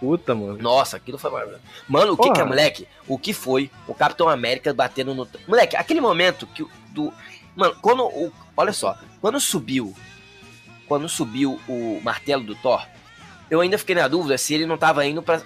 Puta, 0.00 0.34
mano. 0.34 0.58
Nossa, 0.58 0.96
aquilo 0.96 1.16
foi 1.18 1.30
maravilhoso. 1.30 1.62
Mano, 1.88 2.12
o 2.14 2.16
que 2.16 2.22
Porra. 2.24 2.34
que 2.34 2.40
é, 2.40 2.44
moleque? 2.44 2.88
O 3.06 3.16
que 3.18 3.32
foi 3.32 3.70
o 3.86 3.94
Capitão 3.94 4.28
América 4.28 4.72
batendo 4.74 5.14
no. 5.14 5.28
Moleque, 5.46 5.76
aquele 5.76 6.00
momento 6.00 6.46
que 6.46 6.62
o. 6.64 6.70
Do... 6.90 7.12
Mano, 7.56 7.74
quando 7.80 8.04
o. 8.04 8.32
Olha 8.56 8.72
só, 8.72 8.96
quando 9.20 9.38
subiu. 9.40 9.94
Quando 10.88 11.08
subiu 11.08 11.58
o 11.68 12.00
martelo 12.02 12.42
do 12.44 12.54
Thor, 12.54 12.86
eu 13.50 13.60
ainda 13.60 13.78
fiquei 13.78 13.94
na 13.94 14.08
dúvida 14.08 14.36
se 14.36 14.52
ele 14.54 14.66
não 14.66 14.76
tava 14.76 15.06
indo 15.06 15.22
pra, 15.22 15.40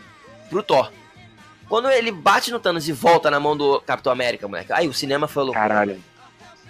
pro 0.50 0.62
Thor. 0.62 0.90
Quando 1.68 1.88
ele 1.90 2.10
bate 2.10 2.50
no 2.50 2.58
Thanos 2.60 2.88
e 2.88 2.92
volta 2.92 3.30
na 3.30 3.38
mão 3.40 3.56
do 3.56 3.80
Capitão 3.80 4.12
América, 4.12 4.46
moleque. 4.48 4.72
Aí 4.72 4.88
o 4.88 4.94
cinema 4.94 5.26
foi 5.28 5.44
louco. 5.44 5.58
Caralho. 5.58 6.00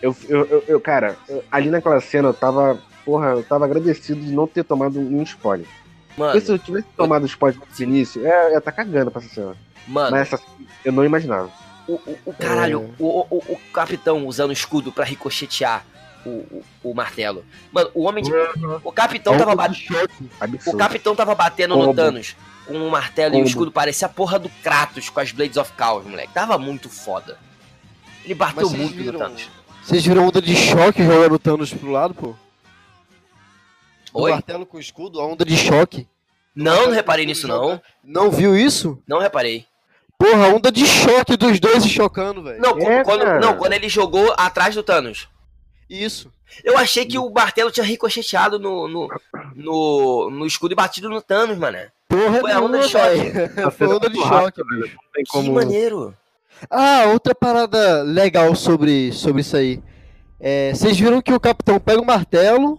Eu, 0.03 0.15
eu, 0.29 0.47
eu, 0.47 0.65
eu- 0.69 0.81
cara, 0.81 1.17
eu- 1.29 1.43
ali 1.51 1.71
naquela 1.71 2.01
cena 2.01 2.29
eu 2.29 2.35
tava. 2.35 2.79
Porra, 3.05 3.29
eu 3.29 3.43
tava 3.45 3.65
agradecido 3.65 4.21
de 4.21 4.33
não 4.33 4.47
ter 4.47 4.65
tomado 4.65 4.99
um 4.99 5.23
spoiler. 5.23 5.67
Mano, 6.17 6.33
Porque 6.33 6.45
se 6.47 6.53
eu 6.53 6.59
tivesse 6.59 6.87
tomado 6.97 7.25
spoiler 7.27 7.59
no 7.61 7.83
início, 7.85 8.27
é, 8.27 8.47
eu 8.49 8.53
ia 8.53 8.61
tá 8.61 8.73
cagando 8.73 9.11
pra 9.11 9.23
essa 9.23 9.33
cena. 9.35 9.57
mano. 9.87 10.11
Mas 10.11 10.33
essa 10.33 10.43
eu 10.85 10.93
não 10.93 11.05
imaginava. 11.05 11.51
O, 11.89 11.95
o, 11.95 12.19
o 12.27 12.35
caralho, 12.35 12.95
o, 12.99 13.27
o, 13.31 13.39
o 13.53 13.59
capitão 13.73 14.27
usando 14.27 14.51
o 14.51 14.53
escudo 14.53 14.91
pra 14.91 15.05
ricochetear 15.05 15.85
o, 16.25 16.31
o, 16.31 16.65
o 16.83 16.95
martelo. 16.95 17.45
Mano, 17.73 17.91
o 17.95 18.03
homem 18.05 18.25
de. 18.25 18.31
O 18.83 18.91
capitão 18.91 19.39
tava 19.39 19.55
batendo. 19.55 20.11
O 20.67 20.77
capitão 20.77 21.15
tava 21.15 21.35
batendo 21.35 21.77
no 21.77 21.85
Combo. 21.85 21.95
Thanos 21.95 22.37
com 22.67 22.75
o 22.75 22.91
martelo 22.91 23.37
e 23.37 23.43
o 23.43 23.45
escudo. 23.45 23.71
Parecia 23.71 24.07
a 24.07 24.11
porra 24.11 24.39
do 24.39 24.49
Kratos 24.49 25.09
com 25.09 25.21
as 25.21 25.31
Blades 25.31 25.57
of 25.57 25.73
Chaos, 25.79 26.05
moleque. 26.05 26.33
Tava 26.33 26.59
muito 26.59 26.89
foda. 26.91 27.39
Ele 28.25 28.35
bateu 28.35 28.69
muito 28.71 28.97
no 28.97 29.03
viram- 29.05 29.19
Thanos. 29.21 29.49
Vocês 29.85 30.05
viram 30.05 30.27
onda 30.27 30.43
de 30.43 30.57
choque 30.57 31.05
jogando 31.05 31.35
o 31.35 31.39
Thanos 31.39 31.73
pro 31.73 31.93
lado, 31.93 32.13
pô? 32.13 32.35
Do 34.13 34.23
Oi? 34.23 34.33
martelo 34.33 34.67
com 34.67 34.81
escudo, 34.81 35.21
a 35.21 35.27
onda 35.27 35.45
de 35.45 35.57
choque. 35.57 36.09
Não, 36.55 36.87
não 36.87 36.93
reparei 36.93 37.25
nisso, 37.25 37.47
não. 37.47 37.81
Não 38.03 38.31
viu 38.31 38.57
isso? 38.57 39.01
Não 39.07 39.21
reparei. 39.21 39.65
Porra, 40.19 40.47
a 40.47 40.49
onda 40.55 40.73
de 40.73 40.87
choque 40.87 41.37
dos 41.37 41.61
dois 41.61 41.83
se 41.83 41.89
chocando, 41.91 42.43
velho. 42.43 42.61
Não, 42.61 42.79
É, 42.79 43.05
quando, 43.05 43.25
não, 43.41 43.57
quando 43.57 43.73
ele 43.75 43.89
jogou 43.89 44.33
atrás 44.37 44.75
do 44.75 44.83
Thanos. 44.83 45.29
Isso. 45.89 46.33
Eu 46.65 46.79
achei 46.79 47.05
que 47.05 47.19
o 47.19 47.31
martelo 47.31 47.71
tinha 47.71 47.85
ricocheteado 47.85 48.59
no, 48.59 48.89
no, 48.89 49.09
no, 49.55 50.31
no 50.31 50.47
escudo 50.47 50.73
e 50.73 50.77
batido 50.77 51.09
no 51.09 51.21
Thanos, 51.21 51.59
mano. 51.59 51.79
Porra, 52.09 52.41
Foi 52.41 52.53
a 52.53 52.61
onda 52.61 52.79
de 52.79 52.89
choque. 52.89 53.33
Foi 53.77 53.87
a 53.87 53.91
onda 53.91 54.09
de 54.11 54.19
choque, 54.21 54.63
bicho. 54.65 54.97
Tem 55.15 55.25
Que 55.25 55.31
como. 55.31 55.53
maneiro. 55.53 56.15
Ah, 56.71 57.05
outra 57.13 57.35
parada 57.35 58.03
legal 58.03 58.55
sobre, 58.55 59.13
sobre 59.13 59.43
isso 59.43 59.57
aí. 59.57 59.83
É, 60.41 60.73
vocês 60.73 60.99
viram 60.99 61.21
que 61.21 61.33
o 61.33 61.41
capitão 61.41 61.79
pega 61.79 62.01
o 62.01 62.07
martelo 62.07 62.79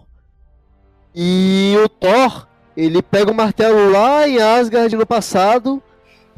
e 1.14 1.74
o 1.84 1.88
Thor, 1.88 2.46
ele 2.76 3.02
pega 3.02 3.30
o 3.30 3.34
martelo 3.34 3.90
lá 3.90 4.26
em 4.28 4.38
Asgard 4.40 4.94
no 4.96 5.06
passado, 5.06 5.82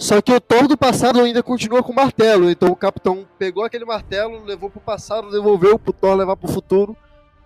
só 0.00 0.22
que 0.22 0.32
o 0.32 0.40
Thor 0.40 0.66
do 0.66 0.78
passado 0.78 1.20
ainda 1.20 1.42
continua 1.42 1.82
com 1.82 1.92
o 1.92 1.94
martelo. 1.94 2.48
Então 2.50 2.70
o 2.70 2.76
capitão 2.76 3.28
pegou 3.38 3.64
aquele 3.64 3.84
martelo, 3.84 4.42
levou 4.46 4.70
pro 4.70 4.80
passado, 4.80 5.30
devolveu 5.30 5.78
pro 5.78 5.92
Thor 5.92 6.16
levar 6.16 6.36
pro 6.36 6.50
futuro, 6.50 6.96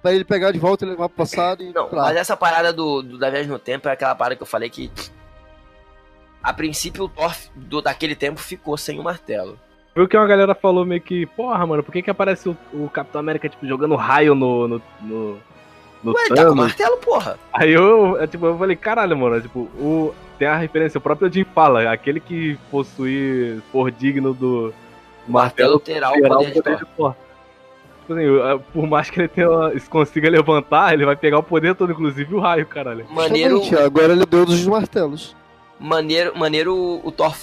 pra 0.00 0.14
ele 0.14 0.24
pegar 0.24 0.52
de 0.52 0.58
volta 0.60 0.84
e 0.84 0.88
levar 0.88 1.08
pro 1.08 1.18
passado 1.18 1.64
e 1.64 1.72
Não, 1.72 1.88
pra... 1.88 2.02
mas 2.02 2.16
essa 2.16 2.36
parada 2.36 2.72
do, 2.72 3.02
do 3.02 3.18
da 3.18 3.28
viagem 3.28 3.50
no 3.50 3.58
tempo 3.58 3.88
é 3.88 3.92
aquela 3.92 4.14
parada 4.14 4.36
que 4.36 4.42
eu 4.42 4.46
falei 4.46 4.70
que. 4.70 4.88
A 6.40 6.52
princípio 6.52 7.04
o 7.04 7.08
Thor 7.08 7.34
do, 7.56 7.82
daquele 7.82 8.14
tempo 8.14 8.38
ficou 8.38 8.76
sem 8.76 9.00
o 9.00 9.02
martelo. 9.02 9.58
Viu 9.96 10.06
que 10.06 10.16
uma 10.16 10.26
galera 10.26 10.54
falou 10.54 10.84
meio 10.84 11.00
que, 11.00 11.26
porra, 11.26 11.66
mano, 11.66 11.82
por 11.82 11.90
que 11.90 12.02
que 12.02 12.10
aparece 12.10 12.48
o, 12.48 12.56
o 12.72 12.88
Capitão 12.88 13.20
América, 13.20 13.48
tipo, 13.48 13.66
jogando 13.66 13.96
raio 13.96 14.34
no. 14.34 14.68
no, 14.68 14.82
no, 15.00 15.40
no 16.04 16.12
Ué, 16.12 16.26
ele 16.26 16.34
tá 16.34 16.46
com 16.46 16.54
martelo, 16.54 16.96
porra. 16.98 17.38
Aí 17.52 17.72
eu, 17.72 18.16
eu, 18.16 18.28
tipo, 18.28 18.46
eu 18.46 18.58
falei, 18.58 18.76
caralho, 18.76 19.16
mano, 19.16 19.40
tipo, 19.40 19.60
o, 19.60 20.14
tem 20.38 20.46
a 20.46 20.56
referência, 20.56 20.98
o 20.98 21.00
próprio 21.00 21.32
Jim 21.32 21.44
fala, 21.54 21.90
aquele 21.90 22.20
que 22.20 22.58
possui 22.70 23.60
for 23.72 23.90
digno 23.90 24.34
do 24.34 24.72
O 25.26 25.32
martelo 25.32 25.80
terá 25.80 26.10
o 26.10 26.20
poder 26.20 26.52
de 26.52 26.62
Thor. 26.62 26.86
Thor. 26.96 27.16
Tipo 28.00 28.12
assim, 28.12 28.62
por 28.72 28.86
mais 28.86 29.08
que 29.08 29.18
ele 29.18 29.28
tenha, 29.28 29.48
consiga 29.88 30.28
levantar, 30.28 30.92
ele 30.92 31.06
vai 31.06 31.16
pegar 31.16 31.38
o 31.38 31.42
poder 31.42 31.74
todo, 31.74 31.92
inclusive 31.92 32.34
o 32.34 32.40
raio, 32.40 32.66
caralho. 32.66 33.06
Maneiro, 33.10 33.62
agora 33.78 34.12
ele 34.12 34.24
é 34.24 34.26
deu 34.26 34.44
dos 34.44 34.66
martelos. 34.66 35.34
maneiro, 35.80 36.36
maneiro 36.36 37.00
o 37.02 37.10
Thor 37.10 37.34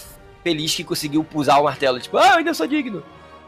feliz 0.43 0.75
que 0.75 0.83
conseguiu 0.83 1.25
usar 1.33 1.57
o 1.57 1.63
martelo. 1.63 1.99
Tipo, 1.99 2.17
ah, 2.17 2.35
ainda 2.35 2.53
sou 2.53 2.67
digno. 2.67 3.01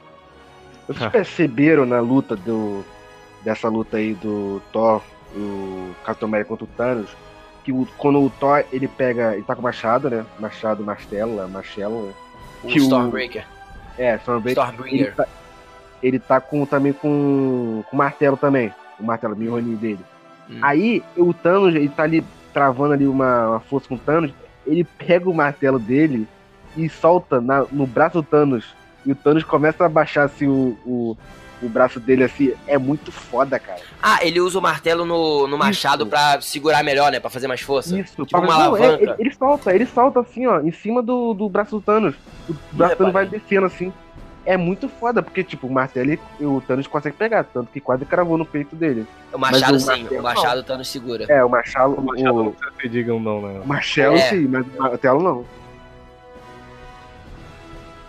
Vocês 0.88 1.12
perceberam 1.12 1.86
na 1.86 2.00
luta 2.00 2.36
do. 2.36 2.84
Dessa 3.44 3.68
luta 3.70 3.98
aí 3.98 4.14
do 4.14 4.62
Thor, 4.72 5.02
o 5.36 5.92
Capitão 6.06 6.28
América 6.28 6.50
contra 6.50 6.66
o 6.66 6.68
Thanos, 6.68 7.10
que 7.64 7.72
o- 7.72 7.88
quando 7.98 8.22
o 8.22 8.30
Thor 8.30 8.64
ele 8.72 8.88
pega. 8.88 9.34
ele 9.34 9.44
tá 9.44 9.56
com 9.56 9.62
o 9.62 9.64
machado, 9.64 10.10
né? 10.10 10.26
Machado, 10.40 10.84
martelo, 10.84 11.48
martelo, 11.50 12.08
né? 12.08 12.14
O 12.64 12.68
Que 12.68 12.80
o- 12.80 12.84
Stormbreaker. 12.84 13.46
É, 13.98 14.16
Stormbreaker. 14.18 14.64
Ele 14.64 14.72
Stormbringer. 14.72 15.16
tá, 15.16 15.28
ele 16.02 16.20
tá 16.20 16.42
com, 16.42 16.66
também 16.66 16.94
com, 16.94 17.84
com 17.90 17.96
o 17.96 17.98
martelo 17.98 18.38
também. 18.38 18.74
O 19.00 19.04
martelo, 19.04 19.34
o 19.36 19.52
roninho 19.52 19.78
dele. 19.78 20.00
Hum. 20.50 20.60
Aí 20.62 21.04
o 21.18 21.34
Thanos, 21.34 21.74
ele 21.76 21.90
tá 21.90 22.04
ali 22.04 22.24
travando 22.54 22.94
ali 22.94 23.08
uma, 23.08 23.50
uma 23.50 23.60
força 23.60 23.88
com 23.88 23.96
o 23.96 24.00
Thanos. 24.00 24.32
Ele 24.68 24.84
pega 24.84 25.30
o 25.30 25.34
martelo 25.34 25.80
dele 25.80 26.28
e 26.78 26.88
solta 26.90 27.42
na- 27.42 27.66
no 27.72 27.86
braço 27.88 28.22
do 28.22 28.24
Thanos. 28.24 28.74
E 29.06 29.12
o 29.12 29.16
Thanos 29.16 29.44
começa 29.44 29.86
a 29.86 29.90
baixar 29.90 30.24
assim 30.24 30.48
o, 30.48 30.78
o, 30.86 31.18
o 31.64 31.70
braço 31.70 32.00
dele 32.00 32.24
assim. 32.24 32.54
É 32.68 32.78
muito 32.78 33.12
foda, 33.12 33.58
cara. 33.60 33.80
Ah, 34.02 34.20
ele 34.22 34.40
usa 34.40 34.60
o 34.60 34.62
martelo 34.62 35.06
no, 35.06 35.48
no 35.48 35.58
machado 35.58 36.06
pra 36.06 36.40
segurar 36.42 36.84
melhor, 36.84 37.12
né? 37.12 37.20
Pra 37.20 37.30
fazer 37.30 37.48
mais 37.48 37.62
força. 37.62 37.98
Isso, 37.98 38.26
Tipo 38.26 38.38
uma 38.40 38.48
não, 38.48 38.54
é, 38.78 38.86
alavanca. 38.86 39.04
ele, 39.04 39.16
ele 39.20 39.36
solta, 39.36 39.74
ele 39.74 39.86
solta 39.86 40.20
assim, 40.20 40.46
ó, 40.48 40.60
em 40.62 40.72
cima 40.72 41.02
do, 41.02 41.34
do 41.34 41.48
braço 41.50 41.72
do 41.78 41.82
Thanos. 41.82 42.16
O 42.50 42.54
braço 42.74 42.96
do 42.96 42.98
Thanos 42.98 43.14
vai 43.14 43.26
descendo 43.26 43.66
assim. 43.66 43.92
É 44.46 44.58
muito 44.58 44.90
foda, 44.90 45.24
porque, 45.24 45.42
tipo, 45.42 45.68
o 45.68 45.72
martelo 45.72 46.18
o 46.42 46.60
Thanos 46.68 46.86
consegue 46.86 47.16
pegar, 47.16 47.46
tanto 47.46 47.72
que 47.72 47.80
quase 47.80 48.04
cravou 48.04 48.38
no 48.38 48.46
peito 48.46 48.76
dele. 48.76 49.08
O 49.32 49.38
machado 49.38 49.72
Mas 49.72 49.72
o 49.72 49.80
sim, 49.80 50.02
martelo 50.02 50.20
o 50.20 50.24
machado 50.24 50.60
o 50.60 50.64
Thanos 50.64 50.88
segura. 50.90 51.26
É, 51.30 51.46
o 51.46 51.50
Machado. 51.50 51.94
O 51.94 52.02
Machado 52.04 52.36
O, 52.36 52.44
não 52.44 52.52
precisa 52.52 52.90
digam 52.90 53.22
não, 53.22 53.42
né? 53.42 53.62
o 53.64 53.68
Marcelo 53.68 54.16
É. 54.18 54.30
sim, 54.30 54.48
mas 54.50 54.66
o 54.68 54.82
martelo 54.82 55.24
não. 55.24 55.46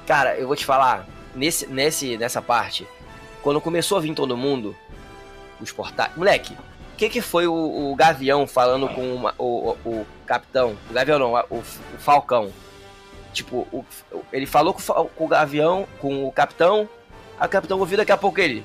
Cara, 0.07 0.37
eu 0.37 0.47
vou 0.47 0.57
te 0.57 0.67
falar, 0.67 1.07
nesse, 1.35 1.67
nesse, 1.67 2.17
nessa 2.19 2.43
parte, 2.43 2.87
quando 3.45 3.61
começou 3.61 3.97
a 3.99 4.01
vir 4.01 4.13
todo 4.15 4.37
mundo, 4.37 4.75
os 5.61 5.71
portais. 5.71 6.11
Moleque, 6.17 6.55
o 6.55 6.97
que, 6.97 7.09
que 7.09 7.21
foi 7.21 7.47
o, 7.47 7.53
o 7.93 7.95
Gavião 7.95 8.47
falando 8.47 8.89
com 8.89 9.15
uma- 9.15 9.35
o, 9.39 9.77
o, 9.85 9.89
o 9.91 10.07
capitão? 10.27 10.77
O 10.91 10.93
Gavião 10.93 11.19
não, 11.19 11.33
o, 11.35 11.59
o 11.59 11.63
Falcão. 11.99 12.51
Tipo, 13.33 13.67
ele 14.33 14.47
falou 14.47 14.73
com, 14.75 14.81
com 14.83 15.25
o 15.25 15.29
Gavião, 15.29 15.87
com 16.01 16.25
o 16.27 16.33
capitão, 16.33 16.89
o 17.41 17.49
capitão 17.49 17.79
ouviu 17.79 17.99
daqui 17.99 18.13
a 18.13 18.17
pouco 18.17 18.41
ele. 18.41 18.65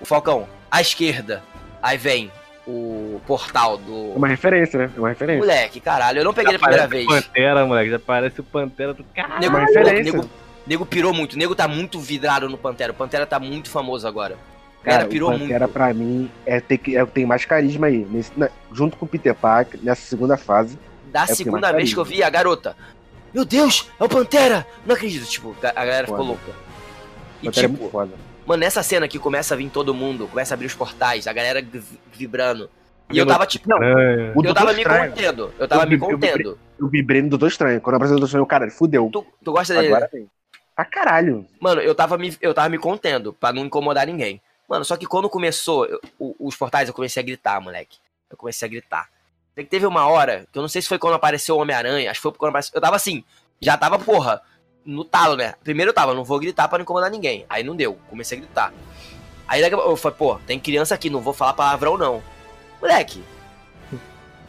O 0.00 0.04
Falcão, 0.04 0.46
à 0.70 0.80
esquerda. 0.80 1.42
Aí 1.82 1.96
vem 1.98 2.32
o 2.66 3.20
portal 3.26 3.74
É 3.74 3.78
do. 3.78 4.12
uma 4.16 4.26
referência, 4.26 4.78
né? 4.78 4.90
É 4.96 4.98
uma 4.98 5.10
referência. 5.10 5.40
Moleque, 5.40 5.80
caralho, 5.80 6.18
eu 6.20 6.24
não 6.24 6.32
peguei 6.32 6.52
Já 6.52 6.56
a 6.56 6.60
primeira 6.60 6.86
vez. 6.88 7.06
Pantera, 7.06 7.66
moleque, 7.66 7.90
já 7.90 7.98
parece 7.98 8.40
o 8.40 8.44
Pantera 8.44 8.94
do 8.94 9.04
caralho. 9.14 9.40
Nego, 9.40 9.54
uma 9.54 9.66
referência. 9.66 10.12
nego, 10.12 10.30
nego 10.66 10.84
pirou 10.86 11.12
muito. 11.12 11.36
Nego 11.38 11.54
tá 11.54 11.66
muito 11.68 11.98
vidrado 12.00 12.48
no 12.48 12.58
Pantera. 12.58 12.92
O 12.92 12.94
Pantera 12.94 13.26
tá 13.26 13.38
muito 13.38 13.68
famoso 13.70 14.06
agora. 14.06 14.34
O 14.80 14.84
Cara, 14.84 14.98
cara 14.98 15.08
pirou 15.08 15.30
o 15.30 15.38
Pantera 15.38 15.60
muito. 15.66 15.72
pra 15.72 15.94
mim 15.94 16.30
é, 16.44 16.60
tem, 16.60 16.76
que, 16.78 16.96
é, 16.96 17.04
tem 17.06 17.24
mais 17.26 17.44
carisma 17.44 17.86
aí. 17.86 18.06
Nesse- 18.10 18.32
na- 18.36 18.50
junto 18.72 18.96
com 18.96 19.06
o 19.06 19.08
Peter 19.08 19.34
Parker, 19.34 19.80
nessa 19.82 20.02
segunda 20.02 20.36
fase. 20.36 20.78
Da 21.12 21.22
é 21.24 21.26
segunda 21.26 21.72
vez 21.72 21.92
que 21.92 21.98
eu 21.98 22.04
carisma. 22.04 22.16
vi 22.18 22.22
a 22.22 22.30
garota. 22.30 22.76
Meu 23.32 23.44
Deus, 23.44 23.90
é 23.98 24.04
o 24.04 24.08
Pantera! 24.08 24.66
Não 24.86 24.94
acredito. 24.94 25.26
Tipo, 25.26 25.56
a 25.62 25.68
a 25.68 25.84
galera 25.84 26.06
ficou 26.06 26.18
Foda. 26.18 26.28
louca. 26.28 26.50
O 26.50 26.54
E 27.42 27.46
Pantera 27.46 27.66
é 27.66 27.68
tipo, 27.70 27.80
muito 27.80 27.92
foda. 27.92 28.12
mano, 28.46 28.60
nessa 28.60 28.82
cena 28.82 29.08
que 29.08 29.18
começa 29.18 29.54
a 29.54 29.56
vir 29.56 29.70
todo 29.70 29.94
mundo, 29.94 30.26
começa 30.28 30.52
a 30.52 30.56
abrir 30.56 30.66
os 30.66 30.74
portais, 30.74 31.26
a 31.26 31.32
galera 31.32 31.60
vi- 31.62 31.82
vibrando. 32.12 32.68
E 33.12 33.18
eu 33.18 33.26
tava 33.26 33.46
tipo, 33.46 33.68
não. 33.68 33.78
O 34.34 34.44
eu 34.44 34.54
tava 34.54 34.72
me 34.72 34.78
Estranho. 34.82 35.10
contendo. 35.10 35.52
Eu 35.58 35.68
tava 35.68 35.84
Eu 35.84 35.88
me 35.90 35.98
contendo. 35.98 36.58
Eu 36.78 36.88
vibrei 36.88 37.20
no 37.22 37.28
Doutor 37.28 37.48
Estranho. 37.48 37.80
Quando 37.80 37.96
apareceu 37.96 38.16
o 38.16 38.18
Doutor 38.20 38.26
Estranho, 38.28 38.46
cara, 38.46 38.70
fudeu. 38.70 39.10
Tu, 39.12 39.26
tu 39.44 39.52
gosta 39.52 39.74
dele? 39.74 39.88
Agora 39.88 40.08
vem. 40.12 40.26
Pra 40.74 40.84
caralho. 40.84 41.46
Mano, 41.60 41.80
eu 41.80 41.94
tava, 41.94 42.18
me, 42.18 42.36
eu 42.40 42.52
tava 42.52 42.68
me 42.68 42.78
contendo, 42.78 43.32
pra 43.32 43.52
não 43.52 43.64
incomodar 43.64 44.06
ninguém. 44.06 44.40
Mano, 44.68 44.84
só 44.84 44.96
que 44.96 45.06
quando 45.06 45.28
começou 45.30 45.86
eu- 45.86 46.00
os 46.18 46.56
portais, 46.56 46.88
eu 46.88 46.94
comecei 46.94 47.22
a 47.22 47.24
gritar, 47.26 47.60
moleque. 47.60 47.98
Eu 48.30 48.36
comecei 48.36 48.66
a 48.66 48.70
gritar. 48.70 49.08
Teve 49.70 49.86
uma 49.86 50.06
hora, 50.08 50.46
que 50.52 50.58
eu 50.58 50.62
não 50.62 50.68
sei 50.68 50.82
se 50.82 50.88
foi 50.88 50.98
quando 50.98 51.14
apareceu 51.14 51.56
o 51.56 51.60
Homem-Aranha, 51.60 52.10
acho 52.10 52.18
que 52.18 52.22
foi 52.22 52.32
quando 52.32 52.48
apareceu. 52.50 52.72
Eu 52.74 52.80
tava 52.80 52.96
assim, 52.96 53.22
já 53.60 53.76
tava, 53.76 53.98
porra, 53.98 54.42
no 54.84 55.04
talo, 55.04 55.36
né? 55.36 55.54
Primeiro 55.62 55.90
eu 55.90 55.94
tava, 55.94 56.12
não 56.12 56.24
vou 56.24 56.40
gritar 56.40 56.66
pra 56.66 56.78
não 56.78 56.82
incomodar 56.82 57.10
ninguém. 57.10 57.46
Aí 57.48 57.62
não 57.62 57.76
deu, 57.76 57.96
comecei 58.10 58.36
a 58.38 58.40
gritar. 58.40 58.72
Aí 59.46 59.62
eu 59.62 59.96
falei, 59.96 60.18
pô, 60.18 60.36
tem 60.46 60.58
criança 60.58 60.94
aqui, 60.94 61.08
não 61.08 61.20
vou 61.20 61.32
falar 61.32 61.52
palavrão 61.52 61.96
não. 61.96 62.22
Moleque, 62.80 63.22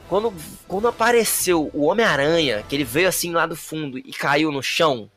quando, 0.07 0.33
quando 0.67 0.87
apareceu 0.87 1.69
o 1.73 1.85
Homem-Aranha, 1.85 2.63
que 2.67 2.75
ele 2.75 2.83
veio 2.83 3.07
assim 3.07 3.31
lá 3.31 3.45
do 3.45 3.55
fundo 3.55 3.97
e 3.99 4.11
caiu 4.11 4.51
no 4.51 4.63
chão, 4.63 5.09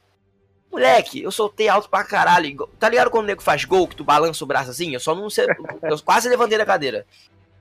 Moleque, 0.71 1.23
eu 1.23 1.31
soltei 1.31 1.69
alto 1.69 1.89
pra 1.89 2.05
caralho. 2.05 2.69
Tá 2.79 2.89
ligado 2.89 3.11
quando 3.11 3.25
o 3.25 3.27
nego 3.27 3.43
faz 3.43 3.65
gol, 3.65 3.89
que 3.89 3.97
tu 3.97 4.05
balança 4.05 4.45
o 4.45 4.47
braço 4.47 4.71
assim? 4.71 4.93
Eu 4.93 5.01
só 5.01 5.15
não 5.15 5.31
sei. 5.31 5.47
Eu 5.83 5.99
quase 6.05 6.29
levantei 6.29 6.59
da 6.59 6.67
cadeira. 6.67 7.07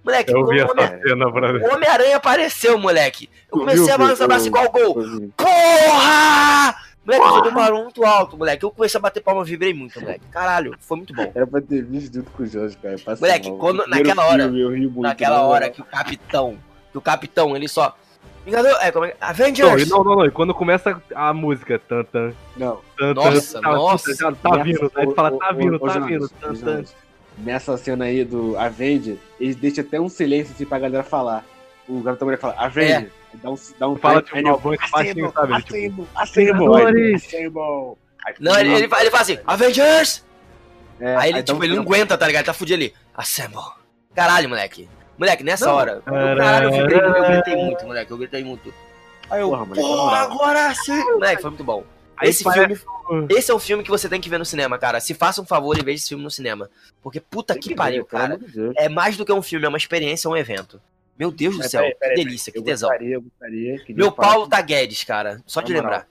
Moleque, 0.04 0.32
Eu 0.32 0.46
vi 0.46 0.62
o 0.62 0.64
essa 0.64 0.72
Homem- 0.72 1.66
Homem-Aranha 1.74 2.16
apareceu, 2.18 2.78
moleque. 2.78 3.30
Eu 3.52 3.60
comecei 3.60 3.84
viu, 3.86 3.94
a 3.94 3.98
balançar 3.98 4.26
o 4.26 4.28
braço 4.28 4.48
igual 4.48 4.70
gol. 4.72 4.96
Porra! 5.36 6.76
Moleque, 7.06 7.24
eu 7.26 7.30
soltei 7.30 7.52
um 7.52 7.56
barulho 7.56 7.84
muito 7.84 8.06
alto, 8.06 8.38
moleque. 8.38 8.66
Eu 8.66 8.72
comecei 8.72 8.98
a 8.98 9.02
bater 9.02 9.22
palma, 9.24 9.42
eu 9.42 9.46
vibrei 9.46 9.74
muito, 9.74 10.00
moleque. 10.02 10.26
Caralho, 10.30 10.76
foi 10.80 10.98
muito 10.98 11.14
bom. 11.14 11.32
Era 11.34 11.48
pra 11.48 11.62
ter 11.62 11.82
visto 11.84 12.14
junto 12.16 12.30
com 12.32 12.44
o 12.44 12.46
Jorge, 12.46 12.78
cara. 12.78 12.96
Moleque, 13.20 13.50
mal. 13.50 13.58
quando- 13.60 13.88
naquela 13.88 14.26
hora- 14.26 14.44
filme, 14.44 14.60
eu 14.62 14.70
ri 14.72 14.82
muito, 14.88 15.02
Naquela 15.02 15.38
né? 15.38 15.44
hora 15.44 15.70
que 15.70 15.82
o 15.82 15.86
capitão, 15.86 16.58
que 16.92 16.98
o 16.98 17.02
capitão, 17.02 17.56
ele 17.56 17.68
só. 17.70 17.96
Vingador, 18.48 18.78
é, 18.82 18.92
como 18.94 19.04
é? 19.06 19.16
Não, 19.20 19.28
Avengers! 19.28 19.86
e 19.86 19.90
não, 19.90 20.04
não, 20.06 20.16
não. 20.16 20.26
E 20.26 20.32
quando 20.32 20.54
começa 20.54 21.02
a 21.14 21.34
música, 21.34 21.78
tan, 21.78 22.04
tan, 22.06 22.32
Não. 22.56 22.80
tan, 22.98 23.14
Nossa, 23.14 23.62
tan, 23.62 23.68
nossa. 23.74 24.16
já 24.16 24.32
tá 24.32 24.64
vindo, 24.64 24.90
aí 24.96 25.06
tu 25.06 25.14
fala, 25.14 25.38
tá 25.38 25.52
vindo, 25.52 25.78
tá 25.78 26.00
vindo, 26.00 26.30
tan, 26.30 26.54
tan. 26.56 26.84
Nessa 27.40 27.78
cena 27.78 28.06
aí 28.06 28.24
do 28.24 28.58
Avenger, 28.58 29.18
eles 29.38 29.56
deixam 29.58 29.84
até 29.84 30.00
um 30.00 30.08
silêncio 30.08 30.54
assim 30.56 30.66
pra 30.66 30.80
galera 30.80 31.04
falar. 31.04 31.44
O 31.90 32.02
Capitão 32.02 32.26
América 32.28 32.48
fala, 32.54 32.66
Avenger. 32.66 33.12
Dá 33.44 33.52
um, 33.52 33.56
dá 33.78 33.88
um 33.90 33.96
Fala 33.98 34.22
time, 34.22 34.38
tipo 34.38 34.50
uma 34.50 34.58
voz 34.58 34.80
baixinho, 34.90 35.32
sabe? 35.34 35.54
Assemble, 35.54 36.08
assemble, 36.16 36.66
Não, 38.40 38.60
ele, 38.60 38.74
ele, 38.74 38.88
fa- 38.88 39.02
ele 39.02 39.12
fala 39.12 39.22
assim, 39.24 39.38
Avengers! 39.46 40.26
É, 41.00 41.16
Aí 41.18 41.30
ele, 41.32 41.44
tipo, 41.44 41.60
um 41.60 41.64
ele 41.64 41.76
não 41.76 41.84
aguenta, 41.84 42.18
tá 42.18 42.26
ligado? 42.26 42.42
Ele 42.44 42.46
tá 42.48 42.54
fudido 42.54 42.82
ali. 42.82 42.94
Assemble. 43.14 43.60
Caralho, 44.16 44.50
moleque. 44.50 44.90
Moleque, 45.18 45.44
nessa 45.44 45.66
Não. 45.66 45.74
hora. 45.76 45.92
eu- 45.94 46.02
Caralho, 46.04 46.76
eu 46.76 46.86
gritei, 46.88 47.10
eu 47.10 47.26
gritei 47.32 47.56
muito, 47.56 47.86
moleque. 47.86 48.12
Eu 48.12 48.18
gritei 48.18 48.44
muito. 48.44 48.74
Aí 49.30 49.42
eu, 49.42 49.50
Porra, 49.50 49.66
moleque, 49.66 49.82
porra, 49.88 50.18
agora 50.20 50.74
sim. 50.76 51.04
Moleque, 51.14 51.42
foi 51.42 51.52
muito 51.52 51.64
bom. 51.64 51.84
Aí 52.18 52.30
esse 52.30 52.44
filme. 52.44 52.78
Esse 53.30 53.52
é 53.52 53.56
um 53.56 53.60
filme 53.60 53.84
que 53.84 53.90
você 53.90 54.10
tem 54.10 54.20
que 54.20 54.30
ver 54.30 54.38
no 54.38 54.46
cinema, 54.46 54.78
cara. 54.78 55.00
Se 55.00 55.14
faça 55.14 55.42
um 55.42 55.46
favor 55.46 55.78
e 55.78 55.84
veja 55.84 55.98
esse 55.98 56.10
filme 56.10 56.24
no 56.24 56.32
cinema. 56.32 56.70
Porque 57.02 57.20
puta 57.20 57.58
que 57.58 57.70
ver, 57.70 57.76
pariu, 57.76 58.06
pelo 58.06 58.22
cara. 58.22 58.40
É 58.78 58.90
mais 58.90 59.16
do 59.18 59.26
que 59.26 59.32
um 59.32 59.42
filme, 59.42 59.66
é 59.66 59.70
uma 59.70 59.78
experiência, 59.78 60.28
é 60.28 60.32
um 60.32 60.36
evento. 60.38 60.82
Meu 61.18 61.32
Deus 61.32 61.56
do 61.56 61.60
Mas 61.60 61.72
céu, 61.72 61.82
peraí, 61.82 61.96
peraí, 61.96 62.16
que 62.16 62.24
delícia, 62.26 62.52
que 62.54 62.60
eu 62.60 62.64
tesão. 62.64 62.90
gostaria, 62.90 63.16
eu 63.16 63.22
gostaria 63.22 63.80
que 63.80 63.94
Meu 63.94 64.12
Paulo 64.12 64.48
Taguedes, 64.48 65.04
cara. 65.04 65.42
Só 65.48 65.62
de 65.62 65.74
moral. 65.74 65.90
lembrar. 65.90 66.08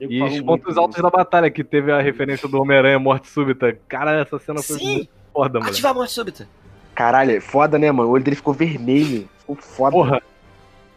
E 0.00 0.22
os 0.22 0.40
pontos 0.42 0.76
altos 0.76 1.00
da 1.00 1.08
batalha, 1.08 1.50
que 1.50 1.62
teve 1.62 1.92
a 1.92 2.00
referência 2.00 2.48
do 2.48 2.60
Homem-Aranha 2.60 2.98
Morte 2.98 3.28
Súbita. 3.28 3.78
Cara, 3.88 4.20
essa 4.20 4.38
cena 4.38 4.60
foi 4.62 4.78
Sim, 4.78 4.94
muito 4.96 5.10
foda, 5.32 5.58
mano. 5.60 5.70
ativar 5.70 5.92
a 5.92 5.94
morte 5.94 6.12
súbita. 6.12 6.48
Caralho, 6.96 7.42
foda, 7.42 7.78
né, 7.78 7.92
mano? 7.92 8.08
O 8.08 8.12
olho 8.12 8.24
dele 8.24 8.36
ficou 8.36 8.54
vermelho. 8.54 9.28
Ficou 9.40 9.54
foda. 9.54 9.92
Porra, 9.92 10.22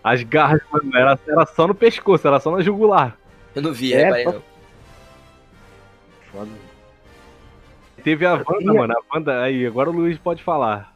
as 0.01 0.23
garras, 0.23 0.61
mano, 0.71 0.95
era, 0.95 1.19
era 1.27 1.45
só 1.45 1.67
no 1.67 1.75
pescoço, 1.75 2.25
era 2.25 2.39
só 2.39 2.49
na 2.55 2.63
jugular. 2.63 3.17
Eu 3.53 3.61
não 3.61 3.73
vi, 3.73 3.93
É, 3.93 4.05
reparei 4.05 4.25
não. 4.25 4.41
Foda. 6.31 6.51
Teve 8.01 8.25
a 8.25 8.35
Wanda, 8.35 8.73
mano, 8.73 8.93
a 8.93 9.15
Wanda, 9.15 9.43
aí, 9.43 9.65
agora 9.65 9.89
o 9.89 9.93
Luiz 9.93 10.17
pode 10.17 10.41
falar. 10.41 10.95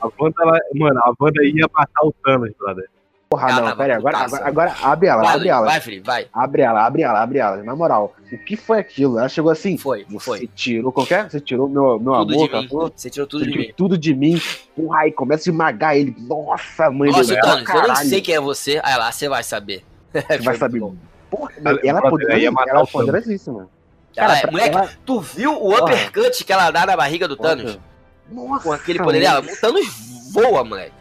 A 0.00 0.10
Wanda, 0.18 0.42
ela, 0.42 0.58
mano, 0.74 0.98
a 0.98 1.14
Wanda 1.18 1.44
ia 1.44 1.70
matar 1.72 2.02
o 2.02 2.12
Thanos, 2.24 2.50
brother. 2.58 2.88
Porra, 3.34 3.48
Ela 3.50 3.56
não, 3.60 3.64
tava 3.68 3.76
pera 3.76 3.92
aí, 3.94 3.98
agora, 3.98 4.18
agora, 4.18 4.44
agora 4.46 4.74
abre 4.82 5.08
ela, 5.08 5.22
Vai, 5.22 5.34
abre 5.34 5.48
ela. 5.48 5.66
vai, 5.66 5.80
Felipe, 5.80 6.06
vai. 6.06 6.26
Abre 6.32 6.62
ela, 6.62 6.86
abre 6.86 7.02
ela, 7.02 7.20
abre 7.22 7.38
ela. 7.38 7.56
Na 7.64 7.74
moral, 7.74 8.14
o 8.30 8.38
que 8.38 8.56
foi 8.56 8.78
aquilo? 8.78 9.18
Ela 9.18 9.28
chegou 9.28 9.50
assim. 9.50 9.76
Foi, 9.76 10.04
Você 10.08 10.24
foi. 10.24 10.46
tirou 10.54 10.92
qualquer? 10.92 11.28
Você 11.28 11.40
tirou 11.40 11.68
meu, 11.68 11.98
meu 11.98 12.12
Tudo 12.14 12.34
amor, 12.34 12.48
de 12.48 12.54
mim. 12.56 12.68
Você 12.96 13.10
tirou 13.10 13.26
tudo 13.26 13.40
Você 13.40 13.46
de 13.46 13.52
tirou 13.52 13.66
mim. 13.66 13.74
tudo 13.76 13.98
de 13.98 14.14
mim. 14.14 14.40
Porra, 14.76 15.00
aí 15.00 15.10
começa 15.12 15.48
a 15.48 15.50
esmagar 15.50 15.96
ele. 15.96 16.14
Nossa, 16.20 16.90
mãe 16.90 17.10
Nossa, 17.10 17.34
do 17.34 17.40
Thanos, 17.40 17.68
eu 17.68 17.82
nem 17.88 17.96
sei 17.96 18.20
quem 18.20 18.34
é 18.36 18.40
você. 18.40 18.80
Aí 18.84 18.96
lá, 18.96 19.10
você 19.10 19.28
vai 19.28 19.42
saber. 19.42 19.84
Você 20.14 20.38
vai 20.38 20.56
saber. 20.56 20.80
Porra, 21.28 21.50
Ela- 21.64 21.80
ela, 21.82 22.00
brother, 22.00 22.10
poderosa, 22.10 22.38
ia 22.38 22.52
matar 22.52 22.70
ela 22.70 22.78
é 22.78 22.82
o 22.82 22.86
Thanos. 22.86 23.06
poderosíssima. 23.06 23.68
Ela 24.16 24.26
Cara, 24.28 24.38
é- 24.38 24.42
pra- 24.42 24.50
moleque, 24.52 24.76
ela- 24.76 24.90
tu 25.04 25.20
viu 25.20 25.52
o 25.60 25.74
uppercut 25.76 26.44
que 26.44 26.52
ela 26.52 26.70
dá 26.70 26.86
na 26.86 26.96
barriga 26.96 27.26
do 27.26 27.36
Thanos? 27.36 27.80
Nossa, 28.30 28.62
Com 28.62 28.72
aquele 28.72 29.00
poder 29.00 29.18
dela? 29.20 29.40
O 29.40 29.60
Thanos 29.60 29.86
voa, 30.32 30.62
moleque. 30.62 30.92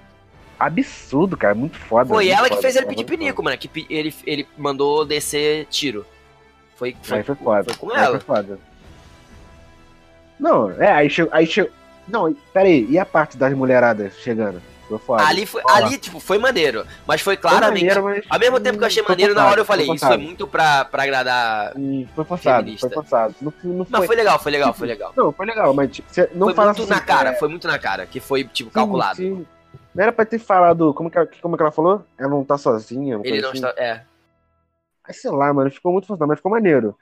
Absurdo, 0.60 1.36
cara. 1.38 1.54
Muito 1.56 1.78
foda. 1.78 2.10
Foi 2.10 2.24
muito 2.26 2.38
ela 2.38 2.44
que 2.50 2.56
foda, 2.56 2.62
fez 2.62 2.76
ele 2.76 2.86
pedir 2.86 3.04
foda. 3.04 3.18
pinico, 3.18 3.44
mano. 3.44 3.58
Que 3.58 3.86
ele, 3.90 4.14
ele 4.26 4.48
mandou 4.58 5.04
descer 5.06 5.66
tiro. 5.68 6.06
Foi, 6.76 6.96
foi, 7.02 7.18
Aí 7.18 7.24
foi 7.24 7.36
foda. 7.36 7.64
foi 7.66 7.76
com 7.76 7.92
Aí 7.96 8.04
ela. 8.04 8.20
Foi 8.20 8.36
foda. 8.36 8.60
Não, 10.40 10.72
é, 10.72 10.92
aí 10.92 11.10
chegou. 11.10 11.34
Aí 11.34 11.46
chegou. 11.46 11.72
Não, 12.08 12.34
pera 12.54 12.68
aí, 12.68 12.86
e 12.90 13.00
a 13.00 13.06
parte 13.06 13.38
das 13.38 13.54
mulheradas 13.54 14.14
chegando? 14.20 14.62
Foi 14.90 14.98
foda. 15.00 15.26
Ali, 15.26 15.46
foi, 15.46 15.62
ali, 15.70 15.98
tipo, 15.98 16.20
foi 16.20 16.38
maneiro. 16.38 16.86
Mas 17.08 17.22
foi 17.22 17.36
Foi 17.36 17.42
claramente. 17.42 17.86
maneiro, 17.86 18.04
mas- 18.04 18.26
Ao 18.30 18.38
mesmo 18.38 18.60
tempo 18.60 18.78
que 18.78 18.84
eu 18.84 18.88
achei 18.88 19.02
Foi 19.02 19.12
maneiro, 19.14 19.34
na 19.34 19.40
forçado, 19.42 19.52
hora 19.54 19.62
eu 19.62 19.66
falei, 19.66 19.86
foi 19.86 19.96
isso 19.96 20.06
foi 20.06 20.10
forçado. 20.10 20.28
muito 20.28 20.48
pra, 20.48 20.84
pra 20.86 21.04
agradar. 21.04 21.72
Hum, 21.78 22.06
Foi 22.14 22.26
forçado, 22.26 22.58
Feminista. 22.60 22.88
foi 22.88 22.94
forçado. 22.96 23.36
Não, 23.42 23.54
não 23.64 23.86
foi. 23.86 24.08
foi 24.08 24.16
legal, 24.18 24.40
foi 24.40 24.52
legal, 24.52 24.74
foi 24.74 24.88
legal. 24.88 25.14
Não, 25.16 25.32
foi 25.32 25.46
legal, 25.46 25.74
mas 25.74 25.90
tipo, 25.92 26.08
não 26.36 26.54
foi 26.54 26.66
muito 26.66 26.82
assim, 26.82 26.90
na 26.90 27.00
cara, 27.00 27.30
é, 27.30 27.34
foi 27.36 27.48
muito 27.48 27.66
na 27.68 27.80
cara, 27.80 28.06
que 28.06 28.20
foi, 28.20 28.44
tipo, 28.44 28.70
sim, 28.70 28.74
calculado. 28.74 29.16
sim. 29.16 29.46
Não 29.94 30.04
era 30.04 30.12
pra 30.12 30.26
ter 30.26 30.40
falado. 30.40 30.94
Como 30.94 31.10
que, 31.10 31.26
como 31.42 31.56
que 31.56 31.64
ela 31.64 31.72
falou? 31.72 32.04
Ela 32.18 32.30
não 32.30 32.44
tá 32.44 32.58
sozinha. 32.58 33.20
Ele 33.24 33.42
não 33.42 33.50
assim. 33.50 33.58
está. 33.58 33.70
É. 33.78 34.04
Mas 35.08 35.22
sei 35.22 35.32
lá, 35.32 35.54
mano, 35.54 35.70
ficou 35.70 35.92
muito 35.92 36.08
forçado, 36.08 36.28
mas 36.28 36.38
ficou 36.40 36.52
maneiro. 36.52 36.98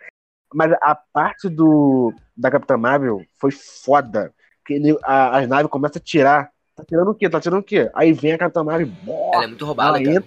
Mas 0.53 0.73
a 0.81 0.95
parte 0.95 1.47
do 1.47 2.13
da 2.35 2.51
Capitã 2.51 2.75
Marvel 2.77 3.21
foi 3.39 3.51
foda. 3.51 4.33
Que 4.65 4.73
ele- 4.73 4.97
a- 5.03 5.37
as 5.39 5.47
naves 5.47 5.71
começam 5.71 5.99
a 5.99 6.03
tirar. 6.03 6.49
Tá 6.75 6.83
tirando 6.83 7.11
o 7.11 7.15
quê? 7.15 7.29
Tá 7.29 7.39
tirando 7.39 7.59
o 7.59 7.63
quê? 7.63 7.89
Aí 7.93 8.11
vem 8.11 8.33
a 8.33 8.37
Capitã 8.37 8.63
Marvel. 8.63 8.87
bó, 9.03 9.31
Ela 9.33 9.43
é 9.43 9.47
muito 9.47 9.65
roubada, 9.65 10.01
ela. 10.01 10.23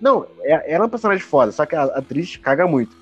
Não, 0.00 0.26
é- 0.42 0.72
ela 0.74 0.84
é 0.84 0.86
um 0.86 0.90
personagem 0.90 1.22
foda, 1.24 1.52
só 1.52 1.64
que 1.64 1.76
a 1.76 1.84
atriz 1.84 2.36
caga 2.36 2.66
muito. 2.66 2.96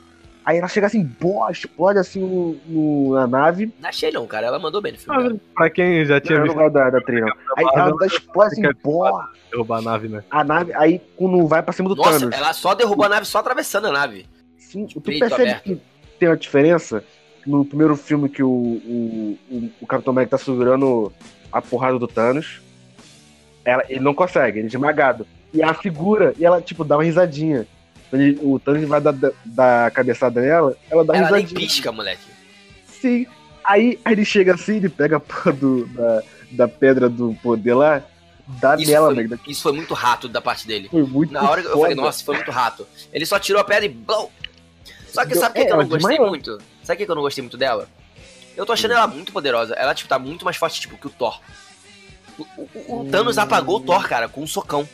Aí 0.45 0.59
ela 0.59 0.67
chega 0.67 0.89
assim, 0.89 1.05
bó, 1.21 1.49
explode 1.51 1.99
assim 1.99 2.21
no, 2.21 2.57
no- 2.67 3.15
na 3.15 3.27
nave. 3.27 3.73
Não 3.81 3.89
achei 3.89 4.11
não, 4.11 4.27
cara. 4.27 4.47
Ela 4.49 4.59
mandou 4.59 4.83
bem 4.83 4.93
no 4.93 4.99
filme. 4.99 5.23
cara. 5.23 5.37
Pra 5.55 5.71
quem 5.71 6.05
já 6.05 6.15
Não, 6.15 6.21
tinha 6.21 6.39
não 6.39 6.45
visto 6.45 6.57
gosto 6.57 6.73
da, 6.73 6.91
da 6.91 6.99
não. 7.01 7.29
Aí 7.57 7.65
ela 7.75 7.97
dá 7.97 8.07
explode 8.07 8.53
assim, 8.53 8.63
bó, 8.83 9.23
derrubar 9.51 9.79
a 9.79 9.83
nave, 9.83 10.09
né? 10.09 10.25
a 10.31 10.43
nave. 10.43 10.73
Aí 10.75 11.01
quando 11.17 11.47
vai 11.47 11.63
pra 11.63 11.73
cima 11.73 11.89
do 11.89 11.95
Nossa, 11.95 12.19
Thanos. 12.19 12.35
ela 12.37 12.53
só 12.53 12.75
derrubou 12.75 13.05
a 13.05 13.09
nave 13.09 13.25
só 13.27 13.39
atravessando 13.39 13.87
a 13.87 13.93
nave. 13.93 14.27
Sim, 14.59 14.87
tu 14.87 15.01
percebe 15.01 15.35
aberto. 15.35 15.63
que 15.63 15.81
tem 16.19 16.29
uma 16.29 16.37
diferença 16.37 17.05
no 17.47 17.65
primeiro 17.65 17.95
filme 17.97 18.29
que 18.29 18.43
o, 18.43 18.49
o, 18.51 19.39
o, 19.51 19.71
o 19.83 19.87
Capitão 19.87 20.13
América 20.13 20.37
tá 20.39 20.45
segurando 20.45 21.13
a 21.53 21.61
porrada 21.63 21.99
do 21.99 22.09
Thanos. 22.09 22.61
Ela, 23.65 23.85
ele 23.89 24.01
não 24.01 24.15
consegue, 24.15 24.59
ele 24.59 24.67
é 24.67 24.69
esmagado. 24.71 25.25
E 25.55 25.63
a 25.63 25.73
figura, 25.75 26.35
e 26.39 26.45
ela, 26.45 26.61
tipo, 26.61 26.83
dá 26.85 26.97
uma 26.97 27.05
risadinha. 27.05 27.67
O 28.43 28.59
Thanos 28.59 28.87
vai 28.89 29.01
dar, 29.01 29.13
dar, 29.13 29.31
dar 29.45 29.87
a 29.87 29.91
cabeçada 29.91 30.41
nela, 30.41 30.77
ela 30.91 31.05
dá 31.05 31.17
Ela 31.17 31.31
nem 31.31 31.41
risadinha. 31.43 31.61
pisca, 31.61 31.91
moleque. 31.93 32.21
Sim. 32.87 33.27
Aí, 33.65 33.99
aí 34.05 34.13
ele 34.13 34.25
chega 34.25 34.55
assim, 34.55 34.77
ele 34.77 34.89
pega 34.89 35.17
a 35.17 35.21
porra 35.21 35.53
do, 35.53 35.87
da, 35.87 36.23
da 36.51 36.69
pedra 36.69 37.09
do 37.09 37.33
poder 37.43 37.75
lá, 37.75 38.03
dá 38.47 38.75
Isso 38.77 38.91
nela, 38.91 39.15
foi, 39.15 39.27
né? 39.27 39.39
isso 39.47 39.63
foi 39.63 39.73
muito 39.73 39.95
rato 39.95 40.29
da 40.29 40.41
parte 40.43 40.67
dele. 40.67 40.89
Foi 40.91 41.03
muito 41.05 41.33
Na 41.33 41.49
hora 41.49 41.63
que 41.63 41.69
eu 41.69 41.73
foda. 41.73 41.83
falei, 41.85 41.95
nossa, 41.97 42.25
foi 42.25 42.35
muito 42.35 42.51
rato. 42.51 42.87
Ele 43.13 43.25
só 43.25 43.39
tirou 43.39 43.61
a 43.61 43.65
pedra 43.65 43.87
e 43.87 43.89
blow. 43.89 44.31
Só 45.09 45.25
que 45.25 45.35
sabe 45.35 45.51
o 45.51 45.55
que, 45.55 45.61
é, 45.61 45.65
que 45.67 45.71
eu 45.71 45.75
ela 45.75 45.83
não 45.85 45.89
gostei 45.91 46.09
desmaiou. 46.11 46.29
muito? 46.31 46.59
Sabe 46.83 47.03
o 47.03 47.07
que, 47.07 47.11
eu 47.11 47.15
não 47.15 47.23
gostei 47.23 47.43
muito 47.43 47.57
dela? 47.57 47.89
Eu 48.57 48.67
tô 48.67 48.73
Hum. 48.73 48.75
achando 48.75 48.93
ela 48.95 49.07
muito 49.07 49.33
poderosa. 49.33 49.75
Ela, 49.75 49.95
tipo, 49.95 50.09
tá 50.09 50.19
muito 50.19 50.45
mais 50.45 50.57
forte, 50.57 50.81
tipo, 50.81 50.99
que 50.99 51.07
o 51.07 51.11
Thor. 51.11 51.41
O, 52.39 52.43
o- 52.43 52.69
o 52.89 53.01
Hum. 53.03 53.11
Thanos 53.11 53.39
apagou 53.39 53.77
o 53.77 53.81
Thor, 53.81 54.07
cara, 54.09 54.29
com 54.29 54.43
um 54.43 54.47
socão. 54.47 54.87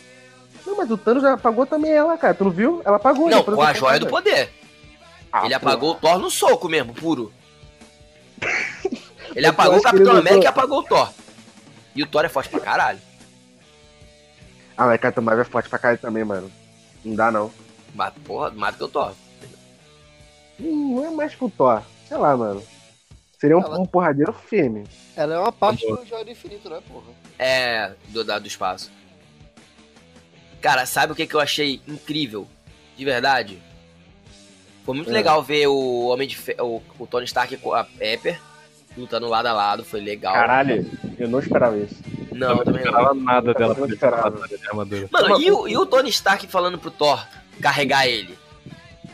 Não, 0.68 0.76
mas 0.76 0.90
o 0.90 0.98
Thanos 0.98 1.22
já 1.22 1.32
apagou 1.32 1.64
também 1.66 1.90
ela, 1.92 2.16
cara. 2.18 2.34
Tu 2.34 2.44
não 2.44 2.50
viu? 2.50 2.82
Ela 2.84 2.96
apagou. 2.96 3.28
Não, 3.28 3.38
depois 3.38 3.56
com 3.56 3.62
a 3.62 3.72
joia 3.72 3.98
do 3.98 4.06
poder. 4.06 4.50
Ah, 5.32 5.44
ele 5.44 5.58
pô. 5.58 5.66
apagou 5.68 5.90
o 5.92 5.94
Thor 5.94 6.18
no 6.18 6.30
soco 6.30 6.68
mesmo, 6.68 6.92
puro. 6.94 7.32
Ele 9.34 9.46
apagou 9.46 9.78
o 9.78 9.82
Capitão 9.82 10.12
não 10.14 10.20
América 10.20 10.44
e 10.44 10.46
apagou 10.46 10.78
o 10.78 10.82
Thor. 10.82 11.12
E 11.94 12.02
o 12.02 12.06
Thor 12.06 12.24
é 12.24 12.28
forte 12.28 12.48
pra 12.48 12.60
caralho. 12.60 12.98
Ah, 14.76 14.86
mas 14.86 15.00
Capitão 15.00 15.22
Marvel 15.22 15.42
é 15.42 15.44
forte 15.44 15.68
pra 15.68 15.78
caralho 15.78 16.00
também, 16.00 16.24
mano. 16.24 16.50
Não 17.04 17.14
dá, 17.14 17.30
não. 17.30 17.50
Mas, 17.94 18.12
porra, 18.24 18.50
mata 18.50 18.78
que 18.78 18.84
o 18.84 18.88
Thor. 18.88 19.12
Hum, 20.60 20.96
Não 20.96 21.04
é 21.06 21.10
mais 21.10 21.34
que 21.34 21.44
o 21.44 21.50
Thor. 21.50 21.82
Sei 22.08 22.16
lá, 22.16 22.36
mano. 22.36 22.62
Seria 23.38 23.56
um, 23.58 23.62
Ela- 23.62 23.78
um 23.80 23.86
porradeiro 23.86 24.32
firme. 24.32 24.84
Ela 25.14 25.34
é 25.34 25.38
uma 25.38 25.52
parte 25.52 25.86
do 25.86 26.04
Joia 26.06 26.24
do 26.24 26.30
Infinito, 26.30 26.68
né, 26.70 26.80
porra? 26.88 27.06
É, 27.38 27.92
do, 28.08 28.24
da- 28.24 28.38
do 28.38 28.46
espaço. 28.48 28.90
Cara, 30.60 30.84
sabe 30.86 31.12
o 31.12 31.16
que, 31.16 31.26
que 31.26 31.34
eu 31.34 31.40
achei 31.40 31.80
incrível? 31.86 32.46
De 32.96 33.04
verdade? 33.04 33.58
Foi 34.84 34.94
muito 34.94 35.10
É. 35.10 35.12
legal 35.12 35.42
ver 35.42 35.66
o 35.68 36.06
Homem 36.08 36.26
de 36.26 36.36
Fe- 36.36 36.56
o, 36.60 36.82
o 36.98 37.06
Tony 37.06 37.24
Stark 37.26 37.56
com 37.58 37.72
a 37.74 37.84
Pepper 37.84 38.40
lutando 38.96 39.28
lado 39.28 39.46
a 39.46 39.52
lado, 39.52 39.84
foi 39.84 40.00
legal. 40.00 40.34
Caralho, 40.34 40.84
eu 41.18 41.28
não 41.28 41.38
esperava 41.38 41.76
isso. 41.78 41.94
Não, 42.32 42.50
eu 42.58 42.64
também 42.64 42.82
não. 42.84 42.90
esperava 42.90 43.14
nada 43.14 43.54
dela 43.54 43.66
Eu 43.74 43.76
não 43.76 43.82
fazer 43.82 43.94
esperava. 43.94 44.40
Mano, 45.12 45.40
e 45.40 45.50
o, 45.52 45.68
e 45.68 45.76
o 45.76 45.86
Tony 45.86 46.08
Stark 46.08 46.46
falando 46.48 46.78
pro 46.78 46.90
Thor 46.90 47.24
carregar 47.60 48.08
ele? 48.08 48.36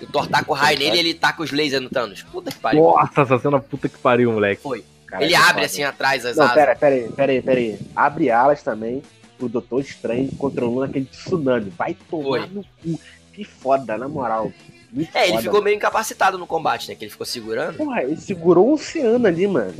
O 0.00 0.06
Thor 0.06 0.26
taca 0.26 0.50
o 0.50 0.54
raio 0.54 0.78
nele 0.78 0.96
e 0.96 0.98
ele 1.00 1.14
taca 1.14 1.42
os 1.42 1.50
lasers 1.52 1.82
no 1.82 1.90
Thanos. 1.90 2.22
Puta 2.22 2.50
que 2.50 2.58
pariu. 2.58 2.82
Nossa, 2.82 3.22
essa 3.22 3.38
cena 3.38 3.60
puta 3.60 3.88
que 3.88 3.98
pariu, 3.98 4.32
moleque. 4.32 4.62
Foi. 4.62 4.82
Caralho, 5.06 5.26
ele 5.26 5.34
abre 5.34 5.52
foda. 5.54 5.66
assim 5.66 5.82
atrás 5.84 6.24
as 6.24 6.36
Não, 6.36 6.44
asas. 6.44 6.54
pera, 6.56 6.76
pera 6.76 6.94
aí, 6.94 7.08
pera 7.12 7.32
aí, 7.32 7.42
pera 7.42 7.60
aí. 7.60 7.78
Abre 7.94 8.30
alas 8.30 8.62
também 8.62 9.02
pro 9.44 9.48
Doutor 9.48 9.80
Estranho 9.80 10.30
controlando 10.36 10.84
aquele 10.84 11.04
tsunami. 11.06 11.70
Vai 11.76 11.94
tomar 12.10 12.24
Foi. 12.24 12.46
no 12.46 12.64
cu. 12.82 13.00
Que 13.32 13.44
foda, 13.44 13.98
na 13.98 14.08
moral. 14.08 14.52
Muito 14.92 15.16
É, 15.16 15.24
ele 15.24 15.32
foda, 15.32 15.42
ficou 15.42 15.62
meio 15.62 15.76
incapacitado 15.76 16.38
no 16.38 16.46
combate, 16.46 16.88
né? 16.88 16.94
Que 16.94 17.04
ele 17.04 17.10
ficou 17.10 17.26
segurando. 17.26 17.76
Porra, 17.76 18.02
ele 18.04 18.16
segurou 18.16 18.68
o 18.68 18.74
oceano 18.74 19.26
ali, 19.26 19.46
mano. 19.46 19.74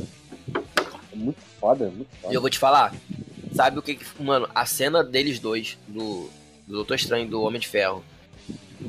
É 1.11 1.15
muito 1.15 1.39
foda, 1.59 1.85
muito 1.85 2.09
E 2.13 2.21
foda. 2.21 2.33
eu 2.33 2.41
vou 2.41 2.49
te 2.49 2.59
falar, 2.59 2.93
sabe 3.53 3.79
o 3.79 3.81
que 3.81 3.95
que. 3.95 4.05
Mano, 4.21 4.47
a 4.53 4.65
cena 4.65 5.03
deles 5.03 5.39
dois, 5.39 5.77
do, 5.87 6.29
do 6.67 6.73
Doutor 6.75 6.95
Estranho 6.95 7.25
e 7.25 7.29
do 7.29 7.41
Homem 7.41 7.59
de 7.61 7.67
Ferro. 7.67 8.03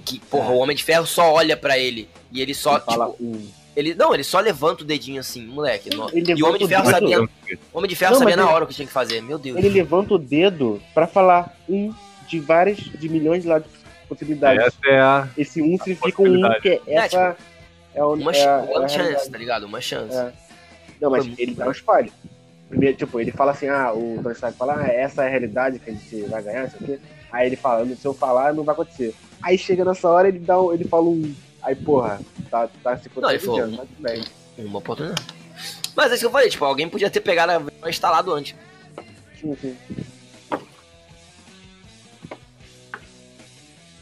Que, 0.04 0.18
porra, 0.18 0.50
o 0.50 0.58
Homem 0.58 0.76
de 0.76 0.82
Ferro 0.82 1.06
só 1.06 1.32
olha 1.32 1.56
pra 1.56 1.78
ele 1.78 2.08
e 2.32 2.42
ele 2.42 2.54
só, 2.54 2.74
Ele 2.76 2.84
fala, 2.84 3.10
tipo, 3.12 3.22
hum. 3.22 3.48
Ele. 3.76 3.94
Não, 3.94 4.12
ele 4.14 4.24
só 4.24 4.40
levanta 4.40 4.82
o 4.82 4.86
dedinho 4.86 5.20
assim, 5.20 5.46
moleque. 5.46 5.94
no- 5.94 6.08
Ele 6.10 6.32
E 6.32 6.42
o 6.42 6.46
Homem 6.48 6.58
de 6.58 6.66
levanta 6.66 6.90
Ferro 6.90 7.06
o 7.06 7.08
dedo. 7.10 7.30
sabia. 7.44 7.58
O 7.72 7.78
Homem 7.78 7.88
de 7.88 7.96
Ferro 7.96 8.12
Não, 8.12 8.18
sabia 8.18 8.36
na 8.36 8.42
ele- 8.44 8.52
hora 8.52 8.64
o 8.64 8.66
que 8.66 8.74
tinha 8.74 8.86
que 8.86 8.92
fazer. 8.92 9.20
Meu 9.20 9.38
Deus. 9.38 9.56
Ele 9.58 9.68
levanta 9.68 10.14
o 10.14 10.18
dedo 10.18 10.80
pra 10.94 11.06
falar 11.06 11.56
um 11.68 11.92
de 12.26 12.40
várias, 12.40 12.78
de 12.78 13.08
milhões 13.08 13.42
de 13.42 13.48
lados 13.48 13.68
de 13.70 14.08
possibilidades. 14.08 14.64
Essa 14.66 14.76
é 14.88 15.00
a. 15.00 15.28
Esse 15.38 15.62
um 15.62 15.76
significa 15.78 16.22
um 16.22 16.40
que 16.60 16.68
é 16.68 16.80
essa. 16.94 17.36
É, 17.94 18.02
o- 18.02 18.14
Uma, 18.14 18.30
é, 18.30 18.34
ch- 18.34 18.46
a- 18.46 18.66
uma 18.74 18.84
é 18.84 18.88
chance, 18.88 19.30
tá 19.30 19.38
ligado? 19.38 19.64
Uma 19.64 19.80
chance. 19.80 20.14
É. 20.16 20.32
Não, 21.00 21.10
mas 21.10 21.26
ele 21.38 21.54
dá 21.54 21.68
um 21.68 21.70
spoiler. 21.70 22.10
Primeiro, 22.68 22.96
tipo, 22.96 23.20
ele 23.20 23.30
fala 23.30 23.52
assim, 23.52 23.68
ah, 23.68 23.92
o 23.92 24.18
Tony 24.22 24.34
Stark 24.34 24.58
fala, 24.58 24.80
ah, 24.80 24.86
essa 24.88 25.22
é 25.22 25.26
a 25.26 25.30
realidade 25.30 25.78
que 25.78 25.88
a 25.90 25.92
gente 25.92 26.22
vai 26.22 26.42
ganhar, 26.42 26.62
não 26.64 26.70
sei 26.70 26.80
o 26.80 26.84
quê. 26.84 26.98
Aí 27.30 27.46
ele 27.46 27.56
fala, 27.56 27.86
se 27.94 28.04
eu 28.04 28.12
falar, 28.12 28.52
não 28.52 28.64
vai 28.64 28.72
acontecer. 28.74 29.14
Aí 29.42 29.56
chega 29.56 29.84
nessa 29.84 30.08
hora, 30.08 30.26
ele 30.28 30.40
dá 30.40 30.60
um, 30.60 30.72
ele 30.72 30.84
fala 30.84 31.04
um. 31.04 31.32
Aí, 31.66 31.74
porra, 31.74 32.20
tá, 32.48 32.68
tá 32.80 32.96
se 32.96 33.08
protegendo, 33.08 33.76
mas 33.76 33.88
tudo 33.88 34.00
bem. 34.02 34.22
Uma 34.58 34.78
oportunidade. 34.78 35.20
Mas 35.96 36.12
é 36.12 36.14
isso 36.14 36.20
que 36.20 36.26
eu 36.26 36.30
falei, 36.30 36.48
tipo, 36.48 36.64
alguém 36.64 36.88
podia 36.88 37.10
ter 37.10 37.20
pegado 37.20 37.68
a 37.82 37.90
instalado 37.90 38.32
antes. 38.32 38.54
Sim, 39.40 39.56
sim. 39.60 39.76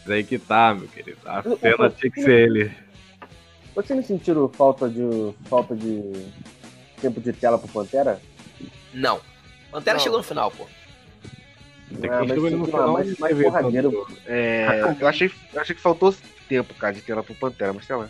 Isso 0.02 0.12
aí 0.12 0.22
que 0.24 0.38
tá, 0.38 0.74
meu 0.74 0.86
querido. 0.88 1.16
A 1.24 1.42
cena 1.42 1.88
tinha 1.90 2.10
que 2.12 2.22
ser 2.22 2.48
ele. 2.50 2.70
Vocês 3.74 3.96
não 3.98 4.04
sentiram 4.06 4.46
falta 4.50 4.86
de. 4.86 5.32
falta 5.48 5.74
de 5.74 6.26
tempo 7.00 7.18
de 7.22 7.32
tela 7.32 7.58
pro 7.58 7.68
Pantera? 7.68 8.20
Não. 8.92 9.20
Pantera 9.70 9.96
Não. 9.96 10.02
chegou 10.04 10.18
no 10.18 10.24
final, 10.24 10.50
pô. 10.50 10.66
Tem 11.98 12.10
Ah, 12.10 12.20
que 12.20 12.26
mas 12.28 12.42
chegar 12.42 12.56
no 12.58 12.64
final 12.66 12.92
mas- 12.92 13.06
mas 13.06 13.18
vai 13.18 13.34
ver 13.34 13.44
porradeiro. 13.44 14.06
É, 14.26 14.94
eu, 15.00 15.08
achei, 15.08 15.30
eu 15.54 15.60
achei 15.60 15.74
que 15.74 15.80
faltou 15.80 16.14
tempo, 16.44 16.74
cara, 16.74 16.92
de 16.94 17.00
ter 17.00 17.12
ela 17.12 17.22
pro 17.22 17.34
Pantera, 17.34 17.72
mas 17.72 17.86
sei 17.86 17.96
lá. 17.96 18.08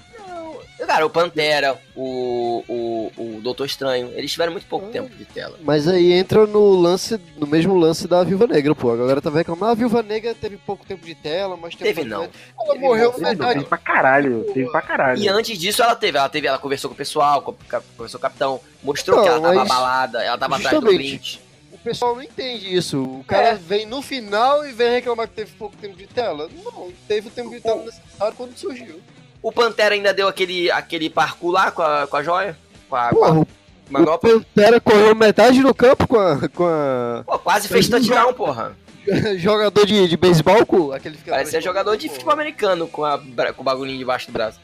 Cara, 0.87 1.07
o 1.07 1.11
Pantera, 1.11 1.81
o, 1.97 2.63
o, 2.69 3.13
o 3.37 3.41
Doutor 3.41 3.65
Estranho, 3.65 4.11
eles 4.15 4.31
tiveram 4.33 4.53
muito 4.53 4.67
pouco 4.67 4.87
tempo 4.89 5.09
de 5.17 5.25
tela. 5.25 5.57
Mas 5.63 5.89
aí 5.89 6.13
entra 6.13 6.47
no 6.47 6.73
lance, 6.75 7.19
no 7.39 7.47
mesmo 7.47 7.75
lance 7.77 8.07
da 8.07 8.23
Viúva 8.23 8.47
Negra, 8.47 8.75
pô. 8.75 8.93
A 8.93 8.97
galera 8.97 9.21
tá 9.23 9.31
reclamando, 9.31 9.65
ah, 9.67 9.71
a 9.71 9.75
Viúva 9.75 10.03
Negra 10.03 10.35
teve 10.35 10.57
pouco 10.59 10.85
tempo 10.85 11.05
de 11.07 11.15
tela, 11.15 11.57
mas 11.57 11.75
Teve 11.75 12.05
não. 12.05 12.23
tela. 12.23 12.33
Ela 12.59 12.75
Teve 12.75 12.79
morreu 12.85 13.13
não, 13.13 13.19
na 13.19 13.29
Teve, 13.29 13.31
metade. 13.39 13.55
teve 13.55 13.65
pra 13.67 13.79
caralho, 13.79 14.45
teve 14.53 14.71
pra 14.71 14.83
caralho. 14.83 15.21
E 15.23 15.29
antes 15.29 15.59
disso 15.59 15.83
ela 15.83 15.97
teve, 15.97 16.19
ela 16.19 16.29
teve, 16.29 16.47
ela 16.47 16.59
conversou 16.59 16.91
com 16.91 16.95
o 16.95 16.99
pessoal, 16.99 17.41
com, 17.41 17.53
conversou 17.97 18.21
com 18.21 18.27
o 18.27 18.31
capitão, 18.31 18.61
mostrou 18.83 19.23
que 19.23 19.29
Não, 19.29 19.37
ela 19.37 19.43
tava 19.43 19.55
mas- 19.55 19.71
abalada, 19.71 20.23
ela 20.23 20.39
tava 20.39 20.57
atrás 20.57 20.81
do 20.81 20.87
Justamente. 20.87 21.41
O 21.85 21.89
pessoal 21.89 22.17
não 22.17 22.23
entende 22.23 22.75
isso. 22.75 23.03
O 23.03 23.25
cara 23.25 23.49
É. 23.49 23.55
vem 23.55 23.85
no 23.85 24.01
final 24.01 24.67
e 24.67 24.73
vem 24.73 24.91
reclamar 24.91 25.29
que 25.29 25.35
teve 25.35 25.53
pouco 25.53 25.77
tempo 25.77 25.95
de 25.95 26.07
tela. 26.07 26.49
Não, 26.65 26.91
teve 27.07 27.29
o 27.29 27.31
tempo 27.31 27.51
de 27.51 27.61
tela 27.61 27.85
necessário 27.85 28.35
quando 28.35 28.57
surgiu. 28.57 29.03
O 29.43 29.53
Pantera 29.53 29.95
ainda 29.95 30.15
deu 30.15 30.27
aquele, 30.27 30.71
aquele 30.71 31.11
parkour 31.11 31.53
lá 31.53 31.71
com 31.71 31.83
a, 31.83 32.07
com 32.07 32.17
a 32.17 32.23
joia, 32.23 32.57
com 32.89 32.97
a, 32.97 33.11
com 33.11 33.17
Porra, 33.17 33.29
a 33.29 33.41
o 33.41 33.47
manopla. 33.91 34.31
Pantera 34.31 34.81
correu 34.81 35.15
metade 35.15 35.61
do 35.61 35.75
campo 35.75 36.09
com 36.09 36.19
a, 36.19 36.49
com 36.49 36.65
a 36.65 37.23
Pô, 37.27 37.39
quase 37.41 37.69
fez 37.69 37.87
touchdown, 37.87 38.33
porra. 38.33 38.75
jogador 39.37 39.85
de, 39.85 40.09
de 40.09 40.17
beisebol, 40.17 40.65
com 40.65 40.91
aquele 40.91 41.19
que 41.19 41.29
Parecia 41.29 41.61
jogador 41.61 41.95
de 41.99 42.09
futebol 42.09 42.33
americano 42.33 42.89
com, 42.89 43.05
a, 43.05 43.19
com 43.55 43.61
o 43.61 43.65
bagulhinho 43.65 43.99
debaixo 43.99 44.29
do 44.29 44.33
braço. 44.33 44.59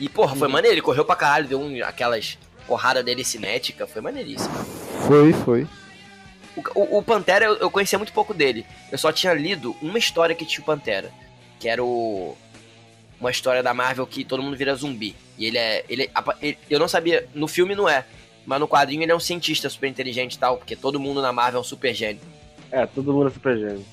E, 0.00 0.08
porra, 0.08 0.34
foi 0.34 0.48
maneiro, 0.48 0.76
ele 0.76 0.80
correu 0.80 1.04
pra 1.04 1.14
caralho, 1.14 1.46
deu 1.46 1.60
um, 1.60 1.84
aquelas 1.84 2.38
porrada 2.66 3.02
dele 3.02 3.22
cinética, 3.22 3.86
foi 3.86 4.00
maneiríssimo. 4.00 4.54
Foi, 5.06 5.34
foi. 5.34 5.66
O, 6.74 6.98
o- 6.98 7.02
Pantera, 7.02 7.44
eu, 7.46 7.54
eu 7.56 7.70
conhecia 7.70 7.98
muito 7.98 8.12
pouco 8.12 8.34
dele. 8.34 8.66
Eu 8.90 8.98
só 8.98 9.10
tinha 9.12 9.32
lido 9.32 9.74
uma 9.80 9.98
história 9.98 10.34
que 10.34 10.44
tinha 10.44 10.62
o 10.62 10.66
Pantera. 10.66 11.10
Que 11.58 11.68
era 11.68 11.82
o. 11.82 12.36
Uma 13.20 13.30
história 13.30 13.62
da 13.62 13.72
Marvel 13.72 14.06
que 14.06 14.24
todo 14.24 14.42
mundo 14.42 14.56
vira 14.56 14.74
zumbi. 14.74 15.14
E 15.38 15.46
ele 15.46 15.58
é. 15.58 15.84
Ele, 15.88 16.10
ele- 16.40 16.58
eu 16.68 16.78
não 16.78 16.88
sabia. 16.88 17.26
No 17.34 17.48
filme 17.48 17.74
não 17.74 17.88
é. 17.88 18.04
Mas 18.44 18.58
no 18.60 18.66
quadrinho 18.68 19.02
ele 19.02 19.12
é 19.12 19.14
um 19.14 19.20
cientista 19.20 19.70
super 19.70 19.86
inteligente 19.88 20.34
e 20.34 20.38
tal. 20.38 20.56
Porque 20.58 20.74
todo 20.76 20.98
mundo 21.00 21.22
na 21.22 21.32
Marvel 21.32 21.58
é 21.58 21.60
um 21.60 21.64
super 21.64 21.94
gênio. 21.94 22.20
É, 22.70 22.84
todo 22.86 23.12
mundo 23.12 23.28
é 23.28 23.30
super 23.30 23.56
gênio. 23.58 23.84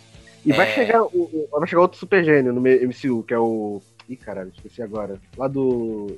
E 0.45 0.51
vai, 0.53 0.69
É. 0.69 0.73
chegar, 0.73 1.03
o, 1.03 1.47
vai 1.51 1.67
chegar 1.67 1.81
outro 1.81 1.99
super 1.99 2.23
gênio 2.23 2.51
no 2.53 2.61
MCU, 2.61 3.23
que 3.23 3.33
é 3.33 3.39
o. 3.39 3.81
Ih, 4.09 4.15
caralho, 4.15 4.51
esqueci 4.55 4.81
agora. 4.81 5.19
Lá 5.37 5.47
do. 5.47 6.17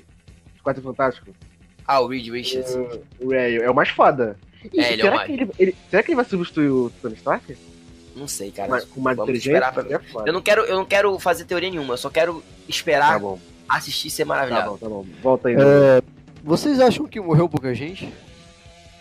Quatro 0.63 0.81
Fantástico. 0.81 1.31
Ah, 1.88 1.99
o 1.99 2.07
Reed 2.07 2.30
Richards. 2.30 2.73
O 3.19 3.30
Ray 3.31 3.57
é 3.57 3.69
o 3.69 3.73
mais 3.76 3.89
foda. 3.89 4.38
Ih, 4.65 4.79
É, 4.79 4.93
ele 4.93 5.01
é 5.01 5.05
o 5.05 5.07
será, 5.07 5.15
mais. 5.15 5.27
que 5.27 5.33
ele, 5.33 5.51
ele- 5.59 5.75
será 5.89 6.03
que 6.03 6.09
ele 6.11 6.15
vai 6.15 6.25
substituir 6.25 6.69
o 6.69 6.91
Tony 7.01 7.15
Stark? 7.15 7.57
Não 8.15 8.27
sei, 8.27 8.51
cara. 8.51 8.69
Ma- 8.69 8.81
com 8.81 8.99
mais 9.01 9.15
vamos 9.17 9.29
inteligência? 9.29 9.49
esperar 9.57 9.73
pra 9.73 9.83
ver. 9.83 9.93
É 9.95 9.99
foda. 9.99 10.29
Eu 10.29 10.33
não, 10.33 10.41
quero, 10.41 10.61
eu 10.63 10.75
não 10.75 10.85
quero 10.85 11.17
fazer 11.19 11.45
teoria 11.45 11.69
nenhuma. 11.69 11.93
Eu 11.93 11.97
só 11.97 12.09
quero 12.09 12.35
Tá 12.41 12.45
esperar 12.67 13.19
bom, 13.19 13.39
assistir 13.67 14.09
e 14.09 14.11
ser 14.11 14.23
tá 14.23 14.27
maravilhado. 14.27 14.71
bom, 14.71 14.77
tá 14.77 14.89
bom. 14.89 15.05
Volta 15.21 15.47
aí. 15.47 15.55
É, 15.55 16.01
vocês 16.43 16.79
acham 16.79 17.07
que 17.07 17.19
morreu 17.21 17.47
pouca 17.47 17.73
gente? 17.73 18.13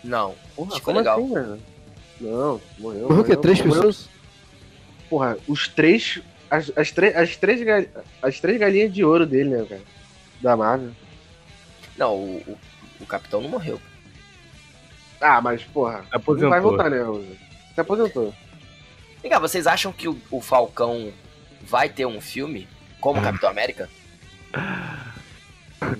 Não. 0.03 0.33
Porra, 0.55 0.71
ficou 0.75 0.93
como 0.93 0.97
legal. 0.99 1.19
assim? 1.19 1.61
Não, 2.21 2.61
morreu. 2.79 3.01
Morreu 3.09 3.21
o 3.21 3.23
quê? 3.25 3.35
Três 3.35 3.59
morreu. 3.59 3.73
pessoas? 3.75 4.09
Porra, 5.09 5.37
os 5.47 5.67
três. 5.67 6.21
As, 6.49 6.71
as, 6.75 6.91
três, 6.91 7.15
as, 7.15 7.35
três, 7.37 7.61
gal- 7.63 7.85
as 8.21 8.39
três 8.39 8.57
galinhas 8.59 8.93
de 8.93 9.03
ouro 9.05 9.25
dele, 9.25 9.49
né, 9.49 9.65
cara? 9.67 9.81
Da 10.41 10.55
Marvel. 10.57 10.91
Não, 11.97 12.15
o, 12.15 12.37
o, 12.47 12.57
o 13.01 13.05
capitão 13.05 13.41
não 13.41 13.49
morreu. 13.49 13.79
Ah, 15.21 15.39
mas, 15.41 15.63
porra. 15.63 16.01
Se 16.09 16.15
aposentou. 16.15 16.49
Não 16.49 16.49
vai 16.49 16.59
voltar, 16.61 16.89
né? 16.89 16.97
Se 17.75 17.79
aposentou. 17.81 18.33
Vem 19.21 19.31
cá, 19.31 19.37
vocês 19.39 19.67
acham 19.67 19.91
que 19.93 20.07
o, 20.07 20.17
o 20.31 20.41
Falcão 20.41 21.11
vai 21.61 21.87
ter 21.87 22.05
um 22.07 22.19
filme 22.19 22.67
como 22.99 23.21
Capitão 23.23 23.49
América? 23.49 23.87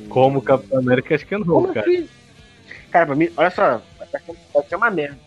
Como 0.10 0.42
Capitão 0.42 0.80
América, 0.80 1.16
acho 1.16 1.26
que 1.26 1.38
não, 1.38 1.46
Como 1.46 1.74
cara. 1.74 1.86
que- 1.86 2.10
Cara, 2.92 3.06
pra 3.06 3.16
mim, 3.16 3.30
olha 3.38 3.50
só, 3.52 3.82
vai 4.54 4.64
ser 4.68 4.76
uma 4.76 4.90
merda. 4.92 5.18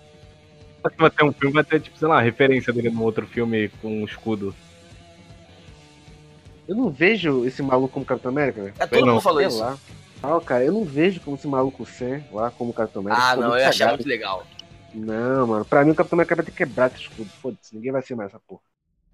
Vai 0.99 1.11
ter 1.11 1.25
um 1.25 1.33
filme, 1.33 1.55
vai 1.55 1.65
ter, 1.65 1.81
tipo, 1.81 1.97
sei 1.99 2.07
lá, 2.07 2.21
referência 2.21 2.71
dele 2.73 2.91
num 2.91 3.03
outro 3.03 3.27
filme 3.27 3.71
com 3.81 4.03
um 4.03 4.05
escudo. 4.05 4.55
Eu 6.69 6.75
não 6.77 6.91
vejo 6.91 7.47
esse 7.47 7.63
maluco 7.63 7.95
como 7.95 8.05
Capitão 8.05 8.31
América, 8.31 8.63
velho. 8.65 8.75
É, 8.79 8.87
todo 8.87 9.07
mundo 9.07 9.21
falou 9.23 9.41
isso. 9.41 9.59
lá. 9.61 9.79
Ah, 10.25 10.41
cara, 10.41 10.65
eu 10.65 10.73
não 10.73 10.85
vejo 10.85 11.21
como 11.21 11.37
esse 11.37 11.47
maluco 11.47 11.85
Sam 11.87 12.23
lá 12.33 12.51
como 12.51 12.73
Capitão 12.73 13.03
América. 13.03 13.23
Ah, 13.23 13.37
não, 13.37 13.53
eu 13.53 13.59
ia 13.61 13.69
achar 13.69 13.85
cagado. 13.87 13.99
muito 13.99 14.09
legal. 14.09 14.47
Não, 14.95 15.47
mano. 15.47 15.65
Pra 15.65 15.85
mim 15.85 15.91
o 15.91 15.95
Capitão 15.95 16.17
América 16.17 16.37
vai 16.37 16.45
ter 16.45 16.51
que 16.53 16.57
quebrar 16.59 16.87
esse 16.91 17.03
escudo. 17.03 17.29
Foda-se, 17.43 17.75
ninguém 17.75 17.93
vai 17.93 18.03
ser 18.03 18.15
mais 18.15 18.31
essa 18.31 18.41
porra. 18.47 18.61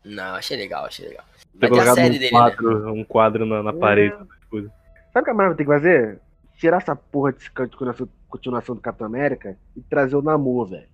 Não, 0.04 0.34
achei 0.34 0.56
legal, 0.56 0.84
achei 0.84 1.08
legal. 1.08 1.24
Vai 1.54 1.70
ter 1.70 1.80
a 1.80 1.94
série 1.94 2.08
um 2.08 2.12
dele, 2.18 2.24
né? 2.24 2.30
quadro, 2.30 2.92
um 2.92 3.04
quadro 3.04 3.46
na, 3.46 3.62
na 3.62 3.70
É. 3.70 3.72
parede 3.74 4.16
do 4.16 4.28
escudo. 4.40 4.72
Sabe 5.12 5.22
o 5.22 5.24
que 5.24 5.30
a 5.30 5.34
Marvel 5.34 5.56
tem 5.56 5.66
que 5.66 5.72
fazer? 5.72 6.20
Tirar 6.58 6.76
essa 6.78 6.94
porra 6.94 7.32
de 7.32 7.50
continuação, 7.50 8.08
continuação 8.28 8.74
do 8.74 8.80
Capitão 8.80 9.06
América 9.06 9.56
e 9.76 9.80
trazer 9.80 10.16
o 10.16 10.22
Namor, 10.22 10.68
velho. 10.68 10.88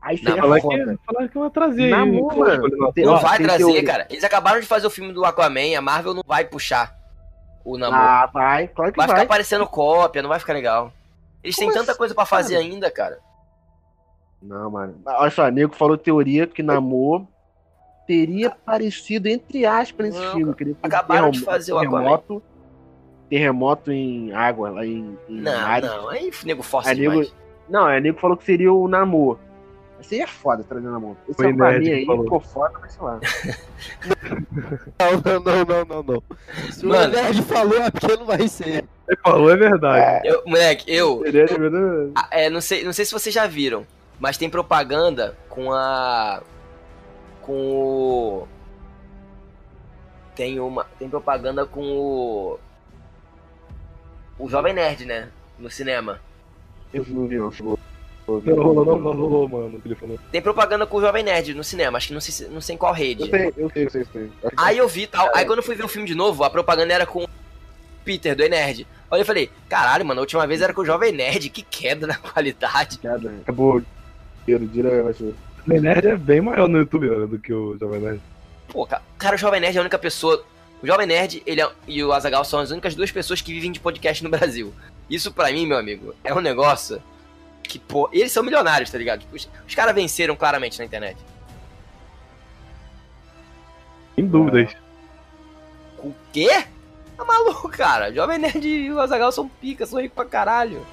Aí 0.00 0.18
seria 0.18 0.36
Falar 0.42 0.60
foda. 0.60 0.96
que, 0.96 1.04
falar 1.04 1.28
que 1.28 1.36
eu 1.36 1.42
vou 1.42 1.50
trazer. 1.50 1.90
Namor, 1.90 2.36
mano. 2.36 2.92
Tem- 2.92 3.04
Não 3.04 3.18
vai 3.18 3.38
trazer, 3.38 3.82
cara. 3.82 4.06
Eles 4.10 4.24
acabaram 4.24 4.60
de 4.60 4.66
fazer 4.66 4.86
o 4.86 4.90
filme 4.90 5.12
do 5.12 5.24
Aquaman, 5.24 5.76
a 5.76 5.80
Marvel 5.80 6.14
não 6.14 6.22
vai 6.26 6.44
puxar 6.44 6.92
o 7.64 7.78
namoro. 7.78 8.02
Ah, 8.02 8.26
vai, 8.32 8.68
claro 8.68 8.92
que 8.92 8.96
vai 8.98 9.06
vai. 9.06 9.16
ficar 9.16 9.26
aparecendo 9.26 9.66
cópia, 9.66 10.22
não 10.22 10.28
vai 10.28 10.38
ficar 10.38 10.52
legal. 10.52 10.92
Eles 11.42 11.56
têm 11.56 11.66
Como 11.68 11.78
tanta 11.78 11.90
assim, 11.92 11.98
coisa 11.98 12.14
pra 12.14 12.24
fazer 12.26 12.54
cara? 12.54 12.64
ainda, 12.66 12.90
cara. 12.90 13.18
Não, 14.40 14.70
mano. 14.70 14.94
Olha 15.06 15.30
só, 15.30 15.48
nego 15.48 15.74
falou 15.74 15.96
teoria 15.96 16.46
que 16.46 16.62
Namor 16.62 17.24
teria 18.06 18.48
aparecido, 18.48 19.28
entre 19.28 19.64
aspas, 19.64 20.06
nesse 20.06 20.20
Não, 20.20 20.32
filme. 20.32 20.54
Que 20.54 20.76
acabaram 20.82 21.30
de 21.30 21.40
fazer 21.40 21.72
o 21.72 21.78
Aquaman. 21.78 21.98
terremoto, 22.00 22.42
terremoto 23.30 23.92
em 23.92 24.32
água, 24.32 24.70
lá 24.70 24.84
em, 24.84 25.16
em 25.28 25.40
Não, 25.40 25.80
não, 25.80 26.08
aí 26.08 26.30
nego 26.44 26.62
força 26.62 26.92
nego- 26.94 27.10
demais. 27.12 27.34
Não, 27.68 27.88
é 27.88 28.00
nego 28.00 28.18
falou 28.18 28.36
que 28.36 28.44
seria 28.44 28.72
o 28.72 28.88
Namor. 28.88 29.38
Esse 30.02 30.16
aí 30.16 30.20
é 30.22 30.26
foda 30.26 30.64
trazer 30.64 30.88
Namor. 30.88 31.14
Esse 31.28 31.36
Foi 31.36 31.52
nerd 31.52 31.84
que 31.84 31.92
aí 31.92 32.04
falou. 32.06 32.24
ficou 32.24 32.40
foda, 32.40 32.74
mas 32.80 32.92
sei 32.92 33.02
lá. 33.02 33.20
Não, 34.98 35.40
não, 35.40 35.64
não, 35.64 35.84
não, 35.84 36.02
não. 36.02 36.22
Se 36.72 36.84
Mano. 36.84 37.12
o 37.12 37.16
Nerd 37.16 37.42
falou, 37.42 37.78
é 37.82 37.90
porque 37.90 38.16
não 38.16 38.24
vai 38.26 38.46
ser. 38.48 38.84
Você 39.06 39.16
falou, 39.22 39.50
é 39.50 39.56
verdade. 39.56 40.26
Eu, 40.28 40.42
moleque, 40.46 40.84
eu, 40.92 41.20
Seria 41.24 41.46
de 41.46 41.54
verdade. 41.58 42.12
Ah, 42.14 42.28
É, 42.30 42.48
não 42.50 42.60
sei, 42.60 42.84
não 42.84 42.92
sei 42.92 43.04
se 43.04 43.12
vocês 43.12 43.34
já 43.34 43.46
viram, 43.46 43.86
mas 44.20 44.36
tem 44.38 44.48
propaganda 44.48 45.36
com 45.48 45.72
a. 45.72 46.42
Com 47.42 47.52
o. 47.54 48.48
Tem 50.34 50.58
uma. 50.60 50.84
Tem 50.98 51.08
propaganda 51.08 51.66
com 51.66 51.82
o. 51.82 52.58
O 54.38 54.48
Jovem 54.48 54.72
Nerd, 54.74 55.04
né? 55.04 55.28
No 55.58 55.70
cinema. 55.70 56.20
Eu 56.94 57.04
não 57.08 57.26
vi, 57.26 57.38
não. 57.38 57.50
Não 58.26 58.54
rolou, 58.62 58.84
não, 58.84 58.98
não 58.98 59.12
rolou, 59.12 59.48
mano, 59.48 59.80
que 59.80 59.88
ele 59.88 59.94
falou. 59.94 60.18
Tem 60.30 60.40
propaganda 60.40 60.86
com 60.86 60.96
o 60.96 61.00
Jovem 61.00 61.22
Nerd 61.24 61.54
no 61.54 61.64
cinema, 61.64 61.98
acho 61.98 62.08
que 62.08 62.14
não 62.14 62.20
sei, 62.20 62.32
se- 62.32 62.48
não 62.48 62.60
sei 62.60 62.74
em 62.74 62.78
qual 62.78 62.92
Eu 62.92 62.96
rede. 62.96 63.28
sei, 63.28 63.52
eu 63.56 63.70
sei, 63.70 63.84
eu 63.86 63.90
sei, 63.90 64.02
eu 64.02 64.06
sei. 64.12 64.30
Aí 64.56 64.78
eu 64.78 64.88
vi 64.88 65.06
tal. 65.06 65.28
Aí 65.34 65.44
quando 65.44 65.58
eu 65.58 65.62
fui 65.64 65.74
ver 65.74 65.84
o 65.84 65.88
filme 65.88 66.06
de 66.06 66.14
novo, 66.14 66.44
a 66.44 66.50
propaganda 66.50 66.92
era 66.94 67.04
com 67.04 67.24
o 67.24 67.28
Peter 68.04 68.34
do 68.36 68.42
E-Nerd. 68.44 68.86
Aí 69.10 69.20
eu 69.20 69.26
falei, 69.26 69.50
caralho, 69.68 70.06
mano, 70.06 70.20
a 70.20 70.22
última 70.22 70.46
vez 70.46 70.62
era 70.62 70.72
com 70.72 70.80
o 70.82 70.86
Jovem 70.86 71.12
Nerd, 71.12 71.50
que 71.50 71.62
queda 71.62 72.06
na 72.06 72.14
qualidade. 72.18 72.98
Piada. 72.98 73.32
Acabou. 73.42 73.82
Tiro, 74.46 74.66
direto. 74.66 75.34
O 75.66 75.70
Nerd 75.80 76.06
é 76.08 76.16
bem 76.16 76.40
maior 76.40 76.68
no 76.68 76.78
YouTube 76.78 77.08
né, 77.10 77.26
do 77.26 77.38
que 77.38 77.52
o 77.52 77.76
Jovem 77.78 78.00
Nerd. 78.00 78.20
Pô, 78.68 78.86
ca- 78.86 79.02
cara, 79.18 79.34
o 79.36 79.38
Jovem 79.38 79.60
Nerd 79.60 79.76
é 79.76 79.78
a 79.78 79.82
única 79.82 79.98
pessoa. 79.98 80.42
O 80.82 80.86
Jovem 80.86 81.06
Nerd 81.06 81.42
ele 81.46 81.60
é- 81.60 81.70
e 81.86 82.02
o 82.02 82.12
Azagal 82.12 82.44
são 82.44 82.58
as 82.60 82.70
únicas 82.70 82.94
duas 82.94 83.10
pessoas 83.12 83.40
que 83.40 83.52
vivem 83.52 83.70
de 83.70 83.78
podcast 83.80 84.22
no 84.24 84.30
Brasil. 84.30 84.72
Isso 85.10 85.30
pra 85.30 85.52
mim, 85.52 85.66
meu 85.66 85.76
amigo, 85.76 86.14
é 86.24 86.32
um 86.34 86.40
negócio 86.40 87.00
que, 87.62 87.78
pô, 87.78 88.08
eles 88.12 88.32
são 88.32 88.42
milionários, 88.42 88.90
tá 88.90 88.98
ligado? 88.98 89.20
Tipo, 89.20 89.36
Os, 89.36 89.48
os 89.66 89.74
caras 89.74 89.94
venceram 89.94 90.36
claramente 90.36 90.78
na 90.78 90.84
internet. 90.84 91.16
Sem 94.14 94.26
dúvidas. 94.26 94.74
O 95.98 96.12
quê? 96.32 96.64
Tá 97.16 97.24
maluco, 97.24 97.68
cara? 97.68 98.12
Jovem 98.12 98.38
Nerd 98.38 98.66
e 98.66 98.92
o 98.92 99.00
Azagal 99.00 99.32
são 99.32 99.48
pica, 99.48 99.86
são 99.86 100.00
ricos 100.00 100.14
pra 100.14 100.24
caralho. 100.24 100.84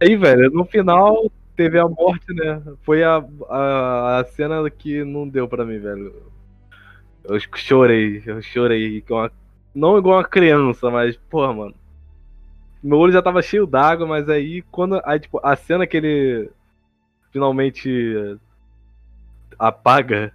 Aí, 0.00 0.16
velho, 0.16 0.50
no 0.50 0.64
final 0.64 1.30
teve 1.56 1.78
a 1.78 1.88
morte, 1.88 2.32
né? 2.32 2.62
Foi 2.82 3.02
a, 3.02 3.22
a, 3.48 4.18
a 4.20 4.24
cena 4.24 4.68
que 4.70 5.02
não 5.04 5.28
deu 5.28 5.48
pra 5.48 5.64
mim, 5.64 5.78
velho. 5.78 6.14
Eu 7.24 7.38
chorei, 7.56 8.22
eu 8.24 8.40
chorei 8.40 9.00
com 9.02 9.18
a 9.18 9.30
Não 9.74 9.98
igual 9.98 10.18
uma 10.18 10.24
criança, 10.24 10.88
mas, 10.90 11.16
porra, 11.16 11.52
mano. 11.52 11.74
Meu 12.82 12.98
olho 12.98 13.12
já 13.12 13.20
tava 13.20 13.42
cheio 13.42 13.66
d'água, 13.66 14.06
mas 14.06 14.28
aí 14.28 14.62
quando. 14.70 15.00
Aí, 15.04 15.18
tipo, 15.18 15.40
a 15.42 15.56
cena 15.56 15.86
que 15.86 15.96
ele 15.96 16.50
finalmente 17.32 18.38
apaga. 19.58 20.32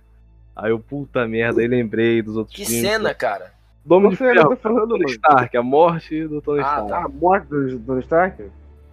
Aí 0.56 0.72
eu, 0.72 0.80
puta 0.80 1.26
merda, 1.28 1.62
aí 1.62 1.68
lembrei 1.68 2.22
dos 2.22 2.36
outros 2.38 2.56
Que 2.56 2.66
filmes. 2.66 2.82
cena, 2.86 3.14
cara. 3.14 3.54
Dome 3.86 4.10
de 4.10 4.16
Você 4.18 4.34
Ferro, 4.34 4.50
tá 4.50 4.56
falando, 4.58 4.90
Tony. 4.90 5.12
Stark, 5.12 5.58
a 5.58 5.64
morte 5.64 6.28
do 6.28 6.42
Tony 6.42 6.60
Ah, 6.60 6.64
Stark. 6.64 6.90
tá. 6.90 7.06
A 7.06 7.10
morte 7.10 7.48
do 7.48 7.80
Tony 7.80 8.00
Stark? 8.02 8.44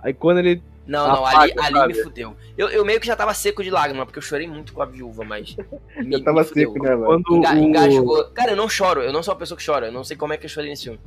Aí 0.03 0.13
quando 0.15 0.39
ele. 0.39 0.63
Não, 0.87 1.07
não, 1.07 1.25
Apaga, 1.25 1.53
ali, 1.63 1.79
ali 1.79 1.95
me 1.95 2.03
fudeu. 2.03 2.37
Eu, 2.59 2.69
eu 2.69 2.85
meio 2.85 2.99
que 2.99 3.07
já 3.07 3.15
tava 3.15 3.33
seco 3.33 3.63
de 3.63 3.71
lágrima, 3.71 4.05
porque 4.05 4.19
eu 4.19 4.23
chorei 4.23 4.49
muito 4.49 4.73
com 4.73 4.83
a 4.83 4.87
viúva, 4.87 5.23
mas. 5.25 5.57
Me, 5.99 6.15
Eu 6.15 6.25
tava 6.25 6.43
seco, 6.43 6.83
né, 6.83 6.97
mano? 6.97 7.23
Quando 7.23 7.37
Enga, 7.37 7.53
o, 7.53 7.59
engasgou. 7.59 8.25
Cara, 8.33 8.53
eu 8.53 8.57
não 8.57 8.69
choro, 8.69 9.01
eu 9.03 9.13
não 9.13 9.23
sou 9.23 9.33
uma 9.35 9.39
pessoa 9.39 9.57
que 9.57 9.65
chora. 9.65 9.87
Eu 9.87 9.93
não 9.93 10.03
sei 10.03 10.17
como 10.17 10.33
é 10.33 10.37
que 10.37 10.47
eu 10.47 10.51
chorei 10.51 10.71
nesse 10.71 10.85
filme. 10.85 10.99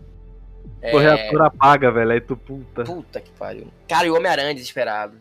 o 0.82 0.86
É, 0.86 0.92
reator 1.00 1.42
apaga, 1.42 1.92
velho. 1.92 2.12
Aí 2.12 2.22
tu, 2.22 2.38
puta. 2.38 2.84
Puta 2.84 3.20
que 3.20 3.32
pariu. 3.32 3.68
Cara, 3.88 4.06
e 4.08 4.10
o 4.12 4.16
Homem-Aranha 4.16 4.54
desesperado. 4.54 5.18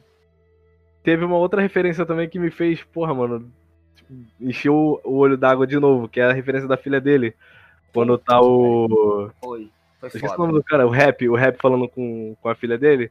Teve 1.02 1.24
uma 1.24 1.36
outra 1.36 1.60
referência 1.60 2.06
também 2.06 2.28
que 2.28 2.38
me 2.38 2.50
fez, 2.50 2.80
porra, 2.84 3.12
mano. 3.12 3.50
tipo, 3.96 4.12
encheu 4.40 5.00
o 5.02 5.16
olho 5.16 5.36
d'água 5.36 5.66
de 5.66 5.78
novo, 5.80 6.08
que 6.08 6.20
é 6.20 6.24
a 6.24 6.32
referência 6.32 6.68
da 6.68 6.76
filha 6.76 7.00
dele. 7.00 7.34
Quando 7.92 8.16
tá 8.16 8.40
o. 8.40 9.28
Foi. 9.42 9.68
Foi 9.98 10.06
Eu 10.06 10.06
esqueci 10.08 10.24
o 10.24 10.28
foda. 10.28 10.38
nome 10.38 10.52
do 10.52 10.62
cara, 10.62 10.86
o 10.86 10.90
rap, 10.90 11.28
o 11.28 11.34
rap 11.34 11.58
falando 11.60 11.88
com, 11.88 12.36
com 12.40 12.48
a 12.48 12.54
filha 12.54 12.78
dele. 12.78 13.10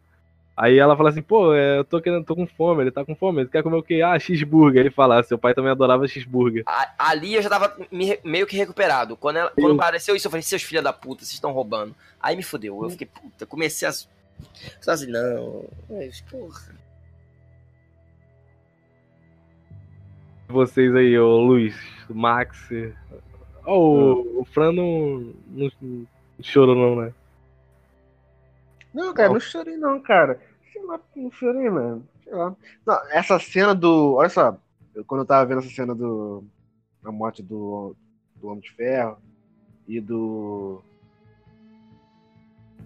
Aí 0.61 0.77
ela 0.77 0.95
fala 0.95 1.09
assim, 1.09 1.23
pô, 1.23 1.55
é, 1.55 1.79
eu 1.79 1.83
tô 1.83 1.99
querendo, 1.99 2.23
tô 2.23 2.35
com 2.35 2.45
fome, 2.45 2.83
ele 2.83 2.91
tá 2.91 3.03
com 3.03 3.15
fome, 3.15 3.41
ele 3.41 3.49
quer 3.49 3.63
comer 3.63 3.77
o 3.77 3.81
quê? 3.81 4.03
Ah, 4.05 4.19
cheeseburger. 4.19 4.79
Ele 4.79 4.91
fala, 4.91 5.23
seu 5.23 5.35
pai 5.35 5.55
também 5.55 5.71
adorava 5.71 6.07
cheeseburger. 6.07 6.63
Ali 6.99 7.33
eu 7.33 7.41
já 7.41 7.49
tava 7.49 7.75
me 7.91 8.19
meio 8.23 8.45
que 8.45 8.55
recuperado. 8.55 9.17
Quando, 9.17 9.37
ela, 9.37 9.49
quando 9.49 9.73
apareceu 9.73 10.15
isso, 10.15 10.27
eu 10.27 10.29
falei, 10.29 10.43
seus 10.43 10.61
filhos 10.61 10.83
da 10.83 10.93
puta, 10.93 11.21
vocês 11.21 11.33
estão 11.33 11.51
roubando. 11.51 11.95
Aí 12.21 12.35
me 12.35 12.43
fudeu. 12.43 12.83
Eu 12.83 12.91
fiquei, 12.91 13.07
puta, 13.07 13.43
comecei 13.47 13.87
a. 13.87 13.91
Só 13.91 14.91
assim, 14.91 15.07
não. 15.07 15.65
Mas, 15.89 16.21
porra. 16.21 16.61
Vocês 20.47 20.95
aí, 20.95 21.17
o 21.17 21.37
Luiz, 21.37 21.75
o 22.07 22.13
Max. 22.13 22.69
Ó, 23.65 23.79
o, 23.79 24.41
o 24.41 24.45
Fran 24.45 24.71
não, 24.73 25.33
não, 25.47 25.71
não 25.81 26.07
chorou 26.39 26.75
não, 26.75 27.01
né? 27.01 27.13
Não, 28.93 29.11
cara, 29.11 29.29
não 29.29 29.39
chorei 29.39 29.75
não, 29.75 29.99
cara. 29.99 30.50
Sei 30.71 30.81
lá, 30.85 30.99
não 31.15 31.31
chorei, 31.31 31.69
mano. 31.69 32.07
Sei 32.23 32.33
lá. 32.33 32.55
Não, 32.85 32.95
essa 33.11 33.39
cena 33.39 33.73
do. 33.75 34.13
Olha 34.15 34.29
só, 34.29 34.57
eu- 34.95 35.03
quando 35.05 35.21
eu 35.21 35.25
tava 35.25 35.45
vendo 35.45 35.59
essa 35.59 35.69
cena 35.69 35.93
do. 35.95 36.43
Da 37.03 37.11
morte 37.11 37.41
do, 37.41 37.95
do 38.35 38.47
Homem 38.47 38.61
de 38.61 38.71
Ferro 38.71 39.17
e 39.87 39.99
do. 39.99 40.81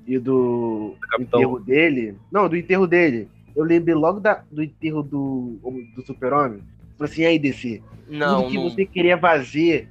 E 0.07 0.19
do 0.19 0.95
Capitão. 1.09 1.39
enterro 1.39 1.59
dele. 1.59 2.17
Não, 2.31 2.47
do 2.47 2.55
enterro 2.55 2.85
dele. 2.87 3.27
Eu 3.55 3.63
lembrei 3.63 3.95
logo 3.95 4.19
da, 4.19 4.43
do 4.51 4.61
enterro 4.61 5.01
do, 5.01 5.57
do 5.95 6.05
Super-Homem. 6.05 6.61
Falei 6.97 7.11
assim, 7.11 7.25
aí, 7.25 7.39
DC, 7.39 7.81
Não, 8.07 8.41
tudo 8.43 8.51
que 8.51 8.57
não. 8.57 8.69
você 8.69 8.85
queria 8.85 9.17
fazer 9.17 9.89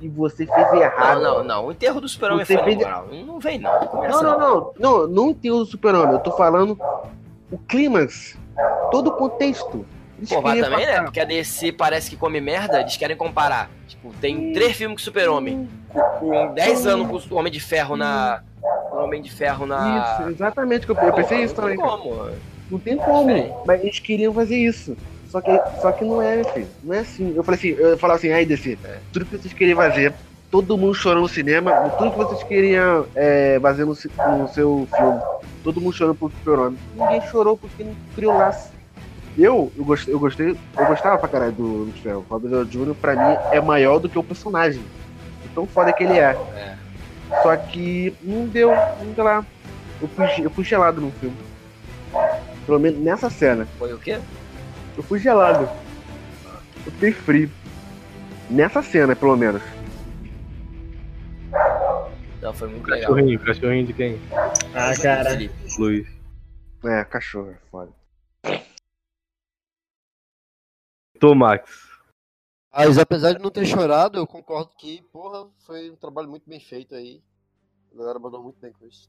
e 0.00 0.08
você 0.08 0.46
fez 0.46 0.72
errado. 0.72 1.20
Não, 1.22 1.38
não, 1.38 1.44
não. 1.44 1.66
O 1.66 1.72
enterro 1.72 2.00
do 2.00 2.08
super-homem 2.08 2.44
foi 2.44 2.56
fez- 2.58 2.76
moral. 2.78 3.06
Não 3.26 3.38
vem, 3.38 3.58
não. 3.58 3.80
Não 3.80 4.08
Não, 4.08 4.22
não, 4.22 4.38
não. 4.38 4.72
Não, 4.78 5.06
não 5.06 5.34
tem 5.34 5.50
o 5.50 5.64
super-homem. 5.64 6.12
Eu 6.12 6.18
tô 6.20 6.32
falando 6.32 6.78
o 7.50 7.58
clímax. 7.58 8.38
Todo 8.90 9.08
o 9.08 9.12
contexto. 9.12 9.84
Eles 10.18 10.28
Pô, 10.28 10.42
também, 10.42 10.60
né? 10.62 10.68
passar. 10.86 11.04
Porque 11.04 11.20
a 11.20 11.24
DC 11.24 11.72
parece 11.72 12.10
que 12.10 12.16
come 12.16 12.40
merda, 12.40 12.80
eles 12.80 12.96
querem 12.96 13.16
comparar. 13.16 13.70
Tipo, 13.88 14.12
tem 14.20 14.52
três 14.52 14.76
filmes 14.76 14.98
com 14.98 15.04
super-homem. 15.04 15.68
Com 16.18 16.52
10 16.54 16.86
anos 16.86 17.26
com 17.26 17.34
o 17.34 17.38
Homem 17.38 17.50
de 17.52 17.60
Ferro 17.60 17.96
na. 17.96 18.42
O 18.92 18.96
Homem 18.98 19.22
de 19.22 19.30
Ferro 19.30 19.64
na. 19.66 20.18
Isso, 20.20 20.30
exatamente. 20.30 20.86
que 20.86 20.92
Eu, 20.92 20.96
eu 20.96 21.12
pensei 21.14 21.42
isso 21.42 21.54
também. 21.54 21.76
Não 21.76 21.84
tem 21.88 21.90
como. 22.12 22.30
Não 22.70 22.78
tem 22.78 22.96
como. 22.98 23.62
Mas 23.66 23.80
eles 23.82 23.98
queriam 23.98 24.32
fazer 24.34 24.56
isso. 24.56 24.96
Só 25.30 25.40
que, 25.40 25.50
só 25.80 25.92
que 25.92 26.04
não 26.04 26.20
é, 26.20 26.36
meu 26.36 26.44
filho. 26.46 26.68
Não 26.82 26.94
é 26.94 26.98
assim. 27.00 27.32
Eu 27.36 27.44
falei 27.44 27.58
assim, 27.58 27.68
eu 27.68 27.96
falava 27.96 28.18
assim, 28.18 28.32
aí, 28.32 28.44
DC, 28.44 28.76
tudo 29.12 29.26
que 29.26 29.36
vocês 29.36 29.54
queriam 29.54 29.76
fazer, 29.76 30.12
todo 30.50 30.76
mundo 30.76 30.94
chorou 30.94 31.22
no 31.22 31.28
cinema, 31.28 31.72
tudo 31.96 32.10
que 32.10 32.18
vocês 32.18 32.42
queriam 32.42 33.06
é, 33.14 33.58
fazer 33.62 33.84
no, 33.84 33.92
no 33.92 34.48
seu 34.48 34.88
filme, 34.96 35.20
todo 35.62 35.80
mundo 35.80 35.92
chorou 35.92 36.14
pro 36.14 36.30
super-homem. 36.30 36.78
Ninguém 36.96 37.20
chorou 37.28 37.56
porque 37.56 37.84
não 37.84 37.94
criou 38.14 38.36
laço. 38.36 38.72
Eu, 39.38 39.70
eu 39.76 39.84
gostei, 39.84 40.12
eu 40.12 40.18
gostei, 40.18 40.48
eu 40.50 40.86
gostava 40.86 41.16
pra 41.16 41.28
caralho 41.28 41.52
do 41.52 41.92
Ferro. 42.02 42.26
O 42.28 42.32
Robert 42.32 42.50
Downey 42.50 42.68
Jr. 42.68 42.94
pra 43.00 43.14
mim 43.14 43.38
é 43.52 43.60
maior 43.60 44.00
do 44.00 44.08
que 44.08 44.18
o 44.18 44.24
personagem. 44.24 44.82
De 45.42 45.48
Tão 45.54 45.66
foda 45.66 45.92
que 45.92 46.02
ele 46.02 46.18
é. 46.18 46.36
É. 46.56 46.74
Só 47.42 47.56
que 47.56 48.12
não 48.22 48.46
deu, 48.46 48.70
não 48.70 49.12
deu 49.14 49.24
lá. 49.24 49.46
Eu 50.02 50.08
fui, 50.08 50.26
eu 50.44 50.50
fui 50.50 50.64
gelado 50.64 51.00
no 51.00 51.12
filme. 51.12 51.36
Pelo 52.66 52.80
menos 52.80 52.98
nessa 52.98 53.30
cena. 53.30 53.68
Foi 53.78 53.92
o 53.92 53.98
quê? 53.98 54.18
Eu 55.00 55.04
fui 55.04 55.18
gelado. 55.18 55.64
Eu 56.84 56.92
fiquei 56.92 57.10
frio. 57.10 57.50
Nessa 58.50 58.82
cena, 58.82 59.16
pelo 59.16 59.34
menos. 59.34 59.62
Não, 62.42 62.52
foi 62.52 62.68
muito 62.68 62.86
legal. 62.86 63.14
Cachorrinho, 63.14 63.40
cachorrinho 63.40 63.86
de 63.86 63.92
quem? 63.94 64.20
Ah, 64.74 64.92
cara. 65.00 65.30
Luiz. 65.78 66.06
É, 66.84 67.02
cachorro, 67.04 67.50
é 67.50 67.58
foda. 67.70 67.94
Tô, 71.18 71.34
Max. 71.34 71.88
Mas 72.70 72.98
apesar 72.98 73.32
de 73.32 73.42
não 73.42 73.50
ter 73.50 73.64
chorado, 73.64 74.18
eu 74.18 74.26
concordo 74.26 74.70
que, 74.76 75.00
porra, 75.10 75.48
foi 75.64 75.90
um 75.90 75.96
trabalho 75.96 76.28
muito 76.28 76.46
bem 76.46 76.60
feito 76.60 76.94
aí. 76.94 77.22
A 77.94 77.96
galera 77.96 78.18
mandou 78.18 78.42
muito 78.42 78.60
bem 78.60 78.72
com 78.72 78.86
isso. 78.86 79.08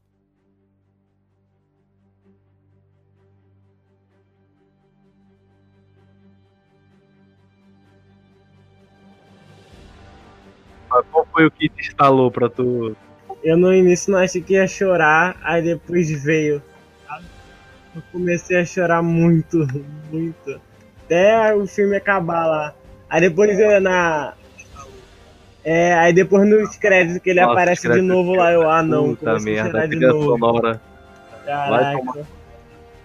Qual 11.10 11.26
foi 11.32 11.46
o 11.46 11.50
que 11.50 11.68
te 11.68 11.80
instalou 11.88 12.30
pra 12.30 12.48
tu? 12.48 12.96
Eu 13.42 13.56
no 13.56 13.72
início 13.72 14.12
não 14.12 14.18
achei 14.20 14.40
que 14.42 14.54
ia 14.54 14.66
chorar, 14.66 15.36
aí 15.42 15.62
depois 15.62 16.10
veio. 16.22 16.62
Eu 17.94 18.02
comecei 18.10 18.58
a 18.58 18.64
chorar 18.64 19.02
muito, 19.02 19.66
muito. 20.10 20.60
Até 21.04 21.54
o 21.54 21.66
filme 21.66 21.96
acabar 21.96 22.46
lá. 22.46 22.74
Aí 23.08 23.20
depois 23.20 23.58
eu 23.58 23.80
na. 23.80 24.34
É, 25.64 25.94
aí 25.94 26.12
depois 26.12 26.48
nos 26.48 26.76
créditos 26.76 27.22
que 27.22 27.30
ele 27.30 27.40
Nossa, 27.40 27.52
aparece 27.52 27.88
de 27.88 28.00
novo 28.00 28.34
lá, 28.34 28.50
eu, 28.52 28.68
ah 28.68 28.82
não, 28.82 29.10
Puta 29.10 29.26
comecei 29.26 29.58
a 29.58 29.64
merda, 29.64 29.82
a 29.82 29.86
de 29.86 29.96
novo. 29.96 30.24
sonora. 30.24 30.80
Caraca. 31.44 32.26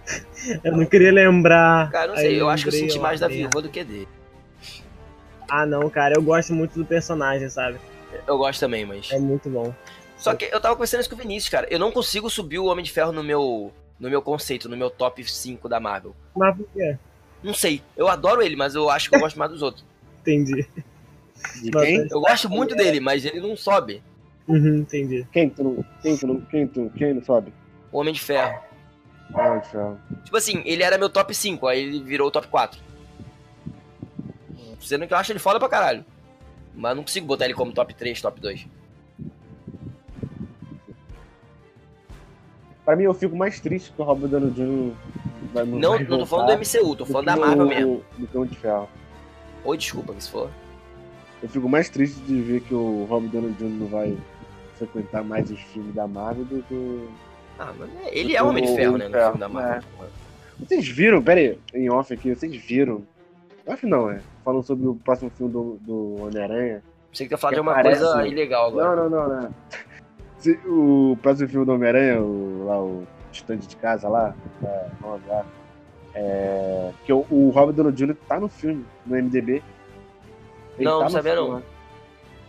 Eu 0.64 0.77
não 0.77 0.85
queria 0.85 1.11
lembrar. 1.11 1.91
Cara, 1.91 2.07
não 2.07 2.15
sei, 2.15 2.39
eu 2.39 2.47
acho 2.47 2.64
que 2.64 2.69
eu 2.69 2.73
senti 2.73 2.97
mais 2.97 3.19
da 3.19 3.27
viúva 3.27 3.61
do 3.61 3.68
que 3.68 3.84
dele. 3.84 4.07
Ah 5.49 5.65
não, 5.65 5.90
cara, 5.90 6.15
eu 6.15 6.22
gosto 6.22 6.53
muito 6.53 6.78
do 6.78 6.86
personagem, 6.86 7.49
sabe? 7.49 7.78
Eu 8.26 8.38
gosto 8.38 8.60
também, 8.60 8.86
mas. 8.86 9.11
É 9.11 9.19
muito 9.19 9.49
bom. 9.49 9.74
Só 10.18 10.34
que 10.36 10.45
eu 10.45 10.60
tava 10.60 10.76
conversando 10.76 11.02
isso 11.02 11.10
com 11.10 11.15
o 11.15 11.19
Vinícius, 11.19 11.49
cara. 11.49 11.68
Eu 11.69 11.80
não 11.80 11.91
consigo 11.91 12.30
subir 12.30 12.60
o 12.60 12.65
Homem 12.65 12.84
de 12.84 12.91
Ferro 12.91 13.11
no 13.11 13.24
meu. 13.24 13.72
No 13.99 14.10
meu 14.10 14.22
conceito, 14.22 14.69
no 14.69 14.78
meu 14.78 14.91
top 14.91 15.24
5 15.24 15.68
da 15.68 15.80
Marvel. 15.80 16.15
Mas 16.36 16.56
por 16.56 16.68
quê? 16.72 16.95
Não 17.41 17.53
sei. 17.53 17.82
Eu 17.95 18.07
adoro 18.07 18.44
ele, 18.44 18.56
mas 18.56 18.76
eu 18.76 18.91
acho 18.91 19.10
que 19.10 19.15
eu 19.15 19.19
gosto 19.19 19.40
mais 19.40 19.49
dos 19.49 19.64
outros. 19.64 19.84
Entendi. 20.22 20.68
De 21.64 21.72
quem? 21.72 22.07
Eu 22.11 22.22
gosto 22.22 22.49
muito 22.49 22.76
dele, 22.76 22.99
mas 22.99 23.26
ele 23.26 23.40
não 23.40 23.56
sobe. 23.56 24.03
Uhum, 24.48 24.78
entendi. 24.78 25.28
Quem 25.32 25.49
tu 25.49 25.64
não. 25.64 25.86
Quem 26.02 26.18
tu 26.18 26.28
não. 26.28 26.41
Quem 26.41 26.68
tu. 26.68 26.91
Quem 26.95 27.14
não 27.14 27.24
sobe? 27.24 27.53
O 27.91 27.99
Homem 27.99 28.14
de 28.14 28.19
Ferro. 28.19 28.60
Ai, 29.36 29.64
céu. 29.65 29.98
Tipo 30.24 30.38
assim, 30.38 30.61
ele 30.65 30.84
era 30.84 30.98
meu 30.98 31.10
top 31.10 31.34
5, 31.34 31.68
aí 31.68 31.84
ele 31.84 32.03
virou 32.03 32.28
o 32.28 32.32
top 32.32 32.48
4. 32.48 32.80
Sendo 34.88 35.05
que 35.05 35.14
eu 35.14 35.18
acho 35.18 35.34
ele 35.34 35.39
foda 35.39 35.59
pra 35.59 35.68
caralho. 35.68 36.05
Mas 36.73 36.95
não 36.95 37.03
consigo 37.03 37.27
botar 37.27 37.43
ele 37.43 37.53
como 37.53 37.73
top 37.73 37.93
3, 37.93 38.22
top 38.22 38.39
2. 38.39 38.65
Pra 42.85 42.95
mim, 42.95 43.03
eu 43.03 43.14
fico 43.14 43.35
mais 43.35 43.59
triste 43.59 43.91
que 43.91 44.01
o 44.01 44.05
Robert 44.05 44.30
Downey 44.30 44.51
Jr. 44.51 44.93
vai 45.53 45.65
Não, 45.65 45.99
não 45.99 46.19
tô 46.19 46.26
falando 46.26 46.47
do 46.47 46.53
MCU, 46.53 46.95
tô 46.95 47.03
do 47.03 47.05
falando 47.05 47.26
que 47.27 47.34
da 47.34 47.45
Marvel 47.45 47.65
o- 47.65 47.68
mesmo. 47.69 48.03
Do 48.18 48.27
que 48.27 48.38
o 48.38 48.39
Homem 48.41 48.53
de 48.53 48.57
Ferro. 48.59 48.89
Oi, 49.65 49.77
desculpa, 49.77 50.15
se 50.18 50.30
for. 50.31 50.49
Eu 51.43 51.49
fico 51.49 51.68
mais 51.68 51.89
triste 51.89 52.18
de 52.22 52.41
ver 52.41 52.61
que 52.61 52.73
o 52.73 53.05
Robert 53.09 53.30
Downey 53.30 53.51
Jr. 53.59 53.65
não 53.65 53.88
vai 53.88 54.18
frequentar 54.76 55.22
mais 55.23 55.51
os 55.51 55.59
filmes 55.59 55.93
da 55.93 56.07
Marvel 56.07 56.45
do 56.45 56.64
que. 56.64 57.09
Ah, 57.59 57.73
mas 57.77 57.89
é- 58.05 58.18
ele 58.18 58.38
é 58.38 58.41
o 58.41 58.47
Homem 58.47 58.64
de 58.65 58.73
Ferro, 58.73 58.97
né? 58.97 59.09
No 59.09 59.19
filme 59.19 59.38
da 59.39 59.49
Marvel. 59.49 59.84
Vocês 60.57 60.88
viram, 60.88 61.22
pera 61.22 61.41
aí, 61.41 61.59
em 61.73 61.89
off 61.89 62.14
aqui, 62.14 62.34
vocês 62.34 62.55
viram. 62.55 63.03
Off 63.68 63.85
não, 63.85 64.10
é. 64.10 64.19
Falando 64.44 64.64
sobre 64.64 64.88
o 64.88 64.95
próximo 64.95 65.30
filme 65.31 65.52
do, 65.52 65.77
do 65.81 66.23
Homem-Aranha. 66.23 66.81
Você 67.11 67.23
que 67.26 67.30
tá 67.31 67.38
falando 67.38 67.56
de 67.56 67.61
uma 67.61 67.73
parece- 67.73 68.02
coisa 68.03 68.27
ilegal 68.27 68.68
agora. 68.68 68.95
Não, 68.95 69.10
não, 69.10 69.27
não, 69.30 69.41
não. 69.44 69.53
Se- 70.38 70.60
o 70.65 71.18
próximo 71.22 71.49
filme 71.49 71.65
do 71.65 71.73
Homem-Aranha, 71.73 72.22
o, 72.22 72.65
lá, 72.65 72.81
o 72.81 73.07
stand 73.34 73.57
de 73.57 73.76
casa 73.76 74.07
lá, 74.07 74.34
é, 74.64 74.85
vamos 75.02 75.22
lá. 75.27 75.45
É, 76.15 76.91
que 77.06 77.11
o, 77.14 77.26
o 77.30 77.49
Robert 77.49 77.76
Downey 77.76 77.94
Jr. 77.94 78.15
tá 78.27 78.39
no 78.39 78.48
filme, 78.48 78.85
no 79.06 79.15
MDB. 79.15 79.61
Não, 80.80 80.99
não 80.99 81.03
no 81.06 81.10
sabia 81.10 81.34
filme 81.34 81.49
não. 81.52 81.64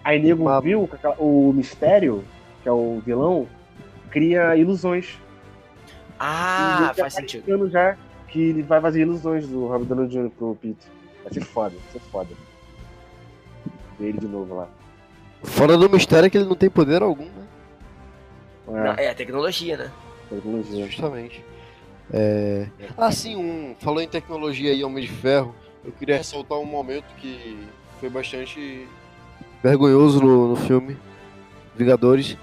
Aí 0.05 0.23
nego 0.23 0.45
Mas- 0.45 0.63
viu 0.65 0.87
que 0.87 0.95
aquela- 0.95 1.17
o 1.19 1.53
mistério, 1.53 2.25
que 2.63 2.69
é 2.69 2.73
o 2.73 3.01
vilão, 3.05 3.47
cria 4.11 4.55
ilusões. 4.57 5.19
Ah, 6.19 6.77
ele 6.79 6.87
já 6.89 6.95
faz 6.95 7.15
tá 7.15 7.21
sentido. 7.21 7.69
já 7.69 7.97
que 8.29 8.41
ele 8.51 8.63
vai 8.63 8.81
fazer 8.81 9.01
ilusões 9.03 9.47
do 9.49 9.67
Robert 9.67 9.87
Downey 9.87 10.09
Jr. 10.09 10.31
pro 10.31 10.57
Peter. 10.61 10.91
Vai 11.29 11.35
ser 11.35 11.45
foda, 11.45 11.77
vai 11.77 11.93
ser 11.93 12.01
foda. 12.11 12.31
Ver 13.99 14.09
ele 14.09 14.19
de 14.19 14.27
novo 14.27 14.55
lá. 14.55 14.69
Fora 15.43 15.77
do 15.77 15.89
mistério 15.91 16.27
é 16.27 16.31
que 16.31 16.39
ele 16.39 16.49
não 16.49 16.57
tem 16.57 16.71
poder 16.71 17.03
algum, 17.03 17.25
né? 17.25 17.47
Não, 18.67 18.77
É, 18.95 19.07
é, 19.07 19.15
tecnologia, 19.15 19.77
né? 19.77 19.91
tecnologia. 20.29 20.87
Justamente. 20.87 21.45
É... 22.13 22.69
Ah, 22.97 23.13
sim, 23.13 23.37
um... 23.37 23.75
falou 23.79 24.01
em 24.01 24.09
tecnologia 24.09 24.73
e 24.73 24.83
Homem 24.83 25.05
de 25.05 25.11
Ferro. 25.11 25.55
Eu 25.85 25.93
queria 25.93 26.17
ressaltar 26.17 26.59
um 26.59 26.65
momento 26.65 27.05
que 27.21 27.59
foi 28.01 28.09
bastante 28.09 28.87
vergonhoso 29.63 30.21
no, 30.21 30.49
no 30.49 30.57
filme 30.57 30.97
Vingadores. 31.77 32.37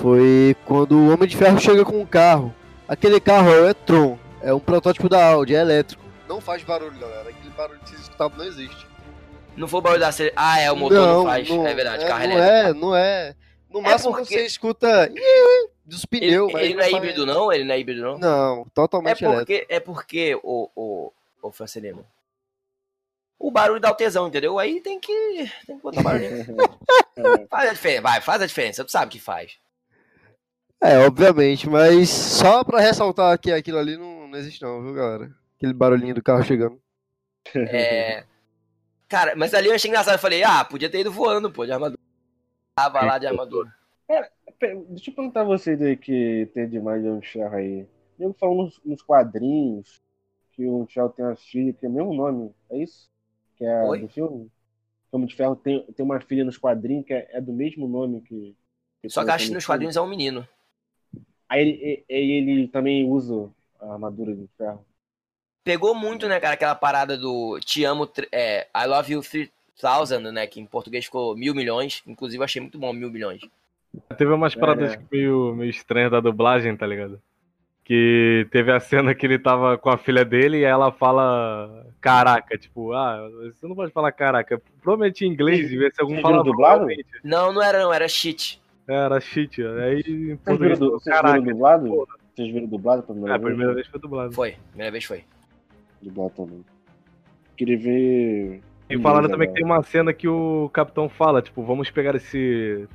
Foi 0.00 0.56
quando 0.64 0.92
o 0.92 1.12
Homem 1.12 1.28
de 1.28 1.36
Ferro 1.36 1.58
chega 1.60 1.84
com 1.84 2.00
um 2.00 2.06
carro. 2.06 2.54
Aquele 2.86 3.20
carro 3.20 3.48
é 3.50 3.60
o 3.60 3.68
e-tron, 3.68 4.18
é 4.40 4.52
um 4.54 4.60
protótipo 4.60 5.08
da 5.08 5.30
Audi, 5.30 5.54
é 5.54 5.60
elétrico. 5.60 6.07
Não 6.28 6.40
faz 6.40 6.62
barulho, 6.62 6.98
galera. 6.98 7.30
Aquele 7.30 7.50
barulho 7.50 7.80
que 7.80 7.88
vocês 7.88 8.00
escutavam 8.02 8.38
não 8.38 8.44
existe. 8.44 8.86
Não 9.56 9.66
foi 9.66 9.78
o 9.78 9.82
barulho 9.82 10.00
da 10.00 10.12
série. 10.12 10.32
Ah, 10.36 10.60
é, 10.60 10.70
o 10.70 10.76
motor 10.76 10.98
não, 11.06 11.24
faz. 11.24 11.48
é 11.50 11.74
verdade, 11.74 12.06
carro 12.06 12.26
não 12.28 12.32
elétrico. 12.36 12.68
é, 12.68 12.72
não 12.74 12.96
é. 12.96 13.34
No 13.70 13.80
É 13.80 13.82
máximo 13.82 14.12
porque- 14.12 14.34
você 14.34 14.46
escuta 14.46 15.08
dos 15.84 16.06
Ele, 16.12 16.20
pneus, 16.20 16.52
mas 16.52 16.62
ele 16.62 16.74
não 16.74 16.80
é 16.80 16.84
faz- 16.84 16.96
híbrido, 16.96 17.26
não? 17.26 17.52
Ele 17.52 17.64
não 17.64 17.74
é 17.74 17.80
híbrido, 17.80 18.02
não? 18.02 18.18
Não, 18.18 18.62
É 18.62 18.64
totalmente 18.74 19.24
elétrico. 19.24 19.46
porque, 19.46 19.66
é 19.68 19.80
porque 19.80 20.34
o, 20.42 20.70
o, 20.76 21.12
o 21.42 21.50
Francelino. 21.52 22.06
O 23.38 23.50
barulho 23.50 23.80
dá 23.80 23.90
o 23.90 23.94
tesão, 23.94 24.26
entendeu? 24.28 24.58
Aí 24.58 24.80
tem 24.80 24.98
que, 24.98 25.12
tem 25.66 25.76
que 25.76 25.82
botar 25.82 26.02
barulho. 26.02 26.26
faz 27.50 27.70
a 27.70 27.72
diferença, 27.72 28.02
vai, 28.02 28.20
faz 28.20 28.42
a 28.42 28.46
diferença. 28.46 28.84
Tu 28.84 28.90
sabe 28.90 29.12
que 29.12 29.20
faz. 29.20 29.52
É, 30.82 30.98
obviamente, 30.98 31.68
mas 31.68 32.08
só 32.08 32.62
pra 32.64 32.80
ressaltar 32.80 33.36
que 33.38 33.50
aquilo 33.52 33.78
ali 33.78 33.96
não, 33.96 34.28
não 34.28 34.38
existe 34.38 34.62
não, 34.62 34.82
viu, 34.82 34.94
galera? 34.94 35.30
Aquele 35.58 35.74
barulhinho 35.74 36.14
do 36.14 36.22
carro 36.22 36.42
chegando. 36.44 36.80
É. 37.54 38.24
Cara, 39.08 39.34
mas 39.34 39.52
ali 39.54 39.68
eu 39.68 39.74
achei 39.74 39.88
engraçado. 39.88 40.14
Eu 40.14 40.20
falei, 40.20 40.44
ah, 40.44 40.64
podia 40.64 40.88
ter 40.88 41.00
ido 41.00 41.10
voando, 41.10 41.50
pô, 41.50 41.66
de 41.66 41.72
armadura. 41.72 42.00
Tava 42.76 43.04
lá 43.04 43.18
de 43.18 43.26
armadura. 43.26 43.74
Deixa 44.88 45.10
eu 45.10 45.14
perguntar 45.14 45.40
a 45.40 45.44
vocês 45.44 45.80
aí 45.82 45.96
que 45.96 46.48
tem 46.54 46.68
demais 46.68 47.02
de 47.02 47.08
um 47.08 47.20
Ferro 47.20 47.56
aí. 47.56 47.86
Eu 48.18 48.32
falando 48.34 48.64
nos, 48.64 48.80
nos 48.84 49.02
quadrinhos 49.02 50.00
que 50.52 50.64
o 50.66 50.86
Shell 50.88 51.08
tem 51.10 51.24
uma 51.24 51.36
filha 51.36 51.72
que 51.72 51.86
é 51.86 51.88
o 51.88 51.92
mesmo 51.92 52.14
nome, 52.14 52.52
é 52.70 52.78
isso? 52.78 53.08
Que 53.56 53.64
é 53.64 53.82
Oi? 53.84 54.00
do 54.00 54.08
filme? 54.08 54.50
O 55.10 55.16
Homem 55.16 55.26
de 55.26 55.34
Ferro 55.34 55.56
tem, 55.56 55.84
tem 55.92 56.04
uma 56.04 56.20
filha 56.20 56.44
nos 56.44 56.58
quadrinhos 56.58 57.06
que 57.06 57.14
é, 57.14 57.28
é 57.32 57.40
do 57.40 57.52
mesmo 57.52 57.88
nome 57.88 58.20
que. 58.20 58.56
que 59.00 59.08
Só 59.08 59.20
que 59.20 59.26
tem 59.26 59.34
acho 59.34 59.44
que 59.46 59.50
no 59.50 59.56
nos 59.56 59.66
quadrinhos 59.66 59.96
é 59.96 60.00
um 60.00 60.08
menino. 60.08 60.46
Aí 61.48 61.62
ele, 61.62 62.04
e- 62.08 62.14
ele 62.14 62.68
também 62.68 63.08
usa 63.08 63.50
a 63.80 63.92
armadura 63.94 64.34
de 64.34 64.46
ferro. 64.58 64.84
Pegou 65.68 65.94
muito, 65.94 66.26
né, 66.26 66.40
cara, 66.40 66.54
aquela 66.54 66.74
parada 66.74 67.14
do 67.14 67.60
Te 67.60 67.84
amo, 67.84 68.08
é, 68.32 68.66
I 68.74 68.86
love 68.86 69.12
you 69.12 69.20
3000, 69.20 70.32
né, 70.32 70.46
que 70.46 70.58
em 70.58 70.64
português 70.64 71.04
ficou 71.04 71.36
mil 71.36 71.54
milhões. 71.54 72.02
Inclusive, 72.06 72.38
eu 72.40 72.44
achei 72.44 72.62
muito 72.62 72.78
bom 72.78 72.90
mil 72.90 73.10
milhões. 73.10 73.42
Teve 74.16 74.32
umas 74.32 74.56
É, 74.56 74.58
paradas 74.58 74.92
né? 74.96 75.02
meio, 75.12 75.54
meio 75.54 75.68
estranhas 75.68 76.10
da 76.10 76.20
dublagem, 76.20 76.74
tá 76.74 76.86
ligado? 76.86 77.20
Que 77.84 78.46
teve 78.50 78.72
a 78.72 78.80
cena 78.80 79.14
que 79.14 79.26
ele 79.26 79.38
tava 79.38 79.76
com 79.76 79.90
a 79.90 79.98
filha 79.98 80.24
dele 80.24 80.56
e 80.60 80.64
ela 80.64 80.90
fala 80.90 81.84
caraca, 82.00 82.56
tipo, 82.56 82.94
ah, 82.94 83.28
você 83.44 83.68
não 83.68 83.76
pode 83.76 83.92
falar 83.92 84.10
caraca. 84.12 84.58
Provavelmente 84.82 85.26
em 85.26 85.28
inglês, 85.28 85.68
devia 85.68 85.90
ser 85.90 86.00
algum 86.00 86.14
Vocês 86.14 86.26
viram 86.26 86.42
palavrão. 86.44 86.52
dublado? 86.78 86.86
Não, 87.22 87.52
não 87.52 87.62
era 87.62 87.78
não, 87.82 87.92
era 87.92 88.08
shit. 88.08 88.58
Era 88.88 89.20
shit. 89.20 89.62
Aí 89.62 89.98
em 90.00 90.02
Vocês 90.02 90.08
viram, 90.08 90.38
português, 90.46 90.78
du- 90.78 90.90
vocês 90.92 91.14
viram 91.22 91.42
dublado? 91.42 92.08
Vocês 92.34 92.52
viram 92.54 92.66
dublado 92.66 93.02
pela 93.02 93.18
É, 93.18 93.20
primeira 93.20 93.34
a 93.34 93.38
vez? 93.38 93.44
primeira 93.50 93.74
vez 93.74 93.86
foi 93.86 94.00
dublado. 94.00 94.32
Foi, 94.32 94.56
primeira 94.70 94.90
vez 94.92 95.04
foi. 95.04 95.24
Dublado 96.02 96.30
também. 96.36 96.64
Queria 97.56 97.78
ver. 97.78 98.60
E 98.88 98.98
falaram 98.98 99.28
também 99.28 99.48
que 99.48 99.54
tem 99.54 99.64
uma 99.64 99.82
cena 99.82 100.12
que 100.12 100.26
o 100.28 100.70
capitão 100.72 101.08
fala, 101.08 101.42
tipo, 101.42 101.62
vamos 101.64 101.90
pegar 101.90 102.14
esse 102.14 102.86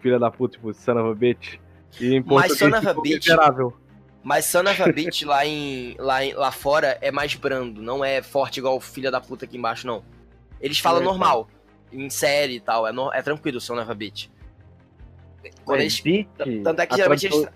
filho 0.00 0.18
da 0.18 0.30
puta, 0.30 0.56
tipo, 0.56 0.72
son 0.74 0.92
of 0.92 1.10
a 1.10 1.14
bitch. 1.14 1.56
E 2.00 2.14
em 2.16 2.24
Mas 2.26 2.56
son 2.58 2.68
of 2.68 2.76
a 2.76 2.80
ficou 2.80 3.02
bitch- 3.02 3.24
miserável. 3.26 3.76
Mas 4.20 4.44
Son 4.46 4.62
of 4.68 4.82
a 4.82 4.92
Bitch 4.92 5.22
lá, 5.22 5.46
em, 5.46 5.94
lá, 5.98 6.22
em- 6.24 6.34
lá 6.34 6.50
fora 6.50 6.98
é 7.00 7.10
mais 7.10 7.34
brando, 7.36 7.80
não 7.80 8.04
é 8.04 8.20
forte 8.20 8.58
igual 8.58 8.76
o 8.76 8.80
filho 8.80 9.10
da 9.12 9.20
puta 9.20 9.44
aqui 9.46 9.56
embaixo, 9.56 9.86
não. 9.86 10.02
Eles 10.60 10.78
falam 10.80 11.00
É, 11.00 11.04
normal, 11.04 11.48
em 11.92 12.10
série 12.10 12.56
e 12.56 12.60
tal, 12.60 12.86
é, 12.86 12.92
no- 12.92 13.12
é 13.12 13.22
tranquilo 13.22 13.60
Son 13.60 13.80
of 13.80 13.90
a 13.90 13.94
Bitch. 13.94 14.26
Quando 15.64 15.80
eles, 15.80 16.00
Beat, 16.00 16.28
tanto 16.62 16.80
é 16.82 16.86
que 16.86 16.94
a 16.94 16.96
geralmente 16.96 17.26
eles, 17.26 17.48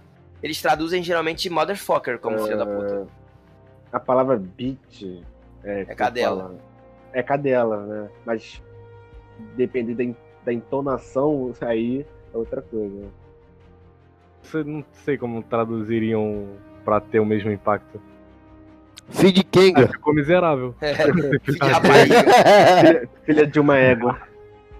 eles 0.42 0.62
traduzem 0.62 1.02
geralmente 1.02 1.50
motherfucker 1.50 2.18
como 2.20 2.38
filho 2.38 2.56
da 2.56 2.64
puta. 2.64 3.06
A 3.92 4.00
palavra 4.00 4.36
beat 4.36 5.22
é, 5.64 5.84
que 5.84 5.94
cadela. 5.94 6.42
fala- 6.44 6.58
É 7.12 7.22
cadela, 7.22 7.86
né? 7.86 8.08
Mas 8.24 8.62
dependendo 9.56 9.98
da, 9.98 10.04
in- 10.04 10.16
da 10.44 10.52
entonação, 10.52 11.52
aí 11.60 12.06
é 12.32 12.36
outra 12.36 12.62
coisa. 12.62 13.06
Você 14.42 14.64
não 14.64 14.84
sei 15.04 15.16
como 15.18 15.42
traduziriam 15.42 16.48
pra 16.84 17.00
ter 17.00 17.20
o 17.20 17.26
mesmo 17.26 17.50
impacto. 17.50 18.00
Filho 19.10 19.32
de 19.32 19.40
Ah, 19.40 19.44
Kenga. 19.50 19.88
ficou 19.88 20.14
miserável. 20.14 20.74
É, 20.80 20.94
filho 20.94 21.38
de 21.40 21.58
rapariga, 21.58 22.16
Filha, 22.80 23.08
filha 23.24 23.46
de 23.46 23.60
uma 23.60 23.76
égua. 23.76 24.18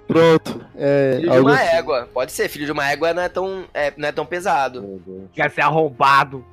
Pronto. 0.08 0.64
É, 0.76 1.16
filho 1.20 1.30
de 1.32 1.38
uma 1.38 1.54
assim. 1.54 1.76
égua. 1.76 2.08
Pode 2.12 2.32
ser, 2.32 2.48
filho 2.48 2.66
de 2.66 2.72
uma 2.72 2.90
égua 2.90 3.12
não 3.14 3.22
é 3.22 3.28
tão, 3.28 3.64
é, 3.74 3.92
não 3.96 4.08
é 4.08 4.12
tão 4.12 4.24
pesado. 4.26 5.00
Quer 5.32 5.50
ser 5.50 5.60
arrombado. 5.60 6.44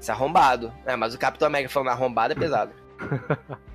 Isso 0.00 0.10
é 0.10 0.14
arrombado. 0.14 0.72
É, 0.86 0.94
mas 0.96 1.14
o 1.14 1.18
Capitão 1.18 1.46
América 1.46 1.70
falando 1.72 1.88
arrombado 1.90 2.32
é 2.32 2.36
pesado. 2.36 2.72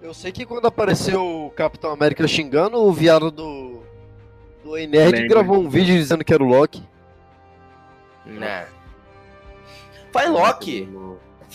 Eu 0.00 0.14
sei 0.14 0.30
que 0.30 0.46
quando 0.46 0.66
apareceu 0.66 1.46
o 1.46 1.50
Capitão 1.50 1.90
América 1.90 2.26
xingando, 2.28 2.78
o 2.78 2.92
viado 2.92 3.30
do. 3.30 3.82
do 4.62 4.76
Nerd 4.76 5.26
gravou 5.26 5.58
um 5.58 5.68
vídeo 5.68 5.96
dizendo 5.96 6.24
que 6.24 6.32
era 6.32 6.42
o 6.42 6.46
Loki. 6.46 6.82
Né? 8.24 8.66
Em 10.14 10.28
Loki. 10.30 10.88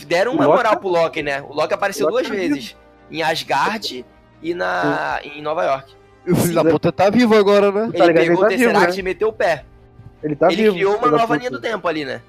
Deram 0.07 0.33
uma 0.33 0.43
O 0.45 0.47
Loki 0.47 0.57
moral 0.57 0.73
tá- 0.73 0.79
pro 0.79 0.89
Loki, 0.89 1.23
né? 1.23 1.41
O 1.41 1.53
Loki 1.53 1.73
apareceu 1.73 2.07
O 2.07 2.09
Loki 2.09 2.23
duas 2.23 2.35
tá 2.35 2.35
vezes. 2.35 2.75
Em 3.11 3.21
Asgard 3.21 4.05
e 4.41 4.53
na, 4.53 5.19
em 5.23 5.41
Nova 5.41 5.63
York. 5.63 5.95
E 6.25 6.31
o 6.31 6.35
filho 6.35 6.47
Sim, 6.47 6.53
da 6.55 6.65
puta 6.65 6.91
tá 6.91 7.09
vivo 7.09 7.35
agora, 7.35 7.71
né? 7.71 7.91
Tá 7.91 7.97
Ele 8.05 8.07
ligado? 8.07 8.23
pegou 8.25 8.37
o 8.37 8.41
tá 8.41 8.47
vivo, 8.49 8.63
Tesseract 8.63 8.93
né? 8.95 8.99
e 8.99 9.03
meteu 9.03 9.27
o 9.29 9.33
pé. 9.33 9.65
Ele 10.23 10.35
tá 10.35 10.47
ele 10.47 10.63
vivo. 10.63 10.75
criou 10.75 10.97
uma 10.97 11.11
nova 11.11 11.35
linha 11.37 11.51
do 11.51 11.59
tempo 11.59 11.87
ali, 11.87 12.05
né? 12.05 12.21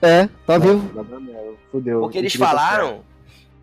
É, 0.00 0.28
tá 0.46 0.56
vivo. 0.56 0.78
Merda, 1.20 1.52
Fudeu. 1.70 2.00
Porque 2.00 2.18
eles 2.18 2.34
Ele 2.34 2.44
falaram. 2.44 3.02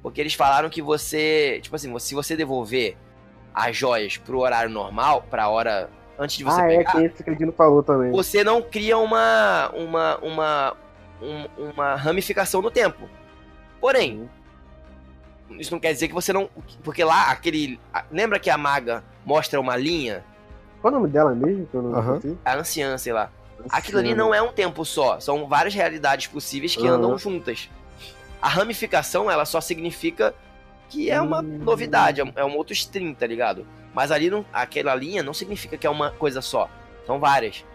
Porque 0.04 0.22
eles 0.22 0.34
falaram 0.34 0.70
que 0.70 0.82
você. 0.82 1.60
Tipo 1.62 1.76
assim, 1.76 1.98
se 2.00 2.14
você 2.14 2.36
devolver 2.36 2.96
as 3.54 3.76
joias 3.76 4.18
pro 4.18 4.40
horário 4.40 4.70
normal, 4.70 5.26
pra 5.30 5.50
hora 5.50 5.90
antes 6.20 6.38
de 6.38 6.44
você 6.44 6.62
Ah, 6.62 6.72
é 6.72 6.78
pegar, 6.78 6.92
que 6.92 7.02
esse 7.04 7.24
que 7.24 7.52
falou 7.52 7.82
também. 7.82 8.12
você 8.12 8.44
não 8.44 8.62
cria 8.62 8.98
uma. 8.98 9.72
uma. 9.74 10.18
uma. 10.20 10.74
um- 11.22 11.72
uma 11.72 11.96
ramificação 11.96 12.62
no 12.62 12.70
tempo. 12.70 13.10
Porém, 13.82 14.30
isso 15.52 15.72
não 15.72 15.80
quer 15.80 15.94
dizer 15.94 16.08
que 16.08 16.14
você 16.14 16.32
não. 16.32 16.50
Porque 16.84 17.04
lá, 17.04 17.32
aquele. 17.32 17.80
Lembra 18.12 18.38
que 18.40 18.50
a 18.50 18.58
maga 18.58 19.04
mostra 19.26 19.60
uma 19.60 19.76
linha? 19.76 20.24
Qual 20.82 20.94
o 20.94 20.98
nome 20.98 21.10
dela 21.10 21.34
mesmo? 21.34 21.66
Que 21.66 21.76
eu 21.76 21.82
não 21.82 22.16
esqueci? 22.18 22.38
A 22.46 22.56
anciã, 22.56 22.98
sei 22.98 23.14
lá. 23.14 23.32
Aquilo 23.70 24.00
ali 24.00 24.14
não 24.16 24.34
é 24.34 24.42
um 24.42 24.52
tempo 24.52 24.84
só, 24.86 25.20
são 25.20 25.48
várias 25.48 25.74
realidades 25.74 26.28
possíveis 26.28 26.76
que 26.76 26.88
Aham. 26.88 26.96
andam 26.98 27.18
juntas. 27.18 27.70
A 28.42 28.48
ramificação, 28.48 29.30
ela 29.30 29.46
só 29.46 29.60
significa 29.60 30.34
que 30.90 31.10
é 31.10 31.20
uma 31.22 31.42
Hum. 31.42 31.58
novidade, 31.60 32.22
é 32.22 32.24
um- 32.24 32.32
é 32.36 32.46
um 32.46 32.56
outro 32.56 32.74
stream, 32.74 33.14
tá 33.14 33.26
ligado? 33.28 33.68
Mas 33.94 34.12
ali, 34.12 34.30
não, 34.30 34.46
aquela 34.54 34.94
linha 34.96 35.24
não 35.24 35.34
significa 35.34 35.76
que 35.78 35.86
é 35.88 35.90
uma 35.90 36.12
coisa 36.12 36.42
só, 36.42 36.70
são 37.06 37.20
várias. 37.20 37.66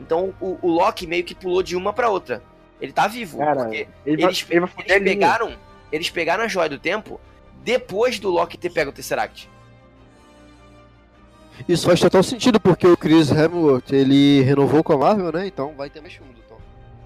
Então 0.00 0.32
o, 0.40 0.56
o 0.62 0.70
Loki 0.70 1.06
meio 1.06 1.24
que 1.24 1.34
pulou 1.34 1.62
de 1.62 1.74
uma 1.76 1.92
pra 1.92 2.08
outra. 2.08 2.42
Ele 2.80 2.92
tá 2.92 3.08
vivo, 3.08 3.38
Cara, 3.38 3.64
porque 3.64 3.88
Ele 4.06 4.22
vai, 4.22 4.30
eles, 4.30 4.46
ele 4.48 4.60
vai 4.60 4.70
eles 4.86 5.02
pegaram, 5.04 5.56
eles 5.90 6.10
pegaram 6.10 6.44
a 6.44 6.48
joia 6.48 6.68
do 6.68 6.78
tempo 6.78 7.20
depois 7.64 8.20
do 8.20 8.30
Loki 8.30 8.56
ter 8.56 8.70
pego 8.70 8.90
o 8.90 8.94
Tesseract. 8.94 9.50
Isso 11.68 11.86
faz 11.86 11.98
total 12.00 12.22
sentido, 12.22 12.60
porque 12.60 12.86
o 12.86 12.96
Chris 12.96 13.30
Hemsworth, 13.30 13.90
ele 13.92 14.42
renovou 14.42 14.82
com 14.84 14.92
a 14.92 14.98
Marvel, 14.98 15.32
né? 15.32 15.46
Então 15.46 15.72
vai 15.76 15.88
ter 15.90 16.00
mais 16.00 16.12
filme 16.14 16.32
do 16.32 16.40
Thor. 16.42 16.58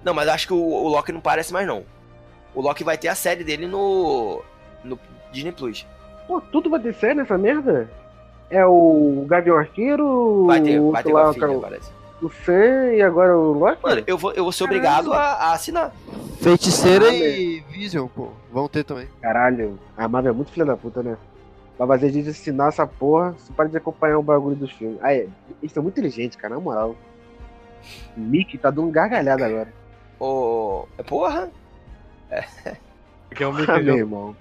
Não, 0.03 0.13
mas 0.13 0.27
acho 0.27 0.47
que 0.47 0.53
o, 0.53 0.57
o 0.57 0.87
Loki 0.89 1.11
não 1.11 1.21
parece 1.21 1.51
mais 1.53 1.65
não. 1.67 1.83
O 2.53 2.61
Loki 2.61 2.83
vai 2.83 2.97
ter 2.97 3.07
a 3.07 3.15
série 3.15 3.43
dele 3.43 3.65
no 3.67 4.41
no 4.83 4.99
Disney 5.31 5.51
Plus. 5.51 5.87
Pô, 6.27 6.39
tudo 6.41 6.69
vai 6.69 6.79
ter 6.79 6.93
série 6.93 7.15
nessa 7.15 7.37
merda? 7.37 7.89
É 8.49 8.63
o 8.65 9.25
Gavião 9.27 9.57
Arqueiro, 9.57 10.45
Vai 10.45 10.61
ter, 10.61 10.79
o 10.79 10.91
vai 10.91 11.01
ter 11.03 11.11
lá, 11.13 11.23
uma 11.23 11.29
o, 11.29 11.33
filha, 11.33 11.47
cara- 11.47 11.59
parece. 11.59 11.89
o 12.21 12.29
Sam 12.29 12.93
e 12.93 13.01
agora 13.01 13.35
o 13.37 13.53
Loki? 13.53 13.79
Mano, 13.81 14.03
eu 14.05 14.17
vou, 14.17 14.31
eu 14.33 14.43
vou 14.43 14.51
ser 14.51 14.65
obrigado 14.65 15.11
a, 15.11 15.19
a 15.19 15.53
assinar. 15.53 15.91
Feiticeira 16.39 17.07
Ah, 17.07 17.13
e 17.15 17.61
Vision, 17.71 18.07
pô, 18.07 18.27
vão 18.51 18.67
ter 18.67 18.83
também. 18.83 19.07
Caralho, 19.21 19.79
a 19.97 20.07
Marvel 20.07 20.31
é 20.33 20.35
muito 20.35 20.51
filha 20.51 20.65
da 20.65 20.75
puta, 20.77 21.01
né? 21.01 21.17
Pra 21.77 21.87
fazer 21.87 22.07
a 22.07 22.11
gente 22.11 22.29
assinar 22.29 22.69
essa 22.69 22.85
porra, 22.85 23.31
você 23.31 23.51
para 23.53 23.67
de 23.67 23.77
acompanhar 23.77 24.19
o 24.19 24.23
bagulho 24.23 24.55
dos 24.55 24.71
filmes. 24.71 24.99
Aí, 25.01 25.27
eles 25.61 25.71
são 25.71 25.81
muito 25.81 25.99
inteligentes, 25.99 26.37
cara, 26.37 26.55
na 26.55 26.61
moral. 26.61 26.95
O 28.15 28.19
Mickey 28.19 28.57
tá 28.57 28.69
dando 28.69 28.87
um 28.87 28.91
gargalhada 28.91 29.45
agora. 29.45 29.73
Ô. 30.19 30.87
Porra! 31.07 31.49
Que 33.35 33.43
é 33.43 33.47
um 33.47 33.53
Ah, 33.67 33.79
meu 33.79 33.97
irmão. 33.97 34.35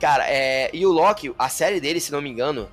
Cara, 0.00 0.24
é. 0.28 0.70
E 0.72 0.86
o 0.86 0.90
Loki, 0.90 1.34
a 1.38 1.48
série 1.48 1.80
dele, 1.80 2.00
se 2.00 2.12
não 2.12 2.22
me 2.22 2.30
engano, 2.30 2.68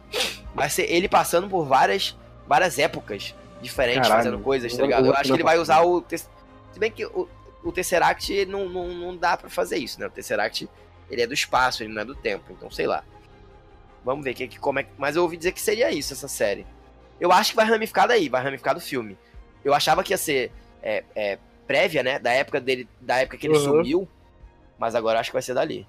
vai 0.54 0.70
ser 0.70 0.84
ele 0.84 1.10
passando 1.10 1.50
por 1.50 1.66
várias, 1.66 2.18
várias 2.48 2.80
épocas 2.80 3.36
diferentes, 3.62 4.08
Caralho. 4.08 4.24
fazendo 4.24 4.44
coisas, 4.44 4.76
tá 4.76 4.84
ligado? 4.84 5.06
eu 5.06 5.12
Eu 5.12 5.18
acho 5.18 5.24
que 5.24 5.36
ele 5.36 5.44
vai 5.44 5.58
usar 5.58 5.82
o. 5.82 6.04
Se 6.08 6.80
bem 6.80 6.92
que 6.92 7.06
o, 7.06 7.28
o 7.64 7.72
Tesseract 7.72 8.46
não, 8.46 8.70
não, 8.70 8.88
não 8.90 9.18
dá 9.18 9.36
pra 9.36 9.50
fazer 9.50 9.78
isso, 9.78 10.00
né? 10.00 10.08
O 10.08 10.10
Tesseract 10.12 10.70
ele 11.10 11.22
é 11.22 11.28
do 11.28 11.34
espaço, 11.34 11.84
ele 11.84 11.94
não 11.94 12.02
é 12.02 12.06
do 12.06 12.16
tempo, 12.16 12.46
então 12.52 12.70
sei 12.72 12.88
lá. 12.88 13.04
Vamos 14.04 14.24
ver 14.24 14.34
que, 14.34 14.48
que, 14.48 14.60
como 14.60 14.80
é 14.80 14.84
que. 14.84 14.90
Mas 14.98 15.16
eu 15.16 15.24
ouvi 15.24 15.38
dizer 15.38 15.52
que 15.52 15.62
seria 15.62 15.92
isso, 15.92 16.14
essa 16.14 16.28
série. 16.28 16.66
Eu 17.20 17.32
acho 17.32 17.52
que 17.52 17.56
vai 17.56 17.66
ramificar 17.66 18.08
daí, 18.08 18.30
vai 18.30 18.42
ramificar 18.42 18.74
do 18.74 18.80
filme. 18.80 19.18
Eu 19.64 19.74
achava 19.74 20.04
que 20.04 20.14
ia 20.14 20.18
ser 20.18 20.52
é, 20.82 21.04
é, 21.16 21.38
prévia, 21.68 22.02
né? 22.02 22.18
Da 22.18 22.32
época 22.32 22.62
dele, 22.62 22.88
da 23.02 23.18
época 23.18 23.38
que 23.38 23.46
ele 23.48 23.58
Uhum. 23.58 23.64
sumiu. 23.64 24.08
Mas 24.78 24.96
agora 24.96 25.20
acho 25.20 25.30
que 25.30 25.36
vai 25.36 25.42
ser 25.42 25.54
dali. 25.54 25.86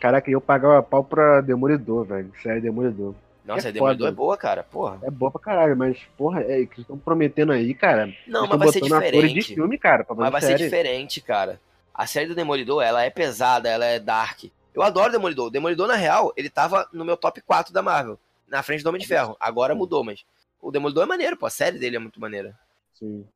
Caraca, 0.00 0.30
eu 0.30 0.40
pagava 0.40 0.82
pau 0.82 1.04
pra 1.04 1.40
Demolidor, 1.40 2.04
velho. 2.06 2.32
Série 2.42 2.60
Demolidor. 2.60 3.14
Nossa, 3.44 3.68
É 3.68 3.72
Demolidor 3.72 4.06
foda. 4.06 4.14
é 4.14 4.16
boa, 4.16 4.36
cara. 4.36 4.62
Porra. 4.62 4.98
É 5.02 5.10
boa 5.10 5.30
pra 5.30 5.40
caralho, 5.40 5.76
mas, 5.76 5.98
porra, 6.16 6.40
é 6.42 6.64
que 6.64 6.80
estão 6.80 6.96
prometendo 6.98 7.52
aí, 7.52 7.74
cara. 7.74 8.12
Não, 8.26 8.46
mas 8.46 8.58
vai 8.58 8.68
ser 8.72 8.78
atores 8.84 9.02
de 9.02 9.10
diferente. 9.10 9.54
filme, 9.54 9.78
cara, 9.78 10.06
Mas 10.16 10.32
vai 10.32 10.40
ser 10.40 10.46
série. 10.48 10.64
diferente, 10.64 11.20
cara. 11.20 11.60
A 11.94 12.06
série 12.06 12.26
do 12.26 12.34
Demolidor, 12.34 12.82
ela 12.82 13.02
é 13.02 13.10
pesada, 13.10 13.68
ela 13.68 13.84
é 13.84 13.98
dark. 13.98 14.44
Eu 14.74 14.82
adoro 14.82 15.12
Demolidor. 15.12 15.48
O 15.48 15.50
Demolidor, 15.50 15.88
na 15.88 15.96
real, 15.96 16.32
ele 16.36 16.48
tava 16.48 16.88
no 16.92 17.04
meu 17.04 17.16
top 17.16 17.40
4 17.40 17.72
da 17.72 17.82
Marvel. 17.82 18.18
Na 18.48 18.62
frente 18.62 18.82
do 18.82 18.88
Homem 18.88 19.00
de 19.00 19.06
Ferro. 19.06 19.36
Agora 19.38 19.74
mudou, 19.74 20.02
mas. 20.02 20.24
O 20.60 20.70
Demolidor 20.70 21.04
é 21.04 21.06
maneiro, 21.06 21.36
pô. 21.36 21.46
A 21.46 21.50
série 21.50 21.78
dele 21.78 21.96
é 21.96 21.98
muito 21.98 22.20
maneira. 22.20 22.58
Sim. 22.94 23.26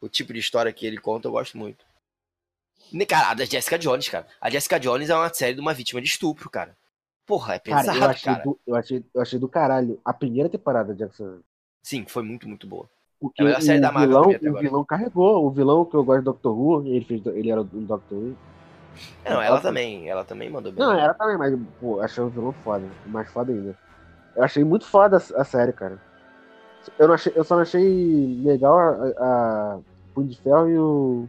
O 0.00 0.08
tipo 0.08 0.32
de 0.32 0.38
história 0.38 0.72
que 0.72 0.86
ele 0.86 0.98
conta, 0.98 1.28
eu 1.28 1.32
gosto 1.32 1.58
muito. 1.58 1.84
Cara, 3.08 3.30
a 3.30 3.34
da 3.34 3.44
Jessica 3.44 3.78
Jones, 3.78 4.08
cara. 4.08 4.26
A 4.40 4.48
Jessica 4.48 4.78
Jones 4.78 5.10
é 5.10 5.14
uma 5.14 5.32
série 5.32 5.54
de 5.54 5.60
uma 5.60 5.74
vítima 5.74 6.00
de 6.00 6.08
estupro, 6.08 6.48
cara. 6.48 6.76
Porra, 7.26 7.56
é 7.56 7.58
Cara, 7.58 7.80
pesado, 7.80 7.96
eu 7.96 8.00
cara. 8.00 8.12
achei, 8.12 8.34
do, 8.42 8.60
eu, 8.66 8.74
achei, 8.74 9.04
eu 9.14 9.20
achei 9.20 9.38
do 9.38 9.48
caralho. 9.48 10.00
A 10.04 10.14
primeira 10.14 10.48
temporada 10.48 10.94
de 10.94 11.00
Jackson. 11.00 11.40
Sim, 11.82 12.06
foi 12.06 12.22
muito, 12.22 12.48
muito 12.48 12.66
boa. 12.66 12.88
Porque 13.20 13.42
É 13.42 13.56
a 13.56 13.60
série 13.60 13.80
da 13.80 13.90
o 13.90 13.94
Marvel 13.94 14.08
vilão, 14.22 14.30
o 14.30 14.48
agora. 14.48 14.62
vilão 14.62 14.84
carregou. 14.84 15.44
O 15.46 15.50
vilão 15.50 15.84
que 15.84 15.94
eu 15.96 16.04
gosto 16.04 16.20
do 16.20 16.24
Doctor 16.32 16.56
Who, 16.56 16.86
ele, 16.86 17.04
fez, 17.04 17.24
ele 17.26 17.50
era 17.50 17.60
um 17.60 17.64
Doctor 17.64 18.16
Who. 18.18 18.36
É, 19.24 19.32
não, 19.32 19.42
ela 19.42 19.60
também, 19.60 20.08
ela 20.08 20.24
também 20.24 20.48
mandou 20.50 20.72
bem. 20.72 20.84
Não, 20.84 20.92
era 20.92 21.14
também, 21.14 21.36
mas, 21.36 21.58
pô, 21.80 22.00
achei 22.00 22.22
o 22.22 22.28
vilão 22.28 22.52
foda. 22.64 22.84
Mais 23.06 23.30
foda 23.30 23.52
ainda. 23.52 23.76
Eu 24.36 24.44
achei 24.44 24.62
muito 24.64 24.84
foda 24.86 25.16
a, 25.16 25.40
a 25.40 25.44
série, 25.44 25.72
cara. 25.72 26.00
Eu, 26.98 27.08
não 27.08 27.14
achei, 27.14 27.32
eu 27.34 27.44
só 27.44 27.54
não 27.56 27.62
achei 27.62 28.40
legal 28.44 28.78
a, 28.78 28.92
a 29.18 29.78
Punho 30.14 30.28
de 30.28 30.40
Ferro 30.40 30.68
e 30.68 30.78
o. 30.78 31.28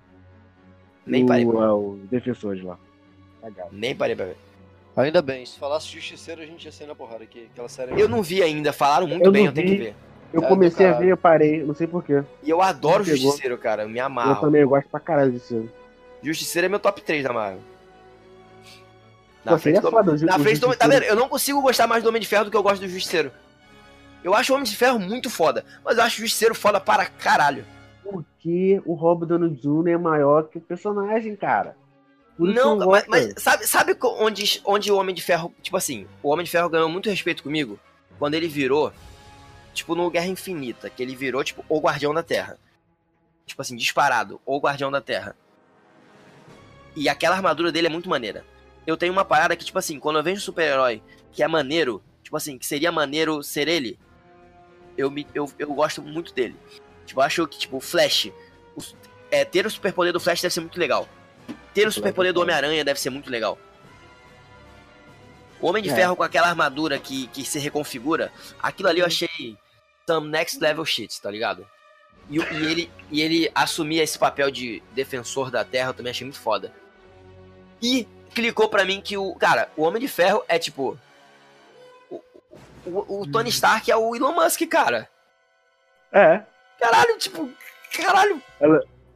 Nem 1.06 1.24
o, 1.24 1.28
parei 1.28 1.46
pra 1.46 1.60
ver. 1.60 1.66
é, 1.66 1.72
o 1.72 2.00
Defensores 2.10 2.64
lá. 2.64 2.78
Cagado. 3.42 3.70
Nem 3.72 3.96
parei 3.96 4.16
pra 4.16 4.26
ver. 4.26 4.38
Ainda 4.96 5.22
bem, 5.22 5.46
se 5.46 5.58
falasse 5.58 5.88
Justiceiro 5.88 6.42
a 6.42 6.46
gente 6.46 6.66
ia 6.66 6.72
sair 6.72 6.88
na 6.88 6.96
porrada 6.96 7.24
aqui. 7.24 7.48
Aquela 7.52 7.70
série. 7.70 8.00
Eu 8.00 8.08
não 8.10 8.22
vi 8.22 8.44
ainda, 8.44 8.72
falaram 8.74 9.08
muito 9.08 9.26
Eu 9.26 9.32
bem, 9.32 9.46
eu 9.46 9.54
tenho 9.54 9.68
que 9.68 9.78
ver. 9.78 9.96
Eu 10.32 10.44
É, 10.44 10.48
comecei 10.48 10.86
a 10.86 10.94
ver, 10.94 11.08
eu 11.10 11.18
parei, 11.18 11.64
não 11.64 11.74
sei 11.74 11.88
porquê. 11.88 12.24
E 12.44 12.50
eu 12.50 12.62
adoro 12.62 13.04
Pegou. 13.04 13.18
Justiceiro, 13.20 13.58
cara. 13.58 13.84
Eu 13.84 13.90
me 13.90 14.00
Eu 14.00 14.06
amarro. 14.06 14.42
também 14.42 14.66
gosto 14.66 14.88
pra 14.90 15.00
caralho 15.00 15.32
disso. 15.32 15.68
Justiceiro 16.22 16.66
é 16.66 16.70
meu 16.70 16.80
top 16.80 17.02
3 17.02 17.24
da 17.24 17.34
Marvel. 17.34 17.62
Pô, 19.46 19.58
seria 19.58 19.82
do, 19.82 19.90
foda 19.90 20.12
o 20.12 20.26
na 20.26 20.36
o 20.36 20.40
frente 20.40 20.60
do 20.60 20.68
Tá 20.68 20.74
Justiceiro. 20.86 20.92
vendo? 20.92 21.04
Eu 21.10 21.16
não 21.16 21.30
consigo 21.30 21.62
gostar 21.62 21.88
mais 21.88 22.04
do 22.04 22.10
Homem 22.10 22.22
de 22.22 22.28
Ferro 22.28 22.46
do 22.46 22.52
que 22.52 22.58
eu 22.58 22.64
gosto 22.64 22.82
do 22.82 22.88
Justiceiro. 22.90 23.32
Eu 24.24 24.34
acho 24.36 24.52
o 24.52 24.56
Homem 24.56 24.70
de 24.70 24.76
Ferro 24.76 25.00
muito 25.00 25.30
foda, 25.30 25.64
mas 25.84 25.98
eu 25.98 26.04
acho 26.04 26.18
o 26.18 26.22
Justiceiro 26.22 26.54
foda 26.54 26.80
para 26.80 27.06
caralho. 27.06 27.66
Porque 28.04 28.82
o 28.86 28.94
Robert 28.94 29.28
Downey 29.30 29.56
Jr. 29.56 29.92
é 29.94 29.98
maior 29.98 30.44
que 30.50 30.58
o 30.58 30.62
personagem, 30.62 31.36
cara. 31.36 31.76
Por 32.38 32.48
Não, 32.48 32.80
eu 32.82 32.90
mas, 32.90 33.06
mas 33.08 33.34
sabe, 33.38 33.66
sabe 33.66 33.98
onde, 34.02 34.62
onde 34.66 34.92
o 34.92 34.98
Homem 34.98 35.16
de 35.16 35.22
Ferro. 35.22 35.54
Tipo 35.62 35.78
assim, 35.78 36.06
o 36.22 36.30
Homem 36.30 36.44
de 36.44 36.52
Ferro 36.52 36.70
ganhou 36.70 36.90
muito 36.90 37.10
respeito 37.10 37.42
comigo 37.44 37.80
quando 38.18 38.34
ele 38.36 38.48
virou. 38.48 38.92
Tipo, 39.74 39.96
no 39.96 40.10
Guerra 40.10 40.28
Infinita, 40.28 40.90
que 40.90 41.02
ele 41.02 41.16
virou, 41.16 41.44
tipo, 41.44 41.64
o 41.70 41.80
Guardião 41.80 42.14
da 42.14 42.24
Terra. 42.24 42.58
Tipo 43.46 43.62
assim, 43.62 43.76
disparado, 43.76 44.40
o 44.46 44.60
Guardião 44.60 44.92
da 44.92 45.02
Terra. 45.02 45.36
E 46.96 47.08
aquela 47.08 47.36
armadura 47.36 47.72
dele 47.72 47.88
é 47.88 47.90
muito 47.90 48.10
maneira. 48.10 48.44
Eu 48.86 48.98
tenho 48.98 49.14
uma 49.14 49.24
parada 49.26 49.56
que, 49.56 49.64
tipo 49.66 49.78
assim, 49.80 50.00
quando 50.00 50.18
eu 50.18 50.24
vejo 50.24 50.38
um 50.38 50.44
super-herói 50.44 51.02
que 51.32 51.44
é 51.44 51.48
maneiro, 51.48 52.02
tipo 52.24 52.36
assim, 52.36 52.58
que 52.58 52.66
seria 52.66 52.92
maneiro 52.92 53.42
ser 53.44 53.68
ele, 53.68 53.98
eu, 54.98 55.10
me, 55.10 55.26
eu, 55.34 55.50
eu 55.58 55.74
gosto 55.74 56.02
muito 56.02 56.34
dele. 56.34 56.56
Tipo, 57.06 57.22
eu 57.22 57.24
acho 57.24 57.48
que, 57.48 57.58
tipo, 57.60 57.78
o 57.78 57.82
Flash. 57.82 58.32
o- 58.76 58.82
é, 59.32 59.46
ter 59.46 59.66
o 59.66 59.70
superpoder 59.70 60.12
do 60.12 60.20
Flash 60.20 60.42
deve 60.42 60.54
ser 60.54 60.60
muito 60.62 60.80
legal. 60.80 61.08
Ter 61.74 61.88
o 61.88 61.92
superpoder 61.92 62.34
do 62.34 62.42
Homem-Aranha 62.42 62.84
deve 62.84 63.00
ser 63.00 63.12
muito 63.12 63.30
legal. 63.30 63.58
O 65.62 65.68
Homem 65.68 65.84
de 65.84 65.90
É. 65.90 65.96
Ferro 65.96 66.16
com 66.16 66.24
aquela 66.24 66.48
armadura 66.48 66.98
que, 67.00 67.28
que 67.28 67.44
se 67.44 67.60
reconfigura, 67.60 68.32
aquilo 68.62 68.88
ali 68.90 69.00
eu 69.02 69.06
achei 69.06 69.58
some 70.10 70.30
next 70.30 70.60
level 70.60 70.86
shit, 70.86 71.22
tá 71.22 71.30
ligado? 71.30 71.68
E, 72.30 72.40
o- 72.40 72.54
e 72.54 72.66
ele, 72.72 72.92
e 73.12 73.22
ele 73.22 73.52
assumir 73.54 74.00
esse 74.00 74.18
papel 74.18 74.50
de 74.52 74.82
defensor 74.92 75.50
da 75.52 75.64
Terra, 75.66 75.90
eu 75.90 75.94
também 75.94 76.12
achei 76.12 76.26
muito 76.26 76.40
foda. 76.40 76.72
E 77.82 78.08
clicou 78.34 78.70
pra 78.70 78.86
mim 78.86 79.02
que 79.02 79.18
o. 79.18 79.34
Cara, 79.36 79.70
o 79.76 79.84
Homem 79.84 80.00
de 80.02 80.08
Ferro 80.08 80.44
é 80.48 80.60
tipo. 80.60 80.98
O, 82.10 82.22
o, 82.86 83.22
o 83.22 83.32
Tony 83.32 83.50
Stark 83.50 83.90
é 83.92 83.96
o 83.96 84.16
Elon 84.16 84.34
Musk, 84.34 84.62
cara. 84.70 85.10
É. 86.12 86.42
Caralho, 86.80 87.18
tipo. 87.18 87.50
Caralho. 87.98 88.42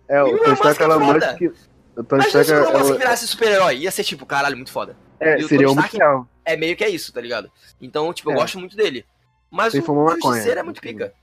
É, 0.09 0.21
o 0.23 0.37
Tony 0.37 0.53
Stark 0.53 0.81
é 0.81 0.85
ela 0.85 0.99
foda. 0.99 1.37
Musk. 1.39 1.59
O 1.95 2.03
Tony 2.03 2.23
Stark 2.25 2.47
se 2.47 2.53
o 2.53 2.55
Elon 2.57 2.71
Musk 2.71 2.85
ela- 2.89 2.97
virasse 2.97 3.27
super-herói. 3.27 3.77
Ia 3.77 3.91
ser 3.91 4.03
tipo, 4.03 4.25
caralho, 4.25 4.55
muito 4.57 4.71
foda. 4.71 4.97
é, 5.19 5.35
o 5.37 5.47
seria 5.47 5.67
Tony 5.67 5.79
um 5.79 5.85
Stark-. 5.85 6.27
É 6.45 6.55
meio 6.57 6.75
que 6.75 6.83
é 6.83 6.89
isso, 6.89 7.13
tá 7.13 7.21
ligado? 7.21 7.49
Então, 7.81 8.11
tipo, 8.13 8.29
eu 8.29 8.33
É. 8.33 8.37
gosto 8.37 8.59
muito 8.59 8.75
dele. 8.75 9.05
Mas 9.49 9.71
Sem 9.71 9.81
o 9.81 9.83
fumar 9.83 10.05
maconha. 10.15 10.21
Justiceiro 10.33 10.59
é 10.59 10.63
muito 10.63 10.81
pica. 10.81 11.13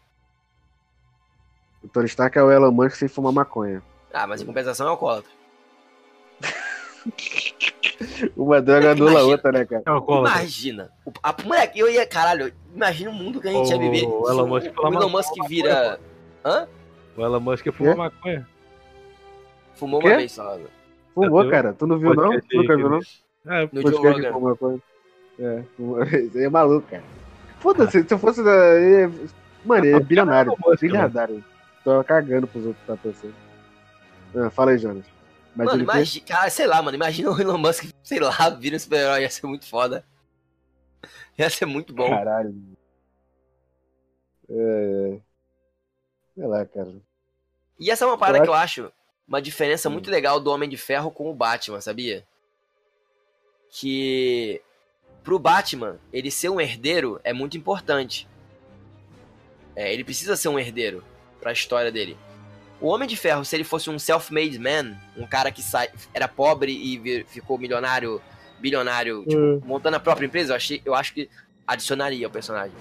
O 1.83 1.89
Tony 1.89 2.07
Stark 2.07 2.37
é 2.39 2.43
o 2.43 2.51
Elon 2.51 2.71
Musk 2.71 2.97
sem 2.97 3.09
fumar 3.09 3.33
maconha. 3.33 3.83
Ah, 4.13 4.27
mas 4.27 4.41
em 4.43 4.47
compensação 4.47 4.87
é 4.87 4.91
alcoólatra. 4.91 5.31
Uma 8.37 8.61
droga 8.63 8.93
anula 8.93 9.21
a 9.21 9.25
outra, 9.25 9.53
né, 9.53 9.65
cara? 9.65 9.83
É 9.87 9.91
o. 9.91 10.19
Imagina. 10.21 10.91
O, 11.05 11.13
a, 11.23 11.35
moleque, 11.43 11.79
eu 11.79 11.89
ia, 11.91 12.07
caralho, 12.07 12.53
imagina 12.75 13.11
o 13.11 13.15
mundo 13.15 13.41
que 13.41 13.49
a 13.49 13.53
gente 13.53 13.71
ia 13.71 13.77
O 13.77 13.81
viver. 13.81 14.03
Elon 14.05 14.45
se 14.45 14.49
Musk 14.49 14.67
o, 14.67 14.81
o 14.83 14.87
Elon 14.87 14.91
maconha, 14.93 15.09
Musk 15.09 15.49
vira. 15.49 16.01
Hã? 16.45 16.69
O 17.17 17.23
Elon 17.25 17.41
Musk 17.41 17.67
fumou 17.73 17.93
Quê? 17.93 17.99
maconha. 17.99 18.49
Fumou 19.75 20.01
Quê? 20.01 20.09
uma 20.09 20.17
vez 20.17 20.33
só. 20.33 20.59
Fumou, 21.15 21.45
Eu- 21.45 21.51
cara. 21.51 21.73
Tu 21.73 21.87
não 21.87 21.99
viu, 21.99 22.15
não? 22.15 22.25
Podcast 22.25 22.49
Tu 22.49 22.57
nunca 22.57 22.77
viu, 22.77 22.91
não? 22.91 23.01
É, 23.47 23.69
No 23.73 23.83
Joe 23.83 23.97
Rogan. 24.31 24.81
É, 25.41 25.65
é 26.45 26.49
maluco, 26.49 26.87
cara. 26.89 27.03
Foda-se, 27.61 28.03
se 28.05 28.15
eu 28.15 28.19
fosse 28.19 28.43
da. 28.45 28.51
ele 28.81 29.05
é- 29.17 29.41
Mano, 29.65 29.85
ele 29.85 29.97
é 29.97 30.01
bilionário. 30.01 30.53
Elon 30.53 30.71
Musk, 30.71 30.81
Bilionário. 30.81 31.45
Tô 31.85 32.03
cagando 32.05 32.47
pros 32.47 32.65
outros, 32.67 32.87
tá 32.87 32.97
pensando. 32.97 33.35
Ah, 34.35 34.49
fala 34.51 34.71
aí, 34.71 34.79
Jonas. 34.79 35.05
Mano, 35.55 35.71
Imagina 35.71 35.83
o 35.83 35.87
quê? 35.87 35.93
imagina. 35.99 36.27
Cara, 36.27 36.51
sei 36.51 36.67
lá, 36.67 36.81
mano. 36.83 36.95
Imagina 36.97 37.31
o 37.31 37.41
Elon 37.41 37.59
Musk, 37.59 37.85
sei 38.03 38.21
lá, 38.21 38.51
vira 38.51 38.77
um 38.77 38.79
super-herói. 38.79 39.23
Ia 39.23 39.31
ser 39.31 39.47
muito 39.47 39.67
foda. 39.69 40.05
Ia 41.39 41.51
ser 41.51 41.67
muito 41.67 41.93
bom. 41.93 42.09
Caralho. 42.09 42.55
É. 44.49 45.21
Sei 46.35 46.47
lá, 46.47 46.65
cara. 46.65 46.95
E 47.79 47.91
essa 47.91 48.05
é 48.05 48.09
uma 48.09 48.19
parada 48.19 48.39
Eu 48.39 48.43
que 48.45 48.49
eu 48.49 48.55
acho 48.55 48.93
uma 49.29 49.41
diferença 49.43 49.89
Hum. 49.89 49.93
muito 49.93 50.11
legal 50.11 50.41
do 50.41 50.51
Homem 50.51 50.69
de 50.69 50.77
Ferro 50.77 51.11
com 51.11 51.31
o 51.31 51.35
Batman, 51.35 51.81
sabia? 51.81 52.27
Que 53.71 54.61
pro 55.23 55.39
Batman, 55.39 55.97
ele 56.13 56.31
ser 56.31 56.49
um 56.49 56.61
herdeiro 56.61 57.21
é 57.25 57.33
muito 57.33 57.57
importante. 57.57 58.27
É, 59.77 59.93
ele 59.93 60.05
precisa 60.05 60.37
ser 60.37 60.49
um 60.49 60.59
herdeiro 60.59 61.03
pra 61.41 61.53
história 61.53 61.91
dele. 61.93 62.17
O 62.81 62.89
Homem 62.89 63.07
de 63.09 63.17
Ferro, 63.17 63.45
se 63.45 63.55
ele 63.57 63.65
fosse 63.65 63.91
um 63.91 63.99
self-made 63.99 64.59
man, 64.59 64.97
um 65.17 65.27
cara 65.27 65.51
que 65.53 65.63
sai, 65.63 65.89
era 66.15 66.27
pobre 66.27 66.73
e 66.73 66.99
vir- 66.99 67.27
ficou 67.27 67.59
milionário, 67.59 68.21
bilionário, 68.59 69.25
tipo, 69.27 69.41
Hum. 69.41 69.61
montando 69.65 69.97
a 69.97 70.01
própria 70.01 70.27
empresa, 70.27 70.53
eu, 70.53 70.57
achei, 70.57 70.83
eu 70.85 70.95
acho 70.95 71.13
que 71.15 71.29
adicionaria 71.67 72.27
o 72.27 72.31
personagem. 72.31 72.75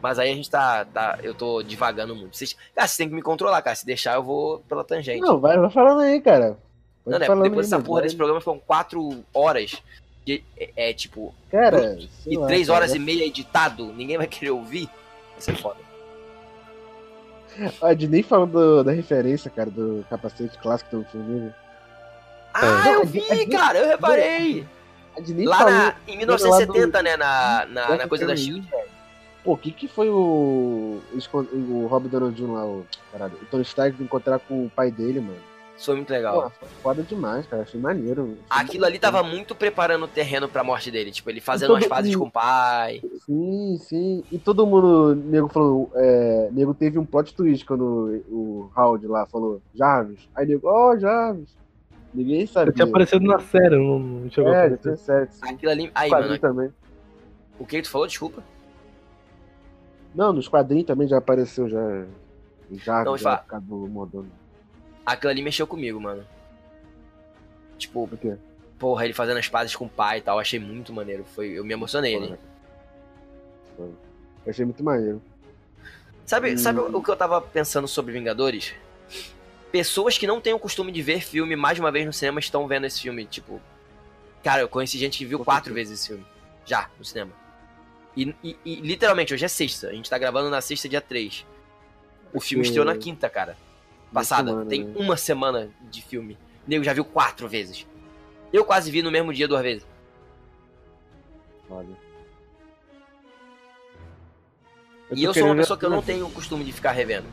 Mas 0.00 0.18
aí 0.18 0.30
a 0.30 0.34
gente 0.34 0.48
tá. 0.48 0.84
tá 0.86 1.18
eu 1.22 1.34
tô 1.34 1.62
divagando 1.62 2.14
muito. 2.16 2.34
Vocês, 2.34 2.54
cara, 2.74 2.86
vocês 2.86 2.96
têm 2.96 3.08
que 3.08 3.14
me 3.14 3.20
controlar, 3.20 3.60
cara. 3.60 3.76
Se 3.76 3.84
deixar, 3.84 4.14
eu 4.14 4.22
vou 4.22 4.60
pela 4.60 4.82
tangente. 4.82 5.20
Não, 5.20 5.38
vai, 5.38 5.58
vai 5.58 5.70
falando 5.70 6.00
aí, 6.00 6.20
cara. 6.22 6.56
Não, 7.04 7.18
né? 7.18 7.26
Depois 7.28 7.68
dessa 7.68 7.82
porra 7.82 8.00
desse 8.02 8.16
programa 8.16 8.40
foram 8.40 8.58
quatro 8.60 9.22
horas. 9.34 9.82
É, 10.58 10.90
é, 10.90 10.92
tipo, 10.92 11.34
Cara, 11.50 11.98
e 12.26 12.36
lá, 12.36 12.46
três 12.46 12.66
cara. 12.68 12.78
horas 12.78 12.94
e 12.94 12.98
meia 12.98 13.24
editado, 13.24 13.92
ninguém 13.92 14.16
vai 14.18 14.26
querer 14.26 14.50
ouvir. 14.50 14.86
Vai 15.32 15.40
ser 15.40 15.56
foda. 15.56 15.80
Ah, 17.82 17.92
de 17.94 18.06
nem 18.08 18.22
falando 18.22 18.52
do- 18.52 18.84
da 18.84 18.92
referência, 18.92 19.50
cara, 19.50 19.70
do 19.70 20.04
capacete 20.08 20.56
clássico 20.58 20.96
do 20.98 21.04
filme. 21.06 21.52
Ah, 22.54 22.60
Ah, 22.62 22.84
Não, 22.84 22.92
eu 22.94 23.00
a 23.00 23.04
vi, 23.04 23.20
Disney- 23.20 23.46
cara, 23.46 23.78
eu 23.78 23.88
reparei. 23.88 24.66
A 25.16 25.20
Disney 25.20 25.44
Lá 25.46 25.58
falou- 25.58 25.72
na, 25.72 25.94
em 26.06 26.16
1970, 26.16 27.02
né, 27.02 27.16
na, 27.16 27.66
na, 27.66 27.96
na 27.96 28.08
coisa 28.08 28.26
da. 28.26 28.36
Shield. 28.36 28.66
Pô, 29.42 29.52
o 29.52 29.56
que 29.56 29.70
que 29.72 29.88
foi 29.88 30.08
o. 30.08 31.00
O 31.42 31.86
Rob 31.88 32.08
Downey 32.08 32.32
Jr. 32.34 32.52
lá, 32.52 32.64
o. 32.64 32.86
Caralho, 33.12 33.34
o 33.40 33.44
Tony 33.46 33.62
Stark 33.62 34.00
encontrar 34.02 34.38
com 34.38 34.66
o 34.66 34.70
pai 34.70 34.90
dele, 34.90 35.20
mano. 35.20 35.49
Isso 35.80 35.86
foi 35.86 35.96
muito 35.96 36.10
legal. 36.10 36.42
Pô, 36.42 36.50
foi 36.50 36.68
foda 36.82 37.02
demais, 37.02 37.46
cara. 37.46 37.62
Achei 37.62 37.80
maneiro. 37.80 38.36
Aquilo 38.50 38.84
ali 38.84 38.98
tava 38.98 39.22
muito 39.22 39.54
preparando 39.54 40.04
o 40.04 40.08
terreno 40.08 40.46
pra 40.46 40.62
morte 40.62 40.90
dele. 40.90 41.10
Tipo, 41.10 41.30
ele 41.30 41.40
fazendo 41.40 41.70
umas 41.72 41.86
fases 41.86 42.10
mundo- 42.14 42.20
com 42.24 42.28
o 42.28 42.30
pai. 42.30 43.00
Sim, 43.24 43.78
sim. 43.78 44.22
E 44.30 44.38
todo 44.38 44.66
mundo, 44.66 45.14
nego 45.16 45.48
falou, 45.48 45.90
é, 45.94 46.50
nego 46.52 46.74
teve 46.74 46.98
um 46.98 47.06
plot 47.06 47.34
twist 47.34 47.64
quando 47.64 48.22
o 48.28 48.70
Howard 48.76 49.06
lá 49.06 49.24
falou 49.24 49.62
Jarvis. 49.74 50.28
Aí 50.34 50.46
nego, 50.46 50.68
ó, 50.68 50.98
Jarvis. 50.98 51.56
Ninguém 52.12 52.46
sabia. 52.46 52.68
Eu 52.70 52.74
tinha 52.74 52.86
aparecido 52.86 53.24
na 53.24 53.38
série, 53.38 53.76
não, 53.78 54.30
chegou 54.30 54.52
a 54.52 54.54
É, 54.56 54.58
aparecer. 54.66 54.82
tinha 54.82 54.96
sério. 54.98 55.28
sim. 55.32 55.40
Aquilo 55.54 55.72
ali. 55.72 55.90
Aí, 55.94 56.10
mano, 56.10 56.38
também. 56.38 56.70
o 57.58 57.64
que 57.64 57.80
tu 57.80 57.88
falou? 57.88 58.06
Desculpa. 58.06 58.42
Não, 60.14 60.30
nos 60.32 60.46
quadrinhos 60.46 60.84
também 60.86 61.08
já 61.08 61.16
apareceu 61.16 61.70
já. 61.70 61.80
O 62.70 62.76
Jarvis 62.76 63.04
Não, 63.06 63.16
já 63.16 63.22
fala. 63.30 63.38
ficado 63.38 63.64
modando. 63.88 64.39
Aquilo 65.04 65.30
ali 65.30 65.42
mexeu 65.42 65.66
comigo, 65.66 66.00
mano. 66.00 66.26
Tipo, 67.78 68.06
Por 68.06 68.18
quê? 68.18 68.36
porra, 68.78 69.04
ele 69.04 69.14
fazendo 69.14 69.38
as 69.38 69.48
pazes 69.48 69.74
com 69.74 69.86
o 69.86 69.88
pai 69.88 70.18
e 70.18 70.22
tal. 70.22 70.38
Achei 70.38 70.58
muito 70.58 70.92
maneiro. 70.92 71.24
Foi, 71.34 71.48
eu 71.50 71.64
me 71.64 71.72
emocionei 71.72 72.14
ali. 72.16 72.34
Foda. 73.76 73.90
Eu 74.46 74.50
achei 74.50 74.64
muito 74.64 74.82
maneiro. 74.84 75.20
Sabe, 76.26 76.52
Hum. 76.54 76.58
sabe 76.58 76.78
o 76.80 77.02
que 77.02 77.10
eu 77.10 77.16
tava 77.16 77.40
pensando 77.40 77.88
sobre 77.88 78.12
Vingadores? 78.12 78.74
Pessoas 79.72 80.16
que 80.18 80.26
não 80.26 80.40
têm 80.40 80.52
o 80.52 80.58
costume 80.58 80.92
de 80.92 81.02
ver 81.02 81.20
filme 81.22 81.56
mais 81.56 81.76
de 81.76 81.80
uma 81.80 81.90
vez 81.90 82.04
no 82.06 82.12
cinema 82.12 82.40
estão 82.40 82.66
vendo 82.66 82.86
esse 82.86 83.00
filme. 83.00 83.24
Tipo, 83.26 83.60
cara, 84.42 84.60
eu 84.62 84.68
conheci 84.68 84.98
gente 84.98 85.18
que 85.18 85.24
viu 85.24 85.38
Com 85.38 85.44
quatro 85.44 85.72
certeza. 85.72 85.88
vezes 85.90 86.00
esse 86.00 86.08
filme. 86.08 86.26
Já, 86.66 86.88
no 86.98 87.04
cinema. 87.04 87.32
E, 88.16 88.34
e- 88.42 88.56
e, 88.64 88.74
literalmente, 88.76 89.32
hoje 89.32 89.44
é 89.44 89.48
sexta. 89.48 89.88
A 89.88 89.92
gente 89.92 90.10
tá 90.10 90.18
gravando 90.18 90.50
na 90.50 90.60
sexta, 90.60 90.88
dia 90.88 91.00
3. 91.00 91.46
O 92.32 92.40
filme 92.40 92.64
estreou 92.64 92.84
na 92.84 92.96
quinta, 92.96 93.28
cara. 93.30 93.56
Passada. 94.12 94.50
semana, 94.50 94.68
Tem 94.68 94.84
né? 94.84 94.92
uma 94.96 95.16
semana 95.16 95.70
de 95.90 96.02
filme. 96.02 96.34
O 96.66 96.70
nego 96.70 96.84
já 96.84 96.92
viu 96.92 97.04
quatro 97.04 97.48
vezes. 97.48 97.86
Eu 98.52 98.64
quase 98.64 98.90
vi 98.90 99.02
no 99.02 99.10
mesmo 99.10 99.32
dia 99.32 99.46
duas 99.46 99.62
vezes. 99.62 99.86
Foda. 101.68 101.88
e 105.12 105.22
tô 105.22 105.28
eu 105.28 105.34
sou 105.34 105.44
uma 105.44 105.56
pessoa 105.56 105.78
que 105.78 105.84
eu 105.84 105.90
não 105.90 106.02
tenho 106.02 106.26
o 106.26 106.30
costume 106.30 106.64
de 106.64 106.72
ficar 106.72 106.92
revendo. 106.92 107.26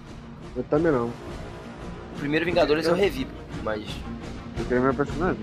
Eu 0.55 0.63
também 0.63 0.91
não. 0.91 1.07
O 1.07 2.19
primeiro 2.19 2.45
Vingadores 2.45 2.85
eu 2.87 2.95
revi, 2.95 3.27
mas. 3.63 3.81
Eu 4.57 4.63
queria 4.65 4.81
ver 4.81 4.89
a 4.89 5.05
primeira 5.05 5.35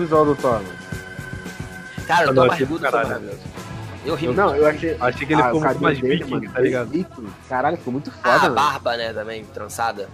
visual 0.00 0.24
do 0.24 0.34
Thor. 0.36 0.60
Cara, 2.06 2.24
Eu 2.26 2.30
o 2.30 2.34
não 2.34 2.46
Tom 2.46 2.52
achei 2.52 2.66
Barbudo 2.66 2.80
do 2.86 2.90
foi 2.90 2.90
caralho. 2.90 3.08
maravilhoso. 3.08 3.50
Eu 4.04 4.14
ri 4.14 4.28
Não, 4.28 4.56
eu 4.56 4.66
achei. 4.66 4.96
Achei 4.98 5.26
que 5.26 5.32
ele 5.34 5.42
Ah, 5.42 5.44
ficou 5.46 5.60
o 5.60 5.64
muito 5.64 5.82
mais 5.82 6.00
dele, 6.00 6.16
viking, 6.16 6.30
mano, 6.30 6.50
tá 6.52 6.60
ligado? 6.60 6.90
Rico. 6.90 7.24
Caralho, 7.48 7.76
ficou 7.76 7.92
muito 7.92 8.10
foda, 8.10 8.28
Ah, 8.30 8.46
a 8.46 8.50
barba, 8.50 8.96
né, 8.96 9.12
também, 9.12 9.44
trançada. 9.44 10.08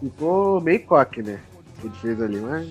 Ficou 0.00 0.60
meio 0.60 0.84
coque, 0.84 1.22
né? 1.22 1.40
Que 1.80 1.86
ele 1.86 1.96
fez 1.96 2.20
ali, 2.20 2.38
mas. 2.38 2.68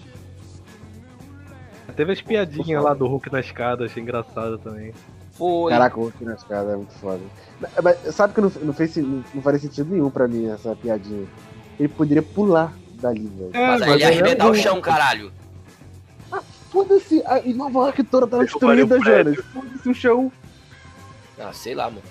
Teve 1.95 2.11
as 2.11 2.21
piadinhas 2.21 2.83
lá 2.83 2.93
do 2.93 3.07
Hulk 3.07 3.31
na 3.31 3.39
escada, 3.39 3.85
achei 3.85 4.03
engraçado 4.03 4.57
também. 4.57 4.93
Foi. 5.33 5.71
Caraca, 5.71 5.97
o 5.97 6.03
Hulk 6.03 6.23
na 6.25 6.33
escada 6.35 6.73
é 6.73 6.75
muito 6.75 6.93
foda. 6.93 7.21
Mas, 7.59 7.71
mas 7.83 8.15
sabe 8.15 8.33
que 8.33 8.41
não, 8.41 8.51
não, 8.61 8.73
fez, 8.73 8.95
não, 8.97 9.23
não 9.33 9.41
faria 9.41 9.59
sentido 9.59 9.91
nenhum 9.91 10.09
pra 10.09 10.27
mim 10.27 10.47
essa 10.49 10.75
piadinha. 10.75 11.25
Ele 11.79 11.87
poderia 11.89 12.21
pular 12.23 12.73
dali, 13.01 13.27
velho. 13.27 13.49
mas 13.53 13.81
É, 13.81 13.85
aí 13.85 13.91
ele 13.93 13.99
ia 14.01 14.05
é 14.07 14.11
arrebentar 14.11 14.47
o 14.47 14.51
um- 14.51 14.55
chão, 14.55 14.81
caralho. 14.81 15.31
Foda-se, 16.75 17.23
a 17.25 17.39
e 17.39 17.53
Nova 17.53 17.79
York 17.85 18.03
toda 18.03 18.27
tava 18.27 18.43
o 18.43 18.45
destruída. 18.45 18.99
Jonas. 18.99 19.37
Foda-se 19.53 19.89
o 19.89 19.93
chão. 19.93 20.31
Ah, 21.39 21.53
sei 21.53 21.73
lá, 21.73 21.85
mano. 21.89 22.01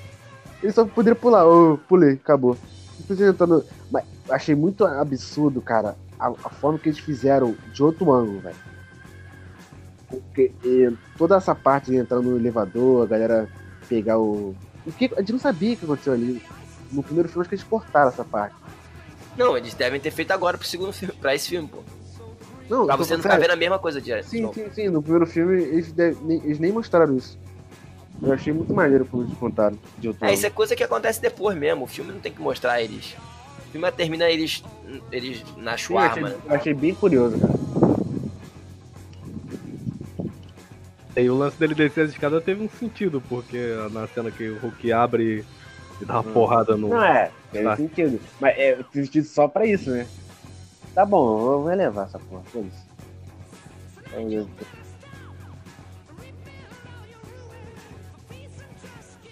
Ele 0.62 0.72
só 0.72 0.86
poderia 0.86 1.14
pular. 1.14 1.42
Eu 1.42 1.78
pulei, 1.86 2.14
acabou. 2.14 2.56
Não 2.98 3.06
precisa 3.06 3.30
entrar 3.30 3.46
no- 3.46 3.62
Mas 3.90 4.04
achei 4.30 4.54
muito 4.54 4.86
absurdo, 4.86 5.60
cara, 5.60 5.94
a, 6.18 6.28
a 6.28 6.48
forma 6.48 6.78
que 6.78 6.88
eles 6.88 6.98
fizeram 6.98 7.54
de 7.74 7.82
outro 7.82 8.10
ângulo, 8.10 8.40
velho. 8.40 8.56
Porque 10.08 10.52
eh, 10.64 10.92
toda 11.18 11.36
essa 11.36 11.54
parte 11.54 11.90
de 11.90 11.96
entrar 11.96 12.20
no 12.20 12.36
elevador, 12.36 13.02
a 13.04 13.06
galera 13.06 13.48
pegar 13.86 14.18
o. 14.18 14.54
o 14.86 14.92
que, 14.92 15.10
a 15.14 15.20
gente 15.20 15.32
não 15.32 15.38
sabia 15.38 15.74
o 15.74 15.76
que 15.76 15.84
aconteceu 15.84 16.12
ali. 16.14 16.42
No 16.90 17.02
primeiro 17.02 17.28
filme, 17.28 17.42
acho 17.42 17.48
que 17.50 17.54
eles 17.56 17.64
cortaram 17.66 18.08
essa 18.08 18.24
parte. 18.24 18.56
Não, 19.36 19.58
eles 19.58 19.74
devem 19.74 20.00
ter 20.00 20.10
feito 20.10 20.30
agora 20.30 20.56
pro 20.56 20.66
segundo 20.66 20.92
filme, 20.92 21.12
pra 21.20 21.34
esse 21.34 21.48
filme, 21.50 21.68
pô. 21.68 21.82
Não, 22.68 22.86
Pra 22.86 22.96
você 22.96 23.14
não 23.14 23.22
ficar 23.22 23.38
vendo 23.38 23.50
a 23.50 23.56
mesma 23.56 23.78
coisa 23.78 24.00
direto. 24.00 24.24
Sim, 24.26 24.50
sim, 24.52 24.70
sim. 24.70 24.88
No 24.88 25.02
primeiro 25.02 25.26
filme, 25.26 25.62
eles, 25.62 25.92
de- 25.92 26.16
nem, 26.22 26.38
eles 26.44 26.58
nem 26.58 26.72
mostraram 26.72 27.16
isso. 27.16 27.38
Eu 28.22 28.32
achei 28.32 28.52
muito 28.52 28.72
maneiro 28.72 29.04
como 29.04 29.22
eles 29.24 29.34
contaram 29.36 29.78
de 29.98 30.08
outro 30.08 30.24
É, 30.26 30.32
isso 30.32 30.46
é 30.46 30.50
coisa 30.50 30.74
que 30.74 30.82
acontece 30.82 31.20
depois 31.20 31.56
mesmo. 31.56 31.84
O 31.84 31.86
filme 31.86 32.12
não 32.12 32.20
tem 32.20 32.32
que 32.32 32.40
mostrar 32.40 32.80
eles. 32.80 33.14
O 33.68 33.70
filme 33.72 33.90
termina 33.92 34.30
eles, 34.30 34.62
eles 35.12 35.42
na 35.58 35.76
Sim, 35.76 35.92
eu 35.94 35.98
achei, 35.98 36.22
chuarma, 36.22 36.28
eu 36.46 36.54
achei 36.54 36.72
bem 36.72 36.94
curioso, 36.94 37.36
cara. 37.38 37.52
E 41.16 41.30
o 41.30 41.36
lance 41.36 41.56
dele 41.58 41.74
descer 41.74 42.04
as 42.04 42.10
escadas 42.10 42.42
teve 42.42 42.62
um 42.64 42.68
sentido, 42.68 43.22
porque 43.28 43.58
na 43.92 44.06
cena 44.08 44.30
que 44.30 44.48
o 44.48 44.58
Hulk 44.58 44.92
abre 44.92 45.44
e 46.00 46.04
dá 46.04 46.14
uma 46.20 46.28
Hum. 46.30 46.32
porrada 46.32 46.76
no. 46.76 46.88
Não 46.88 47.04
é, 47.04 47.30
tem 47.52 47.62
Tá. 47.62 47.76
sentido. 47.76 48.18
Mas 48.40 48.58
é 48.58 48.78
sentido 48.92 49.24
só 49.26 49.46
pra 49.46 49.64
isso, 49.66 49.90
né? 49.90 50.06
Tá 50.94 51.04
bom, 51.04 51.52
eu 51.52 51.62
vou 51.62 51.74
levar 51.74 52.04
essa 52.04 52.18
porra, 52.18 52.42
foi 52.52 52.62
isso. 52.62 52.86
Aí, 54.16 54.46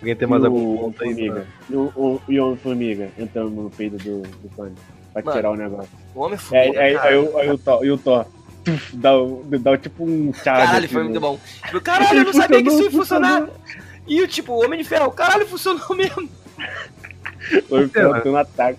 Alguém 0.00 0.16
tem 0.16 0.26
mais 0.28 0.44
algum 0.44 0.74
o 0.74 0.78
ponto 0.78 1.04
aí? 1.04 1.10
Formiga. 1.14 1.46
E 1.70 1.76
o, 1.76 1.92
o, 1.94 2.20
e 2.28 2.40
o 2.40 2.44
Homem-Formiga 2.46 3.10
entrando 3.16 3.50
no 3.50 3.70
peito 3.70 3.96
do, 3.98 4.22
do 4.22 4.48
Tony. 4.56 4.74
Pra 5.12 5.22
Mano, 5.22 5.36
tirar 5.36 5.50
o 5.52 5.56
negócio. 5.56 5.90
O 6.14 6.20
Homem 6.20 6.34
É, 6.34 6.38
Formiga, 6.38 6.80
aí, 6.80 6.94
cara. 6.94 7.08
aí, 7.10 7.16
o- 7.18 7.38
aí 7.38 7.50
o 7.50 7.58
Thor, 7.58 7.84
e 7.84 7.90
o 7.92 7.98
Thor 7.98 8.26
tuf, 8.64 8.96
dá, 8.96 9.16
o- 9.16 9.44
dá 9.60 9.78
tipo 9.78 10.04
um 10.04 10.32
charge. 10.34 10.42
Caralho, 10.66 10.78
assim, 10.84 10.88
foi 10.94 11.02
né? 11.02 11.08
muito 11.10 11.20
bom. 11.20 11.38
Tipo, 11.66 11.80
caralho, 11.80 12.18
eu 12.18 12.24
não 12.24 12.32
sabia 12.32 12.62
que 12.62 12.68
isso 12.68 12.82
ia 12.82 12.90
Funcionou, 12.90 13.30
funcionar. 13.30 13.48
E 14.04 14.20
o 14.20 14.26
tipo, 14.26 14.52
o 14.52 14.64
Homem 14.64 14.80
de 14.80 14.84
Ferro, 14.88 15.12
caralho, 15.12 15.46
funcionou 15.46 15.94
mesmo. 15.94 16.28
Foi 17.68 18.30
um 18.32 18.36
ataque. 18.36 18.78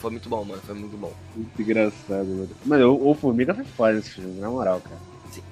Foi 0.00 0.10
muito 0.10 0.28
bom, 0.28 0.44
mano. 0.44 0.60
Foi 0.62 0.74
muito 0.74 0.96
bom. 0.96 1.12
Muito 1.36 1.62
engraçado, 1.62 2.26
mano. 2.26 2.48
Mas 2.64 2.80
o, 2.82 2.94
o 3.10 3.14
Formiga 3.14 3.54
foi 3.54 3.64
foda 3.64 3.92
nesse 3.94 4.10
filme, 4.10 4.40
na 4.40 4.48
moral, 4.50 4.80
cara. 4.80 4.98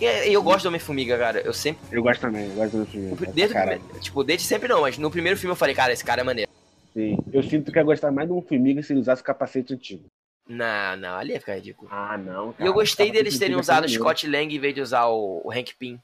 E 0.01 0.33
eu 0.33 0.43
gosto 0.43 0.63
do 0.65 0.69
Homem-Formiga, 0.69 1.17
cara. 1.17 1.41
Eu 1.41 1.53
sempre. 1.53 1.81
Eu 1.97 2.03
gosto 2.03 2.21
também, 2.21 2.49
eu 2.49 2.55
gosto 2.57 2.79
do 2.79 2.87
Formiga. 2.87 3.17
pra 3.17 3.31
Desde 3.31 3.55
primeiro, 3.55 3.83
tipo, 4.01 4.25
desde 4.25 4.47
sempre 4.47 4.67
não, 4.69 4.81
mas 4.81 4.99
no 4.99 5.11
primeiro 5.11 5.39
filme 5.39 5.53
eu 5.53 5.57
falei, 5.57 5.75
cara, 5.75 5.93
esse 5.93 6.05
cara 6.05 6.23
é 6.23 6.25
maneiro. 6.25 6.51
Sim. 6.95 7.17
Eu 7.33 7.43
sinto 7.45 7.71
que 7.71 7.79
ia 7.79 7.85
gostar 7.85 8.11
mais 8.11 8.27
de 8.29 8.35
um 8.35 8.43
Formiga 8.43 8.83
se 8.83 8.93
ele 8.93 9.01
usasse 9.01 9.23
o 9.23 9.25
capacete 9.25 9.73
antigo. 9.75 10.05
Não, 10.49 10.97
não, 10.97 11.17
ali 11.17 11.33
ia 11.35 11.39
ficar 11.41 11.55
ridículo. 11.57 11.89
Ah, 11.93 12.17
não, 12.19 12.55
E 12.59 12.65
eu 12.65 12.73
gostei 12.73 13.13
deles 13.13 13.39
terem 13.39 13.55
usado 13.57 13.85
o 13.85 13.89
Scott 13.89 14.27
Lang 14.27 14.53
em 14.53 14.59
vez 14.59 14.75
de 14.75 14.81
usar 14.81 15.07
o, 15.07 15.43
o 15.45 15.53
Hank 15.53 15.75
Pym. 15.79 16.01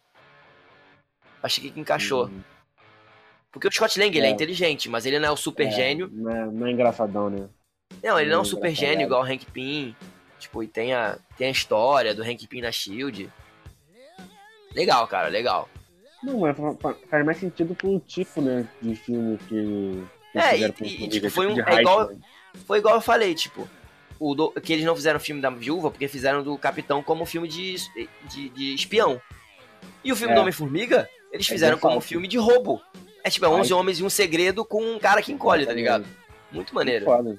Achei 1.42 1.70
que 1.70 1.80
encaixou. 1.80 2.30
Porque 3.50 3.66
o 3.66 3.72
Scott 3.72 3.98
Lang, 3.98 4.16
ele 4.16 4.26
é 4.26 4.30
É. 4.30 4.32
inteligente, 4.32 4.88
mas 4.88 5.06
ele 5.06 5.18
não 5.18 5.28
é 5.28 5.32
o 5.32 5.36
super 5.36 5.70
gênio. 5.72 6.10
Não 6.12 6.30
é, 6.30 6.46
não 6.46 6.66
é 6.66 6.70
engraçadão, 6.72 7.30
né? 7.30 7.46
Não, 8.04 8.20
ele 8.20 8.30
não 8.30 8.38
é 8.38 8.40
um 8.42 8.44
super 8.44 8.68
engraçado. 8.70 8.86
gênio 8.90 9.06
igual 9.06 9.22
o 9.22 9.24
Hank 9.24 9.46
Pym. 9.52 9.96
Tipo, 10.38 10.62
e 10.62 10.68
tem 10.68 10.92
a, 10.92 11.18
tem 11.38 11.48
a 11.48 11.50
história 11.50 12.14
do 12.14 12.22
Hank 12.22 12.46
Pym 12.46 12.60
na 12.60 12.70
SHIELD. 12.70 13.30
Legal, 14.74 15.06
cara, 15.06 15.28
legal. 15.28 15.68
Não, 16.22 16.40
mas 16.40 16.56
fa- 16.56 16.74
fa- 16.80 16.96
faz 17.08 17.24
mais 17.24 17.38
sentido 17.38 17.76
com 17.80 17.96
o 17.96 18.00
tipo, 18.00 18.40
né, 18.40 18.66
de 18.80 18.94
filme 18.96 19.38
que... 19.38 20.02
que 20.32 20.38
É, 20.38 20.58
e- 20.58 20.64
e, 21.04 21.08
tipo, 21.08 21.30
foi 21.30 21.46
um- 21.46 21.54
de 21.54 21.60
é 21.60 21.80
igual- 21.80 22.08
né? 22.08 22.16
Foi 22.66 22.78
igual 22.78 22.94
eu 22.96 23.00
falei, 23.00 23.34
tipo, 23.34 23.68
o 24.18 24.34
do- 24.34 24.50
que 24.52 24.72
eles 24.72 24.84
não 24.84 24.94
fizeram 24.96 25.16
o 25.18 25.20
filme 25.20 25.40
da 25.40 25.50
Viúva 25.50 25.90
porque 25.90 26.08
fizeram 26.08 26.42
do 26.42 26.56
Capitão 26.58 27.02
como 27.02 27.24
filme 27.26 27.46
de, 27.48 27.76
de, 28.30 28.48
de 28.48 28.74
espião. 28.74 29.20
E 30.02 30.12
o 30.12 30.16
filme 30.16 30.32
É. 30.32 30.34
do 30.36 30.40
Homem-Formiga, 30.42 31.08
eles 31.32 31.46
É 31.48 31.52
fizeram 31.52 31.78
como 31.78 31.94
versátil. 31.94 32.08
filme 32.08 32.28
de 32.28 32.36
roubo. 32.38 32.80
É 33.22 33.30
tipo, 33.30 33.44
é 33.46 33.48
11 33.48 33.72
Ai. 33.72 33.78
Homens 33.80 33.98
e 34.00 34.04
um 34.04 34.10
Segredo 34.10 34.64
com 34.64 34.82
um 34.82 34.98
cara 34.98 35.22
que 35.22 35.32
encolhe, 35.32 35.64
tá 35.66 35.72
ligado? 35.72 36.04
Muito 36.52 36.74
maneiro. 36.74 37.04
Foda. 37.06 37.38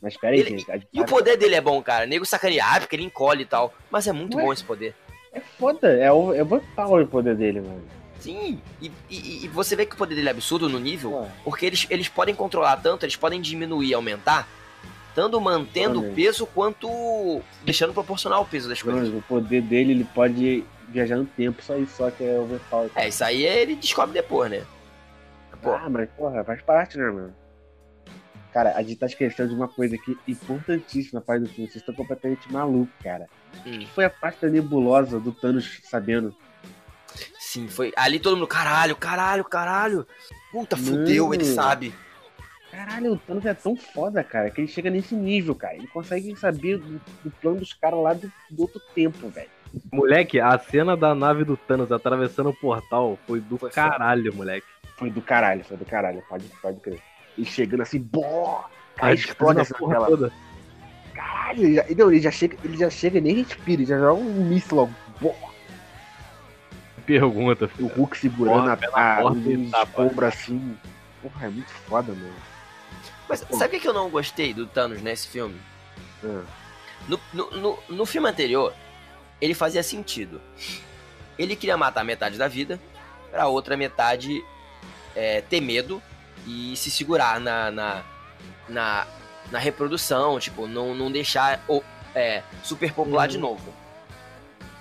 Mas 0.00 0.16
peraí, 0.16 0.40
Ele- 0.40 0.58
gente. 0.58 0.88
E 0.92 1.00
o 1.00 1.04
poder 1.04 1.36
dele 1.36 1.54
é 1.56 1.60
bom, 1.60 1.82
cara. 1.82 2.06
Nego 2.06 2.24
sacanear 2.24 2.80
porque 2.80 2.94
ele 2.96 3.04
encolhe 3.04 3.42
e 3.42 3.46
tal. 3.46 3.74
Mas 3.90 4.06
é 4.06 4.12
muito 4.12 4.36
Ué? 4.36 4.42
bom 4.44 4.52
esse 4.52 4.62
poder. 4.64 4.94
É 5.32 5.40
foda, 5.40 5.88
é 5.88 6.10
o, 6.12 6.32
é 6.32 6.38
o 6.42 6.42
overpower 6.42 7.04
o 7.04 7.08
poder 7.08 7.34
dele, 7.36 7.60
mano. 7.60 7.82
Sim, 8.20 8.60
e, 8.80 8.90
e- 9.08 9.44
e 9.44 9.48
você 9.48 9.76
vê 9.76 9.86
que 9.86 9.94
o 9.94 9.98
poder 9.98 10.14
dele 10.16 10.28
é 10.28 10.30
absurdo 10.32 10.68
no 10.68 10.78
nível, 10.80 11.10
Pô, 11.12 11.26
porque 11.44 11.66
eles, 11.66 11.86
eles 11.88 12.08
podem 12.08 12.34
controlar 12.34 12.76
tanto, 12.78 13.04
eles 13.04 13.14
podem 13.14 13.40
diminuir 13.40 13.88
e 13.90 13.94
aumentar, 13.94 14.48
tanto 15.14 15.40
mantendo 15.40 16.00
o 16.00 16.14
peso 16.14 16.44
quanto 16.46 17.40
deixando 17.64 17.92
proporcional 17.94 18.42
o 18.42 18.46
peso 18.46 18.68
das 18.68 18.82
coisas. 18.82 19.04
Mano, 19.08 19.18
o 19.18 19.22
poder 19.22 19.62
dele, 19.62 19.92
ele 19.92 20.04
pode 20.04 20.64
viajar 20.88 21.16
no 21.16 21.26
tempo, 21.26 21.62
só 21.62 21.76
isso, 21.76 21.94
só 21.96 22.10
que 22.10 22.24
é 22.24 22.38
overpower. 22.40 22.90
É, 22.96 23.06
isso 23.08 23.22
aí 23.22 23.44
ele 23.44 23.76
descobre 23.76 24.14
depois, 24.14 24.50
né? 24.50 24.64
Pô, 25.62 25.72
Ah, 25.72 25.88
mas 25.88 26.08
porra, 26.16 26.42
faz 26.42 26.60
parte, 26.62 26.96
né, 26.98 27.04
mano? 27.10 27.34
Cara, 28.58 28.72
a 28.74 28.82
gente 28.82 28.96
tá 28.96 29.06
esquecendo 29.06 29.50
de 29.50 29.54
uma 29.54 29.68
coisa 29.68 29.94
aqui 29.94 30.18
importantíssima 30.26 31.20
na 31.20 31.24
parte 31.24 31.42
do 31.42 31.48
filme. 31.48 31.70
Vocês 31.70 31.80
estão 31.80 31.94
completamente 31.94 32.52
malucos, 32.52 32.92
cara. 33.00 33.28
Hum. 33.64 33.78
Que 33.78 33.86
foi 33.86 34.04
a 34.04 34.10
parte 34.10 34.40
da 34.42 34.48
nebulosa 34.48 35.20
do 35.20 35.30
Thanos 35.30 35.78
sabendo. 35.84 36.34
sim, 37.38 37.68
foi. 37.68 37.92
Ali 37.96 38.18
todo 38.18 38.36
mundo, 38.36 38.48
caralho, 38.48 38.96
caralho, 38.96 39.44
caralho. 39.44 40.06
Puta, 40.50 40.76
fudeu, 40.76 41.28
Mano. 41.28 41.36
ele 41.36 41.44
sabe. 41.44 41.94
Caralho, 42.72 43.12
o 43.12 43.16
Thanos 43.16 43.46
é 43.46 43.54
tão 43.54 43.76
foda, 43.76 44.24
cara, 44.24 44.50
que 44.50 44.60
ele 44.60 44.66
chega 44.66 44.90
nesse 44.90 45.14
nível, 45.14 45.54
cara. 45.54 45.76
Ele 45.76 45.86
consegue 45.86 46.34
saber 46.34 46.78
do, 46.78 47.00
do 47.22 47.30
plano 47.40 47.60
dos 47.60 47.72
caras 47.72 48.00
lá 48.00 48.12
do, 48.12 48.32
do 48.50 48.62
outro 48.62 48.80
tempo, 48.92 49.28
velho. 49.28 49.50
Moleque, 49.92 50.40
a 50.40 50.58
cena 50.58 50.96
da 50.96 51.14
nave 51.14 51.44
do 51.44 51.56
Thanos 51.56 51.92
atravessando 51.92 52.50
o 52.50 52.56
portal 52.56 53.16
foi 53.24 53.40
do 53.40 53.56
Foi 53.56 53.70
caralho, 53.70 54.34
moleque. 54.34 54.66
Foi 54.96 55.10
do 55.10 55.22
caralho, 55.22 55.62
foi 55.62 55.76
do 55.76 55.84
caralho, 55.84 56.24
pode, 56.28 56.44
pode 56.60 56.80
crer. 56.80 57.00
Ele 57.38 57.46
chegando 57.46 57.82
assim, 57.82 58.00
bó! 58.00 58.68
Aí 59.00 59.10
Aí 59.10 59.14
explode 59.14 59.60
essa 59.60 59.74
porra 59.74 59.92
tela. 59.94 60.06
toda. 60.08 60.32
Caralho, 61.14 61.62
ele 61.64 61.74
já, 61.74 61.84
não, 61.96 62.10
ele 62.10 62.20
já 62.20 62.30
chega, 62.32 62.56
ele 62.64 62.76
já 62.76 62.90
chega 62.90 63.18
e 63.18 63.20
nem 63.20 63.36
respira, 63.36 63.80
ele 63.80 63.86
já 63.86 63.96
joga 63.98 64.20
um 64.20 64.44
míssil 64.44 64.76
logo. 64.76 64.94
Bó! 65.20 65.34
Pergunta, 67.06 67.64
O 67.64 67.68
filho. 67.68 67.88
Hulk 67.88 68.18
segurando 68.18 68.76
Porra, 68.76 68.78
a, 68.92 69.28
a, 69.28 69.32
e 69.32 69.70
tapa. 69.70 70.02
ombros 70.02 70.28
assim. 70.28 70.76
Porra, 71.22 71.46
é 71.46 71.48
muito 71.48 71.70
foda, 71.70 72.12
mano. 72.12 72.34
Mas 73.28 73.46
sabe 73.52 73.76
o 73.76 73.80
que 73.80 73.88
eu 73.88 73.94
não 73.94 74.10
gostei 74.10 74.52
do 74.52 74.66
Thanos 74.66 75.00
nesse 75.00 75.28
filme? 75.28 75.56
Ah. 76.24 76.42
No, 77.08 77.20
no, 77.32 77.50
no, 77.52 77.78
no 77.88 78.06
filme 78.06 78.28
anterior, 78.28 78.74
ele 79.40 79.54
fazia 79.54 79.82
sentido. 79.82 80.40
Ele 81.38 81.54
queria 81.56 81.76
matar 81.76 82.04
metade 82.04 82.36
da 82.36 82.48
vida, 82.48 82.78
pra 83.30 83.46
outra 83.46 83.76
metade 83.76 84.44
é, 85.14 85.40
ter 85.40 85.60
medo 85.60 86.02
e 86.48 86.74
se 86.76 86.90
segurar 86.90 87.38
na, 87.38 87.70
na, 87.70 88.02
na, 88.68 89.06
na 89.50 89.58
reprodução, 89.58 90.40
tipo, 90.40 90.66
não, 90.66 90.94
não 90.94 91.12
deixar 91.12 91.60
é, 92.14 92.42
superpopular 92.62 93.28
de 93.28 93.36
novo. 93.36 93.74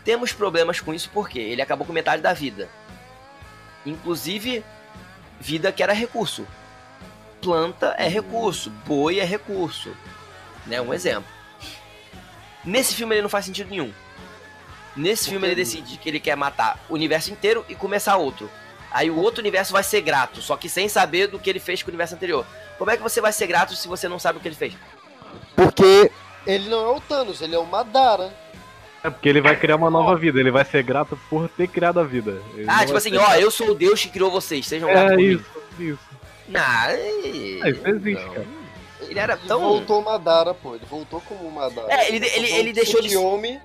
Temos 0.05 0.31
problemas 0.31 0.79
com 0.79 0.93
isso 0.93 1.09
porque 1.13 1.37
ele 1.37 1.61
acabou 1.61 1.85
com 1.85 1.91
metade 1.91 2.21
da 2.21 2.31
vida. 2.31 2.69
Inclusive, 3.85 4.63
vida 5.39 5.71
que 5.71 5.83
era 5.83 5.91
recurso. 5.91 6.47
Planta 7.41 7.93
é 7.97 8.07
recurso, 8.07 8.69
boi 8.85 9.19
é 9.19 9.25
recurso. 9.25 9.93
Né? 10.65 10.79
Um 10.79 10.93
exemplo. 10.93 11.29
Nesse 12.63 12.95
filme 12.95 13.15
ele 13.15 13.21
não 13.21 13.29
faz 13.29 13.45
sentido 13.45 13.69
nenhum. 13.69 13.93
Nesse 14.95 15.29
filme 15.29 15.47
ele 15.47 15.55
decide 15.55 15.97
que 15.97 16.09
ele 16.09 16.19
quer 16.19 16.35
matar 16.35 16.79
o 16.89 16.93
universo 16.93 17.31
inteiro 17.31 17.65
e 17.67 17.75
começar 17.75 18.15
outro. 18.15 18.49
Aí 18.91 19.09
o 19.11 19.17
outro 19.17 19.41
universo 19.41 19.73
vai 19.73 19.83
ser 19.83 20.01
grato, 20.01 20.41
só 20.41 20.55
que 20.55 20.69
sem 20.69 20.87
saber 20.87 21.27
do 21.27 21.37
que 21.39 21.49
ele 21.49 21.59
fez 21.59 21.83
com 21.83 21.87
o 21.89 21.91
universo 21.91 22.15
anterior. 22.15 22.45
Como 22.77 22.89
é 22.91 22.97
que 22.97 23.03
você 23.03 23.19
vai 23.19 23.31
ser 23.33 23.47
grato 23.47 23.75
se 23.75 23.87
você 23.87 24.07
não 24.07 24.17
sabe 24.19 24.37
o 24.37 24.41
que 24.41 24.47
ele 24.47 24.55
fez? 24.55 24.73
Porque 25.55 26.09
ele 26.45 26.69
não 26.69 26.79
é 26.85 26.95
o 26.97 27.01
Thanos, 27.01 27.41
ele 27.41 27.55
é 27.55 27.59
o 27.59 27.65
Madara. 27.65 28.33
É 29.03 29.09
porque 29.09 29.29
ele 29.29 29.41
vai 29.41 29.55
criar 29.55 29.75
uma 29.75 29.89
nova 29.89 30.15
vida, 30.15 30.39
ele 30.39 30.51
vai 30.51 30.65
ser 30.65 30.83
grato 30.83 31.17
por 31.29 31.47
ter 31.49 31.67
criado 31.67 31.99
a 31.99 32.03
vida. 32.03 32.41
Ele 32.55 32.65
Ah, 32.67 32.85
tipo 32.85 32.97
assim, 32.97 33.11
ser- 33.11 33.17
ó, 33.19 33.35
eu 33.35 33.51
sou 33.51 33.69
o 33.71 33.75
Deus 33.75 34.01
que 34.01 34.09
criou 34.09 34.31
vocês, 34.31 34.65
sejam 34.65 34.89
gratos 34.89 35.11
É 35.13 35.15
mim. 35.15 35.23
isso, 35.23 35.45
isso. 35.79 35.99
Não, 36.47 36.59
é- 36.61 36.95
Ah, 37.63 37.69
isso 37.69 37.87
existe, 37.87 38.23
não. 38.25 38.33
cara. 38.33 38.47
Ele 39.01 39.19
era 39.19 39.33
Ele 39.33 39.47
tão. 39.47 39.59
voltou 39.61 40.01
Madara, 40.01 40.53
pô. 40.53 40.75
Ele 40.75 40.85
voltou 40.89 41.21
como 41.21 41.49
Madara. 41.51 41.87
É, 41.93 42.07
ele- 42.13 42.25
ele- 42.27 42.51
ele 42.53 42.73
deixou 42.73 43.01
de- 43.01 43.15
homem. 43.15 43.59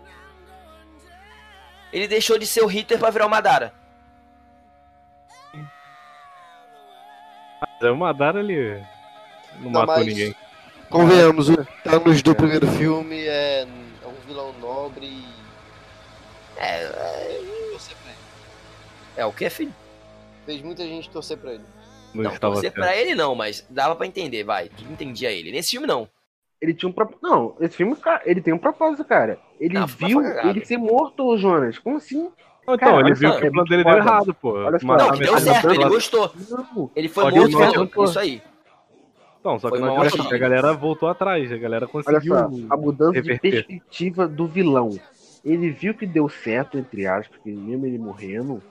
Ele 1.93 2.09
deixou 2.09 2.39
de 2.39 2.47
ser 2.47 2.63
o 2.63 2.67
Hitler 2.67 2.99
pra 2.99 3.11
virar 3.11 3.27
o 3.27 3.31
Madara. 3.31 3.75
O 7.91 7.97
Madara, 7.97 8.41
ele 8.41 8.79
não, 9.61 9.71
Não, 9.71 9.81
matou 9.81 9.97
mas- 9.97 10.07
ninguém. 10.07 10.35
Convenhamos, 10.91 11.49
o 11.49 11.57
Thanos 11.83 12.21
do 12.23 12.35
primeiro 12.35 12.67
filme 12.67 13.19
é, 13.27 13.63
é 13.63 14.07
um 14.07 14.27
vilão 14.27 14.53
nobre 14.61 15.07
e. 15.07 15.25
É, 16.59 16.87
torcer 17.71 17.97
pra 17.97 18.11
ele. 18.11 18.19
é 19.17 19.25
o 19.27 19.33
que, 19.33 19.49
filho? 19.49 19.75
Fez 20.45 20.61
muita 20.61 20.85
gente 20.85 21.09
torcer 21.09 21.39
pra 21.39 21.53
ele. 21.53 21.65
Não, 22.15 22.25
Não, 22.25 22.37
torcer 22.37 22.63
certo. 22.65 22.75
pra 22.75 22.95
ele 22.95 23.15
não, 23.15 23.35
mas 23.35 23.65
dava 23.71 23.97
pra 23.97 24.07
entender, 24.07 24.45
vai. 24.45 24.69
Tu 24.69 24.85
entendia 24.85 25.31
ele. 25.31 25.51
Nesse 25.51 25.71
filme 25.71 25.87
não. 25.87 26.07
Ele 26.61 26.75
tinha 26.75 26.89
um 26.89 26.93
propósito. 26.93 27.23
Não, 27.27 27.57
esse 27.59 27.75
filme, 27.77 27.97
cara, 27.97 28.21
ele 28.27 28.41
tem 28.43 28.53
um 28.53 28.59
propósito, 28.59 29.05
cara. 29.05 29.39
Ele 29.59 29.75
Não, 29.79 29.87
viu 29.87 30.21
ele 30.23 30.65
ser 30.65 30.77
morto, 30.77 31.37
Jonas. 31.39 31.79
Como 31.79 31.97
assim? 31.97 32.31
Não, 32.67 32.77
Cara, 32.79 32.93
então, 32.93 33.01
ele 33.01 33.05
olha 33.07 33.15
viu 33.15 33.29
só, 33.33 33.41
que 33.41 33.47
o 33.47 33.53
plano 33.53 33.55
muito 33.57 33.69
dele 33.69 33.85
deu 33.85 33.97
errado, 33.97 34.35
pô. 34.35 34.53
Olha 34.55 34.79
só. 34.79 34.97
Não, 34.97 35.13
que 35.13 35.19
deu 35.21 35.39
certo, 35.39 35.71
ele 35.71 35.85
gostou. 35.89 36.33
Não, 36.51 36.91
Ele 36.95 37.09
foi 37.09 37.25
morto 37.31 37.51
falou, 37.53 37.79
matou. 37.85 38.05
isso 38.05 38.19
aí. 38.19 38.43
Não, 39.45 39.59
só 39.59 39.71
que 39.71 39.79
não 39.81 40.01
adianta, 40.01 40.35
a 40.35 40.39
galera 40.39 40.73
voltou 40.73 41.09
atrás, 41.09 41.51
a 41.51 41.57
galera 41.57 41.87
olha 41.87 41.93
conseguiu. 41.93 42.35
só, 42.35 42.49
a 42.71 42.77
mudança 42.77 43.15
reverter. 43.15 43.51
de 43.51 43.63
perspectiva 43.67 44.29
do 44.29 44.47
vilão. 44.47 44.91
Ele 45.45 45.71
viu 45.71 45.93
que 45.95 46.07
deu 46.07 46.29
certo, 46.29 46.79
entre 46.79 47.07
aspas, 47.07 47.37
porque 47.37 47.51
mesmo 47.51 47.85
ele 47.85 47.99
morrendo. 47.99 48.63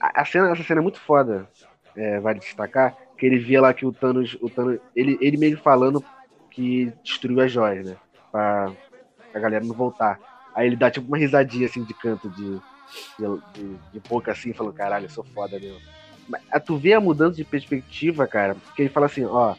A, 0.00 0.22
a 0.22 0.24
cena, 0.24 0.52
essa 0.52 0.62
cena 0.62 0.80
é 0.80 0.82
muito 0.82 1.00
foda. 1.00 1.48
é, 1.96 2.20
vale 2.20 2.38
destacar. 2.38 2.96
Que 3.18 3.26
ele 3.26 3.38
via 3.38 3.60
lá 3.60 3.74
que 3.74 3.84
o 3.84 3.92
Thanos. 3.92 4.36
O 4.40 4.48
Thanos 4.48 4.78
ele, 4.94 5.18
ele 5.20 5.36
mesmo 5.36 5.58
falando 5.60 6.04
que 6.50 6.92
destruiu 7.02 7.40
as 7.40 7.50
joias, 7.50 7.84
né? 7.84 7.96
Pra 8.30 8.70
a 9.34 9.38
galera 9.40 9.64
não 9.64 9.74
voltar. 9.74 10.20
Aí 10.54 10.68
ele 10.68 10.76
dá 10.76 10.90
tipo 10.90 11.08
uma 11.08 11.18
risadinha 11.18 11.66
assim 11.66 11.82
de 11.82 11.92
canto 11.94 12.30
de, 12.30 12.58
de, 13.18 13.26
de, 13.54 13.76
de 13.92 14.00
boca 14.08 14.32
assim, 14.32 14.52
falando, 14.52 14.74
caralho, 14.74 15.06
eu 15.06 15.10
sou 15.10 15.24
foda 15.24 15.58
mesmo. 15.58 15.80
Mas 16.28 16.42
tu 16.64 16.76
vê 16.76 16.92
a 16.92 17.00
mudança 17.00 17.36
de 17.36 17.44
perspectiva, 17.44 18.26
cara, 18.26 18.54
porque 18.54 18.82
ele 18.82 18.88
fala 18.88 19.06
assim, 19.06 19.24
ó, 19.24 19.54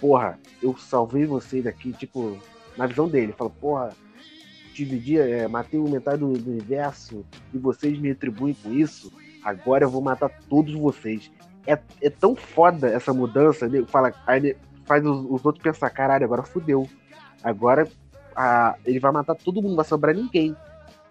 porra, 0.00 0.38
eu 0.62 0.76
salvei 0.76 1.24
vocês 1.24 1.66
aqui, 1.66 1.92
tipo, 1.92 2.38
na 2.76 2.86
visão 2.86 3.08
dele, 3.08 3.26
ele 3.26 3.32
fala, 3.32 3.50
porra, 3.50 3.90
dividi, 4.74 5.18
é, 5.18 5.46
matei 5.46 5.78
o 5.78 5.88
metade 5.88 6.18
do, 6.18 6.32
do 6.32 6.50
universo 6.50 7.24
e 7.52 7.58
vocês 7.58 7.98
me 7.98 8.08
retribuem 8.08 8.54
com 8.54 8.72
isso, 8.72 9.12
agora 9.44 9.84
eu 9.84 9.90
vou 9.90 10.02
matar 10.02 10.30
todos 10.48 10.74
vocês. 10.74 11.30
É, 11.66 11.78
é 12.00 12.10
tão 12.10 12.34
foda 12.34 12.88
essa 12.88 13.12
mudança, 13.12 13.66
ele 13.66 13.84
fala, 13.86 14.12
aí 14.26 14.56
faz 14.84 15.04
os, 15.04 15.24
os 15.30 15.44
outros 15.44 15.62
pensar, 15.62 15.90
caralho, 15.90 16.24
agora 16.24 16.42
fudeu. 16.42 16.88
Agora 17.42 17.88
a, 18.34 18.76
ele 18.84 18.98
vai 18.98 19.12
matar 19.12 19.34
todo 19.34 19.56
mundo, 19.56 19.70
não 19.70 19.76
vai 19.76 19.84
sobrar 19.84 20.14
ninguém. 20.14 20.56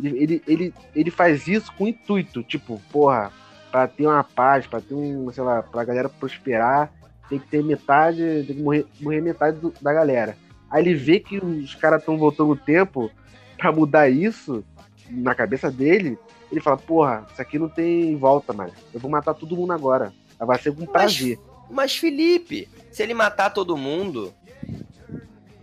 Ele, 0.01 0.41
ele, 0.47 0.73
ele, 0.95 1.11
faz 1.11 1.47
isso 1.47 1.73
com 1.77 1.88
intuito, 1.88 2.41
tipo, 2.43 2.81
porra, 2.91 3.31
pra 3.71 3.88
ter 3.88 4.07
uma 4.07 4.23
paz, 4.23 4.65
pra 4.65 4.80
ter 4.80 4.93
um, 4.93 5.30
sei 5.31 5.43
lá, 5.43 5.61
pra 5.61 5.84
galera 5.84 6.07
prosperar, 6.07 6.89
tem 7.30 7.38
que 7.38 7.47
ter 7.47 7.63
metade, 7.63 8.43
tem 8.47 8.55
que 8.55 8.61
morrer, 8.61 8.85
morrer 9.01 9.21
metade 9.21 9.57
do- 9.59 9.73
da 9.81 9.91
galera. 9.93 10.38
Aí 10.71 10.81
ele 10.84 10.93
vê 10.95 11.19
que 11.19 11.38
os 11.38 11.76
caras 11.76 11.99
estão 11.99 12.17
voltando 12.17 12.51
o 12.51 12.55
tempo 12.55 13.11
pra 13.57 13.71
mudar 13.71 14.09
isso 14.09 14.63
na 15.09 15.35
cabeça 15.35 15.69
dele. 15.69 16.17
Ele 16.51 16.61
fala, 16.61 16.77
porra, 16.77 17.26
isso 17.31 17.41
aqui 17.41 17.59
não 17.59 17.67
tem 17.69 18.15
volta 18.15 18.53
mais. 18.53 18.71
Eu 18.93 18.99
vou 18.99 19.11
matar 19.11 19.34
todo 19.34 19.55
mundo 19.55 19.73
agora. 19.73 20.13
Vai 20.39 20.57
ser 20.59 20.73
com 20.73 20.85
prazer. 20.85 21.38
Mas, 21.69 21.95
Felipe, 21.97 22.67
se 22.91 23.03
ele 23.03 23.13
matar 23.13 23.49
todo 23.51 23.76
mundo, 23.77 24.34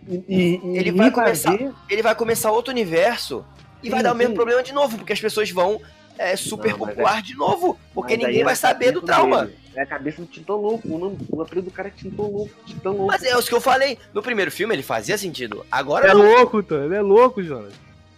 E, 0.09 0.23
e- 0.63 0.77
Ele 0.79 0.93
vai 0.93 1.07
me 1.07 1.13
começar- 1.13 1.59
ele 1.91 2.01
vai 2.03 2.15
começar 2.15 2.53
outro 2.53 2.71
universo 2.73 3.45
e 3.83 3.91
vai 3.91 4.01
Sim, 4.01 4.05
dar 4.05 4.13
o 4.13 4.17
mesmo 4.17 4.33
sim. 4.33 4.37
problema 4.37 4.63
de 4.63 4.73
novo, 4.73 4.97
porque 4.99 5.13
as 5.13 5.21
pessoas 5.21 5.51
vão 5.51 5.81
é, 6.19 6.35
super 6.37 6.73
Não, 6.73 6.79
mas 6.79 6.89
popular 6.91 7.23
de 7.23 7.35
novo, 7.35 7.79
porque 7.95 8.17
ninguém 8.17 8.41
é 8.41 8.45
vai 8.45 8.57
saber 8.57 8.93
do 8.93 9.03
trauma. 9.03 9.47
dele. 9.47 9.59
É 9.75 9.83
a 9.83 9.87
cabeça 9.87 10.23
do 10.23 10.27
Titã 10.27 10.55
Louco. 10.55 10.89
O, 10.89 10.99
nome, 10.99 11.19
o 11.31 11.43
apelido 11.43 11.69
do 11.69 11.75
cara 11.75 11.89
é 11.89 11.91
Titã 11.91 12.23
Louco. 12.23 12.51
Titã 12.65 12.89
Louco. 12.91 13.07
Mas 13.09 13.23
é 13.23 13.39
isso 13.39 13.47
que 13.49 13.55
eu 13.55 13.61
falei. 13.61 13.99
No 14.15 14.23
primeiro 14.23 14.51
filme 14.51 14.75
ele 14.75 14.83
fazia 14.83 15.19
sentido. 15.19 15.67
Agora 15.71 16.09
É 16.09 16.15
não. 16.15 16.23
louco, 16.23 16.63
Tô, 16.63 16.77
ele 16.83 16.95
é 16.95 17.03
louco, 17.03 17.43
Jonas. 17.43 17.75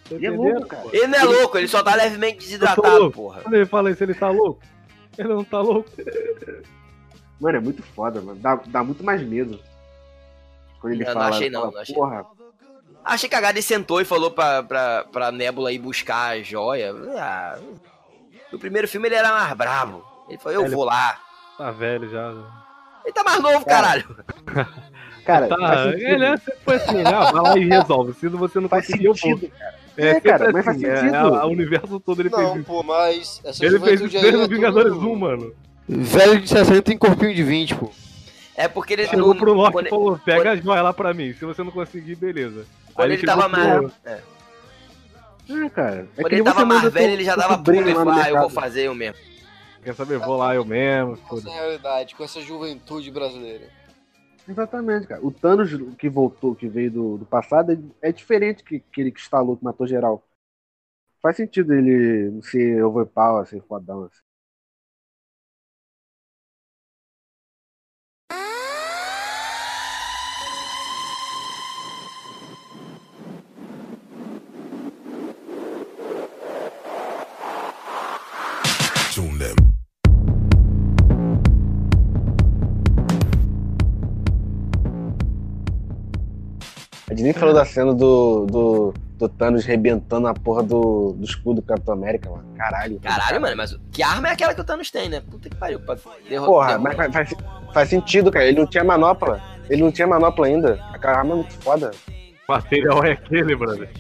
Tá 0.09 0.15
Ele 0.15 0.27
é 0.27 0.31
louco, 0.31 0.67
cara. 0.69 0.85
Ele 0.93 1.07
não 1.09 1.19
é 1.19 1.25
louco, 1.25 1.59
ele 1.59 1.67
só 1.67 1.83
tá 1.83 1.97
levemente 1.97 2.39
desidratado, 2.39 3.11
porra. 3.11 3.43
Quando 3.43 3.55
ele 3.55 3.67
fala 3.67 3.91
isso, 3.91 4.03
ele 4.05 4.15
tá 4.15 4.31
louco? 4.31 4.61
Ele 5.19 5.29
não 5.29 5.43
tá 5.43 5.61
louco? 5.61 5.91
Mano, 7.41 7.59
é 7.59 7.61
muito 7.61 7.83
foda, 7.83 8.21
mano. 8.21 8.39
Dá, 8.41 8.55
dá 8.67 8.85
muito 8.85 9.03
mais 9.05 9.21
medo. 9.23 9.59
Quando 10.81 10.93
ele 10.93 11.05
Não, 11.05 11.13
não 11.15 11.21
fala, 11.21 11.35
achei 11.35 11.51
não, 11.51 11.61
fala, 11.63 11.73
não 11.73 11.81
achei. 11.81 11.95
porra, 11.95 12.27
Achei 13.09 13.29
cagada 13.29 13.59
e 13.59 13.63
sentou 13.63 14.01
e 14.01 14.05
falou 14.05 14.31
pra, 14.31 14.63
pra, 14.63 15.05
pra 15.11 15.33
Nebula 15.33 15.73
ir 15.73 15.79
buscar 15.79 16.31
a 16.33 16.43
joia. 16.43 16.95
Ah, 17.17 17.59
no 18.53 18.59
primeiro 18.59 18.87
filme 18.87 19.09
ele 19.09 19.15
era 19.15 19.31
mais 19.33 19.53
bravo. 19.55 20.05
Ele 20.29 20.39
falou, 20.39 20.63
eu 20.65 20.71
vou 20.71 20.85
lá. 20.85 21.19
Tá 21.57 21.71
velho 21.71 22.09
já. 22.11 22.33
Ele 23.05 23.13
tá 23.15 23.25
mais 23.25 23.41
novo, 23.41 23.65
Cara, 23.65 24.05
caralho. 24.05 24.17
Cara, 25.25 25.47
Tá, 25.49 25.85
sentido. 25.93 26.09
ele 26.09 26.25
é 26.25 26.37
sempre 26.39 26.59
foi 26.65 26.75
assim, 26.77 26.97
né? 26.97 27.03
Vai 27.05 27.33
lá 27.43 27.59
e 27.59 27.69
resolve. 27.69 28.15
Se 28.15 28.29
você 28.29 28.61
não 28.61 28.69
Faz 28.69 28.87
conseguir, 28.87 29.05
eu 29.07 29.13
vou. 29.15 29.17
sentido, 29.21 29.51
cara. 29.59 29.75
É, 29.99 30.09
É, 30.11 30.21
cara, 30.21 30.53
mas 30.53 30.65
faz 30.65 30.77
assim, 30.79 30.87
é, 30.87 30.97
sentido. 31.01 31.15
a- 31.17 31.45
o 31.47 31.51
universo 31.51 32.01
todo 32.01 32.23
ele 32.23 32.31
fez 32.31 32.43
Não, 32.43 32.63
pô, 32.63 32.83
mas 32.83 33.41
essa 33.45 33.63
Ele 33.65 33.79
fez 33.81 34.01
isso 34.01 34.11
desde 34.11 34.41
é 34.41 34.45
o 34.45 34.49
Vingadores 34.49 34.93
tudo... 34.95 35.11
1, 35.11 35.17
mano. 35.17 35.53
Velho 35.87 36.41
de 36.41 36.49
60 36.49 36.81
tem 36.83 36.97
corpinho 36.97 37.35
de 37.35 37.43
20, 37.43 37.75
pô. 37.75 37.91
É 38.61 38.67
porque 38.67 38.93
ele 38.95 39.07
Chegou 39.07 39.29
não- 39.35 39.37
pro 39.37 39.53
Loki 39.53 39.73
quando, 39.73 39.87
e 39.87 39.91
falou, 39.91 40.19
pega 40.19 40.51
a 40.51 40.57
joia 40.57 40.83
lá 40.83 40.93
pra 40.93 41.15
mim. 41.15 41.33
Se 41.33 41.45
você 41.45 41.63
não 41.63 41.71
conseguir, 41.71 42.17
beleza. 42.17 42.67
quando 42.93 43.11
Aí 43.11 43.17
ele 43.17 43.25
tava 43.27 43.49
pro- 43.49 43.51
mais. 43.59 43.93
É, 44.05 44.21
É, 45.51 45.71
cara. 45.71 46.09
É 46.17 46.23
quando 46.23 46.33
ele 46.33 46.43
tava 46.43 46.65
mais 46.65 46.93
velho, 46.93 47.13
ele 47.13 47.25
já 47.25 47.37
dava 47.37 47.55
sobrinho 47.55 47.89
e 47.89 47.95
lá 47.95 48.05
no 48.05 48.11
falou, 48.11 48.23
ah, 48.25 48.29
eu 48.31 48.41
vou 48.41 48.51
fazer 48.51 48.83
eu 48.83 48.95
mesmo. 48.95 49.17
Quer 49.83 49.95
saber? 49.95 50.19
Vou 50.19 50.37
lá 50.37 50.55
eu 50.57 50.65
mesmo. 50.65 51.13
Essa 51.15 51.23
foda-se. 51.27 51.49
é 51.49 51.53
a 51.53 51.55
realidade, 51.63 52.15
com 52.17 52.25
essa 52.25 52.41
juventude 52.41 53.11
brasileira. 53.13 53.69
Exatamente, 54.49 55.07
cara. 55.07 55.25
O 55.25 55.31
Thanos 55.31 55.71
que 55.97 56.09
voltou, 56.09 56.55
que 56.55 56.67
veio 56.69 56.91
do, 56.91 57.19
do 57.19 57.25
passado, 57.25 57.73
é- 58.03 58.09
é 58.09 58.13
diferente 58.13 58.65
que 58.65 58.83
aquele 58.91 59.13
que 59.13 59.21
instalou, 59.21 59.57
que 59.57 59.65
matou 59.65 59.87
geral. 59.87 60.23
Faz 61.23 61.37
sentido 61.37 61.73
ele 61.75 62.31
não 62.31 62.43
ser 62.43 62.83
overpower, 62.85 63.47
ser 63.47 63.63
fodão, 63.63 64.05
assim. 64.05 64.21
Them. 79.19 79.57
A 87.09 87.11
gente 87.11 87.23
nem 87.25 87.33
falou 87.33 87.53
da 87.53 87.65
cena 87.65 87.93
do, 87.93 88.47
do, 88.47 88.95
do 89.17 89.29
Thanos 89.29 89.65
rebentando 89.65 90.29
a 90.29 90.35
porra 90.35 90.63
do, 90.63 91.15
do 91.15 91.25
escudo 91.25 91.61
do 91.61 91.67
Capitão 91.67 91.95
América, 91.95 92.31
mano. 92.31 92.45
Caralho. 92.57 93.01
Caralho, 93.01 93.41
mano, 93.41 93.57
mas 93.57 93.77
que 93.91 94.05
arma 94.05 94.29
é 94.29 94.33
aquela 94.33 94.55
que 94.55 94.61
o 94.61 94.65
Thanos 94.65 94.89
tem, 94.91 95.09
né? 95.09 95.21
Puta 95.21 95.51
que 95.51 95.57
pariu. 95.57 95.81
Pra 95.81 95.97
Porra, 95.97 96.79
mas 96.79 96.95
faz, 96.95 97.35
faz, 97.75 97.89
sentido, 97.89 98.31
cara. 98.31 98.47
Ele 98.47 98.61
não 98.61 98.67
tinha 98.67 98.85
manopla. 98.85 99.43
Ele 99.69 99.83
não 99.83 99.91
tinha 99.91 100.07
manopla 100.07 100.47
ainda. 100.47 100.81
Aquela 100.93 101.19
arma 101.19 101.33
é 101.33 101.37
muito 101.37 101.55
foda. 101.55 101.91
O 102.49 102.53
material 102.53 103.05
é 103.05 103.13
aquele, 103.13 103.57
brother. 103.57 103.91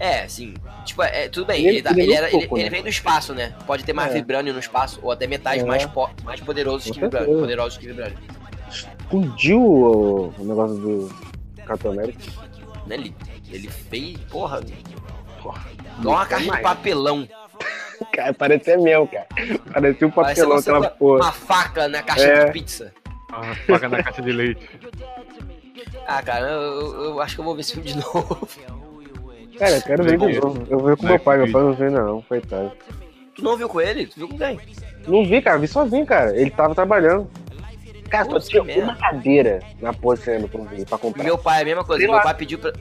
É, 0.00 0.24
assim, 0.24 0.54
tipo, 0.84 1.02
é, 1.02 1.28
tudo 1.28 1.46
bem, 1.46 1.60
Ele- 1.64 1.68
ele, 1.76 1.82
tá- 1.82 1.90
ele 1.90 2.00
é 2.00 2.04
ele 2.04 2.12
era, 2.14 2.28
pouco, 2.28 2.56
ele 2.56 2.64
né? 2.64 2.70
vem 2.70 2.82
do 2.82 2.88
espaço, 2.88 3.34
né? 3.34 3.54
Pode 3.66 3.84
ter 3.84 3.92
mais 3.92 4.10
É. 4.10 4.14
vibrânio 4.14 4.52
no 4.52 4.60
espaço, 4.60 5.00
ou 5.02 5.10
até 5.10 5.26
metais 5.26 5.62
É. 5.62 5.66
mais, 5.66 5.84
po 5.86 6.08
mais 6.24 6.40
poderosos 6.40 6.90
que 6.90 7.00
vibrânio. 7.00 7.38
Poderosos 7.40 7.78
que 7.78 7.86
vibrânio. 7.86 8.16
Explodiu 8.68 9.60
o, 9.62 10.34
o 10.38 10.44
negócio 10.44 10.76
do 10.76 11.14
Capitão 11.64 11.92
América. 11.92 12.18
Né? 12.86 12.96
Ele, 12.96 13.14
ele 13.50 13.68
fez, 13.68 14.18
porra, 14.30 14.60
Porra. 15.42 15.64
igual 15.98 16.16
uma 16.16 16.26
caixa 16.26 16.42
de 16.44 16.50
mais. 16.50 16.62
papelão. 16.62 17.28
Cara, 18.12 18.34
parecia 18.34 18.76
meu, 18.76 19.06
cara. 19.06 19.26
Parecia 19.72 20.06
um 20.06 20.10
papelão 20.10 20.56
aquela 20.58 20.90
porra. 20.90 21.20
Uma 21.24 21.32
faca 21.32 21.88
na 21.88 22.02
caixa 22.02 22.24
É. 22.26 22.44
de 22.46 22.52
pizza. 22.52 22.92
A 23.32 23.54
faca 23.66 23.88
na 23.88 24.02
caixa 24.02 24.20
de 24.22 24.32
leite. 24.32 24.68
Ah, 26.06 26.22
cara, 26.22 26.46
eu, 26.48 26.60
eu- 26.60 27.04
eu 27.04 27.20
acho 27.20 27.34
que 27.36 27.40
eu 27.40 27.44
vou 27.44 27.54
ver 27.54 27.62
esse 27.62 27.72
filme 27.72 27.88
de 27.88 27.96
novo. 27.98 28.46
Cara, 29.58 29.76
eu 29.76 29.82
quero 29.82 30.04
ver 30.04 30.18
de 30.18 30.40
novo. 30.40 30.66
Eu 30.68 30.78
ver 30.80 30.96
com 30.96 31.06
meu 31.06 31.18
pai, 31.18 31.38
meu 31.38 31.52
pai 31.52 31.62
não 31.62 31.72
vê 31.72 31.90
não, 31.90 32.22
coitado. 32.22 32.72
Tu 33.34 33.42
não 33.42 33.56
viu 33.56 33.68
com 33.68 33.80
ele? 33.80 34.06
Tu 34.06 34.16
viu 34.16 34.28
com 34.28 34.38
quem? 34.38 34.58
Não 35.06 35.24
vi, 35.24 35.42
cara, 35.42 35.58
vi 35.58 35.66
sozinho, 35.66 36.06
cara. 36.06 36.36
Ele 36.36 36.50
tava 36.50 36.74
trabalhando. 36.74 37.28
Cara, 38.08 38.24
só 38.30 38.38
tinha 38.38 38.62
uma 38.62 38.94
cadeira 38.94 39.60
na 39.80 39.92
cinema 40.16 40.48
pra 40.48 40.62
ver, 40.62 40.86
pra 40.86 40.98
comprar. 40.98 41.24
Meu 41.24 41.36
pai, 41.36 41.62
a 41.62 41.64
mesma 41.64 41.84
coisa. 41.84 41.98
Sei 41.98 42.06
Meu 42.06 42.16
lá. 42.16 42.22
pai 42.22 42.34
pediu 42.34 42.58
pra. 42.58 42.72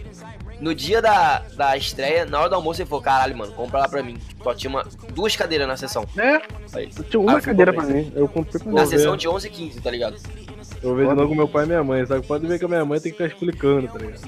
No 0.59 0.73
dia 0.73 1.01
da, 1.01 1.39
da 1.55 1.75
estreia, 1.75 2.25
na 2.25 2.39
hora 2.39 2.49
do 2.49 2.55
almoço, 2.55 2.81
ele 2.81 2.87
falou: 2.87 3.03
caralho, 3.03 3.35
mano, 3.35 3.51
compra 3.53 3.79
lá 3.79 3.89
pra 3.89 4.03
mim. 4.03 4.17
Só 4.43 4.53
tinha 4.53 4.69
uma, 4.69 4.85
duas 5.13 5.35
cadeiras 5.35 5.67
na 5.67 5.75
sessão. 5.75 6.05
É, 6.15 6.41
Aí, 6.77 6.89
eu 6.95 7.03
tinha 7.03 7.19
uma 7.19 7.41
cadeira 7.41 7.73
pra 7.73 7.83
mim. 7.83 8.11
Eu 8.15 8.27
comprei 8.27 8.61
pra 8.61 8.71
na 8.71 8.85
sessão 8.85 9.17
de 9.17 9.27
11 9.27 9.47
e 9.47 9.49
15, 9.49 9.81
tá 9.81 9.89
ligado? 9.89 10.17
Eu 10.81 10.89
vou 10.89 10.95
ver 10.95 11.07
de 11.07 11.15
novo 11.15 11.29
com 11.29 11.35
meu 11.35 11.47
pai 11.47 11.63
e 11.63 11.67
minha 11.67 11.83
mãe, 11.83 12.05
sabe? 12.05 12.25
Pode 12.25 12.45
ver 12.45 12.59
que 12.59 12.65
a 12.65 12.67
minha 12.67 12.85
mãe 12.85 12.99
tem 12.99 13.11
que 13.11 13.17
ficar 13.17 13.33
explicando, 13.33 13.87
tá 13.87 13.97
ligado? 13.97 14.21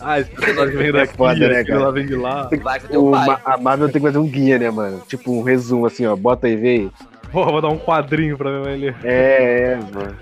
Ah, 0.00 0.20
esse 0.20 0.30
personagem 0.30 0.76
vem 0.76 0.92
daqui, 0.92 1.12
É 1.12 1.16
foda, 1.16 1.48
né, 1.48 1.58
aquilo 1.60 1.76
cara? 1.78 1.84
lá 1.86 1.90
vem 1.90 2.06
de 2.06 2.16
lá. 2.16 2.48
O. 2.92 3.10
Ma- 3.10 3.40
a 3.44 3.56
Marvel 3.58 3.88
tem 3.88 4.00
que 4.00 4.06
fazer 4.06 4.18
um 4.18 4.26
guia, 4.26 4.58
né, 4.58 4.70
mano? 4.70 5.00
Tipo 5.06 5.32
um 5.32 5.42
resumo 5.42 5.86
assim, 5.86 6.06
ó. 6.06 6.16
Bota 6.16 6.46
aí, 6.46 6.56
vê 6.56 6.68
aí. 6.68 6.90
Porra, 7.30 7.52
vou 7.52 7.60
dar 7.62 7.68
um 7.68 7.78
quadrinho 7.78 8.36
pra 8.36 8.50
minha 8.50 8.62
mãe 8.62 8.76
ler. 8.78 8.96
É, 9.04 9.72
é, 9.72 9.76
mano. 9.76 10.16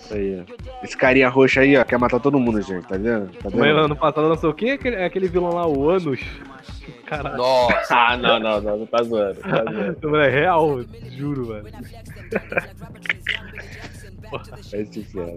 Isso 0.00 0.14
aí, 0.14 0.44
ó. 0.46 0.84
Esse 0.84 0.96
carinha 0.96 1.28
roxo 1.28 1.60
aí, 1.60 1.76
ó, 1.76 1.84
quer 1.84 1.98
matar 1.98 2.20
todo 2.20 2.38
mundo, 2.38 2.60
gente, 2.62 2.86
tá 2.86 2.96
vendo? 2.96 3.26
Tá 3.32 3.44
Mas 3.44 3.52
vendo? 3.54 3.78
ano 3.80 3.96
passado 3.96 4.28
lançou 4.28 4.52
quem 4.54 4.70
é 4.70 4.74
aquele, 4.74 4.96
é 4.96 5.04
aquele 5.04 5.28
vilão 5.28 5.54
lá, 5.54 5.66
o 5.66 5.88
Anos? 5.90 6.20
Caralho, 7.06 7.36
Nossa. 7.36 7.94
Ah, 7.94 8.16
não, 8.16 8.38
não, 8.38 8.60
não, 8.60 8.76
não 8.78 8.86
tá 8.86 9.02
zoando. 9.02 9.40
Tá 9.40 9.64
zoando. 9.70 10.16
é 10.22 10.28
real, 10.30 10.80
juro, 11.10 11.44
velho. 11.46 11.64
Vai 14.70 14.84
se 14.86 15.02
ferrar, 15.04 15.34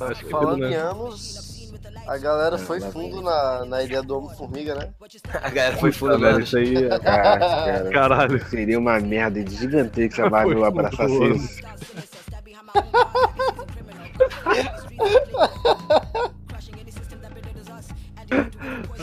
Acho 0.00 0.24
que 0.24 0.30
Falando 0.30 0.60
né? 0.60 0.70
em 0.70 0.74
anos, 0.74 1.72
a 2.06 2.18
galera 2.18 2.58
foi 2.58 2.80
fundo 2.80 3.20
na, 3.22 3.64
na 3.64 3.82
ideia 3.82 4.02
do 4.02 4.18
Homem-Formiga, 4.18 4.74
né? 4.74 4.92
A 5.42 5.50
galera 5.50 5.76
foi 5.76 5.92
fundo, 5.92 6.14
Puta, 6.14 6.20
velho, 6.20 6.32
mano. 6.32 6.44
isso 6.44 6.56
aí 6.56 6.76
é- 6.76 6.98
Caraca, 6.98 7.38
cara. 7.38 7.90
Caralho. 7.90 8.44
Seria 8.48 8.78
uma 8.78 8.98
merda 9.00 9.44
gigantesca 9.48 10.26
a 10.26 10.30
Marvel 10.30 10.64
fundo, 10.64 11.36
isso. 11.36 11.60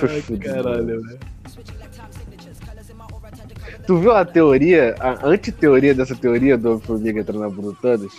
Ai, 0.01 0.37
caralho, 0.37 0.85
velho. 1.01 1.19
Tu 3.87 3.97
viu 3.99 4.11
a 4.11 4.25
teoria, 4.25 4.95
a 4.99 5.27
antiteoria 5.27 5.93
dessa 5.93 6.15
teoria 6.15 6.57
do 6.57 6.69
Homem-Formiga 6.71 7.19
entrando 7.19 7.39
na 7.41 7.49
Thanos? 7.75 8.13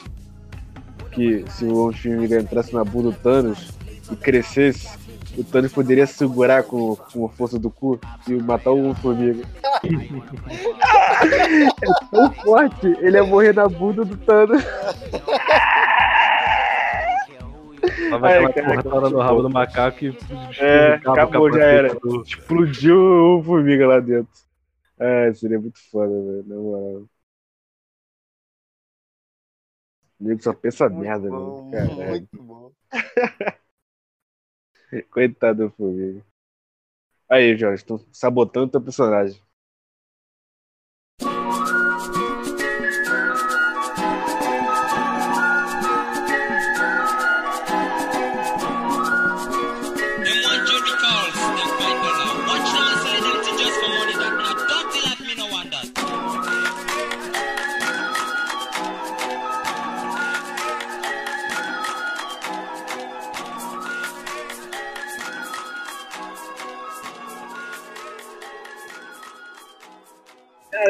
Que 1.16 1.44
se 1.50 1.64
o 1.64 1.76
Homem-Formiga 1.84 2.38
entrasse 2.40 2.72
na 2.74 2.84
bunda 2.84 3.10
do 3.10 3.16
Thanos 3.16 3.70
e 4.12 4.16
crescesse, 4.16 4.86
o 5.36 5.42
Thanos 5.42 5.72
poderia 5.72 6.06
segurar 6.06 6.62
com, 6.62 6.94
com 6.94 7.24
a 7.24 7.28
força 7.30 7.58
do 7.58 7.70
cu 7.70 7.98
e 8.28 8.34
matar 8.34 8.70
o 8.70 8.78
Homem-Formiga. 8.80 9.42
é 11.82 11.86
tão 12.10 12.30
forte, 12.32 12.86
ele 13.00 13.16
ia 13.16 13.24
morrer 13.24 13.54
na 13.54 13.66
bunda 13.68 14.04
do 14.04 14.16
Thanos. 14.18 14.62
Tava 18.10 18.28
aquela 18.28 19.10
no 19.10 19.18
rabo 19.18 19.42
do 19.42 19.50
macaco 19.50 20.04
e 20.04 20.16
É, 20.60 20.94
acabou, 20.94 21.50
já 21.52 21.64
era. 21.64 21.94
do- 21.94 22.22
Explodiu 22.22 23.38
o 23.38 23.42
Formiga 23.42 23.86
lá 23.86 24.00
dentro. 24.00 24.28
É, 24.98 25.32
seria 25.34 25.58
muito 25.58 25.78
foda, 25.90 26.08
velho, 26.08 26.44
na 26.46 26.54
moral. 26.56 27.02
O 30.18 30.24
nego 30.24 30.42
só 30.42 30.52
pensa 30.52 30.88
merda, 30.88 31.28
Bom, 31.28 31.70
né? 31.70 31.78
Caralho. 31.78 32.08
muito 32.10 32.42
bom. 32.42 32.72
Coitado 35.10 35.64
do 35.64 35.70
Formiga. 35.70 36.24
Aí, 37.28 37.56
Jorge, 37.56 37.82
estão 37.82 37.98
sabotando 38.12 38.70
teu 38.70 38.80
personagem. 38.80 39.40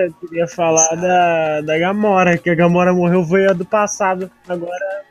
Eu 0.06 0.12
queria 0.28 0.46
falar 0.48 0.94
da, 0.96 1.60
da 1.62 1.78
Gamora, 1.78 2.38
que 2.38 2.48
a 2.50 2.54
Gamora 2.54 2.92
morreu 2.92 3.24
foi 3.24 3.46
a 3.48 3.52
do 3.52 3.64
passado. 3.64 4.30
Agora 4.48 5.04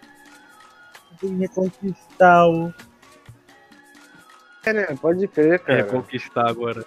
tem 1.20 1.30
que 1.32 1.36
reconquistar 1.42 2.48
o. 2.48 2.74
É, 4.66 4.74
né? 4.74 4.86
Pode 5.00 5.28
crer, 5.28 5.56
É, 5.56 5.58
cara. 5.60 5.84
conquistar 5.86 6.50
agora. 6.50 6.84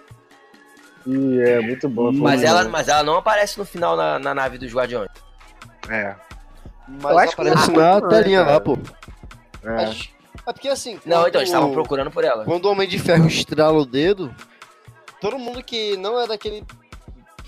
E 1.07 1.41
é 1.41 1.61
muito 1.61 1.89
bom. 1.89 2.13
Mas 2.13 2.43
ela, 2.43 2.65
mas 2.69 2.89
ela 2.89 3.03
não 3.03 3.17
aparece 3.17 3.59
no 3.59 3.65
final 3.65 3.97
na, 3.97 4.19
na 4.19 4.35
nave 4.35 4.59
dos 4.59 4.73
Guardiões. 4.73 5.09
É. 5.89 6.15
Mas 6.89 7.13
Eu 7.13 7.19
acho 7.19 7.37
que 7.37 7.41
aparece- 7.43 7.71
na 7.73 8.01
não, 8.01 8.09
telinha 8.09 8.43
lá, 8.43 8.61
pô. 8.61 8.77
é. 9.65 9.85
Acho- 9.85 10.11
É 10.47 10.53
porque 10.53 10.69
assim. 10.69 10.99
Não, 11.07 11.27
então, 11.29 11.41
eles 11.41 11.51
estavam 11.51 11.73
procurando 11.73 12.11
por 12.11 12.25
ela. 12.25 12.45
Quando 12.45 12.65
o 12.65 12.71
Homem 12.73 12.89
de 12.89 12.99
Ferro 12.99 13.27
estrala 13.27 13.79
o 13.79 13.85
dedo. 13.87 14.35
todo 15.21 15.39
mundo 15.39 15.63
que 15.63 15.97
não 15.97 16.21
é 16.21 16.27
daquele 16.27 16.65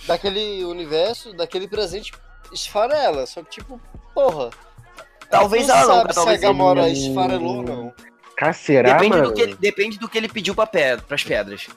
daquele 0.06 0.64
universo, 0.64 1.32
daquele 1.32 1.66
presente 1.68 2.12
esfarela. 2.52 3.26
Só 3.26 3.42
que, 3.42 3.50
tipo, 3.50 3.80
porra. 4.14 4.50
Talvez 5.30 5.66
não 5.68 5.76
ela 5.76 5.86
não, 5.86 5.94
sabe 6.02 6.14
talvez 6.14 6.40
se 6.40 6.44
a 6.46 6.48
Gamora 6.48 6.88
ele 6.88 7.00
não- 7.00 7.08
esfarelou 7.08 7.56
ou 7.58 7.62
não. 7.62 7.94
Cara, 8.36 8.52
será, 8.52 8.94
Depende 8.94 9.16
mano? 9.16 9.28
do, 9.28 9.34
que 9.34 9.40
ele, 9.42 9.54
depende 9.54 9.98
do 9.98 10.08
que 10.08 10.18
ele 10.18 10.28
pediu 10.28 10.54
pra 10.54 10.66
pedra, 10.66 11.04
pras 11.06 11.22
pedras. 11.22 11.68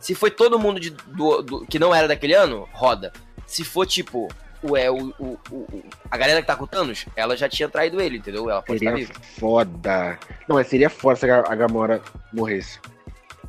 Se 0.00 0.14
foi 0.14 0.30
todo 0.30 0.58
mundo 0.58 0.78
de- 0.78 0.90
do, 0.90 1.42
do- 1.42 1.66
que 1.66 1.78
não 1.78 1.94
era 1.94 2.06
daquele 2.08 2.34
ano, 2.34 2.68
roda. 2.72 3.12
Se 3.46 3.64
for 3.64 3.86
tipo, 3.86 4.28
o, 4.62 4.76
é, 4.76 4.90
o, 4.90 5.14
o, 5.18 5.38
o- 5.50 5.82
a 6.10 6.16
galera 6.18 6.40
que 6.42 6.46
tá 6.46 6.54
com 6.56 6.64
o 6.64 6.66
Thanos, 6.66 7.06
ela 7.16 7.36
já 7.36 7.48
tinha 7.48 7.68
traído 7.68 8.00
ele, 8.00 8.18
entendeu? 8.18 8.50
Ela 8.50 8.60
pode 8.60 8.78
estar 8.84 8.90
Seria 8.90 9.06
viva. 9.06 9.18
foda. 9.38 10.18
Não, 10.46 10.56
mas 10.56 10.66
seria 10.66 10.90
foda 10.90 11.16
se 11.16 11.30
a 11.30 11.54
Gamora 11.54 12.02
morresse. 12.32 12.78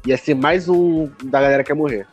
Ia 0.05 0.17
ser 0.17 0.35
mais 0.35 0.69
um 0.69 1.11
da 1.23 1.41
galera 1.41 1.63
que 1.63 1.71
ia 1.71 1.75
morrer. 1.75 2.07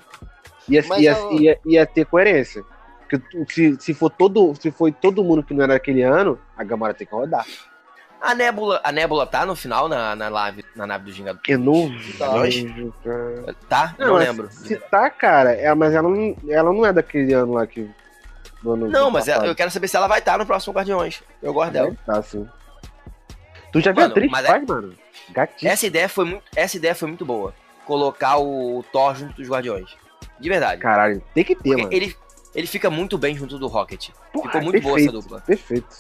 Ia, 0.68 0.82
ia, 0.98 1.10
ela- 1.12 1.32
ia, 1.32 1.60
ia 1.64 1.86
ter 1.86 2.05
coerência. 2.06 2.64
Porque 3.09 3.22
se, 3.52 3.76
se, 3.80 3.94
for 3.94 4.10
todo, 4.10 4.52
se 4.60 4.70
foi 4.72 4.90
todo 4.90 5.22
mundo 5.22 5.43
que 5.43 5.55
não 5.55 5.62
era 5.62 5.74
daquele 5.74 6.02
ano, 6.02 6.38
a 6.56 6.64
Gamora 6.64 6.93
tem 6.93 7.06
que 7.06 7.14
rodar. 7.14 7.47
A 8.20 8.34
Nebula, 8.34 8.80
a 8.82 8.90
Nebula 8.90 9.26
tá 9.26 9.47
no 9.47 9.55
final 9.55 9.88
na, 9.88 10.16
na, 10.16 10.28
nave, 10.30 10.64
na 10.74 10.86
nave 10.86 11.05
dos 11.05 11.16
Vingadores? 11.16 11.48
Eu 11.48 11.59
não 11.59 11.94
Tá. 12.18 12.38
vejo, 12.40 12.94
cara. 13.05 13.55
Tá? 13.68 13.94
Não, 13.98 14.06
Não, 14.09 14.14
mas 14.14 14.26
lembro. 14.28 14.48
Se 14.51 14.76
tá, 14.76 15.09
cara, 15.10 15.52
é, 15.52 15.72
mas 15.74 15.94
ela 15.94 16.09
não, 16.09 16.36
ela 16.48 16.72
não 16.72 16.84
é 16.84 16.93
daquele 16.93 17.32
ano 17.32 17.52
lá 17.52 17.66
que. 17.66 17.88
do 18.62 18.74
Não, 18.76 19.10
mas 19.10 19.26
passado. 19.26 19.47
eu 19.47 19.55
quero 19.55 19.70
saber 19.70 19.86
se 19.86 19.97
ela 19.97 20.09
vai 20.09 20.18
estar 20.18 20.38
no 20.38 20.47
próximo 20.47 20.72
Guardiões. 20.74 21.22
Eu 21.40 21.52
gosto 21.52 21.72
dela. 21.72 21.94
Tá, 22.05 22.20
sim. 22.22 22.48
Tu 23.70 23.80
já 23.80 23.93
viu 23.93 24.01
Mano, 24.01 24.14
a 24.14 24.16
atriz 24.16 24.32
é- 24.44 24.59
mano? 24.66 24.94
Gatinho. 25.30 25.70
Essa 25.70 25.86
ideia 25.86 26.09
foi 26.09 26.24
muito, 26.24 26.43
essa 26.56 26.76
ideia 26.76 26.94
foi 26.94 27.06
muito 27.09 27.24
boa. 27.24 27.55
Colocar 27.84 28.38
o 28.38 28.82
Thor 28.90 29.14
junto 29.14 29.34
dos 29.36 29.48
Guardiões. 29.48 29.94
De 30.38 30.48
verdade. 30.48 30.80
Caralho, 30.80 31.22
tem 31.34 31.44
que 31.44 31.54
ter, 31.54 31.70
Porque 31.70 31.82
mano. 31.82 31.94
ele, 31.94 32.16
ele 32.54 32.66
fica 32.66 32.90
muito 32.90 33.16
bem 33.16 33.34
junto 33.36 33.58
do 33.58 33.66
Rocket. 33.66 34.10
Porra, 34.32 34.46
ficou 34.46 34.62
muito 34.62 34.82
boa 34.82 34.94
perfeito, 34.94 35.16
essa 35.16 35.22
dupla. 35.22 35.40
Perfeito. 35.40 35.96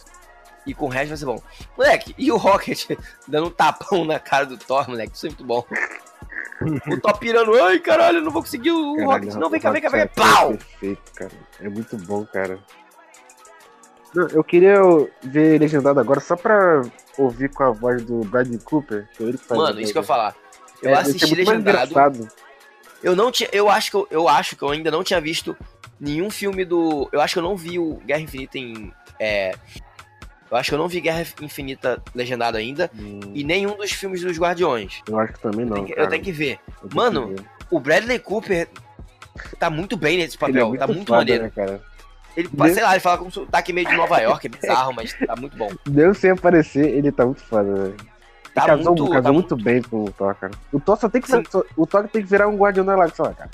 E 0.66 0.74
com 0.74 0.86
o 0.86 0.88
resto 0.88 1.08
vai 1.08 1.16
ser 1.16 1.26
bom. 1.26 1.42
Moleque, 1.76 2.14
e 2.18 2.30
o 2.32 2.36
Rocket 2.36 2.90
dando 3.26 3.46
um 3.46 3.50
tapão 3.50 4.04
na 4.04 4.18
cara 4.18 4.46
do 4.46 4.58
Thor, 4.58 4.88
moleque, 4.88 5.16
isso 5.16 5.26
é 5.26 5.30
muito 5.30 5.44
bom. 5.44 5.64
o 6.90 7.00
Thor 7.00 7.18
pirando, 7.18 7.54
ai 7.62 7.78
caralho, 7.78 8.18
eu 8.18 8.22
não 8.22 8.30
vou 8.30 8.42
conseguir 8.42 8.72
o 8.72 8.96
Caralho, 8.96 9.10
Rocket. 9.10 9.34
Não, 9.34 9.50
vem 9.50 9.60
cá, 9.60 9.70
vem 9.70 9.82
cá, 9.82 9.88
vem 9.88 10.00
cá. 10.00 10.04
É 10.04 10.08
Pau! 10.08 10.48
Perfeito, 10.50 11.12
cara. 11.14 11.32
É 11.60 11.68
muito 11.68 11.96
bom, 11.98 12.24
cara. 12.26 12.58
Não, 14.14 14.26
eu 14.28 14.42
queria 14.42 14.80
ver 15.22 15.60
legendado 15.60 16.00
agora 16.00 16.20
só 16.20 16.36
pra 16.36 16.82
ouvir 17.18 17.50
com 17.50 17.62
a 17.62 17.70
voz 17.70 18.02
do 18.02 18.20
Bradley 18.20 18.58
Cooper. 18.58 19.06
Que 19.12 19.22
é 19.22 19.26
ele 19.26 19.38
que 19.38 19.44
faz 19.44 19.60
Mano, 19.60 19.80
isso 19.80 19.92
que 19.92 19.98
eu 19.98 20.02
ia 20.02 20.06
voz 20.06 20.16
falar. 20.16 20.36
Eu. 20.82 20.90
É, 20.90 20.94
assisti 20.94 21.34
legendado. 21.34 22.28
Eu 23.06 23.14
não 23.14 23.30
tinha. 23.30 23.48
Eu 23.52 23.70
acho, 23.70 23.88
que 23.90 23.96
eu, 23.96 24.08
eu 24.10 24.28
acho 24.28 24.56
que 24.56 24.62
eu 24.64 24.70
ainda 24.70 24.90
não 24.90 25.04
tinha 25.04 25.20
visto 25.20 25.56
nenhum 26.00 26.28
filme 26.28 26.64
do. 26.64 27.08
Eu 27.12 27.20
acho 27.20 27.34
que 27.34 27.38
eu 27.38 27.42
não 27.44 27.56
vi 27.56 27.78
o 27.78 27.94
Guerra 28.04 28.20
Infinita 28.22 28.58
em. 28.58 28.92
É, 29.20 29.54
eu 30.50 30.56
acho 30.56 30.70
que 30.70 30.74
eu 30.74 30.78
não 30.78 30.88
vi 30.88 31.00
Guerra 31.00 31.24
Infinita 31.40 32.02
legendado 32.12 32.56
ainda. 32.56 32.90
Hum, 32.98 33.20
E 33.32 33.44
nenhum 33.44 33.76
dos 33.76 33.92
filmes 33.92 34.22
dos 34.22 34.36
Guardiões. 34.36 35.02
eu 35.08 35.18
acho 35.20 35.34
que 35.34 35.40
também 35.40 35.60
Eu 35.60 35.66
não. 35.66 35.74
tenho 35.76 35.86
que- 35.86 36.00
eu 36.00 36.08
tenho 36.08 36.22
que 36.24 36.32
ver. 36.32 36.58
Eu 36.82 36.88
tenho 36.88 36.94
Mano, 36.96 37.28
que 37.28 37.34
ver. 37.42 37.48
O 37.70 37.78
Bradley 37.78 38.18
Cooper 38.18 38.68
tá 39.60 39.70
muito 39.70 39.96
bem 39.96 40.18
nesse 40.18 40.36
Ele 40.42 40.58
é 40.58 40.60
papel. 40.62 40.76
tá 40.78 40.86
muito 40.88 41.06
foda, 41.06 41.18
maneiro. 41.18 41.44
né, 41.44 41.52
cara? 41.54 41.80
Ele, 42.36 42.48
Mesmo- 42.52 42.74
sei 42.74 42.82
lá, 42.82 42.90
ele 42.90 43.00
fala 43.00 43.18
com 43.18 43.24
um 43.26 43.30
sotaque 43.30 43.72
meio 43.72 43.88
de 43.88 43.96
Nova 43.96 44.18
York, 44.18 44.46
é 44.46 44.50
bizarro, 44.50 44.92
mas 44.92 45.14
tá 45.14 45.34
muito 45.36 45.56
bom. 45.56 45.70
Mesmo 45.88 46.14
sem 46.14 46.30
aparecer, 46.32 46.86
ele 46.92 47.10
tá 47.12 47.24
muito 47.24 47.42
foda, 47.44 47.72
velho. 47.72 47.96
Tá 48.60 48.66
casou, 48.66 48.94
muito. 48.94 49.04
casou 49.10 49.22
tá 49.22 49.32
muito 49.32 49.56
bem 49.56 49.82
com 49.82 50.04
o 50.04 50.10
Thor, 50.12 50.34
cara. 50.34 50.52
O 50.72 50.80
Thor 50.80 50.96
só 50.96 51.08
tem 51.08 51.20
que 51.20 51.30
Sim. 51.30 51.42
o 51.76 51.86
Thor 51.86 52.08
tem 52.08 52.22
que 52.22 52.28
virar 52.28 52.48
um 52.48 52.56
Guardião 52.56 52.84
da 52.84 52.94
Galáxia 52.96 53.24
lá, 53.24 53.32
cara. 53.34 53.50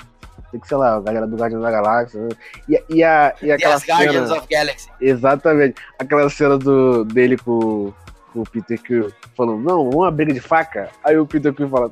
Tem 0.51 0.59
que, 0.59 0.67
sei 0.67 0.77
lá, 0.77 0.95
a 0.95 1.01
galera 1.01 1.27
do 1.27 1.35
Guardião 1.35 1.61
da 1.61 1.71
Galáxia. 1.71 2.21
né? 2.21 2.29
E, 2.69 2.83
e, 2.89 3.03
a, 3.03 3.33
e 3.41 3.51
aquela 3.51 3.75
Guardians 3.77 4.27
cena. 4.29 4.39
of 4.39 4.47
Galaxy. 4.49 4.89
Exatamente. 5.01 5.75
Aquela 5.99 6.29
cena 6.29 6.57
do, 6.57 7.03
dele 7.05 7.37
com, 7.37 7.91
com 8.31 8.41
o 8.41 8.43
Peter 8.49 8.81
Quill 8.81 9.11
falando, 9.35 9.59
não, 9.61 9.89
uma 9.89 10.09
briga 10.11 10.31
de 10.33 10.39
faca. 10.39 10.89
Aí 11.03 11.17
o 11.17 11.25
Peter 11.25 11.53
Quill 11.53 11.67
fala, 11.69 11.91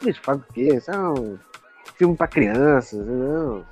briga 0.00 0.12
de 0.14 0.20
faca 0.20 0.42
o 0.48 0.52
quê? 0.52 0.74
Isso 0.74 0.90
é 0.90 0.98
um 0.98 1.38
filme 1.96 2.16
pra 2.16 2.26
crianças, 2.26 3.06
não. 3.06 3.62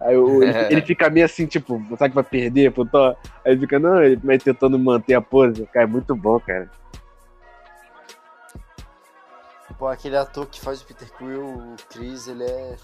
Aí 0.00 0.16
o- 0.16 0.42
ele, 0.42 0.52
ele 0.74 0.82
fica 0.82 1.08
meio 1.08 1.26
assim, 1.26 1.46
tipo, 1.46 1.80
sabe 1.96 2.10
que 2.10 2.14
vai 2.16 2.24
perder 2.24 2.72
pro 2.72 2.84
Thor? 2.84 3.14
Aí 3.44 3.52
ele 3.52 3.60
fica, 3.60 3.78
não, 3.78 4.02
ele 4.02 4.16
vai 4.16 4.36
tentando 4.38 4.78
manter 4.78 5.14
a 5.14 5.20
pose. 5.20 5.64
Cara, 5.72 5.84
é 5.84 5.88
muito 5.88 6.14
bom, 6.16 6.38
cara. 6.40 6.68
Pô, 9.80 9.88
aquele 9.88 10.14
ator 10.14 10.46
que 10.46 10.60
faz 10.60 10.82
o 10.82 10.84
Peter 10.84 11.08
Quill, 11.16 11.42
o 11.42 11.74
Chris, 11.88 12.28
ele 12.28 12.44
é 12.44 12.76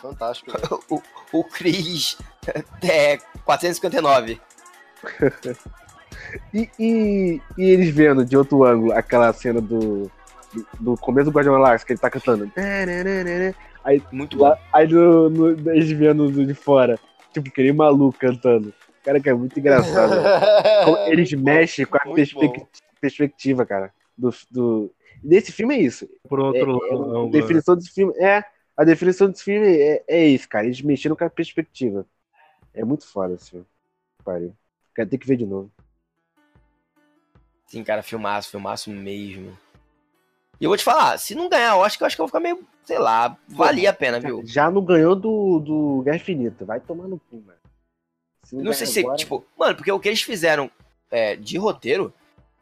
fantástico. 0.00 0.52
O, 0.88 1.02
o 1.40 1.42
Chris 1.44 2.16
é 2.88 3.18
459. 3.44 4.40
E, 6.54 6.70
e, 6.78 7.42
e 7.58 7.64
eles 7.64 7.92
vendo 7.92 8.24
de 8.24 8.36
outro 8.36 8.62
ângulo 8.64 8.92
aquela 8.92 9.32
cena 9.32 9.60
do, 9.60 10.08
do, 10.54 10.66
do 10.78 10.96
começo 10.96 11.28
do 11.28 11.34
Guardião 11.34 11.54
Galáxia, 11.56 11.84
que 11.84 11.92
ele 11.94 12.00
tá 12.00 12.08
cantando. 12.08 12.52
Aí, 13.84 14.00
Muito 14.12 14.36
bom. 14.38 14.44
lá, 14.44 14.58
aí 14.72 14.86
no, 14.86 15.28
no, 15.28 15.70
eles 15.72 15.90
vendo 15.90 16.30
do 16.30 16.46
de 16.46 16.54
fora, 16.54 17.00
tipo, 17.32 17.50
que 17.50 17.62
nem 17.64 17.72
maluco 17.72 18.16
cantando. 18.16 18.72
Cara, 19.04 19.20
que 19.20 19.28
é 19.28 19.34
muito 19.34 19.58
engraçado. 19.58 20.14
Eles 21.06 21.32
mexem 21.32 21.84
com 21.86 21.96
a 21.96 22.00
Muito 22.04 22.16
perspec- 22.16 22.58
bom. 22.58 22.66
perspectiva, 23.00 23.64
cara. 23.66 23.92
Do, 24.18 24.34
do... 24.50 24.90
Desse 25.26 25.50
filme 25.52 25.74
é 25.74 25.80
isso. 25.80 26.08
Por 26.28 26.38
É, 26.38 26.42
outro 26.42 26.84
é, 26.86 26.90
a 26.90 26.94
ângulo. 26.94 27.30
definição 27.30 27.74
desse 27.76 27.90
filme 27.90 28.12
é. 28.18 28.44
A 28.76 28.84
definição 28.84 29.28
desse 29.28 29.42
filme 29.42 29.66
é, 29.66 30.04
é 30.06 30.26
isso, 30.26 30.48
cara. 30.48 30.66
Eles 30.66 30.80
mexeram 30.82 31.16
com 31.16 31.24
a 31.24 31.30
perspectiva. 31.30 32.06
É 32.72 32.84
muito 32.84 33.06
foda 33.06 33.34
esse 33.34 33.50
filme. 33.50 33.66
Pariu. 34.24 34.54
Quero 34.94 35.08
ter 35.10 35.18
que 35.18 35.26
ver 35.26 35.36
de 35.36 35.46
novo. 35.46 35.70
Sim, 37.66 37.82
cara, 37.82 38.02
filmaço, 38.02 38.50
filmaço 38.50 38.90
mesmo. 38.90 39.56
E 40.60 40.64
eu 40.64 40.70
vou 40.70 40.76
te 40.76 40.84
falar, 40.84 41.18
se 41.18 41.34
não 41.34 41.48
ganhar 41.48 41.76
Oscar, 41.76 42.02
eu 42.02 42.06
acho 42.06 42.16
que 42.16 42.22
eu 42.22 42.24
vou 42.24 42.28
ficar 42.28 42.40
meio, 42.40 42.66
sei 42.84 42.98
lá, 42.98 43.36
valia 43.48 43.90
a 43.90 43.92
pena, 43.92 44.18
viu? 44.20 44.42
Já 44.46 44.70
não 44.70 44.82
ganhou 44.84 45.14
do, 45.16 45.58
do 45.58 46.02
Guerra 46.02 46.16
Infinita. 46.16 46.64
Vai 46.64 46.80
tomar 46.80 47.08
no 47.08 47.18
cu, 47.18 47.36
mano. 47.44 47.58
Se 48.44 48.54
Não 48.54 48.62
ganhar 48.62 48.74
sei 48.74 48.86
se, 48.86 49.00
agora, 49.00 49.16
tipo, 49.16 49.44
mano, 49.58 49.74
porque 49.76 49.90
o 49.92 49.98
que 50.00 50.08
eles 50.08 50.22
fizeram 50.22 50.70
é, 51.10 51.34
de 51.36 51.58
roteiro 51.58 52.12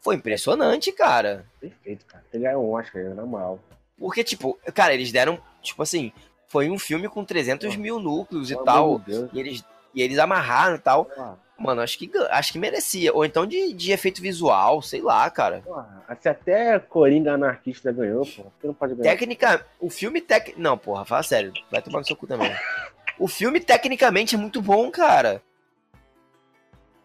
foi 0.04 0.16
impressionante, 0.16 0.92
cara. 0.92 1.46
Perfeito, 1.58 2.04
cara. 2.04 2.22
Que 2.30 2.38
ganhar 2.38 2.58
um 2.58 2.70
Oscar, 2.72 3.02
na 3.14 3.24
moral. 3.24 3.58
Porque, 3.98 4.22
tipo, 4.22 4.58
cara, 4.74 4.92
eles 4.92 5.10
deram, 5.10 5.40
tipo 5.62 5.82
assim, 5.82 6.12
foi 6.46 6.68
um 6.68 6.78
filme 6.78 7.08
com 7.08 7.24
300 7.24 7.74
Pô, 7.74 7.80
mil 7.80 7.98
núcleos 7.98 8.50
e 8.50 8.64
tal. 8.64 9.02
E 9.32 9.40
eles, 9.40 9.64
e 9.94 10.02
eles 10.02 10.18
amarraram 10.18 10.76
e 10.76 10.78
tal. 10.78 11.06
Porra, 11.06 11.42
Mano, 11.56 11.80
acho 11.80 11.96
que, 11.96 12.10
acho 12.30 12.52
que 12.52 12.58
merecia. 12.58 13.14
Ou 13.14 13.24
então 13.24 13.46
de, 13.46 13.72
de 13.72 13.92
efeito 13.92 14.20
visual, 14.20 14.82
sei 14.82 15.00
lá, 15.00 15.30
cara. 15.30 15.62
porra. 15.64 16.04
Se 16.20 16.28
até 16.28 16.78
Coringa 16.80 17.32
Anarquista 17.32 17.90
ganhou, 17.92 18.26
porra, 18.26 18.50
por 18.50 18.60
que 18.60 18.66
não 18.66 18.74
pode 18.74 18.94
ganhar? 18.94 19.10
Técnica. 19.10 19.66
O 19.80 19.88
filme 19.88 20.20
tec... 20.20 20.54
Não, 20.58 20.76
porra, 20.76 21.04
fala 21.04 21.22
sério. 21.22 21.52
Vai 21.70 21.80
tomar 21.80 22.00
no 22.00 22.04
seu 22.04 22.16
cu 22.16 22.26
também. 22.26 22.52
O 23.16 23.28
filme, 23.28 23.60
tecnicamente, 23.60 24.34
é 24.34 24.38
muito 24.38 24.60
bom, 24.60 24.90
cara. 24.90 25.40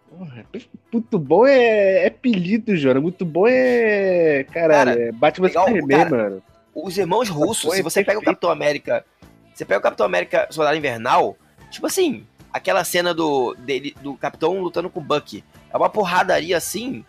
Porra, 0.10 0.46
muito 0.92 1.20
bom 1.20 1.46
é, 1.46 2.04
é 2.04 2.08
apelido, 2.08 2.76
Jora. 2.76 3.00
Muito 3.00 3.24
bom 3.26 3.46
é. 3.48 4.46
Caralho, 4.52 4.92
Cara, 4.92 5.02
é 5.10 5.12
Batman 5.12 5.48
legal, 5.48 5.66
Superman, 5.68 5.98
cara. 5.98 6.10
mano. 6.10 6.44
Os 6.74 6.98
irmãos 6.98 7.30
russos, 7.30 7.66
Foi 7.66 7.78
se 7.78 7.84
você 7.84 8.04
pega 8.04 8.20
o. 8.20 8.24
Capitão 8.24 8.50
América. 8.50 9.06
Você 9.54 9.66
pega 9.66 9.80
o 9.80 9.84
Capitão 9.84 10.06
América 10.06 10.48
Soldado 10.50 10.78
Invernal, 10.78 11.36
tipo 11.70 11.86
assim, 11.86 12.26
aquela 12.52 12.84
cena 12.86 13.14
do, 13.14 13.54
dele, 13.56 13.94
do 14.02 14.16
Capitão 14.16 14.60
lutando 14.62 14.90
com 14.90 15.00
o 15.00 15.04
Bucky. 15.04 15.44
É 15.72 15.76
uma 15.78 15.90
porradaria 15.90 16.56
assim, 16.58 17.04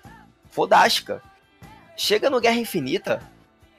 fodástica. 0.50 1.22
Chega 1.96 2.28
no 2.28 2.40
Guerra 2.40 2.56
Infinita, 2.56 3.22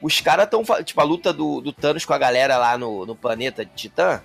os 0.01 0.19
caras 0.21 0.49
tão. 0.49 0.63
fa- 0.65 0.83
Tipo, 0.83 1.01
a 1.01 1.03
luta 1.03 1.33
do, 1.33 1.59
do 1.61 1.71
Thanos 1.73 2.05
com 2.05 2.13
a 2.13 2.17
galera 2.17 2.57
lá 2.57 2.77
no, 2.77 3.05
no 3.05 3.15
planeta 3.15 3.65
de 3.65 3.71
Titã. 3.75 4.21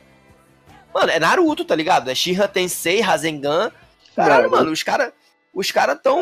Mano, 0.94 1.10
é 1.10 1.18
Naruto, 1.18 1.64
tá 1.64 1.74
ligado? 1.74 2.09
É 2.10 2.14
Shira 2.14 2.47
Tensei, 2.48 3.01
Rasengan. 3.01 3.70
Caralho, 4.17 4.51
mano, 4.51 4.71
os 4.73 4.83
caras 4.83 5.13
os 5.55 5.71
cara 5.71 5.95
tão 5.97 6.21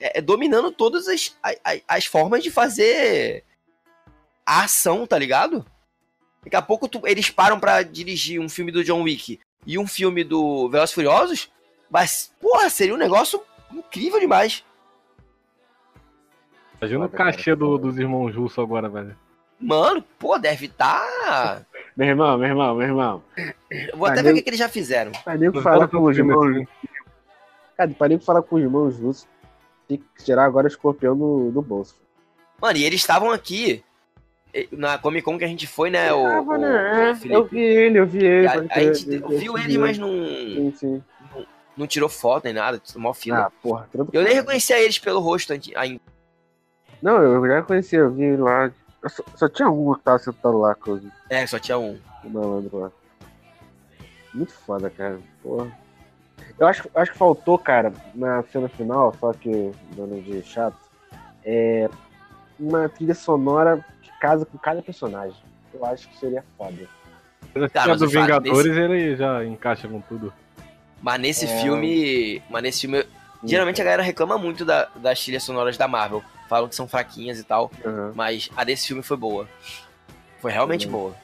é, 0.00 0.18
é, 0.18 0.20
dominando 0.20 0.70
todas 0.70 1.08
as, 1.08 1.36
a- 1.42 1.54
a- 1.72 1.80
as 1.96 2.04
formas 2.06 2.42
de 2.42 2.50
fazer 2.50 3.42
a 4.46 4.64
ação, 4.64 5.06
tá 5.06 5.18
ligado? 5.18 5.64
Daqui 6.42 6.56
a 6.56 6.62
pouco 6.62 6.86
tu- 6.88 7.06
eles 7.06 7.30
param 7.30 7.58
pra 7.58 7.82
dirigir 7.82 8.40
um 8.40 8.48
filme 8.48 8.70
do 8.70 8.84
John 8.84 9.02
Wick 9.02 9.40
e 9.66 9.78
um 9.78 9.86
filme 9.86 10.22
do 10.24 10.68
Velozes 10.68 10.92
e 10.92 10.94
Furiosos, 10.94 11.50
mas, 11.90 12.32
porra, 12.40 12.68
seria 12.68 12.94
um 12.94 12.98
negócio 12.98 13.40
incrível 13.72 14.20
demais. 14.20 14.62
Imagina 16.80 17.06
o 17.06 17.08
cachê 17.08 17.54
do- 17.54 17.78
dos 17.78 17.98
irmãos 17.98 18.34
Russo 18.34 18.60
agora, 18.60 18.88
velho. 18.88 19.16
Mano, 19.58 20.02
pô, 20.18 20.38
deve 20.38 20.68
tá. 20.68 21.62
Meu 21.96 22.08
irmão, 22.08 22.36
meu 22.36 22.48
irmão, 22.48 22.74
meu 22.74 22.86
irmão. 22.88 23.22
Eu 23.70 23.96
vou 23.96 24.06
até 24.06 24.16
Mas 24.16 24.24
ver 24.24 24.32
o 24.32 24.34
que, 24.34 24.42
que 24.42 24.50
eles 24.50 24.58
já 24.58 24.68
fizeram. 24.68 25.12
Pra 25.12 25.36
nego 25.36 25.56
Não 25.56 25.62
falar 25.62 25.76
fala 25.76 25.88
com 25.88 25.98
com 25.98 26.04
os 26.04 26.16
filme 26.16 26.32
irmãos. 26.32 26.66
Cara, 27.76 27.90
pra 27.90 28.08
nego 28.08 28.22
falar 28.22 28.42
com 28.42 28.56
os 28.56 28.62
irmãos 28.62 28.98
russos, 28.98 29.26
tem 29.88 29.98
que 29.98 30.24
tirar 30.24 30.44
agora 30.44 30.66
o 30.66 30.68
escorpião 30.68 31.16
do, 31.16 31.50
do 31.50 31.60
bolso. 31.62 31.96
Mano, 32.60 32.78
e 32.78 32.84
eles 32.84 33.00
estavam 33.00 33.30
aqui 33.30 33.84
na 34.70 34.96
Comic 34.98 35.24
Con 35.24 35.36
que 35.36 35.44
a 35.44 35.48
gente 35.48 35.66
foi, 35.66 35.90
né, 35.90 36.12
o, 36.12 36.22
Tava, 36.22 36.52
o- 36.54 36.58
né? 36.58 37.12
o 37.24 37.26
eu 37.26 37.44
vi 37.44 37.58
ele, 37.60 37.98
eu 37.98 38.06
vi 38.06 38.24
ele. 38.24 38.46
A, 38.46 38.52
a 38.52 38.80
gente 38.80 39.08
eu- 39.12 39.20
eu 39.32 39.38
viu 39.38 39.54
vi 39.54 39.64
ele, 39.64 39.78
mas 39.78 39.98
não, 39.98 40.08
Sim, 40.08 40.72
sim. 40.76 41.02
não 41.76 41.86
tirou 41.88 42.08
foto 42.08 42.44
nem 42.44 42.52
nada, 42.54 42.78
tomou 42.78 43.12
fila. 43.12 43.46
Ah, 43.46 43.50
porra. 43.62 43.88
tudo- 43.90 44.08
Eu 44.12 44.22
nem 44.22 44.34
reconhecia 44.34 44.78
eles 44.80 44.98
pelo 44.98 45.18
rosto 45.20 45.52
ainda. 45.52 46.00
Não, 47.02 47.20
eu 47.22 47.46
já 47.46 47.62
conhecia, 47.62 47.98
eu 47.98 48.10
vi 48.12 48.22
ele 48.22 48.36
lá. 48.42 48.70
Eu 49.02 49.10
só, 49.10 49.22
só 49.36 49.48
tinha 49.48 49.68
um 49.68 49.92
que 49.94 50.00
tava 50.02 50.18
sentado 50.18 50.56
lá 50.58 50.74
o 50.86 51.00
É, 51.28 51.46
só 51.46 51.58
tinha 51.58 51.76
um. 51.76 51.98
o 52.24 52.30
malandro 52.30 52.78
lá. 52.78 52.92
Muito 54.32 54.52
foda, 54.52 54.88
cara. 54.88 55.18
Porra. 55.42 55.70
Eu 56.58 56.66
acho, 56.68 56.88
acho 56.94 57.12
que 57.12 57.18
faltou, 57.18 57.58
cara, 57.58 57.92
na 58.14 58.42
cena 58.44 58.68
final, 58.68 59.14
só 59.18 59.32
que 59.32 59.72
dando 59.96 60.22
de 60.22 60.42
chato, 60.42 60.76
é 61.44 61.88
uma 62.58 62.88
trilha 62.88 63.14
sonora 63.14 63.84
que 64.02 64.10
casa 64.20 64.46
com 64.46 64.56
cada 64.58 64.80
personagem. 64.80 65.36
Eu 65.72 65.84
acho 65.84 66.08
que 66.08 66.16
seria 66.18 66.44
foda. 66.56 66.86
Mas 67.54 67.72
Tá, 67.72 67.84
a 67.84 67.88
mas 67.88 68.00
do 68.00 68.08
Vingadores 68.08 68.76
ele 68.76 69.16
já 69.16 69.44
encaixa 69.44 69.88
com 69.88 70.00
tudo. 70.00 70.32
Mas 71.02 71.20
nesse 71.20 71.44
É. 71.46 71.60
filme. 71.60 72.40
Mas 72.48 72.62
nesse 72.62 72.80
filme. 72.82 73.04
Geralmente 73.42 73.80
a 73.82 73.84
galera 73.84 74.02
reclama 74.02 74.38
muito 74.38 74.64
da- 74.64 74.88
das 74.96 75.22
trilhas 75.22 75.42
sonoras 75.42 75.76
da 75.76 75.86
Marvel. 75.86 76.22
Falam 76.48 76.68
que 76.68 76.74
são 76.74 76.88
fraquinhas 76.88 77.38
e 77.38 77.44
tal. 77.44 77.70
Aham. 77.84 78.12
Mas 78.14 78.48
a 78.56 78.64
desse 78.64 78.86
filme 78.86 79.02
foi 79.02 79.16
boa. 79.16 79.48
Foi 80.40 80.50
realmente 80.52 80.86
Uhum. 80.86 80.92
boa. 80.92 81.14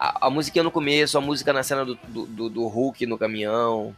A, 0.00 0.28
a 0.28 0.30
musiquinha 0.30 0.64
no 0.64 0.70
começo, 0.70 1.18
a 1.18 1.20
música 1.20 1.52
na 1.52 1.62
cena 1.62 1.84
do, 1.84 1.94
do, 1.94 2.48
do, 2.48 2.66
Hulk 2.66 3.04
no 3.04 3.18
caminhão. 3.18 3.94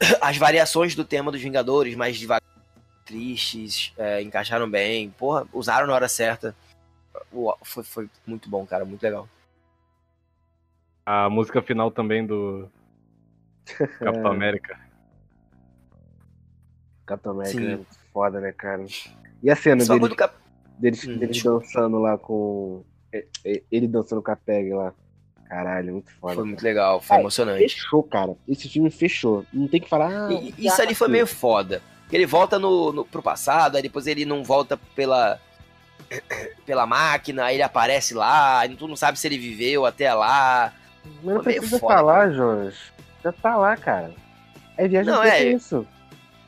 As 0.18 0.38
variações 0.38 0.94
do 0.94 1.04
tema 1.04 1.30
dos 1.30 1.42
Vingadores, 1.42 1.94
mais 1.94 2.16
devagar, 2.16 2.42
tristes, 3.04 3.92
é, 3.98 4.22
encaixaram 4.22 4.70
bem. 4.70 5.10
Porra, 5.10 5.46
usaram 5.52 5.86
na 5.86 5.92
hora 5.92 6.08
certa. 6.08 6.56
Uau, 7.30 7.58
Foi, 7.62 7.84
foi 7.84 8.10
muito 8.26 8.48
bom, 8.48 8.64
cara. 8.64 8.86
Muito 8.86 9.02
legal. 9.02 9.28
A 11.04 11.28
música 11.28 11.60
final 11.60 11.90
também 11.90 12.24
do 12.24 12.66
Capitão 13.98 14.32
América. 14.32 14.80
Capitão 17.04 17.32
América 17.32 17.58
Sim. 17.58 17.72
é 17.72 17.76
muito 17.76 17.98
foda, 18.10 18.40
né, 18.40 18.52
cara? 18.52 18.86
E 19.42 19.50
a 19.50 19.56
cena 19.56 19.84
Só 19.84 19.92
deles, 19.92 20.08
quando 20.08 20.12
o 20.12 20.16
Cap... 20.16 20.34
deles, 20.78 21.06
Hum, 21.06 21.18
deles 21.18 21.42
dançando 21.42 21.98
lá 21.98 22.16
com. 22.16 22.82
É, 23.12 23.24
é, 23.44 23.62
Ele 23.70 23.86
dançando 23.86 24.22
com 24.22 24.30
a 24.30 24.36
Peg 24.36 24.72
lá. 24.72 24.92
Caralho, 25.48 25.92
muito 25.94 26.10
foda. 26.12 26.20
Foi 26.20 26.34
cara. 26.36 26.46
muito 26.46 26.62
legal, 26.62 27.00
foi 27.00 27.16
Ah, 27.16 27.20
emocionante. 27.20 27.58
Fechou, 27.62 28.02
cara. 28.02 28.34
Esse 28.48 28.68
filme 28.68 28.90
fechou. 28.90 29.44
Não 29.52 29.68
tem 29.68 29.80
que 29.80 29.88
falar. 29.88 30.28
ah, 30.28 30.32
E- 30.32 30.54
isso 30.58 30.80
ali 30.80 30.94
foi 30.94 31.08
meio 31.08 31.26
foda. 31.26 31.82
Ele 32.10 32.24
volta 32.26 32.58
no, 32.58 32.92
no, 32.92 33.04
pro 33.04 33.22
passado, 33.22 33.76
aí 33.76 33.82
depois 33.82 34.06
ele 34.06 34.24
não 34.24 34.42
volta 34.44 34.78
pela, 34.94 35.38
pela 36.66 36.86
máquina, 36.86 37.44
aí 37.44 37.56
ele 37.56 37.62
aparece 37.62 38.14
lá, 38.14 38.60
aí 38.60 38.74
tu 38.76 38.86
não 38.88 38.96
sabe 38.96 39.18
se 39.18 39.26
ele 39.26 39.38
viveu 39.38 39.84
até 39.86 40.12
lá. 40.12 40.72
Mas 41.22 41.34
não 41.34 41.42
precisa 41.42 41.78
foda, 41.78 41.94
falar, 41.96 42.30
Jonas. 42.30 42.74
Já 43.22 43.32
tá 43.32 43.56
lá, 43.56 43.76
cara. 43.76 44.12
É 44.76 44.88
viagem 44.88 45.12
Não, 45.12 45.22
é- 45.22 45.44
isso. 45.44 45.86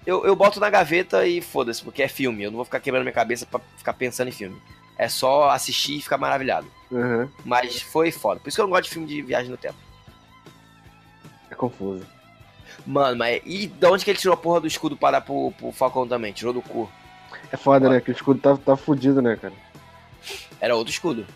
Eu, 0.06 0.24
eu 0.26 0.36
boto 0.36 0.60
na 0.60 0.68
gaveta 0.68 1.26
e 1.26 1.40
foda-se, 1.40 1.82
porque 1.82 2.02
é 2.02 2.08
filme. 2.08 2.44
Eu 2.44 2.50
não 2.50 2.56
vou 2.56 2.64
ficar 2.66 2.78
quebrando 2.80 3.04
minha 3.04 3.12
cabeça 3.14 3.46
pra 3.46 3.58
ficar 3.76 3.94
pensando 3.94 4.28
em 4.28 4.32
filme. 4.32 4.60
É 4.96 5.08
só 5.08 5.50
assistir 5.50 5.96
e 5.98 6.02
ficar 6.02 6.18
maravilhado. 6.18 6.66
Uhum. 6.90 7.28
Mas 7.44 7.80
foi 7.82 8.10
foda. 8.12 8.38
Por 8.40 8.48
isso 8.48 8.56
que 8.56 8.60
eu 8.60 8.66
não 8.66 8.70
gosto 8.70 8.84
de 8.84 8.90
filme 8.90 9.06
de 9.08 9.22
viagem 9.22 9.50
no 9.50 9.56
tempo. 9.56 9.76
É 11.50 11.54
confuso. 11.54 12.06
Mano, 12.86 13.16
mas 13.16 13.40
e 13.44 13.66
de 13.66 13.86
onde 13.86 14.04
que 14.04 14.10
ele 14.10 14.18
tirou 14.18 14.34
a 14.34 14.36
porra 14.36 14.60
do 14.60 14.66
escudo 14.66 14.96
para 14.96 15.20
pro, 15.20 15.52
pro 15.52 15.72
Falcão 15.72 16.06
também? 16.06 16.32
Tirou 16.32 16.52
do 16.52 16.62
cu. 16.62 16.88
É 17.50 17.56
foda, 17.56 17.88
né? 17.88 18.00
Que 18.00 18.10
o 18.10 18.12
escudo 18.12 18.40
tá, 18.40 18.56
tá 18.56 18.76
fudido, 18.76 19.22
né, 19.22 19.36
cara? 19.40 19.54
Era 20.60 20.76
outro 20.76 20.92
escudo. 20.92 21.26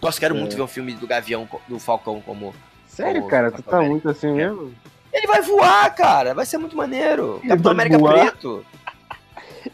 Nossa, 0.00 0.18
quero 0.20 0.36
É. 0.36 0.38
muito 0.38 0.56
ver 0.56 0.62
um 0.62 0.66
filme 0.66 0.92
do 0.94 1.06
Gavião, 1.06 1.48
do 1.68 1.78
Falcão 1.78 2.20
como. 2.20 2.54
Sério, 2.88 3.20
Como 3.22 3.30
cara? 3.30 3.50
Tu 3.52 3.62
tá 3.62 3.76
América. 3.76 3.90
muito 3.90 4.08
assim 4.08 4.32
mesmo? 4.32 4.74
Ele 5.12 5.26
vai 5.26 5.42
voar, 5.42 5.94
cara. 5.94 6.34
Vai 6.34 6.46
ser 6.46 6.58
muito 6.58 6.76
maneiro. 6.76 7.38
Ele 7.40 7.48
Capitão 7.50 7.72
América 7.72 7.98
voar? 7.98 8.18
preto. 8.30 8.64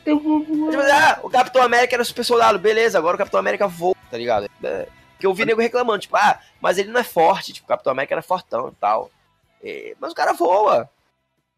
Eu 0.04 0.18
vou 0.18 0.40
Tipo, 0.40 0.70
voar. 0.72 1.18
ah, 1.18 1.20
o 1.22 1.30
Capitão 1.30 1.62
América 1.62 1.94
era 1.96 2.04
super 2.04 2.24
soldado, 2.24 2.58
beleza, 2.58 2.98
agora 2.98 3.14
o 3.14 3.18
Capitão 3.18 3.40
América 3.40 3.66
voa, 3.68 3.94
tá 4.10 4.16
ligado? 4.16 4.48
É, 4.62 4.88
Porque 5.12 5.26
eu 5.26 5.34
vi 5.34 5.44
nego 5.44 5.60
reclamando, 5.60 6.00
tipo, 6.00 6.16
ah, 6.16 6.40
mas 6.60 6.78
ele 6.78 6.90
não 6.90 7.00
é 7.00 7.04
forte, 7.04 7.52
tipo, 7.52 7.64
o 7.64 7.68
Capitão 7.68 7.92
América 7.92 8.14
era 8.14 8.22
fortão 8.22 8.68
e 8.68 8.74
tal. 8.80 9.10
É, 9.62 9.94
mas 10.00 10.12
o 10.12 10.14
cara 10.14 10.32
voa. 10.32 10.88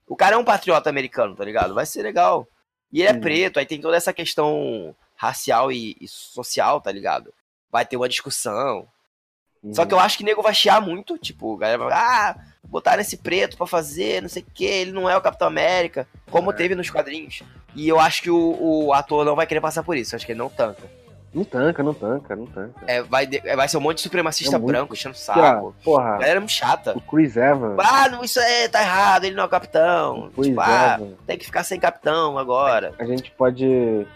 O 0.06 0.14
cara 0.14 0.36
é 0.36 0.38
um 0.38 0.44
patriota 0.44 0.90
americano, 0.90 1.34
tá 1.34 1.44
ligado? 1.44 1.72
Vai 1.74 1.86
ser 1.86 2.02
legal. 2.02 2.46
E 2.92 3.00
ele 3.00 3.08
é 3.08 3.14
Sim. 3.14 3.20
preto, 3.20 3.58
aí 3.58 3.64
tem 3.66 3.80
toda 3.80 3.96
essa 3.96 4.12
questão 4.12 4.94
racial 5.16 5.72
e, 5.72 5.96
e 6.00 6.06
social, 6.06 6.80
tá 6.80 6.92
ligado? 6.92 7.32
Vai 7.72 7.86
ter 7.86 7.96
uma 7.96 8.08
discussão. 8.08 8.86
Só 9.72 9.86
que 9.86 9.94
eu 9.94 9.98
acho 9.98 10.18
que 10.18 10.24
nego 10.24 10.42
vai 10.42 10.52
chiar 10.52 10.82
muito, 10.82 11.16
tipo, 11.16 11.56
a 11.56 11.58
galera 11.60 11.78
vai, 11.84 11.92
ah, 11.94 12.36
botaram 12.64 13.00
esse 13.00 13.16
preto 13.16 13.56
pra 13.56 13.66
fazer, 13.66 14.20
não 14.20 14.28
sei 14.28 14.42
o 14.42 14.46
que, 14.52 14.66
ele 14.66 14.92
não 14.92 15.08
é 15.08 15.16
o 15.16 15.22
Capitão 15.22 15.48
América, 15.48 16.06
como 16.30 16.50
É. 16.50 16.54
teve 16.54 16.74
nos 16.74 16.90
quadrinhos. 16.90 17.42
E 17.74 17.88
eu 17.88 17.98
acho 17.98 18.22
que 18.22 18.30
o, 18.30 18.56
o 18.86 18.92
ator 18.92 19.24
não 19.24 19.34
vai 19.36 19.46
querer 19.46 19.60
passar 19.60 19.82
por 19.82 19.96
isso, 19.96 20.14
eu 20.14 20.16
acho 20.16 20.26
que 20.26 20.32
ele 20.32 20.38
não 20.38 20.48
tanca. 20.48 20.82
Não 21.32 21.42
tanca, 21.42 21.82
não 21.82 21.92
tanca, 21.92 22.36
não 22.36 22.46
tanca. 22.46 22.80
É, 22.86 23.02
vai, 23.02 23.26
de- 23.26 23.40
vai 23.56 23.66
ser 23.66 23.76
um 23.76 23.80
monte 23.80 23.96
de 23.96 24.02
supremacista 24.02 24.54
É 24.54 24.58
muito. 24.58 24.68
branco, 24.70 24.94
enchendo 24.94 25.16
saco. 25.16 25.74
A 25.80 25.84
porra, 25.84 26.12
galera 26.12 26.36
é 26.36 26.38
muito 26.38 26.52
chata. 26.52 26.96
o 26.96 27.00
Chris 27.00 27.36
Evans. 27.36 27.74
Ah, 27.80 28.08
não, 28.08 28.22
isso 28.22 28.38
é, 28.38 28.68
tá 28.68 28.80
errado, 28.80 29.24
ele 29.24 29.34
não 29.34 29.42
é 29.42 29.46
o 29.46 29.50
capitão. 29.50 30.26
o 30.26 30.30
Chris 30.30 30.46
Tipo, 30.46 30.60
ah, 30.60 31.00
tem 31.26 31.36
que 31.36 31.44
ficar 31.44 31.64
sem 31.64 31.80
capitão 31.80 32.38
agora. 32.38 32.94
A 33.00 33.04
gente 33.04 33.32
pode 33.32 33.66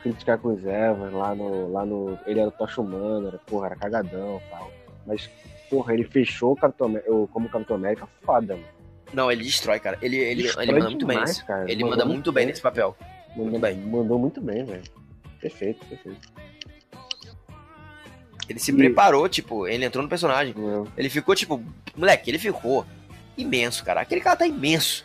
criticar 0.00 0.38
Chris 0.38 0.64
Evans 0.64 1.12
lá 1.12 1.34
no. 1.34 1.72
Lá 1.72 1.84
no 1.84 2.16
ele 2.24 2.38
era 2.38 2.50
o 2.50 2.52
Tocha 2.52 2.80
Humana, 2.80 3.28
era, 3.30 3.38
porra, 3.38 3.66
era 3.66 3.74
cagadão 3.76 4.40
e 4.46 4.50
tal. 4.50 4.70
Mas, 5.04 5.28
porra, 5.68 5.94
ele 5.94 6.04
fechou 6.04 6.52
o 6.52 6.56
Capitão 6.56 6.86
América, 6.86 7.10
como 7.32 7.48
Capitão 7.48 7.74
América, 7.74 8.06
foda, 8.22 8.54
mano. 8.54 8.66
Não, 9.12 9.32
ele 9.32 9.42
destrói, 9.42 9.80
cara. 9.80 9.98
Ele, 10.00 10.18
ele, 10.18 10.46
ele 10.56 10.72
manda 10.72 10.84
muito 10.88 11.04
bem 11.06 11.16
demais, 11.16 11.42
cara. 11.42 11.68
Ele 11.68 11.82
manda 11.82 12.04
muito 12.04 12.30
bem. 12.30 12.46
nesse 12.46 12.60
papel. 12.60 12.94
Mandou 13.30 13.44
Muito 13.50 13.60
bem. 13.60 13.76
Mandou 13.78 14.18
muito 14.18 14.40
bem, 14.40 14.64
velho. 14.64 14.82
Perfeito, 15.40 15.84
perfeito. 15.86 16.28
Ele 18.48 18.58
se 18.58 18.70
E- 18.72 18.74
preparou, 18.76 19.28
tipo, 19.28 19.66
ele 19.66 19.84
entrou 19.84 20.02
no 20.02 20.08
personagem. 20.08 20.54
Não, 20.56 20.86
Ele 20.96 21.08
ficou, 21.10 21.34
tipo, 21.34 21.62
moleque, 21.96 22.30
ele 22.30 22.38
ficou 22.38 22.84
imenso, 23.36 23.84
cara. 23.84 24.00
Aquele 24.00 24.20
cara 24.20 24.36
tá 24.36 24.46
imenso. 24.46 25.04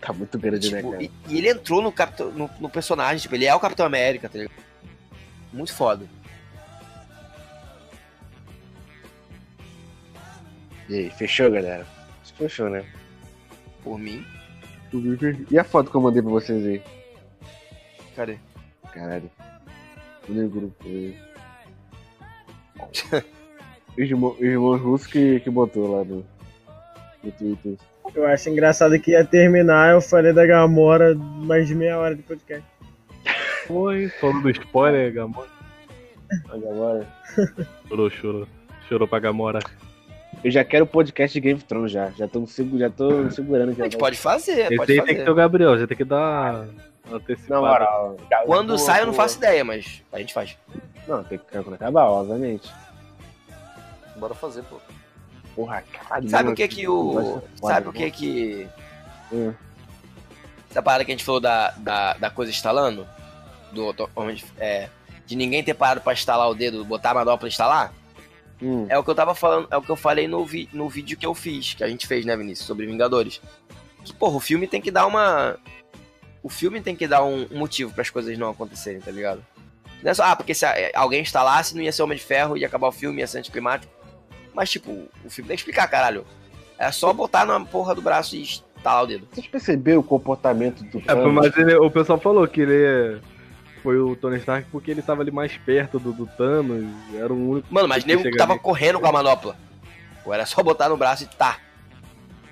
Tá 0.00 0.12
muito 0.12 0.38
grande, 0.38 0.70
né, 0.70 0.78
Tipo, 0.78 0.92
cara? 0.92 1.02
e, 1.02 1.10
e 1.28 1.38
ele 1.38 1.48
entrou 1.50 1.82
no, 1.82 1.90
capitão, 1.90 2.30
no, 2.30 2.48
no 2.60 2.68
personagem, 2.70 3.20
tipo, 3.20 3.34
ele 3.34 3.46
é 3.46 3.54
o 3.54 3.58
Capitão 3.58 3.84
América, 3.84 4.28
tá 4.28 4.38
ligado? 4.38 4.54
Muito 5.52 5.72
foda. 5.74 6.06
E 10.88 10.94
aí, 10.94 11.10
fechou, 11.10 11.50
galera? 11.50 11.86
Fechou, 12.36 12.70
né? 12.70 12.84
Por 13.82 13.98
mim, 13.98 14.24
E 15.50 15.58
a 15.58 15.64
foto 15.64 15.90
que 15.90 15.96
eu 15.96 16.00
mandei 16.00 16.22
pra 16.22 16.30
vocês 16.30 16.64
aí? 16.64 16.82
Cadê? 18.18 18.36
Caralho. 18.92 19.30
No 20.28 20.48
grupo 20.48 20.74
aí. 20.84 21.16
Os 23.96 23.98
irmão- 24.10 24.36
irmãos 24.40 24.80
russos 24.80 25.06
que, 25.06 25.40
que 25.40 25.50
botou 25.50 25.90
lá 25.98 26.04
no, 26.04 26.24
no 27.22 27.32
Twitter. 27.32 27.74
Eu 28.14 28.26
acho 28.26 28.48
engraçado 28.48 28.98
que 28.98 29.12
ia 29.12 29.24
terminar, 29.24 29.92
eu 29.92 30.00
falei 30.00 30.32
da 30.32 30.46
Gamora 30.46 31.14
mais 31.14 31.68
de 31.68 31.74
meia 31.74 31.98
hora 31.98 32.14
de 32.14 32.22
podcast. 32.22 32.64
Foi, 33.66 34.08
falando 34.08 34.42
do 34.42 34.50
spoiler, 34.50 35.12
Gamora. 35.12 35.48
Olha 36.50 36.70
agora. 36.70 37.06
Chorou, 37.88 38.10
chorou. 38.10 38.46
Chorou 38.88 39.08
pra 39.08 39.18
Gamora. 39.18 39.58
Eu 40.42 40.50
já 40.50 40.64
quero 40.64 40.84
o 40.84 40.88
podcast 40.88 41.34
de 41.34 41.40
Game 41.40 41.56
of 41.56 41.64
Thrones 41.64 41.90
já. 41.92 42.10
Já 42.10 42.28
tô, 42.28 42.44
já 42.78 42.88
tô 42.90 43.30
segurando 43.30 43.72
aqui. 43.72 43.80
A 43.80 43.84
gente 43.84 43.98
pode 43.98 44.16
fazer, 44.16 44.60
Esse 44.66 44.76
pode 44.76 44.92
aí 44.92 44.98
fazer. 44.98 45.08
tem 45.08 45.16
que 45.18 45.24
ter 45.24 45.30
o 45.30 45.34
Gabriel, 45.34 45.76
já 45.78 45.86
tem 45.86 45.96
que 45.96 46.04
dar 46.04 46.66
uma 47.08 47.20
Na 47.48 47.60
moral. 47.60 48.16
Quando 48.46 48.68
boa, 48.68 48.78
sai 48.78 49.00
eu 49.02 49.06
não 49.06 49.12
boa. 49.12 49.22
faço 49.24 49.38
ideia, 49.38 49.64
mas 49.64 50.02
a 50.12 50.18
gente 50.18 50.32
faz. 50.34 50.56
Não, 51.06 51.24
tem 51.24 51.38
que 51.38 51.56
acabar, 51.56 52.04
obviamente. 52.06 52.70
Bora 54.16 54.34
fazer, 54.34 54.62
pô. 54.64 54.76
Porra, 55.54 55.82
caralho. 55.92 56.28
Sabe 56.28 56.50
o 56.50 56.54
que 56.54 56.68
que 56.68 56.88
o... 56.88 57.38
é 57.38 57.66
Sabe 57.66 57.88
o 57.88 57.92
que 57.92 58.10
que... 58.10 58.68
Hum. 59.32 59.52
Essa 60.70 60.82
parada 60.82 61.04
que 61.04 61.10
a 61.10 61.14
gente 61.14 61.24
falou 61.24 61.40
da, 61.40 61.70
da, 61.72 62.12
da 62.14 62.30
coisa 62.30 62.50
instalando? 62.50 63.06
Do, 63.72 63.92
do- 63.92 64.10
onde, 64.14 64.44
é, 64.58 64.88
de 65.26 65.34
ninguém 65.36 65.62
ter 65.62 65.74
parado 65.74 66.00
pra 66.00 66.12
instalar 66.12 66.48
o 66.48 66.54
dedo, 66.54 66.84
botar 66.84 67.10
a 67.10 67.14
manopla 67.14 67.48
e 67.48 67.50
instalar? 67.50 67.92
Hum. 68.62 68.86
É 68.88 68.98
o 68.98 69.04
que 69.04 69.10
eu 69.10 69.14
tava 69.14 69.34
falando, 69.34 69.68
é 69.70 69.76
o 69.76 69.82
que 69.82 69.90
eu 69.90 69.96
falei 69.96 70.26
no, 70.28 70.44
vi, 70.44 70.68
no 70.72 70.88
vídeo 70.88 71.16
que 71.16 71.24
eu 71.26 71.34
fiz, 71.34 71.74
que 71.74 71.84
a 71.84 71.88
gente 71.88 72.06
fez, 72.06 72.24
né, 72.26 72.36
Vinícius, 72.36 72.66
sobre 72.66 72.86
Vingadores. 72.86 73.40
Que, 74.04 74.12
porra, 74.12 74.36
o 74.36 74.40
filme 74.40 74.66
tem 74.66 74.80
que 74.80 74.90
dar 74.90 75.06
uma. 75.06 75.56
O 76.42 76.48
filme 76.48 76.80
tem 76.80 76.94
que 76.94 77.06
dar 77.08 77.24
um, 77.24 77.46
um 77.50 77.58
motivo 77.58 77.92
para 77.92 78.02
as 78.02 78.10
coisas 78.10 78.36
não 78.38 78.50
acontecerem, 78.50 79.00
tá 79.00 79.10
ligado? 79.10 79.44
Não 80.02 80.10
é 80.10 80.14
só, 80.14 80.24
ah, 80.24 80.36
porque 80.36 80.54
se 80.54 80.64
a- 80.64 80.74
alguém 80.94 81.20
instalasse, 81.22 81.74
não 81.74 81.82
ia 81.82 81.90
ser 81.90 82.02
Homem 82.02 82.16
de 82.16 82.24
Ferro, 82.24 82.56
ia 82.56 82.66
acabar 82.66 82.88
o 82.88 82.92
filme, 82.92 83.20
ia 83.20 83.26
ser 83.26 83.38
anticlimático. 83.38 83.92
Mas, 84.54 84.70
tipo, 84.70 84.90
o 85.24 85.30
filme 85.30 85.48
tem 85.48 85.56
que 85.56 85.62
explicar, 85.62 85.88
caralho. 85.88 86.24
É 86.78 86.90
só 86.92 87.12
botar 87.12 87.44
na 87.44 87.58
porra 87.60 87.94
do 87.94 88.00
braço 88.02 88.36
e 88.36 88.42
instalar 88.42 89.02
o 89.02 89.06
dedo. 89.06 89.26
Vocês 89.32 89.46
perceberam 89.48 90.00
o 90.00 90.04
comportamento 90.04 90.84
do 90.84 90.98
É, 90.98 91.02
Thanos? 91.02 91.32
mas 91.32 91.56
ele- 91.56 91.74
o 91.76 91.90
pessoal 91.90 92.18
falou 92.20 92.46
que 92.46 92.60
ele 92.60 93.20
foi 93.82 93.98
o 93.98 94.14
Tony 94.14 94.36
Stark 94.38 94.68
porque 94.70 94.90
ele 94.92 95.02
tava 95.02 95.22
ali 95.22 95.30
mais 95.32 95.56
perto 95.56 95.98
do, 95.98 96.12
do 96.12 96.26
Thanos, 96.26 96.86
era 97.14 97.32
o 97.32 97.50
único. 97.50 97.66
Mano, 97.74 97.88
mas 97.88 97.98
o 97.98 98.06
que 98.06 98.12
nego 98.12 98.22
chega 98.22 98.36
tava 98.36 98.52
ali. 98.52 98.60
correndo 98.62 99.00
com 99.00 99.06
a 99.06 99.12
manopla. 99.12 99.56
Ou 100.24 100.32
era 100.32 100.46
só 100.46 100.62
botar 100.62 100.88
no 100.88 100.96
braço 100.96 101.24
e 101.24 101.26
tá. 101.26 101.58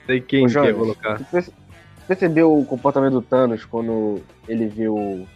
Sei 0.07 0.21
quem 0.21 0.45
Ô, 0.45 0.47
quer 0.47 0.53
Jonas, 0.53 0.77
colocar. 0.77 1.19
tu 1.19 1.25
perce- 1.25 1.53
percebeu 2.07 2.57
o 2.59 2.65
comportamento 2.65 3.15
do 3.15 3.23
Thanos 3.23 3.65
quando 3.65 4.21
ele 4.49 4.67
viu 4.69 4.95
o, 4.97 5.27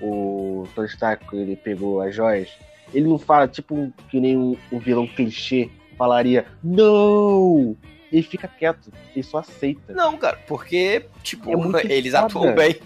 o 0.00 0.68
Tony 0.74 0.88
Stark, 0.88 1.24
ele 1.36 1.56
pegou 1.56 2.00
as 2.00 2.14
joias? 2.14 2.48
Ele 2.94 3.06
não 3.08 3.18
fala, 3.18 3.46
tipo, 3.46 3.92
que 4.08 4.18
nem 4.18 4.36
um, 4.36 4.56
um 4.72 4.78
vilão 4.78 5.06
clichê 5.06 5.68
falaria, 5.96 6.46
não! 6.62 7.76
Ele 8.10 8.22
fica 8.22 8.48
quieto, 8.48 8.90
ele 9.14 9.22
só 9.22 9.38
aceita. 9.38 9.92
Não, 9.92 10.16
cara, 10.16 10.38
porque, 10.46 11.04
tipo, 11.22 11.50
É 11.52 11.56
muito 11.56 11.76
eles 11.92 12.12
foda. 12.12 12.26
atuam 12.26 12.54
bem. 12.54 12.76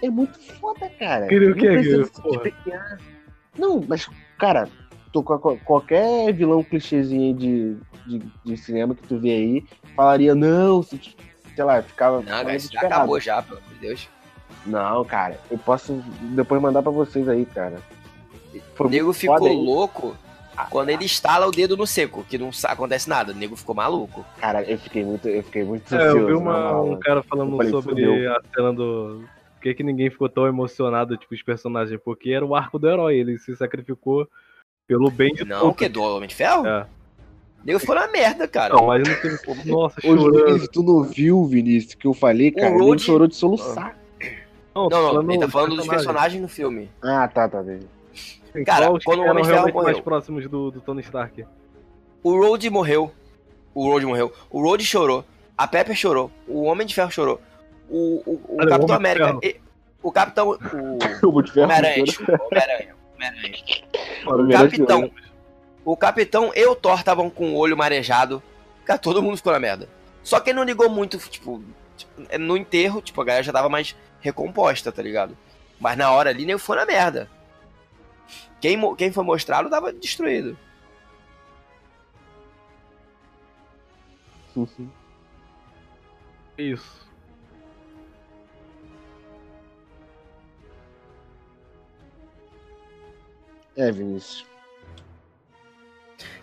É 0.00 0.08
muito 0.08 0.38
foda, 0.38 0.88
cara. 0.96 1.26
Queria 1.26 1.48
o 1.48 1.50
Não 1.50 1.58
quê, 1.58 1.76
despequear. 1.76 2.98
Não, 3.58 3.84
mas, 3.88 4.08
cara, 4.38 4.68
tu, 5.12 5.24
qual- 5.24 5.58
qualquer 5.64 6.32
vilão 6.32 6.62
clichêzinho 6.62 7.34
de, 7.34 7.76
de, 8.06 8.22
de 8.44 8.56
cinema 8.56 8.94
que 8.94 9.02
tu 9.08 9.18
vê 9.18 9.30
aí, 9.32 9.64
falaria, 9.96 10.36
não, 10.36 10.80
se, 10.84 11.00
sei 11.58 11.64
lá, 11.64 11.82
ficava. 11.82 12.18
Não, 12.18 12.24
cara, 12.24 12.54
isso 12.54 12.72
já 12.72 12.82
acabou 12.82 13.18
já, 13.18 13.42
pelo 13.42 13.58
amor 13.58 13.68
de 13.74 13.80
Deus. 13.80 14.08
Não, 14.64 15.04
cara, 15.04 15.40
eu 15.50 15.58
posso 15.58 15.92
depois 16.20 16.62
mandar 16.62 16.82
pra 16.82 16.92
vocês 16.92 17.28
aí, 17.28 17.44
cara. 17.46 17.80
Foi 18.76 18.86
O 18.86 18.90
nego 18.90 19.12
ficou 19.12 19.44
aí. 19.48 19.56
louco 19.56 20.16
quando 20.70 20.90
ele 20.90 21.04
estala 21.04 21.48
o 21.48 21.50
dedo 21.50 21.76
no 21.76 21.84
seco, 21.86 22.24
que 22.28 22.38
não 22.38 22.50
acontece 22.64 23.08
nada. 23.08 23.32
O 23.32 23.34
nego 23.34 23.56
ficou 23.56 23.74
maluco. 23.74 24.24
Cara, 24.40 24.62
eu 24.62 24.78
fiquei 24.78 25.04
muito, 25.04 25.28
eu 25.28 25.42
fiquei 25.42 25.64
muito 25.64 25.92
É, 25.92 25.98
eu 26.08 26.12
vi 26.12 26.18
ansioso, 26.20 26.38
uma- 26.38 26.80
um 26.80 27.00
cara 27.00 27.22
falando 27.24 27.56
falei, 27.56 27.70
sobre 27.72 27.90
fudeu. 27.90 28.32
a 28.36 28.40
cena 28.54 28.72
do. 28.72 29.24
Por 29.56 29.62
que, 29.62 29.74
que 29.74 29.82
ninguém 29.82 30.08
ficou 30.10 30.28
tão 30.28 30.46
emocionado, 30.46 31.16
tipo, 31.16 31.34
os 31.34 31.42
personagens? 31.42 32.00
Porque 32.04 32.30
era 32.30 32.46
o 32.46 32.54
arco 32.54 32.78
do 32.78 32.88
herói, 32.88 33.16
ele 33.16 33.36
se 33.38 33.56
sacrificou 33.56 34.28
pelo 34.86 35.10
bem 35.10 35.34
de 35.34 35.44
Não, 35.44 35.60
todos. 35.60 35.76
que? 35.76 35.88
Do 35.88 36.00
Homem 36.02 36.28
de 36.28 36.34
Ferro? 36.36 36.64
É. 36.64 36.86
O 37.62 37.66
nego 37.66 37.78
ficou 37.78 37.94
na 37.94 38.06
merda, 38.08 38.46
cara. 38.48 38.74
Não, 38.74 38.86
mas 38.86 39.06
não 39.06 39.14
teve. 39.16 39.38
Nossa, 39.70 39.96
Ô, 40.00 40.16
chorando. 40.16 40.46
Vinícius, 40.46 40.68
tu 40.72 40.82
não 40.82 41.02
viu, 41.02 41.44
Vinícius, 41.44 41.94
que 41.94 42.06
eu 42.06 42.14
falei, 42.14 42.50
cara? 42.50 42.68
Ele 42.74 42.78
Road- 42.78 43.02
chorou 43.02 43.26
de 43.26 43.34
soluçar. 43.36 43.96
Não, 44.74 44.88
Não, 44.88 45.02
não, 45.02 45.08
falando 45.08 45.30
ele 45.32 45.40
tá 45.40 45.48
falando 45.48 45.76
dos 45.76 45.86
personagens 45.88 46.40
no 46.40 46.48
filme. 46.48 46.88
Ah, 47.02 47.26
tá, 47.28 47.48
tá. 47.48 47.62
Bem. 47.62 47.80
Cara, 48.64 48.86
qual 48.86 49.00
quando 49.04 49.20
o 49.20 49.26
Homem 49.30 49.42
de 49.44 49.50
Ferro 49.50 49.82
mais 49.82 50.00
próximos 50.00 50.48
do, 50.48 50.70
do 50.70 50.80
Tony 50.80 51.00
Stark. 51.02 51.44
O 52.22 52.36
Road 52.40 52.70
morreu. 52.70 53.10
O 53.74 53.84
Road 53.90 54.06
morreu. 54.06 54.32
O 54.50 54.62
Road 54.62 54.84
chorou. 54.84 55.24
A 55.56 55.66
Pepper 55.66 55.94
chorou. 55.96 56.30
O 56.46 56.62
Homem 56.62 56.86
de 56.86 56.94
Ferro 56.94 57.10
chorou. 57.10 57.40
O, 57.90 58.22
o, 58.24 58.32
o 58.48 58.56
Olha, 58.58 58.66
o 58.66 58.68
Capitão 58.68 58.86
de 58.86 58.92
América. 58.92 59.26
Ferro. 59.26 59.40
e- 59.42 59.56
o 60.02 60.12
Capitão. 60.12 60.48
O 60.50 60.56
O 61.26 61.62
Homem-Aranha. 61.62 62.04
Homem-Aranha. 62.28 62.94
Homem-Aranha. 63.16 63.64
O 64.26 64.30
O 64.44 64.48
Capitão. 64.48 65.10
O 65.90 65.96
Capitão 65.96 66.52
e 66.54 66.66
o 66.66 66.74
Thor 66.76 66.98
estavam 66.98 67.30
com 67.30 67.54
o 67.54 67.56
olho 67.56 67.74
marejado. 67.74 68.42
Cara, 68.84 68.98
todo 68.98 69.22
mundo 69.22 69.38
ficou 69.38 69.54
na 69.54 69.58
merda. 69.58 69.88
Só 70.22 70.38
que 70.38 70.50
ele 70.50 70.58
não 70.58 70.64
ligou 70.64 70.90
muito, 70.90 71.16
tipo, 71.16 71.62
tipo, 71.96 72.38
no 72.38 72.58
enterro, 72.58 73.00
tipo, 73.00 73.18
a 73.22 73.24
galera 73.24 73.42
já 73.42 73.52
tava 73.54 73.70
mais 73.70 73.96
recomposta, 74.20 74.92
tá 74.92 75.00
ligado? 75.02 75.34
Mas 75.80 75.96
na 75.96 76.10
hora 76.10 76.28
ali, 76.28 76.44
nem 76.44 76.58
foi 76.58 76.76
na 76.76 76.84
merda. 76.84 77.30
Quem, 78.60 78.76
mo- 78.76 78.94
quem 78.94 79.10
foi 79.10 79.24
mostrado 79.24 79.70
tava 79.70 79.90
destruído. 79.90 80.58
chorou. 84.52 84.88
Isso. 86.58 87.08
É, 93.76 93.90
Vinícius. 93.92 94.44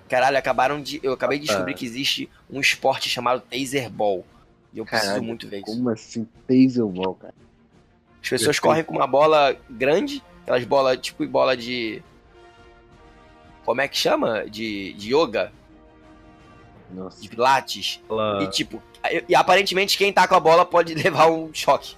Caralho, 0.10 0.38
acabaram 0.38 0.82
de. 0.82 1.00
Eu 1.04 1.14
acabei 1.14 1.40
de 1.40 1.46
Ah. 1.46 1.48
descobrir 1.48 1.74
que 1.74 1.86
existe 1.86 2.30
um 2.50 2.60
esporte 2.60 3.10
chamado 3.10 3.42
Taser 3.42 3.90
Ball. 3.90 4.26
E 4.74 4.78
eu 4.80 4.86
preciso 4.86 5.08
Caralho, 5.12 5.24
muito 5.26 5.48
ver 5.48 5.58
isso. 5.58 5.66
Como 5.68 5.90
assim? 5.90 6.28
Taserball, 6.48 7.16
cara. 7.16 7.34
As 8.22 8.30
pessoas 8.30 8.58
Perfeito. 8.58 8.62
correm 8.62 8.84
com 8.84 8.94
uma 8.96 9.08
bola 9.08 9.56
grande, 9.70 10.22
aquelas 10.44 10.64
bolas, 10.66 10.98
tipo 11.00 11.26
bola 11.28 11.56
de. 11.58 12.02
Como 13.64 13.82
é 13.82 13.88
que 13.88 13.98
chama? 13.98 14.46
De, 14.48 14.94
de 14.94 15.16
yoga, 15.16 15.52
Nossa. 16.92 17.20
de 17.22 17.28
pilates. 17.30 18.00
Ela... 18.10 18.44
E 18.44 18.48
tipo, 18.52 18.82
e, 19.12 19.26
e 19.30 19.36
aparentemente 19.36 19.98
quem 19.98 20.14
tá 20.14 20.28
com 20.28 20.36
a 20.36 20.40
bola 20.40 20.66
pode 20.66 20.94
levar 20.96 21.28
um 21.32 21.52
choque. 21.54 21.96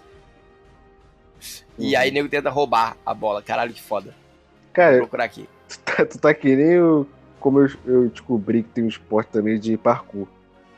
E 1.78 1.94
Uhum. 1.94 2.00
aí 2.02 2.10
o 2.10 2.14
nego 2.14 2.30
tenta 2.30 2.50
roubar 2.50 2.98
a 3.06 3.14
bola. 3.14 3.42
Caralho, 3.42 3.74
que 3.74 3.82
foda. 3.82 4.12
Vou 4.12 4.72
Cara, 4.74 4.98
procurar 4.98 5.24
aqui. 5.26 5.48
tu 5.68 5.80
tá, 5.80 6.06
tu 6.06 6.18
tá 6.20 6.34
que 6.34 6.56
nem 6.56 6.68
eu, 6.74 7.08
como 7.48 7.62
eu, 7.62 7.70
eu 7.86 8.10
descobri 8.10 8.62
que 8.62 8.70
tem 8.72 8.84
um 8.84 8.90
esporte 8.90 9.30
também 9.30 9.58
de 9.58 9.78
parkour. 9.78 10.28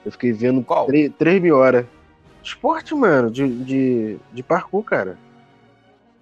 Eu 0.05 0.11
fiquei 0.11 0.31
vendo 0.31 0.63
Qual? 0.63 0.85
3, 0.85 1.41
mil 1.41 1.55
horas. 1.55 1.83
Esporte, 2.43 2.93
mano, 2.93 3.31
de, 3.31 3.47
de, 3.65 4.17
de 4.31 4.43
parkour, 4.43 4.83
cara. 4.83 5.17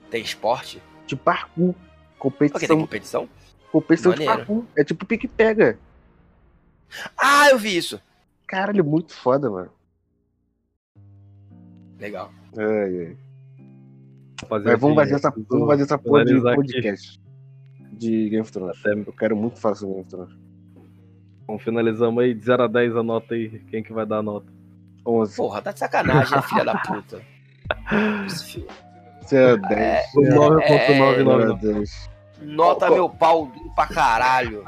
Tem 0.09 0.23
esporte? 0.23 0.81
De 1.05 1.17
parkour. 1.17 1.73
Porque 1.73 2.39
tem 2.39 2.49
Competição, 2.49 2.79
competição? 2.79 3.29
competição 3.73 4.11
de 4.13 4.19
Maneiro. 4.19 4.37
parkour. 4.37 4.63
É 4.77 4.85
tipo 4.85 5.05
pique-pega. 5.05 5.77
Ah, 7.17 7.49
eu 7.49 7.59
vi 7.59 7.75
isso. 7.75 7.99
Caralho, 8.47 8.85
muito 8.85 9.13
foda, 9.13 9.49
mano. 9.51 9.69
Legal. 11.99 12.31
Ai, 12.57 13.07
ai. 13.07 13.17
fazer 14.47 14.69
Mas 14.69 14.79
vamos 14.79 14.95
fazer 14.95 15.15
essa, 15.15 15.33
vamos 15.49 15.67
fazer 15.67 15.83
essa 15.83 15.97
porra 15.97 16.23
de 16.23 16.39
podcast. 16.41 17.19
De 17.97 18.29
Game 18.29 18.41
of 18.41 18.51
Thrones. 18.51 18.77
Até- 18.79 18.93
Eu 18.93 19.13
quero 19.13 19.35
muito 19.35 19.59
falar 19.59 19.75
sobre 19.75 19.95
Game 19.95 20.01
of 20.05 20.09
Thrones. 20.09 20.33
Então, 21.43 21.59
finalizamos 21.59 22.23
aí, 22.23 22.33
de 22.33 22.43
0 22.43 22.63
a 22.63 22.67
10 22.67 22.95
a 22.95 23.03
nota 23.03 23.33
aí. 23.33 23.49
Quem 23.69 23.81
que 23.81 23.93
vai 23.93 24.05
dar 24.05 24.17
a 24.17 24.23
nota? 24.23 24.47
11. 25.05 25.35
Porra, 25.37 25.61
tá 25.61 25.71
de 25.71 25.79
sacanagem, 25.79 26.35
né, 26.35 26.41
filha 26.49 26.65
da 26.65 26.75
puta. 26.77 27.21
Você 29.21 29.35
é 29.35 29.57
10. 29.57 30.05
O 30.15 30.23
É, 30.23 30.29
9.99. 30.29 31.37
Meu 31.45 31.55
Deus. 31.57 32.09
Nota 32.41 32.89
meu 32.91 33.09
pau 33.09 33.47
duro 33.47 33.71
pra 33.73 33.87
caralho. 33.87 34.63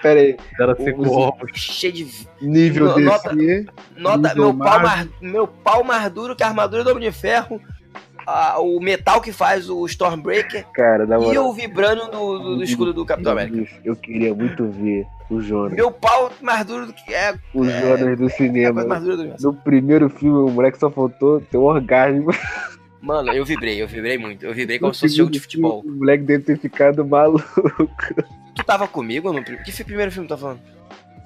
Pera 0.00 0.20
aí. 0.20 0.36
Era 0.60 0.76
5 0.76 1.02
Os- 1.02 1.08
ovos. 1.10 1.50
Cheio 1.54 1.92
de. 1.92 2.28
Nível 2.40 2.86
No- 2.90 3.00
nota- 3.00 3.34
DC. 3.34 3.66
Nota 3.96 4.28
Nível 4.28 4.52
meu 4.54 4.64
pau, 4.64 4.80
mais, 4.80 5.08
meu 5.20 5.48
pau 5.48 5.84
mais 5.84 6.12
duro 6.12 6.36
que 6.36 6.42
a 6.44 6.48
armadura 6.48 6.84
do 6.84 6.90
Homem 6.90 7.02
de 7.02 7.12
Ferro. 7.12 7.60
A- 8.26 8.58
o 8.60 8.80
metal 8.80 9.20
que 9.20 9.32
faz 9.32 9.68
o 9.70 9.84
Stormbreaker. 9.86 10.66
Cara, 10.74 11.04
E 11.04 11.06
moral. 11.06 11.48
o 11.48 11.52
vibrânio 11.52 12.06
do, 12.10 12.38
do- 12.38 12.56
do 12.56 12.64
escudo 12.64 12.92
do 12.92 13.04
Capitão 13.04 13.32
América. 13.32 13.68
Eu 13.84 13.96
queria 13.96 14.34
muito 14.34 14.68
ver 14.70 15.06
o 15.30 15.40
Jonas. 15.40 15.72
Meu 15.74 15.90
pau 15.90 16.30
mais 16.40 16.64
duro 16.64 16.86
do 16.86 16.92
que. 16.92 17.12
É, 17.14 17.34
O 17.54 17.64
é, 17.64 17.80
Jonas 17.80 18.18
do 18.18 18.26
é 18.26 18.28
cinema. 18.30 18.84
dura 19.00 19.16
do. 19.16 19.34
No 19.40 19.54
primeiro 19.54 20.08
filme, 20.08 20.50
o 20.50 20.52
moleque 20.52 20.78
só 20.78 20.90
faltou 20.90 21.40
ter 21.40 21.56
um 21.58 21.62
orgasmo. 21.64 22.30
Mano, 23.00 23.32
eu 23.32 23.44
vibrei, 23.44 23.82
eu 23.82 23.88
vibrei 23.88 24.16
muito. 24.16 24.44
Eu 24.46 24.54
vibrei 24.54 24.76
No 24.78 24.82
como 24.82 24.94
se 24.94 25.00
fosse 25.00 25.16
jogo 25.16 25.30
de 25.30 25.40
segundo 25.40 25.50
filme, 25.50 25.68
futebol. 25.82 25.92
O 25.94 25.98
moleque 25.98 26.22
deve 26.24 26.44
ter 26.44 26.58
ficado 26.58 27.04
maluco. 27.04 27.42
Tu 28.54 28.62
tava 28.64 28.86
comigo 28.86 29.32
no. 29.32 29.42
Que 29.42 29.72
fi- 29.72 29.82
primeiro 29.84 30.12
filme 30.12 30.28
tu 30.28 30.30
tá 30.30 30.36
falando? 30.36 30.60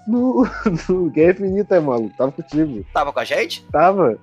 No, 0.09 0.49
no 0.89 1.11
Guerra 1.11 1.33
Infinita, 1.33 1.81
maluco. 1.81 2.17
Tava 2.17 2.31
contigo. 2.33 2.87
Tava 2.95 3.13
com 3.13 3.19
a 3.21 3.25
gente? 3.25 3.65
Tava. 3.73 4.17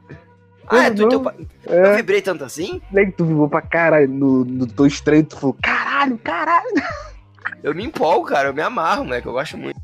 Ah, 0.67 0.85
é 0.85 0.91
tu 0.91 1.03
e 1.03 1.09
teu 1.09 1.21
pai. 1.21 1.35
Eu 1.65 1.85
É, 1.85 1.95
vibrei 1.97 2.21
tanto 2.21 2.43
assim? 2.43 2.81
moleque, 2.89 3.11
tu 3.13 3.25
vivou 3.25 3.49
pra 3.49 3.61
caralho. 3.61 4.07
No, 4.07 4.43
no 4.45 4.65
Tô 4.67 4.85
Estranho, 4.85 5.25
tu 5.25 5.37
falou, 5.37 5.57
caralho, 5.61 6.17
caralho. 6.17 6.67
Eu 7.61 7.73
me 7.75 7.83
empolgo, 7.83 8.27
cara. 8.27 8.49
Eu 8.49 8.53
me 8.53 8.61
amarro, 8.61 9.03
moleque. 9.03 9.27
Eu 9.27 9.33
gosto 9.33 9.57
muito. 9.57 9.79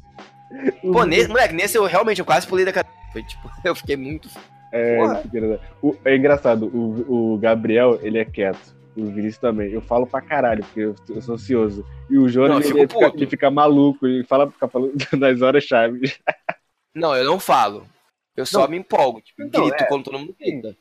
Pô, 0.81 1.03
nesse, 1.03 1.27
moleque, 1.27 1.53
nesse 1.53 1.77
eu 1.77 1.85
realmente 1.85 2.19
eu 2.19 2.25
quase 2.25 2.47
pulei 2.47 2.65
da 2.65 2.73
cadeira. 2.73 2.97
Foi 3.13 3.23
tipo, 3.23 3.49
eu 3.63 3.75
fiquei 3.75 3.95
muito. 3.97 4.29
É, 4.71 4.97
engraçado. 5.25 5.59
O- 5.81 5.95
é 6.05 6.15
engraçado, 6.15 6.65
o, 6.67 7.33
o 7.33 7.37
Gabriel, 7.37 7.99
ele 8.01 8.17
é 8.19 8.25
quieto. 8.25 8.77
O 8.95 9.05
Vinícius 9.05 9.37
também. 9.37 9.71
Eu 9.71 9.81
falo 9.81 10.05
pra 10.05 10.19
caralho, 10.21 10.63
porque 10.63 10.81
eu, 10.81 10.95
eu 11.09 11.21
sou 11.21 11.35
ansioso. 11.35 11.85
E 12.09 12.17
o 12.17 12.27
Jonas, 12.27 12.65
ele, 12.69 12.81
ele 12.81 13.27
fica 13.27 13.49
maluco, 13.49 14.05
ele 14.05 14.23
fala, 14.25 14.49
fica 14.51 14.67
falando 14.67 14.93
nas 15.17 15.41
horas 15.41 15.63
chaves. 15.63 16.19
Não, 16.93 17.15
eu 17.15 17.23
não 17.23 17.39
falo. 17.39 17.85
Eu 18.39 18.45
só 18.45 18.61
Não. 18.61 18.67
me 18.69 18.77
empolgo. 18.77 19.21
Tipo, 19.21 19.43
Então, 19.43 19.67
grito 19.67 19.83
é. 19.83 19.87
quando 19.87 20.03
todo 20.05 20.19
mundo 20.19 20.35
grita. 20.39 20.75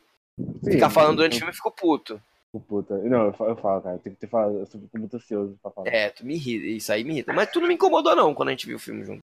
Sim, 0.65 0.71
Ficar 0.73 0.91
falando 0.91 1.17
durante 1.17 1.33
o 1.35 1.37
filme 1.39 1.51
eu 1.51 1.55
fico 1.57 1.71
puto. 1.73 2.23
eu- 2.55 2.61
Puta. 2.61 2.97
Não, 2.99 3.27
eu 3.27 3.33
falo, 3.35 3.51
eu 3.51 3.57
falo, 3.57 3.83
cara, 3.83 3.99
tem 3.99 4.13
que 4.15 4.19
ter 4.21 4.27
falado, 4.27 4.59
eu 4.59 4.67
fico 4.67 4.99
muito 4.99 5.17
ansioso 5.17 5.59
pra 5.63 5.71
falar. 5.71 5.89
É, 5.89 6.09
tu 6.11 6.25
me 6.25 6.35
irrita. 6.35 6.67
Isso 6.67 6.93
aí 6.93 7.05
me 7.05 7.11
irrita. 7.11 7.33
Mas 7.33 7.51
tu 7.51 7.61
não 7.61 7.69
me 7.69 7.75
incomodou, 7.75 8.17
não, 8.17 8.35
quando 8.35 8.49
a 8.49 8.53
gente 8.53 8.67
viu 8.67 8.77
o 8.77 8.81
filme 8.81 9.05
junto. 9.05 9.21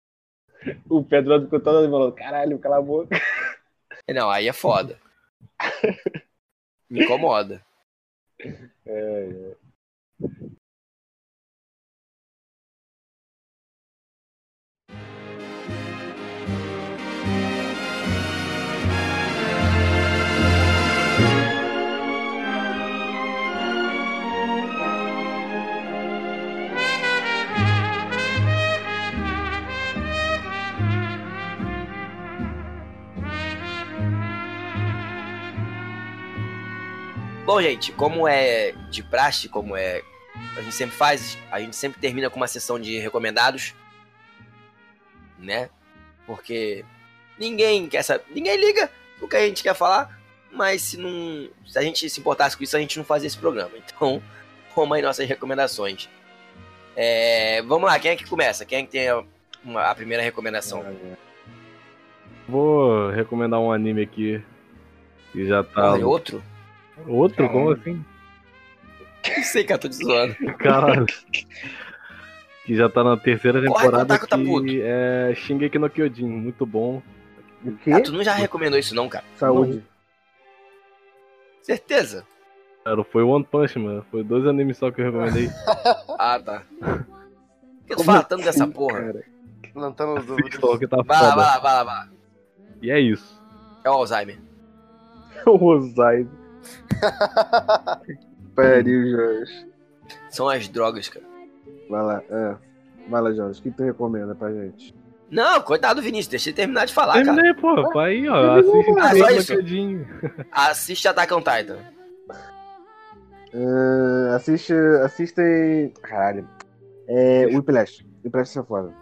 O 0.91 1.03
Pedro 1.05 1.41
ficou 1.43 1.61
todo 1.61 1.89
falando, 1.91 2.13
caralho, 2.13 2.59
cala 2.59 2.79
a 2.79 2.83
boca. 2.83 3.17
Não, 4.11 4.29
aí 4.31 4.49
é 4.49 4.53
foda. 4.53 4.99
Me 6.91 7.05
incomoda. 7.05 7.63
É, 8.41 8.51
é. 8.87 9.55
Bom, 37.49 37.63
gente, 37.63 37.93
como 37.93 38.29
é 38.29 38.73
de 38.91 39.03
praxe, 39.03 39.49
como 39.49 39.75
é 39.75 40.03
a 40.55 40.61
gente 40.61 40.75
sempre 40.75 40.95
faz, 40.95 41.39
a 41.51 41.59
gente 41.59 41.75
sempre 41.75 41.99
termina 41.99 42.29
com 42.29 42.37
uma 42.37 42.47
sessão 42.47 42.79
de 42.79 42.99
recomendados, 42.99 43.75
né? 45.39 45.71
Porque 46.27 46.85
ninguém 47.39 47.89
quer 47.89 48.03
saber, 48.03 48.25
ninguém 48.35 48.55
liga 48.55 48.91
o 49.19 49.27
que 49.27 49.35
a 49.35 49.47
gente 49.47 49.63
quer 49.63 49.75
falar, 49.75 50.21
mas 50.53 50.83
se 50.83 50.99
não, 50.99 51.49
se 51.67 51.79
a 51.79 51.81
gente 51.81 52.11
se 52.11 52.21
importasse 52.21 52.55
com 52.55 52.65
isso, 52.65 52.77
a 52.77 52.81
gente 52.81 52.99
não 52.99 53.05
fazia 53.07 53.27
esse 53.27 53.39
programa. 53.39 53.71
Então, 53.79 54.23
vamos 54.77 54.95
aí 54.95 55.03
nossas 55.03 55.27
recomendações. 55.27 56.07
É, 56.95 57.63
vamos 57.63 57.89
lá, 57.89 57.99
quem 57.99 58.11
é 58.11 58.17
que 58.17 58.27
começa? 58.27 58.67
Quem 58.67 58.81
é 58.81 58.83
que 58.83 58.91
tem 58.91 59.09
a, 59.09 59.25
uma- 59.65 59.85
a 59.91 59.95
primeira 59.95 60.23
recomendação? 60.23 60.85
Vou 62.47 63.09
recomendar 63.09 63.59
um 63.59 63.73
anime 63.73 64.03
aqui. 64.03 64.45
Que 65.33 65.47
já 65.47 65.65
tá. 65.65 65.93
Porra, 65.93 65.99
e 65.99 66.05
outro? 67.07 67.45
Outro? 67.45 67.49
Como 67.51 67.71
assim? 67.71 68.05
Não 69.37 69.43
sei, 69.43 69.65
cara, 69.65 69.81
tô 69.81 69.89
te 69.89 69.97
zoando. 69.97 70.35
Caralho. 70.59 71.07
que 72.65 72.77
já 72.77 72.89
tá 72.89 73.03
na 73.05 73.17
terceira 73.17 73.61
Corre, 73.67 73.85
temporada. 73.85 74.19
Tá 74.19 74.39
puto. 74.39 74.65
que 74.65 74.81
é 74.83 75.33
Shingeki 75.35 75.79
no 75.79 75.91
Kyojin. 75.91 76.29
Muito 76.29 76.65
bom. 76.65 77.03
O 77.65 77.73
quê? 77.77 77.93
Ah, 77.93 78.01
tu 78.01 78.13
não 78.13 78.23
já 78.23 78.35
recomendou 78.35 78.79
isso 78.79 78.95
não, 78.95 79.09
cara? 79.09 79.25
Saúde. 79.37 79.83
Certeza? 81.63 82.25
Cara, 82.85 83.05
foi 83.05 83.23
One 83.23 83.45
Punch 83.45 83.79
Man. 83.79 84.03
Foi 84.11 84.23
dois 84.25 84.47
animes 84.47 84.79
só 84.79 84.91
que 84.91 85.01
eu 85.01 85.07
recomendei. 85.07 85.49
Ah, 86.21 86.41
tá. 86.41 86.63
Por 86.81 87.87
que 87.87 87.97
tu 87.97 88.05
fala 88.05 88.25
tanto 88.25 88.45
dessa 88.45 88.65
assim, 88.65 88.73
porra? 88.73 89.01
cara? 89.01 89.25
Dúvidas. 90.27 90.61
Só 90.61 90.77
que 90.77 90.87
tá 90.89 91.03
Vai 91.03 91.23
lá, 91.23 91.35
vai 91.35 91.45
lá, 91.47 91.59
vai 91.59 91.73
lá, 91.75 91.85
vai 91.85 91.95
lá. 91.95 92.09
E 92.83 92.91
é 92.91 92.99
isso. 92.99 93.41
É 93.85 93.91
o 93.91 93.95
Alzheimer. 93.95 94.39
O 95.47 95.57
Rosário. 95.57 96.29
Pariu, 98.55 99.11
Jorge. 99.11 99.67
São 100.31 100.49
as 100.49 100.69
drogas, 100.69 101.09
cara. 101.09 101.25
Vai 101.89 102.03
lá, 102.03 102.23
é. 102.31 102.57
Vai 103.09 103.23
lá, 103.23 103.33
Jorge. 103.33 103.61
O 103.61 103.63
que 103.63 103.71
tu 103.71 103.83
recomenda 103.83 104.35
pra 104.35 104.53
gente? 104.53 104.95
Não, 105.31 105.61
coitado 105.61 106.01
do 106.01 106.05
Vinícius, 106.05 106.29
deixa 106.29 106.49
ele 106.51 106.57
terminar 106.57 106.87
de 106.87 106.93
falar, 106.95 107.15
cara. 107.15 107.25
Terminei, 107.25 107.55
pô. 107.55 107.91
Vai 107.93 108.13
aí, 108.13 108.29
ó. 108.29 108.59
Assiste 108.59 108.95
Ah, 108.99 109.17
só 109.17 109.31
isso? 109.31 109.53
Assiste 110.53 111.09
Attack 111.09 111.35
on 111.35 111.39
Titan. 111.43 111.79
Ah, 113.55 114.35
assiste. 114.37 114.73
Assistem. 115.05 115.93
Caralho. 116.03 116.49
É. 117.07 117.47
Whiplash. 117.47 118.05
Whiplash 118.25 118.59
é 118.59 118.63
foda. 118.63 118.93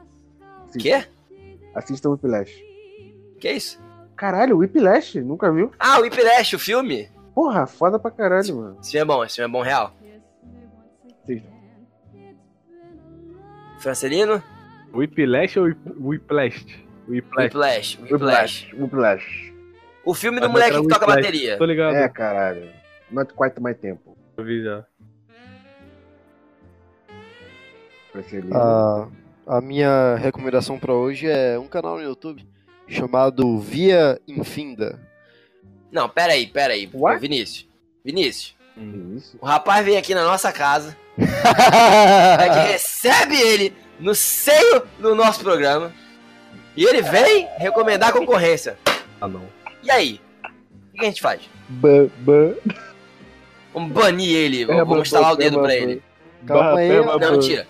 Quê? 0.79 1.05
Assista 1.75 2.09
Whiplash. 2.09 2.53
Que 3.41 3.51
isso? 3.53 3.81
Caralho, 4.17 4.59
Whiplash? 4.59 5.21
Nunca 5.21 5.51
viu? 5.53 5.73
Ah, 5.79 5.99
o 5.99 6.03
Whiplash, 6.03 6.55
o 6.55 6.59
filme? 6.59 7.09
Porra, 7.37 7.67
foda 7.67 7.99
pra 7.99 8.11
caralho, 8.11 8.57
mano. 8.57 8.79
Esse 8.81 8.93
filme 8.93 9.03
é 9.03 9.05
bom, 9.05 9.23
esse 9.23 9.37
filme 9.37 9.51
é 9.51 9.53
bom 9.53 9.63
real. 9.63 9.93
Assista. 11.23 11.49
Francelino? 13.79 14.43
Whiplash 14.95 15.59
ou 15.59 15.67
Whip- 15.67 15.95
Whiplash? 16.01 16.87
Whiplash. 17.07 17.99
Whiplash, 18.01 18.75
Whiplash. 18.75 19.53
O 20.03 20.15
filme 20.15 20.41
do 20.41 20.49
moleque 20.49 20.81
que 20.81 20.89
toca 20.89 21.07
bateria. 21.07 21.59
Tô 21.59 21.67
ligado. 21.67 21.95
É, 21.95 22.09
caralho. 22.09 22.71
Not 23.11 23.35
quite 23.35 23.61
my 23.61 23.75
tempo. 23.75 24.17
Eu 24.39 24.43
vi 24.45 24.65
já. 24.65 24.87
A, 28.55 29.09
a 29.47 29.61
minha 29.61 30.15
recomendação 30.17 30.79
pra 30.79 30.95
hoje 30.95 31.29
é 31.29 31.59
um 31.59 31.69
canal 31.69 31.97
no 31.97 32.03
YouTube 32.03 32.49
chamado 32.89 33.59
Via 33.59 34.19
Infinda. 34.27 34.99
Não, 35.91 36.09
pera 36.09 36.33
aí, 36.33 36.47
pera 36.47 36.75
aí. 36.75 36.89
What? 36.93 37.21
Vinícius. 37.21 37.67
Vinícius. 38.05 38.55
Que 38.75 39.17
Isso. 39.17 39.39
O 39.41 39.47
rapaz 39.47 39.85
veio 39.85 39.99
aqui 39.99 40.15
na 40.15 40.25
nossa 40.25 40.53
casa. 40.53 40.97
A 41.19 42.43
gente 42.43 42.73
recebe 42.73 43.41
ele 43.41 43.73
no 43.99 44.15
seio 44.15 44.83
do 44.99 45.15
nosso 45.15 45.41
programa. 45.41 45.93
E 46.77 46.85
ele 46.85 47.01
vem 47.01 47.49
recomendar 47.57 48.11
a 48.11 48.13
concorrência. 48.13 48.79
Ah, 49.19 49.27
não. 49.27 49.49
E 49.83 49.91
aí? 49.91 50.21
O 50.93 50.99
que 50.99 51.01
a 51.01 51.05
gente 51.05 51.23
faz? 51.23 51.41
Ba, 51.69 51.89
ba, 52.19 52.55
Vamos 53.73 53.93
banir 53.93 54.35
ele, 54.35 54.63
É, 54.63 54.85
vamos 54.85 55.01
instalar 55.01 55.33
o 55.33 55.37
dedo 55.37 55.61
pra 55.61 55.75
ele. 55.75 56.03
Calma 56.47 56.79
aí, 56.79 56.89
Não, 56.89 57.33
mentira. 57.33 57.67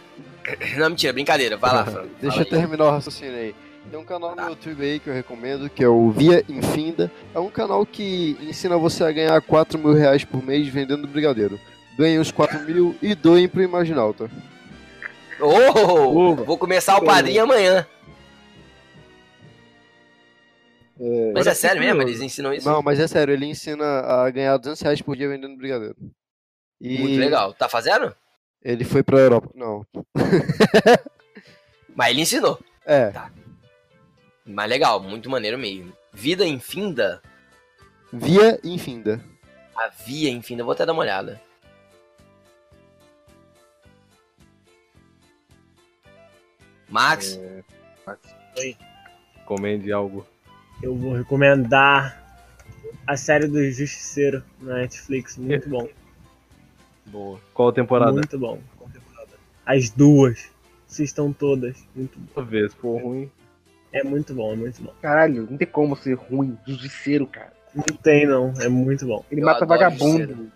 Não, 0.76 0.90
mentira, 0.90 1.12
brincadeira. 1.12 1.56
Vai 1.56 1.72
lá, 1.72 1.84
Fran. 1.84 2.04
Deixa 2.20 2.40
eu 2.40 2.44
terminar 2.44 2.84
o 2.84 2.90
raciocínio 2.90 3.34
aí. 3.34 3.54
Tem 3.90 3.98
um 3.98 4.04
canal 4.04 4.34
no 4.34 4.48
YouTube 4.48 4.82
aí 4.82 4.98
que 4.98 5.08
eu 5.08 5.14
recomendo, 5.14 5.70
que 5.70 5.82
é 5.82 5.88
o 5.88 6.10
Via 6.10 6.44
Infinda. 6.48 7.10
É 7.34 7.38
um 7.38 7.50
canal 7.50 7.86
que 7.86 8.36
ensina 8.40 8.76
você 8.76 9.04
a 9.04 9.12
ganhar 9.12 9.40
4 9.40 9.78
mil 9.78 9.94
reais 9.94 10.24
por 10.24 10.42
mês 10.42 10.66
vendendo 10.68 11.06
brigadeiro. 11.06 11.58
Ganhe 11.96 12.18
os 12.18 12.30
4 12.32 12.60
mil 12.60 12.96
e 13.00 13.14
doem 13.14 13.48
pro 13.48 13.62
Imaginalta. 13.62 14.30
Oh, 15.40 16.34
vou 16.34 16.58
começar 16.58 16.96
o 16.96 17.04
padrinho 17.04 17.44
amanhã. 17.44 17.86
É, 20.98 21.32
Mas 21.32 21.46
é 21.46 21.54
sério 21.54 21.80
mesmo? 21.80 22.02
Eles 22.02 22.20
ensinam 22.20 22.52
isso? 22.54 22.66
Não, 22.68 22.82
mas 22.82 22.98
é 22.98 23.06
sério, 23.06 23.34
ele 23.34 23.44
ensina 23.44 23.84
a 23.84 24.30
ganhar 24.30 24.56
200 24.56 24.80
reais 24.80 25.02
por 25.02 25.14
dia 25.14 25.28
vendendo 25.28 25.56
brigadeiro. 25.56 25.94
E 26.80 26.98
Muito 26.98 27.18
legal. 27.20 27.52
Tá 27.52 27.68
fazendo? 27.68 28.14
ele 28.62 28.84
foi 28.84 29.02
pra 29.02 29.18
Europa. 29.18 29.50
Não. 29.54 29.86
Mas 31.94 32.10
ele 32.10 32.22
ensinou. 32.22 32.58
É, 32.84 33.12
Mas 34.46 34.70
legal, 34.70 35.00
muito 35.00 35.28
maneiro 35.28 35.58
mesmo. 35.58 35.92
Vida 36.12 36.46
infinda? 36.46 37.20
Via 38.12 38.60
Infinda. 38.62 39.20
A 39.76 39.88
via 39.88 40.30
infinda, 40.30 40.62
vou 40.64 40.72
até 40.72 40.86
dar 40.86 40.92
uma 40.92 41.02
olhada. 41.02 41.40
Max? 46.88 47.38
Comende 49.44 49.92
algo. 49.92 50.26
Eu 50.82 50.96
vou 50.96 51.12
recomendar 51.14 52.22
a 53.06 53.16
série 53.16 53.46
do 53.48 53.62
Justiceiro 53.70 54.42
na 54.60 54.76
Netflix. 54.76 55.36
Muito 55.36 55.68
bom. 55.68 55.88
Boa. 57.06 57.40
Qual 57.52 57.72
temporada? 57.72 58.12
Muito 58.12 58.38
bom. 58.38 58.60
As 59.64 59.90
duas. 59.90 60.50
Assistam 60.88 61.32
todas. 61.32 61.84
Muito 61.94 62.18
bom. 62.18 62.46
Se 62.46 62.68
for 62.76 63.02
ruim. 63.02 63.30
É 63.92 64.02
muito 64.02 64.34
bom, 64.34 64.52
é 64.52 64.56
muito 64.56 64.82
bom. 64.82 64.92
Caralho, 65.00 65.46
não 65.50 65.56
tem 65.56 65.66
como 65.66 65.96
ser 65.96 66.14
ruim, 66.14 66.58
justiceiro, 66.66 67.26
cara. 67.26 67.52
Não 67.74 67.82
tem, 67.96 68.26
não. 68.26 68.52
É 68.60 68.68
muito 68.68 69.06
bom. 69.06 69.24
Ele 69.30 69.40
Eu 69.42 69.46
mata 69.46 69.64
vagabundo. 69.66 70.50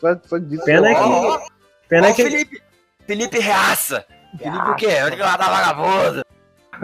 Só, 0.00 0.18
só 0.24 0.38
disso. 0.38 0.64
Pena 0.64 0.90
eu- 0.90 0.94
que- 0.94 1.00
ó, 1.02 1.40
Pena 1.88 2.08
ó 2.08 2.10
o 2.10 2.14
que. 2.14 2.22
Felipe. 2.24 2.62
Felipe 3.06 3.38
Reaça. 3.38 4.06
Felipe 4.38 4.70
o 4.70 4.74
quê? 4.76 4.88
Onde 5.06 5.16
que 5.16 5.22
matar 5.22 5.50
vagabundo? 5.50 6.24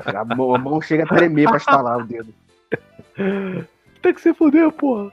A 0.05 0.24
mão, 0.24 0.55
a 0.55 0.59
mão 0.59 0.81
chega 0.81 1.05
a 1.05 1.07
tremer 1.07 1.48
pra 1.48 1.57
estalar 1.57 1.98
o 1.98 2.07
dedo. 2.07 2.32
Tem 4.02 4.15
que 4.15 4.20
se 4.20 4.32
fuder, 4.32 4.70
porra. 4.73 5.11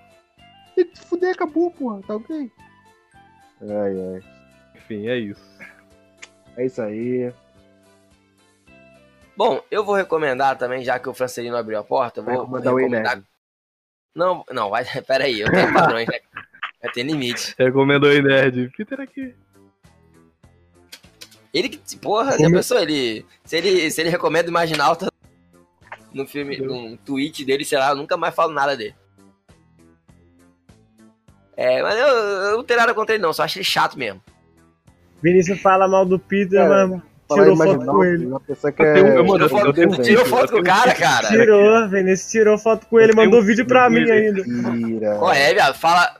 E 0.77 0.85
se 0.93 1.05
fuder, 1.05 1.31
acabou, 1.33 1.71
porra. 1.71 2.01
Tá 2.07 2.15
ok. 2.15 2.51
Ai, 3.61 3.69
ai. 4.15 4.23
Enfim, 4.75 5.07
é 5.07 5.17
isso. 5.17 5.57
É 6.55 6.65
isso 6.65 6.81
aí. 6.81 7.33
Bom, 9.37 9.61
eu 9.69 9.85
vou 9.85 9.93
recomendar 9.93 10.57
também, 10.57 10.83
já 10.83 10.97
que 10.97 11.07
o 11.07 11.13
Francelino 11.13 11.55
abriu 11.55 11.77
a 11.77 11.83
porta, 11.83 12.21
eu 12.21 12.23
Vai 12.23 12.35
vou 12.35 12.45
recomendar 12.45 12.73
o 12.73 12.77
recomendar... 12.77 13.13
Enerd. 13.13 13.27
Não, 14.15 14.43
não, 14.51 14.69
vai, 14.71 14.83
pera 15.05 15.25
aí, 15.25 15.41
eu 15.41 15.51
tenho 15.51 15.71
padrões, 15.71 16.07
né? 16.07 16.19
Eu 16.81 16.91
tenho 16.91 17.05
limite. 17.05 17.53
Recomendou 17.57 18.09
aí, 18.09 18.19
Nerd. 18.19 18.71
Peter 18.75 18.99
aqui. 18.99 19.35
Ele 21.53 21.69
que, 21.69 21.97
porra, 21.97 22.37
já 22.37 22.49
pensou, 22.49 22.79
ele, 22.79 23.25
se 23.43 23.57
ele, 23.57 23.91
se 23.91 24.01
ele 24.01 24.09
recomenda 24.09 24.47
o 24.47 24.51
Imaginalta 24.51 25.07
no 26.11 26.25
filme, 26.25 26.57
num 26.57 26.97
tweet 26.97 27.45
dele, 27.45 27.63
sei 27.63 27.77
lá, 27.77 27.91
eu 27.91 27.95
nunca 27.95 28.17
mais 28.17 28.33
falo 28.33 28.51
nada 28.53 28.75
dele. 28.75 28.95
É, 31.55 31.81
mas 31.81 31.97
eu, 31.97 32.07
eu 32.07 32.57
não 32.57 32.63
tenho 32.63 32.79
nada 32.79 32.93
contra 32.93 33.15
ele 33.15 33.23
não, 33.23 33.33
só 33.33 33.43
acho 33.43 33.57
ele 33.57 33.65
chato 33.65 33.97
mesmo. 33.97 34.21
Vinícius 35.21 35.61
fala 35.61 35.87
mal 35.87 36.05
do 36.05 36.19
Peter, 36.19 36.67
mas 36.67 36.89
Falar 36.89 37.03
tirou 37.27 37.55
foto 37.57 37.85
com 37.85 38.03
ele. 38.03 38.25
Uma 38.25 38.39
pessoa 38.39 38.71
que 38.71 38.81
Eu 38.81 38.85
é... 38.85 39.17
eu 39.17 39.25
mando- 39.25 39.47
Tirou 39.47 39.49
foto, 39.49 39.81
eu 39.81 40.03
tirou 40.03 40.25
foto 40.25 40.51
com 40.53 40.59
o 40.59 40.63
cara, 40.63 40.93
cara. 40.95 41.27
Tirou, 41.27 41.89
Vinícius 41.89 42.31
tirou 42.31 42.57
foto 42.57 42.85
com 42.87 42.99
ele, 42.99 43.11
Eu 43.11 43.15
mandou 43.15 43.39
um 43.39 43.43
vídeo 43.43 43.65
pra 43.65 43.89
mim 43.89 44.09
ainda. 44.09 44.43
Mentira. 44.45 45.15
Qual 45.17 45.31
é, 45.33 45.53
viado? 45.53 45.75
Fala, 45.75 46.15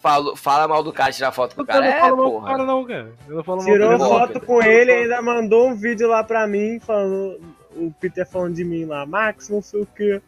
fala, 0.00 0.36
fala 0.36 0.68
mal 0.68 0.82
do 0.82 0.92
cara, 0.92 1.12
tirar 1.12 1.32
foto 1.32 1.54
com 1.54 1.62
o 1.62 1.64
Eu 1.64 1.66
cara. 1.66 1.80
não 1.80 1.86
É, 1.86 2.00
falo 2.00 2.16
mal 2.16 2.24
pro 2.30 2.32
porra. 2.40 2.50
cara, 2.52 2.64
não, 2.64 2.84
cara. 2.84 3.12
Eu 3.28 3.36
não 3.36 3.44
falo 3.44 3.58
mal 3.58 3.66
Tirou 3.66 3.88
cara. 3.90 3.98
foto 4.10 4.40
com 4.40 4.62
ele 4.62 4.90
e 4.90 4.94
ainda 4.94 5.22
mandou 5.22 5.68
um 5.68 5.74
vídeo 5.74 6.08
lá 6.08 6.24
pra 6.24 6.46
mim, 6.46 6.78
falando. 6.80 7.40
O 7.76 7.92
Peter 8.00 8.26
falando 8.28 8.54
de 8.54 8.64
mim 8.64 8.84
lá, 8.84 9.06
Max, 9.06 9.48
não 9.48 9.62
sei 9.62 9.82
o 9.82 9.86
que. 9.86 10.20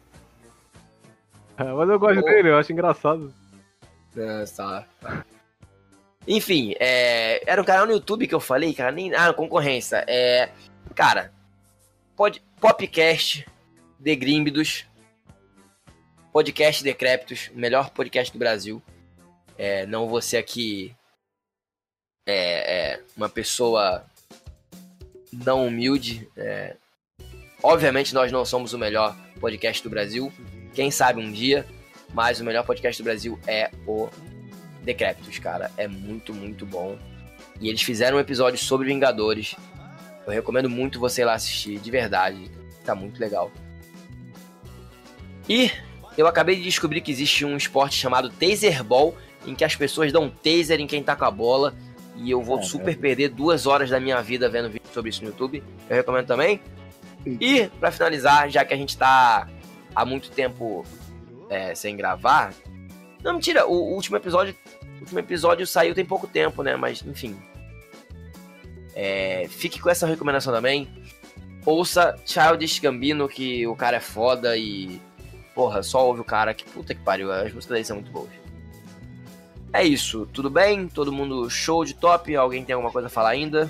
É, 1.57 1.63
Mas 1.63 1.89
eu 1.89 1.99
gosto 1.99 2.21
Pô. 2.21 2.25
dele, 2.27 2.49
eu 2.49 2.57
acho 2.57 2.71
engraçado. 2.71 3.33
Nossa. 4.15 4.85
Enfim, 6.27 6.73
é, 6.79 7.43
era 7.45 7.61
um 7.61 7.65
canal 7.65 7.85
no 7.85 7.93
YouTube 7.93 8.27
que 8.27 8.35
eu 8.35 8.39
falei, 8.39 8.73
cara, 8.73 8.91
nem. 8.91 9.13
Ah, 9.13 9.33
concorrência. 9.33 10.03
É. 10.07 10.49
Cara, 10.95 11.33
pod, 12.15 12.41
Popcast 12.59 13.45
Degrímbidos. 13.99 14.85
Podcast 16.31 16.83
Decrépitos, 16.83 17.51
o 17.53 17.59
melhor 17.59 17.91
podcast 17.91 18.33
do 18.33 18.39
Brasil. 18.39 18.81
É, 19.55 19.85
não 19.85 20.07
ser 20.19 20.37
aqui 20.37 20.95
é, 22.25 22.93
é, 22.93 23.01
uma 23.15 23.29
pessoa 23.29 24.03
não 25.31 25.67
humilde. 25.67 26.27
é. 26.35 26.75
obviamente 27.61 28.13
nós 28.13 28.31
não 28.31 28.45
somos 28.45 28.73
o 28.73 28.79
melhor 28.79 29.15
podcast 29.39 29.83
do 29.83 29.89
Brasil. 29.89 30.31
Quem 30.73 30.89
sabe 30.89 31.21
um 31.21 31.31
dia, 31.31 31.67
mas 32.13 32.39
o 32.39 32.43
melhor 32.43 32.65
podcast 32.65 33.01
do 33.01 33.05
Brasil 33.05 33.39
é 33.45 33.69
o 33.85 34.09
Decrépitos, 34.83 35.39
cara. 35.39 35.71
É 35.77 35.87
muito, 35.87 36.33
muito 36.33 36.65
bom. 36.65 36.97
E 37.59 37.69
eles 37.69 37.81
fizeram 37.81 38.17
um 38.17 38.19
episódio 38.19 38.59
sobre 38.59 38.87
Vingadores. 38.87 39.55
Eu 40.25 40.33
recomendo 40.33 40.69
muito 40.69 40.99
você 40.99 41.21
ir 41.21 41.25
lá 41.25 41.33
assistir, 41.33 41.79
de 41.79 41.91
verdade. 41.91 42.49
Tá 42.85 42.93
muito 42.93 43.19
legal. 43.19 43.51
E 45.47 45.71
eu 46.17 46.27
acabei 46.27 46.55
de 46.55 46.63
descobrir 46.63 47.01
que 47.01 47.11
existe 47.11 47.45
um 47.45 47.57
esporte 47.57 47.95
chamado 47.95 48.29
Taserball, 48.29 49.15
em 49.45 49.55
que 49.55 49.63
as 49.63 49.75
pessoas 49.75 50.11
dão 50.11 50.29
taser 50.29 50.79
em 50.79 50.87
quem 50.87 51.03
tá 51.03 51.15
com 51.15 51.25
a 51.25 51.31
bola. 51.31 51.73
E 52.15 52.29
eu 52.29 52.41
vou 52.41 52.57
Caramba. 52.57 52.71
super 52.71 52.97
perder 52.97 53.29
duas 53.29 53.65
horas 53.65 53.89
da 53.89 53.99
minha 53.99 54.21
vida 54.21 54.47
vendo 54.49 54.69
vídeo 54.69 54.87
sobre 54.93 55.09
isso 55.09 55.23
no 55.23 55.29
YouTube. 55.29 55.63
Eu 55.89 55.95
recomendo 55.95 56.27
também. 56.27 56.61
E, 57.25 57.67
pra 57.79 57.91
finalizar, 57.91 58.49
já 58.49 58.63
que 58.63 58.73
a 58.73 58.77
gente 58.77 58.97
tá 58.97 59.47
há 59.95 60.05
muito 60.05 60.29
tempo 60.31 60.85
é, 61.49 61.73
sem 61.73 61.95
gravar. 61.95 62.53
Não, 63.23 63.33
mentira, 63.33 63.65
o, 63.65 63.73
o 63.73 63.95
último 63.95 64.17
episódio. 64.17 64.55
O 65.03 65.05
último 65.05 65.19
episódio 65.19 65.67
saiu 65.67 65.93
tem 65.93 66.05
pouco 66.05 66.25
tempo, 66.25 66.63
né? 66.63 66.77
Mas, 66.77 67.03
enfim. 67.05 67.35
É, 68.95 69.47
fique 69.49 69.81
com 69.81 69.89
essa 69.89 70.07
recomendação 70.07 70.53
também. 70.53 70.87
Ouça 71.65 72.15
Childish 72.25 72.79
Gambino, 72.79 73.27
que 73.27 73.67
o 73.67 73.75
cara 73.75 73.97
é 73.97 73.99
foda 73.99 74.55
e. 74.55 75.01
Porra, 75.53 75.83
só 75.83 76.07
ouve 76.07 76.21
o 76.21 76.23
cara 76.23 76.53
que 76.53 76.63
puta 76.63 76.95
que 76.95 77.01
pariu. 77.01 77.33
As 77.33 77.53
músicas 77.53 77.67
dele 77.67 77.83
são 77.83 77.97
muito 77.97 78.11
boas. 78.11 78.29
É 79.73 79.83
isso, 79.83 80.25
tudo 80.31 80.49
bem? 80.49 80.87
Todo 80.87 81.11
mundo 81.11 81.49
show 81.49 81.83
de 81.83 81.95
top? 81.95 82.33
Alguém 82.33 82.63
tem 82.63 82.73
alguma 82.73 82.91
coisa 82.91 83.07
a 83.07 83.11
falar 83.11 83.31
ainda? 83.31 83.69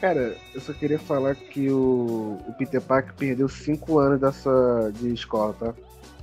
Cara, 0.00 0.36
eu 0.54 0.60
só 0.60 0.72
queria 0.72 1.00
falar 1.00 1.34
que 1.34 1.68
o, 1.68 2.38
o 2.46 2.54
Peter 2.56 2.80
Parker 2.80 3.14
perdeu 3.14 3.48
5 3.48 3.98
anos 3.98 4.20
dessa 4.20 4.92
de 4.94 5.12
escola, 5.12 5.52
tá? 5.54 5.74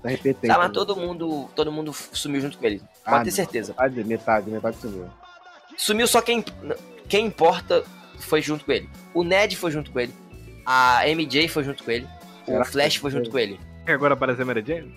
Tá 0.02 0.10
repetindo. 0.10 0.50
Tá, 0.50 0.58
mas 0.58 0.72
todo 0.72 0.96
mundo, 0.96 1.50
todo 1.56 1.72
mundo 1.72 1.92
sumiu 1.94 2.40
junto 2.40 2.58
com 2.58 2.66
ele. 2.66 2.82
Pode 3.10 3.22
Ah, 3.22 3.23
ter 3.23 3.31
certeza. 3.31 3.72
Metade, 3.73 4.03
metade, 4.03 4.49
metade 4.52 4.77
sumiu. 4.77 5.06
Sumiu 5.77 6.07
só 6.07 6.22
quem, 6.22 6.44
quem 7.07 7.26
importa 7.27 7.84
foi 8.19 8.41
junto 8.41 8.65
com 8.65 8.72
ele. 8.72 8.90
O 9.14 9.23
Ned 9.23 9.56
foi 9.56 9.72
junto 9.72 9.91
com 9.91 9.99
ele. 9.99 10.14
A 10.65 11.07
MJ 11.07 11.48
foi 11.48 11.64
junto 11.64 11.84
com 11.84 11.91
ele. 11.91 12.07
Será 12.45 12.61
O 12.61 12.65
Flash 12.65 12.95
foi? 12.95 13.10
foi 13.11 13.19
junto 13.19 13.31
com 13.31 13.40
ele. 13.40 13.60
Que 13.86 13.91
agora 13.91 14.14
aparece 14.14 14.41
a 14.41 14.45
Mary 14.45 14.64
Jane? 14.65 14.94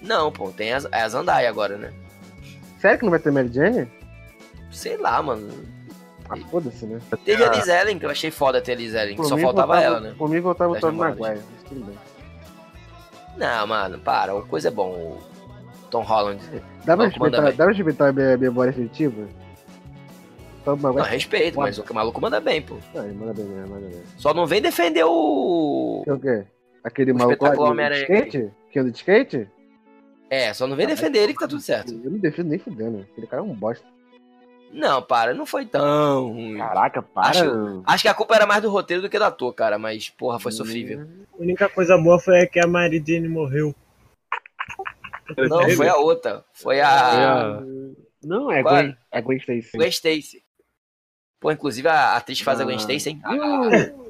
Não, 0.00 0.30
pô, 0.30 0.50
tem 0.50 0.72
as, 0.72 0.84
é 0.86 1.02
a 1.02 1.08
Zandaya 1.08 1.48
agora, 1.48 1.76
né? 1.76 1.92
Sério 2.80 2.98
que 2.98 3.04
não 3.04 3.10
vai 3.10 3.18
ter 3.18 3.32
Mary 3.32 3.50
Jane? 3.52 3.90
Sei 4.70 4.96
lá, 4.96 5.20
mano. 5.22 5.48
Ah, 6.28 6.36
foda-se, 6.50 6.86
né? 6.86 7.00
Teve 7.24 7.44
a 7.44 7.50
Liz 7.50 7.68
Ellen, 7.68 7.98
que 7.98 8.06
eu 8.06 8.10
achei 8.10 8.30
foda 8.30 8.60
ter 8.60 8.72
a 8.72 8.74
Liz 8.76 8.94
Ellen, 8.94 9.16
só 9.16 9.22
faltava 9.36 9.44
voltava- 9.44 9.80
ela, 9.82 10.00
né? 10.00 10.14
Por 10.16 10.28
mim, 10.28 10.40
voltava 10.40 10.72
o 10.72 10.80
namoradas. 10.80 11.18
Maguire, 11.18 11.44
mas 11.54 11.68
tudo 11.68 11.84
bem. 11.84 11.98
Não, 13.36 13.66
mano, 13.66 13.98
para, 13.98 14.34
o 14.34 14.46
coisa 14.46 14.68
é 14.68 14.70
bom. 14.70 15.20
O 15.96 16.00
Tom 16.00 16.08
Holland. 16.08 16.40
Dá 16.84 16.96
pra 16.96 17.06
respeitar, 17.06 17.42
bem. 17.42 17.50
dá 17.56 17.64
pra 17.64 17.72
respeitar 17.74 18.08
a 18.08 18.12
minha 18.12 18.36
memória 18.36 18.70
afetiva? 18.70 19.26
Não, 20.66 21.02
respeito, 21.02 21.56
mas 21.58 21.78
o 21.78 21.94
maluco 21.94 22.20
manda 22.20 22.40
bem, 22.40 22.60
pô. 22.60 22.76
Ah, 22.94 23.04
ele 23.04 23.14
manda 23.14 23.32
bem, 23.32 23.44
mesmo, 23.44 23.74
manda 23.74 23.86
bem. 23.86 24.02
Só 24.16 24.34
não 24.34 24.46
vem 24.46 24.60
defender 24.60 25.04
o. 25.04 26.02
É 26.06 26.12
o 26.12 26.18
quê? 26.18 26.44
Aquele 26.82 27.12
O 27.12 27.16
maluco 27.16 27.44
lá 27.44 27.74
de, 27.90 28.00
skate? 28.02 28.50
Que 28.72 28.78
anda 28.80 28.90
de 28.90 28.96
skate? 28.96 29.48
É, 30.28 30.52
só 30.52 30.66
não 30.66 30.74
vem 30.76 30.86
defender 30.88 31.20
ele 31.20 31.34
que 31.34 31.38
tá 31.38 31.46
tudo 31.46 31.60
certo. 31.62 31.92
Eu 31.92 32.10
não 32.10 32.18
defendo 32.18 32.48
nem 32.48 32.58
fudendo. 32.58 33.06
Aquele 33.12 33.26
cara 33.28 33.42
é 33.42 33.44
um 33.44 33.54
bosta. 33.54 33.86
Não, 34.72 35.00
para, 35.00 35.32
não 35.32 35.46
foi 35.46 35.64
tão 35.64 36.32
ruim. 36.32 36.58
Caraca, 36.58 37.00
para. 37.00 37.28
Acho- 37.30 37.82
Acho 37.86 38.02
que 38.02 38.08
a 38.08 38.14
culpa 38.14 38.34
era 38.34 38.44
mais 38.46 38.60
do 38.60 38.68
roteiro 38.68 39.02
do 39.02 39.08
que 39.08 39.18
da 39.18 39.28
ator, 39.28 39.52
cara, 39.54 39.78
mas 39.78 40.10
porra, 40.10 40.40
foi 40.40 40.50
sofrível. 40.50 41.06
A 41.38 41.42
única 41.42 41.68
coisa 41.68 41.96
boa 41.96 42.18
foi 42.18 42.44
que 42.46 42.58
a 42.58 42.66
Mary 42.66 43.02
Jane 43.06 43.28
morreu. 43.28 43.72
Não, 45.48 45.70
foi 45.70 45.88
a 45.88 45.96
outra. 45.96 46.44
Foi 46.52 46.80
a 46.80 46.88
a- 47.58 47.60
Não, 48.22 48.50
é 48.50 48.62
Qual? 48.62 48.74
Gwen. 48.74 48.96
É 49.10 49.20
Gwen 49.22 49.38
Stacy. 49.38 49.70
Gwen 49.76 49.88
Stacy. 49.90 50.44
Pô, 51.40 51.50
inclusive 51.52 51.86
a 51.88 52.16
atriz 52.16 52.38
que 52.38 52.44
faz 52.44 52.60
a 52.60 52.64
Gwen 52.64 52.76
Ah. 52.76 52.80
Stacy, 52.80 53.10
hein? 53.10 53.22
E 53.30 53.38
o- 53.40 54.06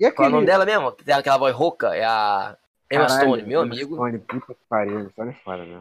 E 0.00 0.10
Qual 0.12 0.26
é 0.26 0.28
o 0.28 0.32
nome 0.32 0.44
aquele... 0.44 0.46
dela 0.46 0.64
mesmo? 0.64 0.92
Que 0.92 1.04
tem 1.04 1.14
aquela 1.14 1.38
voz 1.38 1.54
rouca? 1.54 1.94
É 1.96 2.04
a 2.04 2.56
Emma 2.90 3.06
Caralho, 3.06 3.20
Stone, 3.28 3.42
meu 3.42 3.62
Emma 3.64 3.74
amigo. 3.74 3.94
Stone, 3.96 4.18
puta 4.20 4.54
que 4.54 4.60
pariu. 4.68 5.12
Olha 5.16 5.32
fora, 5.44 5.64
né? 5.64 5.80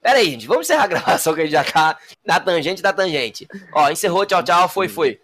Pera 0.00 0.18
aí, 0.18 0.30
gente, 0.30 0.46
vamos 0.48 0.66
encerrar 0.66 0.84
a 0.84 0.86
gravação 1.28 1.32
que 1.34 1.40
a 1.40 1.44
gente 1.44 1.52
já 1.52 1.62
tá 1.64 1.98
na 2.26 2.40
tangente 2.40 2.82
da 2.82 2.92
tangente. 2.92 3.46
Ó, 3.72 3.88
encerrou, 3.90 4.26
tchau, 4.26 4.42
tchau, 4.42 4.68
foi, 4.68 4.88
foi. 4.88 5.20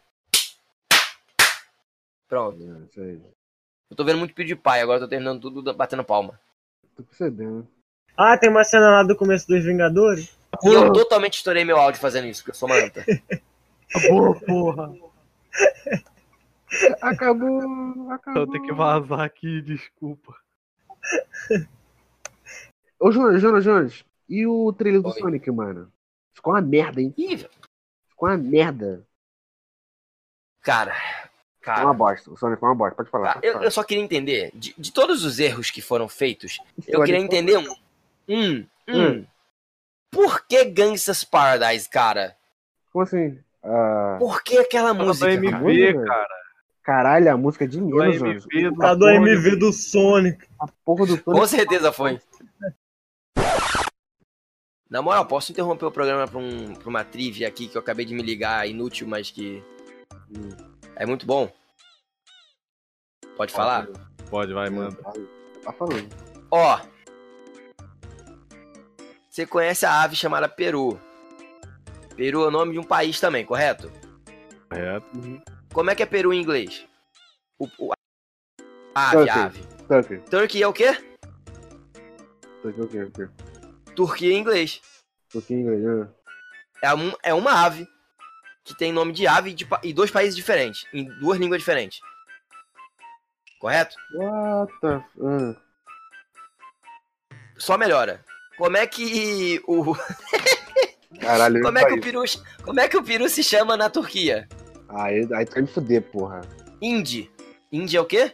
Pronto. 2.28 2.62
é, 2.62 2.84
Isso 2.90 3.00
aí. 3.00 3.20
Eu 3.90 3.96
tô 3.96 4.04
vendo 4.04 4.18
muito 4.18 4.34
PewDiePie, 4.34 4.68
agora 4.80 4.98
eu 4.98 5.02
tô 5.04 5.08
terminando 5.08 5.40
tudo 5.40 5.74
batendo 5.74 6.04
palma. 6.04 6.38
Tô 6.94 7.02
percebendo. 7.02 7.66
Ah, 8.20 8.36
tem 8.36 8.50
uma 8.50 8.64
cena 8.64 8.90
lá 8.90 9.02
do 9.04 9.14
começo 9.14 9.46
dos 9.46 9.64
Vingadores. 9.64 10.36
E 10.64 10.68
eu 10.72 10.92
totalmente 10.92 11.34
estourei 11.34 11.64
meu 11.64 11.76
áudio 11.78 12.00
fazendo 12.00 12.26
isso, 12.26 12.40
porque 12.42 12.50
eu 12.50 12.54
sou 12.54 12.68
uma 12.68 12.76
anta. 12.76 13.04
Boa, 14.08 14.34
porra. 14.40 14.92
Acabou, 17.00 18.10
acabou. 18.12 18.42
Eu 18.42 18.46
tenho 18.50 18.62
que 18.64 18.72
vazar 18.74 19.20
aqui, 19.20 19.62
desculpa. 19.62 20.34
Ô, 23.00 23.10
Jonas, 23.10 23.40
Jonas, 23.40 23.64
Jonas. 23.64 24.04
E 24.28 24.46
o 24.46 24.70
trailer 24.74 25.00
do 25.00 25.08
Oi. 25.08 25.18
Sonic, 25.18 25.50
mano? 25.50 25.90
Ficou 26.34 26.52
uma 26.52 26.60
merda, 26.60 27.00
hein? 27.00 27.14
Ih, 27.16 27.38
Ficou 28.08 28.28
uma 28.28 28.36
merda. 28.36 29.02
cara. 30.60 30.92
Ficou 30.94 31.74
Cara, 31.74 31.84
uma 31.86 31.94
bosta. 31.94 32.30
O 32.30 32.36
Sonic 32.36 32.56
ficou 32.56 32.68
uma 32.68 32.74
bosta. 32.74 32.96
Pode 32.96 33.10
falar. 33.10 33.28
cara, 33.28 33.34
pode 33.36 33.46
eu, 33.46 33.52
falar. 33.54 33.64
eu 33.64 33.70
só 33.70 33.82
queria 33.82 34.02
entender, 34.04 34.50
de, 34.54 34.74
de 34.76 34.92
todos 34.92 35.24
os 35.24 35.38
erros 35.38 35.70
que 35.70 35.80
foram 35.80 36.06
feitos, 36.08 36.58
eu 36.86 37.00
queria 37.02 37.20
ficou- 37.20 37.24
entender 37.38 37.56
um. 37.56 37.74
Um, 38.28 38.66
um. 38.88 39.06
Hum. 39.06 39.26
Por 40.10 40.46
que 40.46 40.64
Gangsta's 40.64 41.24
Paradise, 41.24 41.88
cara? 41.88 42.36
Como 42.92 43.02
assim? 43.04 43.38
Ah, 43.62 44.16
Por 44.18 44.42
que 44.42 44.58
aquela 44.58 44.94
Fala 44.94 45.04
música? 45.04 45.36
do 45.36 45.42
cara? 45.42 45.56
MV, 45.56 45.92
música? 45.92 46.04
cara. 46.04 46.28
caralho, 46.82 47.32
a 47.32 47.36
música 47.36 47.64
é 47.64 47.68
de 47.68 47.80
menos. 47.80 48.46
MV, 48.50 48.76
Tá 48.78 48.94
do 48.94 49.08
MV 49.08 49.56
do 49.56 49.72
Sonic. 49.72 50.46
A 50.60 50.66
porra 50.84 51.06
do 51.06 51.18
Com 51.22 51.32
Sonic. 51.34 51.48
certeza 51.48 51.92
foi. 51.92 52.20
Na 54.90 55.02
moral, 55.02 55.26
posso 55.26 55.52
interromper 55.52 55.84
o 55.84 55.90
programa 55.90 56.26
pra, 56.26 56.38
um, 56.38 56.74
pra 56.74 56.88
uma 56.88 57.04
trivia 57.04 57.46
aqui 57.46 57.68
que 57.68 57.76
eu 57.76 57.80
acabei 57.80 58.06
de 58.06 58.14
me 58.14 58.22
ligar, 58.22 58.66
inútil, 58.66 59.06
mas 59.06 59.30
que 59.30 59.62
hum, 60.30 60.48
é 60.96 61.04
muito 61.04 61.26
bom? 61.26 61.52
Pode 63.36 63.52
falar? 63.52 63.86
Pode, 64.30 64.54
vai, 64.54 64.70
manda. 64.70 64.96
Tá 65.62 65.72
falando. 65.72 66.08
Ó. 66.50 66.80
Você 69.38 69.46
conhece 69.46 69.86
a 69.86 70.02
ave 70.02 70.16
chamada 70.16 70.48
peru. 70.48 71.00
Peru 72.16 72.42
é 72.42 72.48
o 72.48 72.50
nome 72.50 72.72
de 72.72 72.78
um 72.80 72.82
país 72.82 73.20
também, 73.20 73.46
correto? 73.46 73.88
É. 74.68 75.00
Como 75.72 75.88
é 75.90 75.94
que 75.94 76.02
é 76.02 76.06
peru 76.06 76.32
em 76.34 76.40
inglês? 76.42 76.84
O, 77.56 77.68
o- 77.78 77.92
ave, 78.92 79.16
Turkey. 79.16 79.30
ave. 79.40 79.62
Tucker. 79.86 80.22
Turkey 80.24 80.62
é 80.64 80.66
o 80.66 80.72
quê? 80.72 80.88
O 82.64 82.72
quê? 82.72 83.02
O 83.04 83.10
quê? 83.12 83.28
Turquia 83.94 84.32
em 84.32 84.38
inglês. 84.40 84.80
Tucker 85.30 85.56
em 85.56 85.60
inglês, 85.60 85.84
né? 85.84 86.08
É, 86.82 86.92
um- 86.92 87.12
é 87.22 87.32
uma 87.32 87.64
ave 87.64 87.86
que 88.64 88.74
tem 88.76 88.90
nome 88.90 89.12
de 89.12 89.28
ave 89.28 89.54
de, 89.54 89.68
e 89.84 89.92
dois 89.92 90.10
países 90.10 90.34
diferentes, 90.34 90.84
em 90.92 91.04
duas 91.20 91.38
línguas 91.38 91.60
diferentes. 91.60 92.00
Correto? 93.60 93.94
What 94.14 94.72
the... 94.80 95.04
Ah. 95.22 95.56
Só 97.56 97.78
melhora. 97.78 98.26
Como 98.58 98.76
é 98.76 98.86
que 98.88 99.62
o 99.66 99.94
Caralho, 101.20 101.62
como 101.62 101.78
é 101.78 101.84
que 101.86 101.94
o 101.94 102.00
peru 102.00 102.22
como 102.64 102.80
é 102.80 102.88
que 102.88 102.96
o 102.96 103.02
peru 103.02 103.28
se 103.28 103.42
chama 103.42 103.76
na 103.76 103.88
Turquia? 103.88 104.48
aí. 104.88 105.20
Aí, 105.20 105.28
aí 105.32 105.46
tu 105.46 105.52
vai 105.54 105.62
me 105.62 105.68
fuder, 105.68 106.02
porra. 106.02 106.40
Índia. 106.82 107.28
Índia 107.72 107.98
é 107.98 108.00
o 108.00 108.04
quê? 108.04 108.32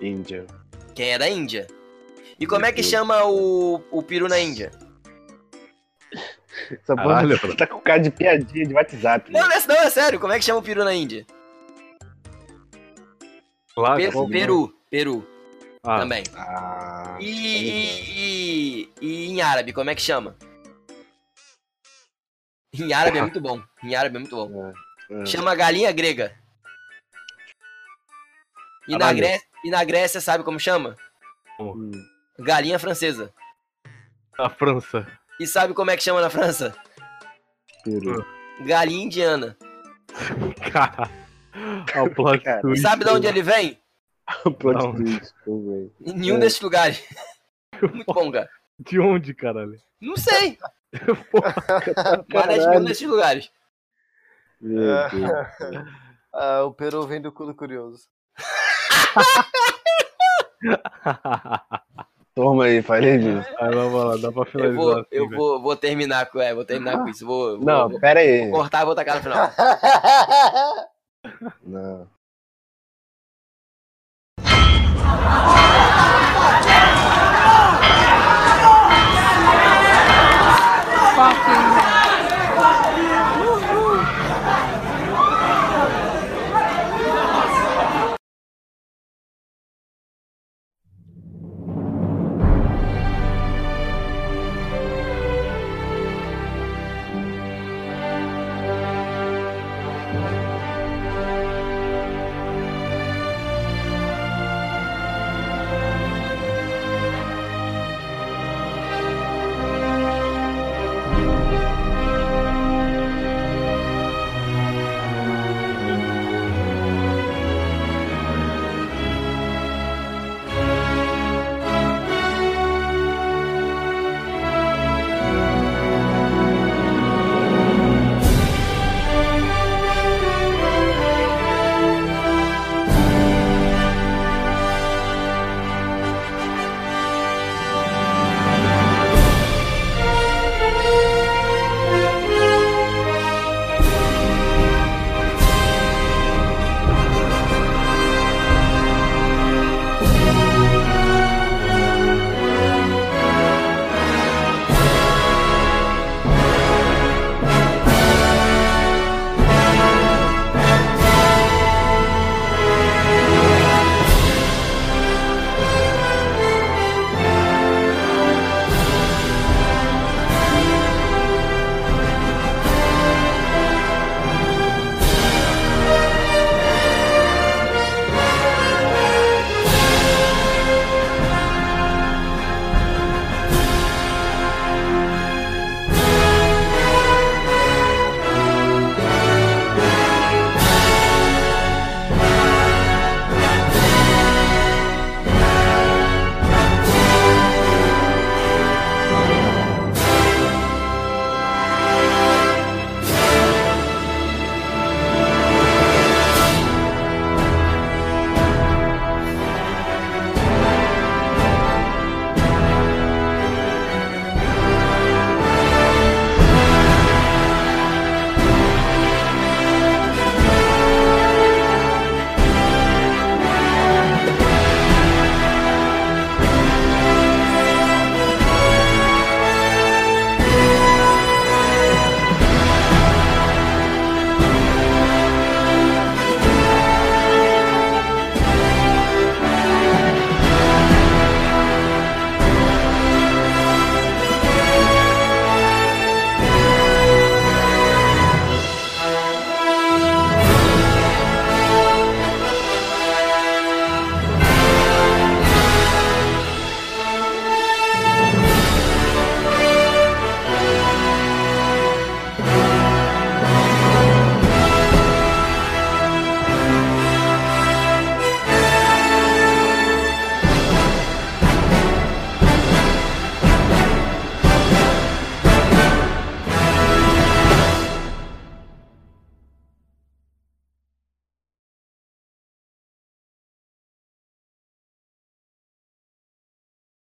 Índia. 0.00 0.46
Quem 0.94 1.10
é 1.12 1.18
da 1.18 1.28
Índia? 1.28 1.66
E 2.40 2.46
como 2.46 2.64
é 2.64 2.72
que 2.72 2.82
chama 2.82 3.24
o, 3.24 3.82
o 3.90 4.02
peru 4.02 4.26
na 4.26 4.38
Índia? 4.38 4.70
Essa 6.70 6.96
Caralho, 6.96 7.38
porra 7.38 7.56
tá 7.56 7.66
com 7.66 7.80
cara 7.80 7.98
de 8.00 8.10
piadinha 8.10 8.66
de 8.66 8.74
WhatsApp. 8.74 9.30
Não, 9.30 9.40
não 9.40 9.52
é, 9.52 9.66
não, 9.66 9.76
é 9.76 9.90
sério. 9.90 10.18
Como 10.18 10.32
é 10.32 10.38
que 10.38 10.44
chama 10.44 10.60
o 10.60 10.62
peru 10.62 10.82
na 10.82 10.94
Índia? 10.94 11.26
Claro. 13.74 13.96
Peru, 13.96 14.12
como- 14.12 14.30
peru, 14.30 14.74
peru 14.88 15.33
Ah, 15.84 15.98
também. 15.98 16.22
Ah. 16.36 17.16
E, 17.20 17.26
e, 17.30 18.82
e- 18.82 18.90
e 19.00 19.26
em 19.30 19.42
árabe, 19.42 19.72
como 19.72 19.90
é 19.90 19.94
que 19.94 20.00
chama? 20.02 20.36
Em 22.72 22.92
árabe 22.92 23.18
é 23.18 23.22
muito 23.22 23.40
bom. 23.40 23.62
Em 23.82 23.94
árabe 23.94 24.16
é 24.16 24.18
muito 24.18 24.34
bom. 24.34 24.72
ah. 25.12 25.26
Chama 25.26 25.54
galinha 25.54 25.92
grega. 25.92 26.34
E 28.88 28.96
na. 28.98 29.12
Grécia, 29.12 29.46
e 29.64 29.70
na 29.70 29.84
Grécia, 29.84 30.20
sabe 30.20 30.44
como 30.44 30.58
chama? 30.60 30.96
Hum. 31.60 31.90
Galinha 32.38 32.78
francesa. 32.78 33.32
a 34.38 34.50
França. 34.50 35.06
E 35.40 35.46
sabe 35.46 35.72
como 35.74 35.90
é 35.90 35.96
que 35.96 36.02
chama 36.02 36.20
na 36.20 36.28
França? 36.30 36.74
Peru. 37.84 38.24
Galinha 38.60 39.04
indiana. 39.04 39.56
Cara. 40.72 41.10
Ao 41.94 42.10
plot 42.10 42.42
Cara, 42.42 42.60
twist. 42.60 42.82
Sabe 42.82 43.04
de 43.04 43.10
onde 43.10 43.26
ele 43.26 43.42
vem? 43.42 43.78
Plot 44.58 44.78
Não. 44.78 44.94
twist. 44.94 45.32
Em 46.00 46.12
nenhum 46.14 46.36
É. 46.36 46.40
desses 46.40 46.60
lugares. 46.60 47.02
Muito 47.82 48.04
bom, 48.12 48.30
cara. 48.32 48.48
De 48.78 48.98
onde, 49.00 49.34
caralho? 49.34 49.78
Não 50.00 50.16
sei. 50.16 50.58
Mas 52.32 52.46
não 52.46 52.52
é 52.52 52.68
nenhum 52.70 52.84
desses 52.84 53.06
lugares. 53.08 53.50
Meu 54.60 54.84
Deus. 55.10 55.30
Ah, 56.32 56.64
o 56.64 56.72
Peru 56.72 57.06
vem 57.06 57.20
do 57.20 57.30
cu 57.32 57.44
do 57.46 57.54
curioso. 57.54 58.08
Toma 62.34 62.64
aí, 62.64 62.82
falei 62.82 63.18
disso. 63.18 63.48
Aí 63.60 63.72
vamos 63.74 64.04
lá, 64.04 64.16
dá 64.16 64.32
pra 64.32 64.42
Eu 64.42 64.46
finalizar 64.46 64.76
vou, 64.82 64.92
assim, 64.98 65.06
eu 65.12 65.30
vou, 65.30 65.62
vou 65.62 65.76
terminar 65.76 66.26
com, 66.26 66.40
é, 66.40 66.52
vou 66.54 66.64
terminar 66.64 66.98
com 66.98 67.08
isso. 67.08 67.24
Vou, 67.24 67.56
vou- 67.58 67.64
Não, 67.66 67.88
vou, 67.88 68.00
pera 68.00 68.20
aí. 68.20 68.48
vou 68.50 68.58
cortar 68.60 68.82
e 68.82 68.84
vou 68.86 68.94
tacar 68.94 69.16
no 69.16 69.22
final. 69.22 69.50
Não. 71.62 72.08
Fucking 81.14 81.73